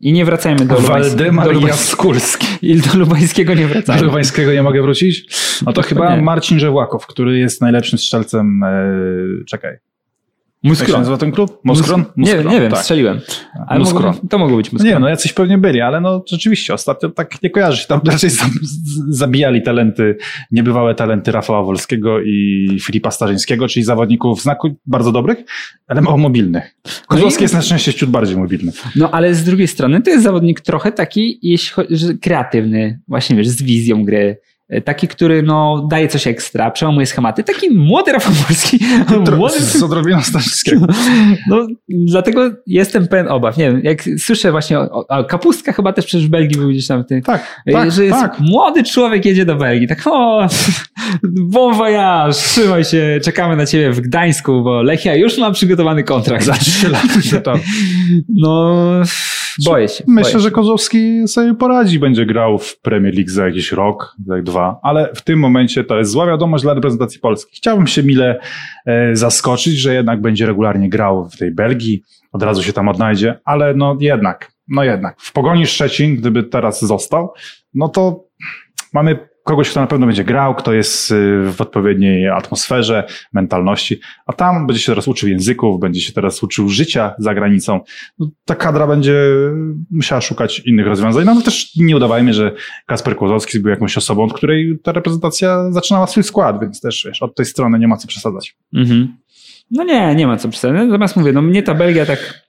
I 0.00 0.12
nie 0.12 0.24
wracajmy 0.24 0.66
do, 0.66 0.76
Waldemar 0.80 1.48
Lubańs- 1.48 1.66
Jaskulski. 1.66 2.46
i 2.62 2.76
do 2.76 2.98
Lubańskiego 2.98 3.54
nie 3.54 3.66
wracajmy. 3.66 4.02
Do 4.02 4.10
Wańskiego 4.10 4.52
nie 4.52 4.62
mogę 4.62 4.82
wrócić? 4.82 5.26
No 5.66 5.72
to 5.72 5.82
To 5.82 5.88
chyba 5.88 6.16
nie. 6.16 6.22
Marcin 6.22 6.58
Żewłakow, 6.58 7.06
który 7.06 7.38
jest 7.38 7.60
najlepszym 7.60 7.98
strzelcem. 7.98 8.60
E, 10.64 10.68
czekaj. 10.68 10.80
Jak 10.80 10.88
się 10.88 10.98
nazywa 10.98 11.16
ten 11.16 11.32
klub? 11.32 11.60
Moskron? 11.64 12.04
Nie, 12.16 12.34
Muskron, 12.34 12.52
nie 12.54 12.60
wiem, 12.60 12.70
tak. 12.70 12.80
strzeliłem. 12.80 13.20
Ale 13.66 13.78
Muskron. 13.78 14.02
mogło, 14.14 14.28
to 14.30 14.38
mogło 14.38 14.56
być 14.56 14.66
No 14.66 14.76
Muskron. 14.76 14.94
nie, 14.94 14.98
no 15.00 15.08
jacyś 15.08 15.32
pewnie 15.32 15.58
byli, 15.58 15.80
ale 15.80 16.00
no 16.00 16.24
rzeczywiście 16.30 16.74
ostatnio 16.74 17.08
tak 17.08 17.42
nie 17.42 17.50
kojarzy 17.50 17.78
się. 17.82 17.86
Tam 17.86 18.00
raczej 18.12 18.30
zabijali 19.08 19.62
talenty, 19.62 20.16
niebywałe 20.50 20.94
talenty 20.94 21.32
Rafała 21.32 21.62
Wolskiego 21.62 22.20
i 22.20 22.68
Filipa 22.82 23.10
Starzyńskiego, 23.10 23.68
czyli 23.68 23.84
zawodników 23.84 24.42
znaku 24.42 24.76
bardzo 24.86 25.12
dobrych, 25.12 25.38
ale 25.88 26.00
mało 26.00 26.18
mobilnych. 26.18 26.74
Kozłowski 27.06 27.38
No 27.38 27.42
i- 27.42 27.44
jest 27.44 27.54
na 27.54 27.62
szczęście 27.62 27.94
ciut 27.94 28.10
bardziej 28.10 28.36
mobilny. 28.36 28.72
No 28.96 29.10
ale 29.10 29.34
z 29.34 29.44
drugiej 29.44 29.68
strony 29.68 30.02
to 30.02 30.10
jest 30.10 30.22
zawodnik 30.24 30.60
trochę 30.60 30.92
taki, 30.92 31.38
jeśli 31.42 31.82
kreatywny, 32.22 33.00
właśnie 33.08 33.36
wiesz, 33.36 33.48
z 33.48 33.62
wizją 33.62 34.04
gry. 34.04 34.38
E, 34.68 34.80
Taki, 34.80 35.08
który 35.08 35.42
no, 35.42 35.86
daje 35.90 36.08
coś 36.08 36.26
ekstra, 36.26 36.70
przełamuje 36.70 37.06
schematy. 37.06 37.44
Taki 37.44 37.70
młody 37.70 38.12
Rafał 38.12 38.32
Polski. 38.46 38.78
młody, 39.36 39.60
Z 39.60 39.82
odrobiną 39.82 40.22
Starzyńskiego. 40.22 40.86
no, 41.50 41.66
dlatego 41.88 42.50
jestem 42.66 43.08
pełen 43.08 43.28
obaw. 43.28 43.56
Nie 43.56 43.70
wiem, 43.70 43.80
jak 43.84 44.02
słyszę 44.18 44.50
właśnie 44.50 44.78
o, 44.78 45.06
o, 45.08 45.24
Kapustka 45.24 45.72
chyba 45.72 45.92
też 45.92 46.06
przecież 46.06 46.26
w 46.26 46.30
Belgii 46.30 46.60
był 46.60 46.68
gdzieś 46.68 46.86
tam 46.86 47.02
w 47.02 47.06
tym. 47.06 47.22
Tak, 47.22 47.62
e, 47.66 47.72
tak, 47.72 47.92
że 47.92 48.04
jest 48.04 48.20
tak. 48.20 48.40
młody 48.40 48.84
człowiek 48.84 49.24
jedzie 49.24 49.44
do 49.44 49.56
Belgii. 49.56 49.88
Tak, 49.88 50.02
o, 50.06 50.46
bon 51.52 51.74
voyage, 51.74 52.32
trzymaj 52.32 52.84
się, 52.84 53.20
czekamy 53.24 53.56
na 53.56 53.66
ciebie 53.66 53.92
w 53.92 54.00
Gdańsku, 54.00 54.62
bo 54.62 54.82
Lechia 54.82 55.14
już 55.14 55.38
ma 55.38 55.50
przygotowany 55.50 56.04
kontrakt. 56.04 56.44
Za 56.44 56.52
trzy 56.52 56.88
lata. 56.88 57.54
No, 58.28 58.74
boję 59.64 59.88
się. 59.88 60.04
Myślę, 60.06 60.32
boję 60.32 60.42
że 60.42 60.48
się. 60.48 60.54
Kozłowski 60.54 61.28
sobie 61.28 61.54
poradzi, 61.54 61.98
będzie 61.98 62.26
grał 62.26 62.58
w 62.58 62.80
Premier 62.80 63.14
League 63.14 63.30
za 63.30 63.46
jakiś 63.46 63.72
rok, 63.72 64.16
za 64.26 64.42
dwa, 64.42 64.55
ale 64.82 65.10
w 65.14 65.22
tym 65.22 65.38
momencie 65.38 65.84
to 65.84 65.98
jest 65.98 66.10
zła 66.10 66.26
wiadomość 66.26 66.64
dla 66.64 66.74
reprezentacji 66.74 67.20
Polski. 67.20 67.56
Chciałbym 67.56 67.86
się 67.86 68.02
mile 68.02 68.40
e, 68.86 69.16
zaskoczyć, 69.16 69.74
że 69.78 69.94
jednak 69.94 70.20
będzie 70.20 70.46
regularnie 70.46 70.88
grał 70.88 71.28
w 71.28 71.36
tej 71.36 71.50
Belgii, 71.50 72.02
od 72.32 72.42
razu 72.42 72.62
się 72.62 72.72
tam 72.72 72.88
odnajdzie, 72.88 73.40
ale 73.44 73.74
no 73.74 73.96
jednak, 74.00 74.52
no 74.68 74.84
jednak. 74.84 75.20
W 75.20 75.32
Pogoni 75.32 75.66
Szczecin, 75.66 76.16
gdyby 76.16 76.42
teraz 76.42 76.80
został, 76.80 77.32
no 77.74 77.88
to 77.88 78.24
mamy 78.92 79.28
kogoś, 79.46 79.70
kto 79.70 79.80
na 79.80 79.86
pewno 79.86 80.06
będzie 80.06 80.24
grał, 80.24 80.54
kto 80.54 80.72
jest 80.72 81.10
y, 81.10 81.42
w 81.52 81.60
odpowiedniej 81.60 82.28
atmosferze, 82.28 83.06
mentalności, 83.32 84.00
a 84.26 84.32
tam 84.32 84.66
będzie 84.66 84.82
się 84.82 84.92
teraz 84.92 85.08
uczył 85.08 85.28
języków, 85.28 85.80
będzie 85.80 86.00
się 86.00 86.12
teraz 86.12 86.42
uczył 86.42 86.68
życia 86.68 87.14
za 87.18 87.34
granicą. 87.34 87.80
No, 88.18 88.28
ta 88.44 88.54
kadra 88.54 88.86
będzie 88.86 89.14
musiała 89.90 90.20
szukać 90.20 90.60
innych 90.60 90.86
rozwiązań. 90.86 91.24
No, 91.24 91.34
no 91.34 91.42
też 91.42 91.76
nie 91.76 91.96
udawajmy, 91.96 92.34
że 92.34 92.52
Kasper 92.86 93.16
Kłozowski 93.16 93.60
był 93.60 93.70
jakąś 93.70 93.98
osobą, 93.98 94.24
od 94.24 94.32
której 94.32 94.78
ta 94.82 94.92
reprezentacja 94.92 95.72
zaczynała 95.72 96.06
swój 96.06 96.22
skład, 96.22 96.60
więc 96.60 96.80
też 96.80 97.04
wiesz, 97.08 97.22
od 97.22 97.34
tej 97.34 97.46
strony 97.46 97.78
nie 97.78 97.88
ma 97.88 97.96
co 97.96 98.08
przesadzać. 98.08 98.56
Mhm. 98.74 99.16
No 99.70 99.84
nie, 99.84 100.14
nie 100.14 100.26
ma 100.26 100.36
co 100.36 100.48
przesadzać. 100.48 100.86
Natomiast 100.86 101.16
mówię, 101.16 101.32
no 101.32 101.42
mnie 101.42 101.62
ta 101.62 101.74
Belgia 101.74 102.06
tak, 102.06 102.45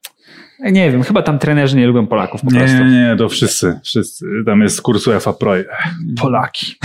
nie 0.60 0.92
wiem, 0.92 1.04
chyba 1.04 1.22
tam 1.22 1.40
trenerzy 1.40 1.78
nie 1.78 1.88
lubią 1.88 2.08
Polaków 2.08 2.42
po 2.42 2.52
Nie, 2.52 2.60
prostu. 2.60 2.78
nie, 2.84 2.90
nie, 2.92 3.16
to 3.18 3.30
wszyscy, 3.30 3.80
wszyscy. 3.84 4.26
Tam 4.46 4.62
jest 4.62 4.82
kurs 4.82 5.08
UEFA 5.08 5.34
Pro. 5.34 5.54
Polaki. 6.22 6.76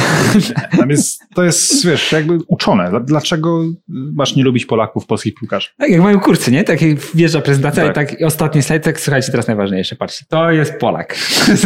Tam 0.79 0.91
jest, 0.91 1.23
to 1.35 1.45
jest, 1.45 1.87
wiesz, 1.87 2.13
jakby 2.13 2.39
uczone. 2.47 2.91
Dla- 2.91 3.01
Dlaczego 3.01 3.65
masz 3.89 4.37
nie 4.37 4.45
lubić 4.45 4.67
Polaków, 4.67 5.07
polskich 5.07 5.35
piłkarzy? 5.35 5.69
Tak 5.79 5.91
jak 5.91 6.01
mają 6.01 6.21
kursy, 6.21 6.51
nie? 6.53 6.65
Tak 6.65 6.83
jak 6.83 6.99
wjeżdża 7.15 7.41
prezentacja 7.41 7.93
Tak. 7.93 8.13
i 8.13 8.17
tak 8.17 8.27
ostatni 8.27 8.63
slajd, 8.63 8.83
tak 8.85 9.01
słuchajcie, 9.01 9.31
teraz 9.31 9.47
najważniejsze, 9.49 9.97
patrzcie, 9.97 10.25
to 10.29 10.51
jest 10.51 10.79
Polak. 10.79 11.17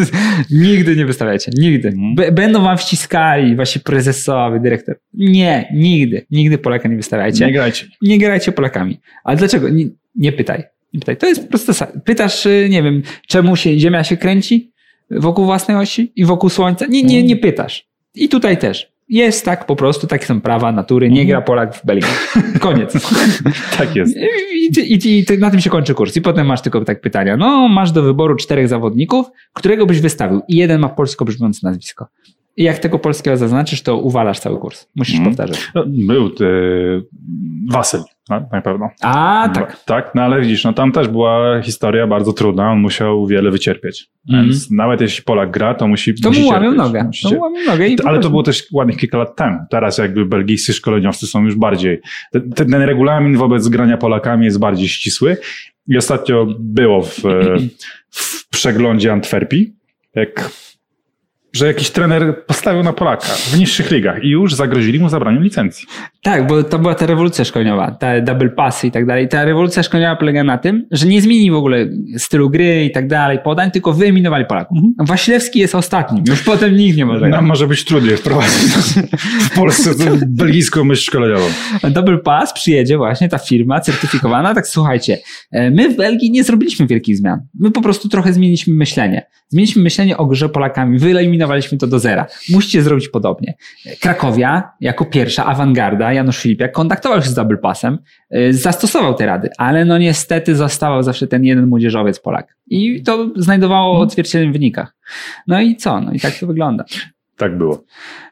nigdy 0.50 0.96
nie 0.96 1.06
wystawiajcie, 1.06 1.50
nigdy. 1.58 1.92
B- 2.16 2.32
będą 2.32 2.62
wam 2.62 2.78
wciskali, 2.78 3.56
wasi 3.56 3.80
prezesowie, 3.80 4.60
dyrektor. 4.60 4.96
Nie, 5.14 5.68
nigdy, 5.74 6.26
nigdy 6.30 6.58
Polaka 6.58 6.88
nie 6.88 6.96
wystawiajcie. 6.96 7.46
Nie 7.46 7.52
grajcie. 7.52 7.86
nie 8.02 8.18
grajcie 8.18 8.52
Polakami. 8.52 9.00
Ale 9.24 9.36
dlaczego? 9.36 9.68
Nie, 9.68 9.84
nie 10.14 10.32
pytaj. 10.32 10.64
Pytaj. 11.00 11.16
To 11.16 11.26
jest 11.26 11.50
sa- 11.52 12.00
Pytasz, 12.04 12.46
y, 12.46 12.66
nie 12.70 12.82
wiem, 12.82 13.02
czemu 13.26 13.56
się 13.56 13.78
Ziemia 13.78 14.04
się 14.04 14.16
kręci 14.16 14.72
wokół 15.10 15.44
własnej 15.44 15.76
osi 15.76 16.12
i 16.16 16.24
wokół 16.24 16.50
Słońca? 16.50 16.86
Nie, 16.86 17.02
nie, 17.02 17.22
nie 17.22 17.36
pytasz. 17.36 17.86
I 18.14 18.28
tutaj 18.28 18.58
też. 18.58 18.92
Jest 19.08 19.44
tak 19.44 19.66
po 19.66 19.76
prostu, 19.76 20.06
takie 20.06 20.26
są 20.26 20.40
prawa 20.40 20.72
natury. 20.72 21.10
Nie 21.10 21.26
gra 21.26 21.40
Polak 21.42 21.74
w 21.74 21.86
Belgii. 21.86 22.10
Koniec. 22.60 22.92
Tak 23.78 23.96
jest. 23.96 24.16
I, 24.16 24.80
i, 24.94 25.20
i, 25.32 25.38
na 25.38 25.50
tym 25.50 25.60
się 25.60 25.70
kończy 25.70 25.94
kurs. 25.94 26.16
I 26.16 26.20
potem 26.22 26.46
masz 26.46 26.62
tylko 26.62 26.84
tak 26.84 27.00
pytania. 27.00 27.36
No, 27.36 27.68
masz 27.68 27.92
do 27.92 28.02
wyboru 28.02 28.36
czterech 28.36 28.68
zawodników, 28.68 29.26
którego 29.52 29.86
byś 29.86 30.00
wystawił. 30.00 30.40
I 30.48 30.56
jeden 30.56 30.80
ma 30.80 30.88
polsko 30.88 31.24
brzmiące 31.24 31.60
nazwisko. 31.62 32.06
I 32.56 32.62
jak 32.62 32.78
tego 32.78 32.98
polskiego 32.98 33.36
zaznaczysz, 33.36 33.82
to 33.82 33.96
uwalasz 33.98 34.40
cały 34.40 34.58
kurs. 34.58 34.86
Musisz 34.96 35.16
Mhm. 35.18 35.30
powtarzać. 35.36 35.70
No, 35.74 35.84
Był 35.86 36.26
e, 36.26 36.30
Wasyl, 37.72 38.00
no, 38.30 38.48
na 38.52 38.62
pewno. 38.62 38.90
A, 39.02 39.48
tak. 39.54 39.84
Tak, 39.84 40.12
no 40.14 40.22
ale 40.22 40.40
widzisz, 40.40 40.64
no 40.64 40.72
tam 40.72 40.92
też 40.92 41.08
była 41.08 41.62
historia 41.62 42.06
bardzo 42.06 42.32
trudna, 42.32 42.72
on 42.72 42.78
musiał 42.80 43.26
wiele 43.26 43.50
wycierpieć. 43.50 44.08
Mhm. 44.28 44.48
Więc 44.48 44.70
nawet 44.70 45.00
jeśli 45.00 45.24
Polak 45.24 45.50
gra, 45.50 45.74
to 45.74 45.88
musi 45.88 46.14
To 46.14 46.28
musi 46.28 46.40
mu 46.42 46.48
łamią 46.48 46.72
nogę. 46.74 47.04
musi 47.04 47.28
To 47.30 47.38
łamią 47.40 47.60
nogę. 47.66 47.86
Ale 48.04 48.20
to 48.20 48.30
było 48.30 48.42
też 48.42 48.64
ładnych 48.72 48.96
kilka 48.96 49.18
lat 49.18 49.36
temu. 49.36 49.58
Teraz 49.70 49.98
jakby 49.98 50.26
belgijscy 50.26 50.72
szkoleniowcy 50.72 51.26
są 51.26 51.44
już 51.44 51.54
bardziej, 51.54 52.00
ten, 52.32 52.50
ten 52.70 52.82
regulamin 52.82 53.36
wobec 53.36 53.68
grania 53.68 53.96
Polakami 53.96 54.44
jest 54.44 54.58
bardziej 54.58 54.88
ścisły 54.88 55.36
I 55.88 55.96
ostatnio 55.96 56.46
było 56.58 57.02
w, 57.02 57.22
w 58.10 58.48
przeglądzie 58.50 59.12
Antwerpii, 59.12 59.72
jak 60.14 60.50
że 61.56 61.66
jakiś 61.66 61.90
trener 61.90 62.44
postawił 62.46 62.82
na 62.82 62.92
Polaka 62.92 63.26
w 63.26 63.58
niższych 63.58 63.90
ligach 63.90 64.24
i 64.24 64.28
już 64.28 64.54
zagrozili 64.54 65.00
mu 65.00 65.08
zabraniem 65.08 65.42
licencji. 65.42 65.86
Tak, 66.22 66.46
bo 66.46 66.62
to 66.62 66.78
była 66.78 66.94
ta 66.94 67.06
rewolucja 67.06 67.44
szkoleniowa, 67.44 67.90
ta 67.90 68.20
double 68.20 68.48
passy 68.48 68.86
i 68.86 68.90
tak 68.90 69.06
dalej. 69.06 69.28
Ta 69.28 69.44
rewolucja 69.44 69.82
szkoleniowa 69.82 70.16
polega 70.16 70.44
na 70.44 70.58
tym, 70.58 70.86
że 70.90 71.06
nie 71.06 71.22
zmienili 71.22 71.50
w 71.50 71.54
ogóle 71.54 71.88
stylu 72.16 72.50
gry 72.50 72.84
i 72.84 72.90
tak 72.90 73.08
dalej, 73.08 73.38
podań, 73.44 73.70
tylko 73.70 73.92
wyeliminowali 73.92 74.44
Polaków. 74.44 74.78
Mhm. 74.78 75.06
Wasilewski 75.06 75.58
jest 75.58 75.74
ostatnim, 75.74 76.24
już 76.28 76.42
potem 76.42 76.76
nikt 76.76 76.96
nie 76.96 77.06
może. 77.06 77.28
Nam 77.28 77.46
może 77.46 77.66
być 77.66 77.84
trudniej 77.84 78.16
wprowadzić 78.16 78.72
w 79.50 79.54
Polsce 79.54 79.90
belgijską 80.26 80.84
myśl 80.84 81.02
szkoleniową. 81.02 81.46
Double 81.90 82.18
pass 82.18 82.52
przyjedzie 82.52 82.96
właśnie 82.96 83.28
ta 83.28 83.38
firma 83.38 83.80
certyfikowana, 83.80 84.54
tak 84.54 84.66
słuchajcie, 84.66 85.18
e, 85.52 85.70
my 85.70 85.88
w 85.88 85.96
Belgii 85.96 86.30
nie 86.30 86.44
zrobiliśmy 86.44 86.86
wielkich 86.86 87.16
zmian. 87.16 87.40
My 87.60 87.70
po 87.70 87.82
prostu 87.82 88.08
trochę 88.08 88.32
zmieniliśmy 88.32 88.74
myślenie. 88.74 89.26
Zmieniliśmy 89.48 89.82
myślenie 89.82 90.16
o 90.16 90.26
grze 90.26 90.48
Polakami, 90.48 90.98
wyeliminowaliśmy 90.98 91.45
to 91.78 91.86
do 91.86 91.98
zera. 91.98 92.26
Musicie 92.50 92.82
zrobić 92.82 93.08
podobnie. 93.08 93.54
Krakowia, 94.00 94.70
jako 94.80 95.04
pierwsza 95.04 95.46
awangarda, 95.46 96.12
Janusz 96.12 96.38
Filipiak, 96.38 96.72
kontaktował 96.72 97.22
się 97.22 97.28
z 97.28 97.34
Double 97.34 97.56
Passem, 97.56 97.98
y, 98.36 98.52
zastosował 98.52 99.14
te 99.14 99.26
rady, 99.26 99.50
ale 99.58 99.84
no 99.84 99.98
niestety 99.98 100.56
zostawał 100.56 101.02
zawsze 101.02 101.26
ten 101.26 101.44
jeden 101.44 101.66
młodzieżowiec 101.66 102.20
Polak. 102.20 102.56
I 102.66 103.02
to 103.02 103.30
znajdowało 103.36 104.00
odzwierciedlenie 104.00 104.50
w 104.50 104.52
wynikach. 104.52 104.94
No 105.46 105.60
i 105.60 105.76
co? 105.76 106.00
No 106.00 106.12
i 106.12 106.20
tak 106.20 106.38
to 106.38 106.46
wygląda. 106.46 106.84
Tak 107.36 107.58
było. 107.58 107.84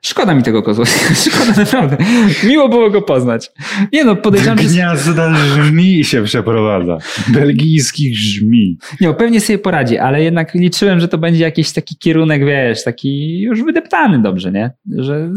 Szkoda 0.02 0.34
mi 0.34 0.42
tego 0.42 0.62
Kozłowskiego. 0.62 1.14
Szkoda 1.30 1.60
naprawdę. 1.60 1.96
Miło 2.44 2.68
było 2.68 2.90
go 2.90 3.02
poznać. 3.02 3.50
Nie 3.92 4.04
no, 4.04 4.16
podejrzewam, 4.16 4.58
że... 4.58 4.68
Gniazda 4.68 5.34
żmi 5.34 6.04
się 6.04 6.22
przeprowadza. 6.22 6.98
Belgijskich 7.28 8.18
żmi. 8.18 8.78
Nie, 9.00 9.08
no, 9.08 9.14
pewnie 9.14 9.40
sobie 9.40 9.58
poradzi, 9.58 9.98
ale 9.98 10.22
jednak 10.22 10.54
liczyłem, 10.54 11.00
że 11.00 11.08
to 11.08 11.18
będzie 11.18 11.44
jakiś 11.44 11.72
taki 11.72 11.96
kierunek, 11.96 12.44
wiesz, 12.44 12.84
taki 12.84 13.40
już 13.40 13.62
wydeptany 13.62 14.22
dobrze, 14.22 14.52
nie? 14.52 14.70
Że 14.98 15.30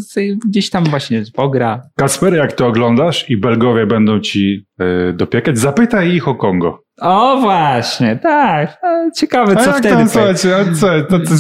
gdzieś 0.47 0.69
tam 0.69 0.83
właśnie 0.83 1.23
pogra. 1.33 1.81
Kasper, 1.95 2.33
jak 2.33 2.53
to 2.53 2.67
oglądasz 2.67 3.29
i 3.29 3.37
Belgowie 3.37 3.85
będą 3.85 4.19
ci 4.19 4.65
yy, 4.79 5.13
dopiekać, 5.13 5.57
zapytaj 5.57 6.13
ich 6.13 6.27
o 6.27 6.35
Kongo. 6.35 6.86
O 7.01 7.37
właśnie, 7.41 8.19
tak. 8.23 8.81
Ciekawe, 9.15 9.55
co 9.55 9.61
a 9.61 9.65
jak 9.65 9.77
wtedy. 9.77 9.95
Tam, 9.95 10.09
słuchajcie, 10.09 10.55
a 10.55 10.73
co, 10.73 10.87
to, 10.87 11.19
to, 11.19 11.25
to 11.25 11.33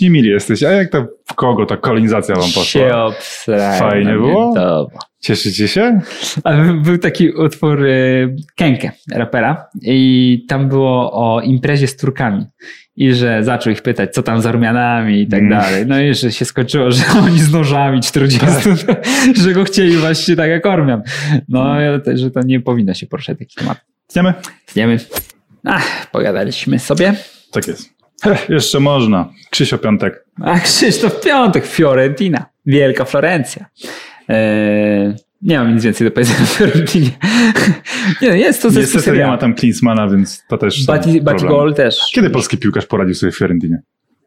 mili 0.00 0.28
jesteś. 0.28 0.62
A 0.62 0.70
jak 0.70 0.90
to 0.90 1.06
w 1.26 1.34
kogo 1.34 1.66
ta 1.66 1.76
kolonizacja 1.76 2.34
wam 2.34 2.44
poszła? 2.44 2.64
Się 2.64 2.94
obsrałem. 2.94 3.78
Fajnie 3.78 4.12
było? 4.12 4.54
Dobra. 4.54 4.98
Cieszycie 5.20 5.68
się? 5.68 6.00
Był 6.82 6.98
taki 6.98 7.30
utwór 7.30 7.84
y, 7.84 8.36
Kenke, 8.56 8.92
rapera 9.12 9.66
i 9.82 10.44
tam 10.48 10.68
było 10.68 11.12
o 11.12 11.40
imprezie 11.40 11.86
z 11.86 11.96
Turkami 11.96 12.46
i 12.96 13.14
że 13.14 13.44
zaczął 13.44 13.72
ich 13.72 13.82
pytać, 13.82 14.14
co 14.14 14.22
tam 14.22 14.40
z 14.40 14.46
Armianami 14.46 15.20
i 15.20 15.26
tak 15.26 15.40
mm. 15.40 15.50
dalej. 15.50 15.86
No 15.86 16.00
i 16.00 16.14
że 16.14 16.32
się 16.32 16.44
skończyło, 16.44 16.90
że 16.90 17.04
oni 17.24 17.38
z 17.38 17.52
nożami 17.52 18.00
40, 18.00 18.40
tak. 18.40 18.96
że 19.42 19.52
go 19.52 19.64
chcieli 19.64 19.96
właśnie 19.96 20.36
tak 20.36 20.50
jak 20.50 20.66
Ormian. 20.66 21.02
No, 21.48 21.74
że 22.14 22.30
to 22.30 22.40
nie 22.40 22.60
powinno 22.60 22.94
się 22.94 23.06
poruszać 23.06 23.38
taki 23.38 23.54
temat. 23.54 23.93
Tniemy? 24.06 24.34
Tniemy. 24.66 24.98
Ach, 25.64 26.10
pogadaliśmy 26.10 26.78
sobie. 26.78 27.14
Tak 27.52 27.66
jest. 27.66 27.90
Heh, 28.22 28.48
jeszcze 28.48 28.80
można. 28.80 29.28
Krzysztof 29.50 29.80
Piątek. 29.80 30.24
A 30.40 30.60
Krzysztof 30.60 31.20
Piątek, 31.20 31.66
Fiorentina. 31.66 32.46
Wielka 32.66 33.04
Florencja. 33.04 33.66
Eee, 34.28 35.14
nie 35.42 35.58
mam 35.58 35.74
nic 35.74 35.84
więcej 35.84 36.06
do 36.08 36.10
powiedzenia 36.10 36.42
o 36.42 36.46
Fiorentinie. 36.46 37.10
nie, 38.22 38.28
jest 38.28 38.62
to 38.62 38.70
zespół 38.70 38.96
Niestety 38.96 39.18
nie 39.18 39.26
ma 39.26 39.38
tam 39.38 39.54
Klinsmana, 39.54 40.08
więc 40.08 40.44
to 40.48 40.58
też 40.58 40.86
Batigol 41.22 41.74
też. 41.74 42.00
Kiedy 42.14 42.30
polski 42.30 42.58
piłkarz 42.58 42.86
poradził 42.86 43.14
sobie 43.14 43.32
w 43.32 43.36
Fiorentinie? 43.36 43.82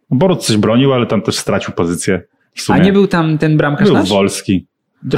No, 0.10 0.18
Borut 0.18 0.46
coś 0.46 0.58
bronił, 0.58 0.94
ale 0.94 1.06
tam 1.06 1.22
też 1.22 1.38
stracił 1.38 1.74
pozycję. 1.74 2.22
A 2.70 2.78
nie 2.78 2.94
był 2.94 3.08
tam 3.08 3.38
ten 3.38 3.58
bramkarz 3.58 3.88
Był 3.88 3.94
nasz? 3.94 4.10
Wolski. 4.10 4.68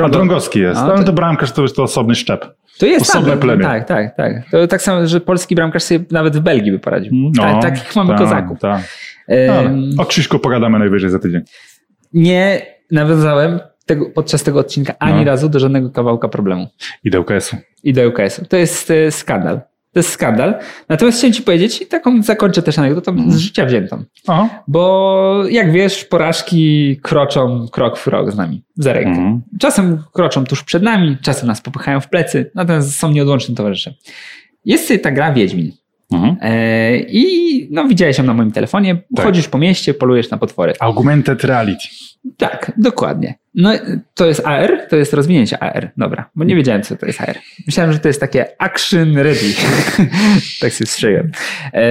A 0.04 0.10
Drągowski 0.10 0.60
jest. 0.60 0.82
A, 0.82 0.98
to... 0.98 1.04
To 1.04 1.14
bramkarz 1.14 1.52
to 1.52 1.62
jest 1.62 1.76
to 1.76 1.84
osobny 1.84 2.16
szczep. 2.16 2.46
To 2.80 2.86
jest 2.86 3.10
Osobne 3.10 3.30
tam, 3.30 3.40
plemię. 3.40 3.64
Tak, 3.64 3.88
tak, 3.88 4.16
tak. 4.16 4.34
To 4.52 4.68
tak 4.68 4.82
samo, 4.82 5.08
że 5.08 5.22
polski 5.22 5.56
bramkarz 5.56 5.84
sobie 5.84 6.06
nawet 6.12 6.38
w 6.38 6.40
Belgii 6.40 6.72
by 6.72 6.80
poradził. 6.80 7.12
No, 7.14 7.44
tak, 7.44 7.62
takich 7.62 7.96
mamy 7.96 8.10
tak, 8.10 8.18
kozaków. 8.18 8.60
Tak. 8.60 8.82
Um, 9.28 9.90
o 9.98 10.06
Krzyśku 10.06 10.40
pogadamy 10.40 10.80
najwyżej 10.80 11.10
za 11.10 11.20
tydzień. 11.20 11.42
Nie 12.14 12.62
nawiązałem 12.92 13.60
tego, 13.86 14.10
podczas 14.10 14.44
tego 14.44 14.60
odcinka 14.60 14.94
ani 15.00 15.20
no. 15.20 15.24
razu 15.24 15.50
do 15.50 15.60
żadnego 15.60 15.90
kawałka 15.90 16.28
problemu. 16.28 16.68
I 17.04 17.10
do 17.10 17.22
UKS-u. 17.22 17.58
I 17.84 17.94
do 17.94 18.08
UKS-u. 18.08 18.46
To 18.46 18.58
jest 18.58 18.92
e, 18.92 19.12
skandal. 19.12 19.62
To 19.94 20.00
jest 20.00 20.10
skandal. 20.10 20.56
Natomiast 20.90 21.18
chciałem 21.18 21.34
ci 21.34 21.42
powiedzieć, 21.42 21.82
i 21.82 21.86
taką 21.86 22.24
zakończę 22.24 22.62
też 22.62 22.80
anegdotą 22.80 23.12
mm. 23.12 23.32
z 23.32 23.38
życia 23.38 23.66
wziętą. 23.66 24.04
Aha. 24.28 24.64
Bo 24.68 25.44
jak 25.50 25.72
wiesz, 25.72 26.06
porażki 26.06 26.98
kroczą 27.02 27.68
krok 27.72 27.98
w 27.98 28.08
rok 28.08 28.32
z 28.32 28.36
nami, 28.36 28.64
za 28.76 28.94
rękę. 28.94 29.22
Mm. 29.22 29.42
Czasem 29.60 30.04
kroczą 30.14 30.46
tuż 30.46 30.64
przed 30.64 30.84
nami, 30.84 31.18
czasem 31.22 31.48
nas 31.48 31.62
popychają 31.62 32.02
w 32.02 32.10
plecy, 32.10 32.52
natomiast 32.56 32.96
są 32.96 33.12
nieodłącznym 33.12 33.58
towarzyszem. 33.58 33.94
Jest 34.66 34.94
ta 35.04 35.12
gra 35.12 35.34
Wiedźmin. 35.34 35.72
Mhm. 36.12 36.38
E, 36.42 36.98
I 36.98 37.68
no, 37.72 37.88
widziałeś 37.88 38.18
ją 38.18 38.24
na 38.24 38.34
moim 38.34 38.52
telefonie, 38.52 39.02
tak. 39.16 39.26
chodzisz 39.26 39.48
po 39.48 39.58
mieście, 39.58 39.94
polujesz 39.94 40.30
na 40.30 40.38
potwory. 40.38 40.74
Augmented 40.80 41.44
reality. 41.44 41.88
Tak, 42.38 42.72
dokładnie. 42.78 43.36
No 43.56 43.72
to 44.14 44.26
jest 44.28 44.46
AR, 44.46 44.88
to 44.90 44.96
jest 44.96 45.14
rozwinięcie 45.14 45.64
AR. 45.64 45.92
Dobra, 45.98 46.30
bo 46.36 46.44
nie 46.44 46.56
wiedziałem, 46.56 46.84
co 46.84 46.96
to 46.96 47.06
jest 47.06 47.22
AR. 47.22 47.36
Myślałem, 47.68 47.94
że 47.94 48.00
to 48.00 48.08
jest 48.08 48.20
takie 48.20 48.62
action 48.62 49.18
ready. 49.18 49.54
tak 50.62 50.74
się 50.74 50.86
strzegłem. 50.86 51.32
E, 51.74 51.84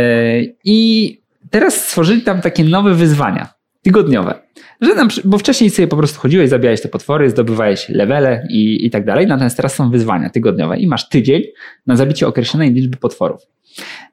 I 0.65 1.21
teraz 1.51 1.75
stworzyli 1.75 2.23
tam 2.23 2.41
takie 2.41 2.65
nowe 2.65 2.95
wyzwania, 2.95 3.49
tygodniowe. 3.83 4.35
Że 4.81 4.95
nam, 4.95 5.09
bo 5.25 5.39
wcześniej 5.39 5.71
sobie 5.71 5.89
po 5.89 5.97
prostu 5.97 6.21
chodziłeś, 6.21 6.51
zabijałeś 6.51 6.83
te 6.83 6.89
potwory, 6.89 7.31
zdobywałeś 7.31 7.89
levele 7.89 8.47
i, 8.51 8.87
i 8.87 8.91
tak 8.91 9.05
dalej. 9.05 9.27
Natomiast 9.27 9.57
teraz 9.57 9.75
są 9.75 9.91
wyzwania 9.91 10.31
tygodniowe 10.31 10.79
i 10.79 10.87
masz 10.87 11.09
tydzień 11.09 11.43
na 11.87 11.97
zabicie 11.97 12.27
określonej 12.27 12.73
liczby 12.73 12.97
potworów. 12.97 13.41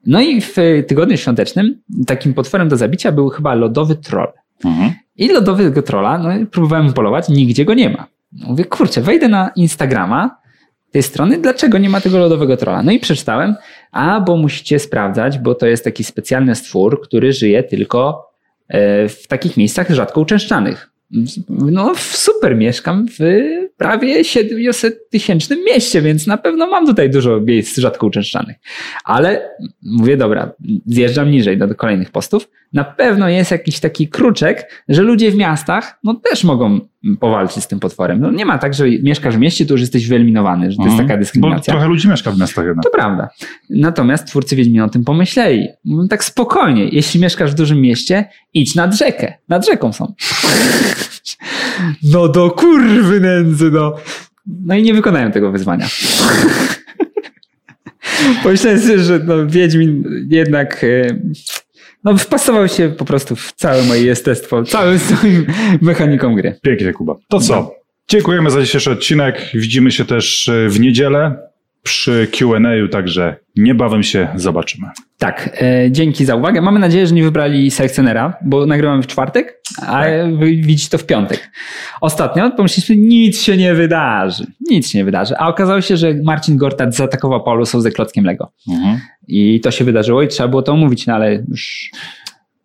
No 0.06 0.20
i 0.20 0.40
w 0.40 0.54
tygodniu 0.88 1.16
świątecznym 1.16 1.82
takim 2.06 2.34
potworem 2.34 2.68
do 2.68 2.76
zabicia 2.76 3.12
był 3.12 3.28
chyba 3.28 3.54
lodowy 3.54 3.96
troll. 3.96 4.32
Mhm. 4.64 4.92
I 5.16 5.28
lodowego 5.28 5.82
trolla, 5.82 6.18
no 6.18 6.46
próbowałem 6.50 6.92
polować, 6.92 7.28
nigdzie 7.28 7.64
go 7.64 7.74
nie 7.74 7.90
ma. 7.90 8.06
Mówię, 8.32 8.64
kurczę, 8.64 9.00
wejdę 9.00 9.28
na 9.28 9.50
Instagrama 9.56 10.38
tej 10.90 11.02
strony, 11.02 11.38
dlaczego 11.38 11.78
nie 11.78 11.88
ma 11.88 12.00
tego 12.00 12.18
lodowego 12.18 12.56
trolla? 12.56 12.82
No 12.82 12.92
i 12.92 12.98
przeczytałem, 12.98 13.54
a 13.92 14.20
bo 14.20 14.36
musicie 14.36 14.78
sprawdzać, 14.78 15.38
bo 15.38 15.54
to 15.54 15.66
jest 15.66 15.84
taki 15.84 16.04
specjalny 16.04 16.54
stwór, 16.54 17.00
który 17.02 17.32
żyje 17.32 17.62
tylko 17.62 18.30
e, 18.68 19.08
w 19.08 19.26
takich 19.26 19.56
miejscach 19.56 19.90
rzadko 19.90 20.20
uczęszczanych. 20.20 20.90
No, 21.48 21.92
super, 21.96 22.56
mieszkam 22.56 23.06
w 23.08 23.18
prawie 23.76 24.24
700 24.24 25.10
tysięcznym 25.10 25.64
mieście, 25.64 26.02
więc 26.02 26.26
na 26.26 26.36
pewno 26.36 26.66
mam 26.66 26.86
tutaj 26.86 27.10
dużo 27.10 27.40
miejsc 27.40 27.78
rzadko 27.78 28.06
uczęszczanych. 28.06 28.56
Ale 29.04 29.50
mówię, 29.82 30.16
dobra, 30.16 30.52
zjeżdżam 30.86 31.30
niżej 31.30 31.58
do, 31.58 31.66
do 31.66 31.74
kolejnych 31.74 32.10
postów. 32.10 32.48
Na 32.76 32.84
pewno 32.84 33.28
jest 33.28 33.50
jakiś 33.50 33.80
taki 33.80 34.08
kruczek, 34.08 34.84
że 34.88 35.02
ludzie 35.02 35.30
w 35.30 35.36
miastach 35.36 35.98
no, 36.04 36.14
też 36.14 36.44
mogą 36.44 36.80
powalczyć 37.20 37.64
z 37.64 37.68
tym 37.68 37.80
potworem. 37.80 38.20
No, 38.20 38.30
nie 38.30 38.46
ma 38.46 38.58
tak, 38.58 38.74
że 38.74 38.84
mieszkasz 39.02 39.36
w 39.36 39.38
mieście, 39.38 39.66
to 39.66 39.74
już 39.74 39.80
jesteś 39.80 40.08
wyeliminowany, 40.08 40.70
że 40.70 40.76
to 40.76 40.82
jest 40.82 40.92
mhm. 40.92 41.08
taka 41.08 41.20
dyskryminacja. 41.20 41.74
Bo 41.74 41.78
trochę 41.78 41.88
ludzi 41.88 42.08
mieszka 42.08 42.30
w 42.30 42.38
miastach 42.38 42.66
jednak. 42.66 42.84
To 42.84 42.90
prawda. 42.90 43.28
Natomiast 43.70 44.26
twórcy 44.26 44.56
Wiedźmina 44.56 44.84
o 44.84 44.88
tym 44.88 45.04
pomyśleli. 45.04 45.68
Mówią 45.84 46.08
tak 46.08 46.24
spokojnie, 46.24 46.88
jeśli 46.88 47.20
mieszkasz 47.20 47.50
w 47.50 47.54
dużym 47.54 47.80
mieście, 47.80 48.28
idź 48.54 48.74
nad 48.74 48.94
rzekę. 48.94 49.34
Nad 49.48 49.66
rzeką 49.66 49.92
są. 49.92 50.14
No 52.02 52.28
do 52.28 52.50
kurwy 52.50 53.20
nędzy, 53.20 53.70
no. 53.70 53.94
No 54.46 54.74
i 54.74 54.82
nie 54.82 54.94
wykonałem 54.94 55.32
tego 55.32 55.52
wyzwania. 55.52 55.86
Pomyślałem 58.42 58.80
sobie, 58.80 58.98
że 58.98 59.18
no, 59.18 59.46
Wiedźmin 59.46 60.04
jednak 60.30 60.84
e, 60.84 61.20
no, 62.06 62.16
wpasował 62.18 62.68
się 62.68 62.88
po 62.88 63.04
prostu 63.04 63.36
w 63.36 63.52
całe 63.52 63.82
moje 63.82 64.02
jestestwo, 64.02 64.62
całym 64.62 64.98
swoim 65.08 65.46
mechaniką 65.80 66.34
gry. 66.34 66.58
Pięknie, 66.62 66.92
Kuba. 66.92 67.14
To 67.28 67.40
co? 67.40 67.54
No. 67.54 67.70
Dziękujemy 68.08 68.50
za 68.50 68.62
dzisiejszy 68.62 68.90
odcinek. 68.90 69.50
Widzimy 69.54 69.92
się 69.92 70.04
też 70.04 70.48
e, 70.48 70.68
w 70.68 70.80
niedzielę 70.80 71.36
przy 71.82 72.28
QA, 72.38 72.88
także 72.90 73.36
niebawem 73.56 74.02
się 74.02 74.28
zobaczymy. 74.34 74.88
Tak, 75.18 75.58
e, 75.62 75.90
dzięki 75.90 76.24
za 76.24 76.34
uwagę. 76.34 76.60
Mamy 76.60 76.78
nadzieję, 76.78 77.06
że 77.06 77.14
nie 77.14 77.22
wybrali 77.22 77.70
selekcjonera, 77.70 78.38
bo 78.44 78.66
nagrywamy 78.66 79.02
w 79.02 79.06
czwartek, 79.06 79.62
a 79.82 80.02
tak. 80.02 80.36
wy 80.38 80.46
widzicie 80.46 80.90
to 80.90 80.98
w 80.98 81.06
piątek. 81.06 81.50
Ostatnio 82.00 82.50
pomyśleliśmy, 82.50 82.96
nic 82.96 83.42
się 83.42 83.56
nie 83.56 83.74
wydarzy. 83.74 84.46
Nic 84.70 84.90
się 84.90 84.98
nie 84.98 85.04
wydarzy. 85.04 85.34
A 85.38 85.48
okazało 85.48 85.80
się, 85.80 85.96
że 85.96 86.14
Marcin 86.24 86.56
Gortat 86.56 86.94
zaatakował 86.94 87.44
Paulusą 87.44 87.80
ze 87.80 87.90
klockiem 87.90 88.24
Lego. 88.24 88.52
Mhm. 88.68 89.00
I 89.28 89.60
to 89.60 89.70
się 89.70 89.84
wydarzyło 89.84 90.22
i 90.22 90.28
trzeba 90.28 90.48
było 90.48 90.62
to 90.62 90.72
omówić, 90.72 91.06
no 91.06 91.14
ale 91.14 91.44
już... 91.48 91.90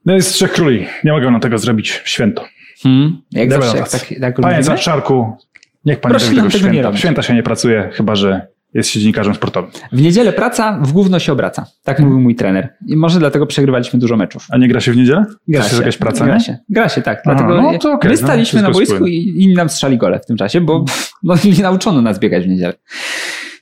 No 0.06 0.14
jest 0.14 0.34
Trzech 0.34 0.52
Króli. 0.52 0.88
Nie 1.04 1.12
mogę 1.12 1.32
na 1.32 1.40
tego 1.40 1.58
zrobić 1.58 2.02
święto. 2.06 2.46
Hmm, 2.84 3.22
jak 3.32 3.50
Dobra 3.50 3.68
zawsze. 3.68 3.80
Jak 3.80 3.90
tak, 3.90 4.20
tak 4.22 4.42
Panie 4.42 4.78
Czarku, 4.78 5.38
niech 5.86 6.00
pan 6.00 6.10
Proszę 6.10 6.28
tego, 6.28 6.42
tego 6.42 6.50
święta. 6.50 6.98
Święta 6.98 7.22
się 7.22 7.34
nie 7.34 7.44
pracuje, 7.44 7.90
chyba 7.94 8.16
że 8.16 8.48
jest 8.74 8.90
się 8.90 9.00
dziennikarzem 9.00 9.36
sportowym. 9.36 9.72
W 9.92 10.02
niedzielę 10.02 10.34
praca, 10.34 10.80
w 10.82 10.92
gówno 10.92 11.20
się 11.20 11.32
obraca. 11.32 11.66
Tak 11.84 12.00
mówił 12.00 12.20
mój 12.20 12.36
trener. 12.36 12.70
I 12.88 12.96
może 12.96 13.20
dlatego 13.20 13.46
przegrywaliśmy 13.46 14.00
dużo 14.00 14.18
meczów. 14.18 14.48
A 14.50 14.58
nie 14.58 14.68
gra 14.68 14.82
się 14.82 14.92
w 14.92 14.98
niedzielę? 14.98 15.26
Gra 15.48 15.64
się, 15.64 15.76
jakaś 15.76 15.98
praca, 15.98 16.26
gra 16.26 16.40
się, 16.40 16.58
gra 16.70 16.90
się, 16.90 17.02
tak. 17.02 17.22
Aha, 17.26 17.36
Dlatego 17.36 17.62
no 17.62 17.80
to 17.80 17.94
okej, 17.94 18.12
my 18.12 18.16
no, 18.22 18.28
staliśmy 18.28 18.62
na 18.62 18.70
wszystko 18.70 19.00
boisku 19.00 19.08
i 19.08 19.44
inni 19.44 19.54
nam 19.54 19.70
strzali 19.70 19.98
gole 19.98 20.20
w 20.20 20.26
tym 20.26 20.38
czasie, 20.38 20.62
bo 20.62 20.86
no, 21.24 21.36
nie 21.44 21.64
nauczono 21.64 22.02
nas 22.02 22.20
biegać 22.20 22.44
w 22.44 22.48
niedzielę. 22.48 22.74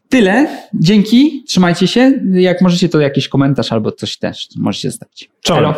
Tyle. 0.10 0.48
Dzięki. 0.73 1.44
Trzymajcie 1.48 1.88
się. 1.88 2.14
Jak 2.31 2.61
możecie, 2.61 2.90
to 2.90 2.99
jakiś 2.99 3.27
komentarz 3.27 3.72
albo 3.72 3.91
coś 3.91 4.18
też 4.18 4.48
możecie 4.57 4.91
zostawić. 4.91 5.30
Czołem. 5.41 5.73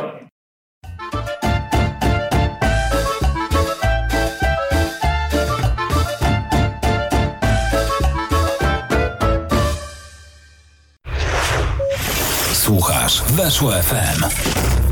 Weszło 13.19 13.71
FM. 13.71 14.90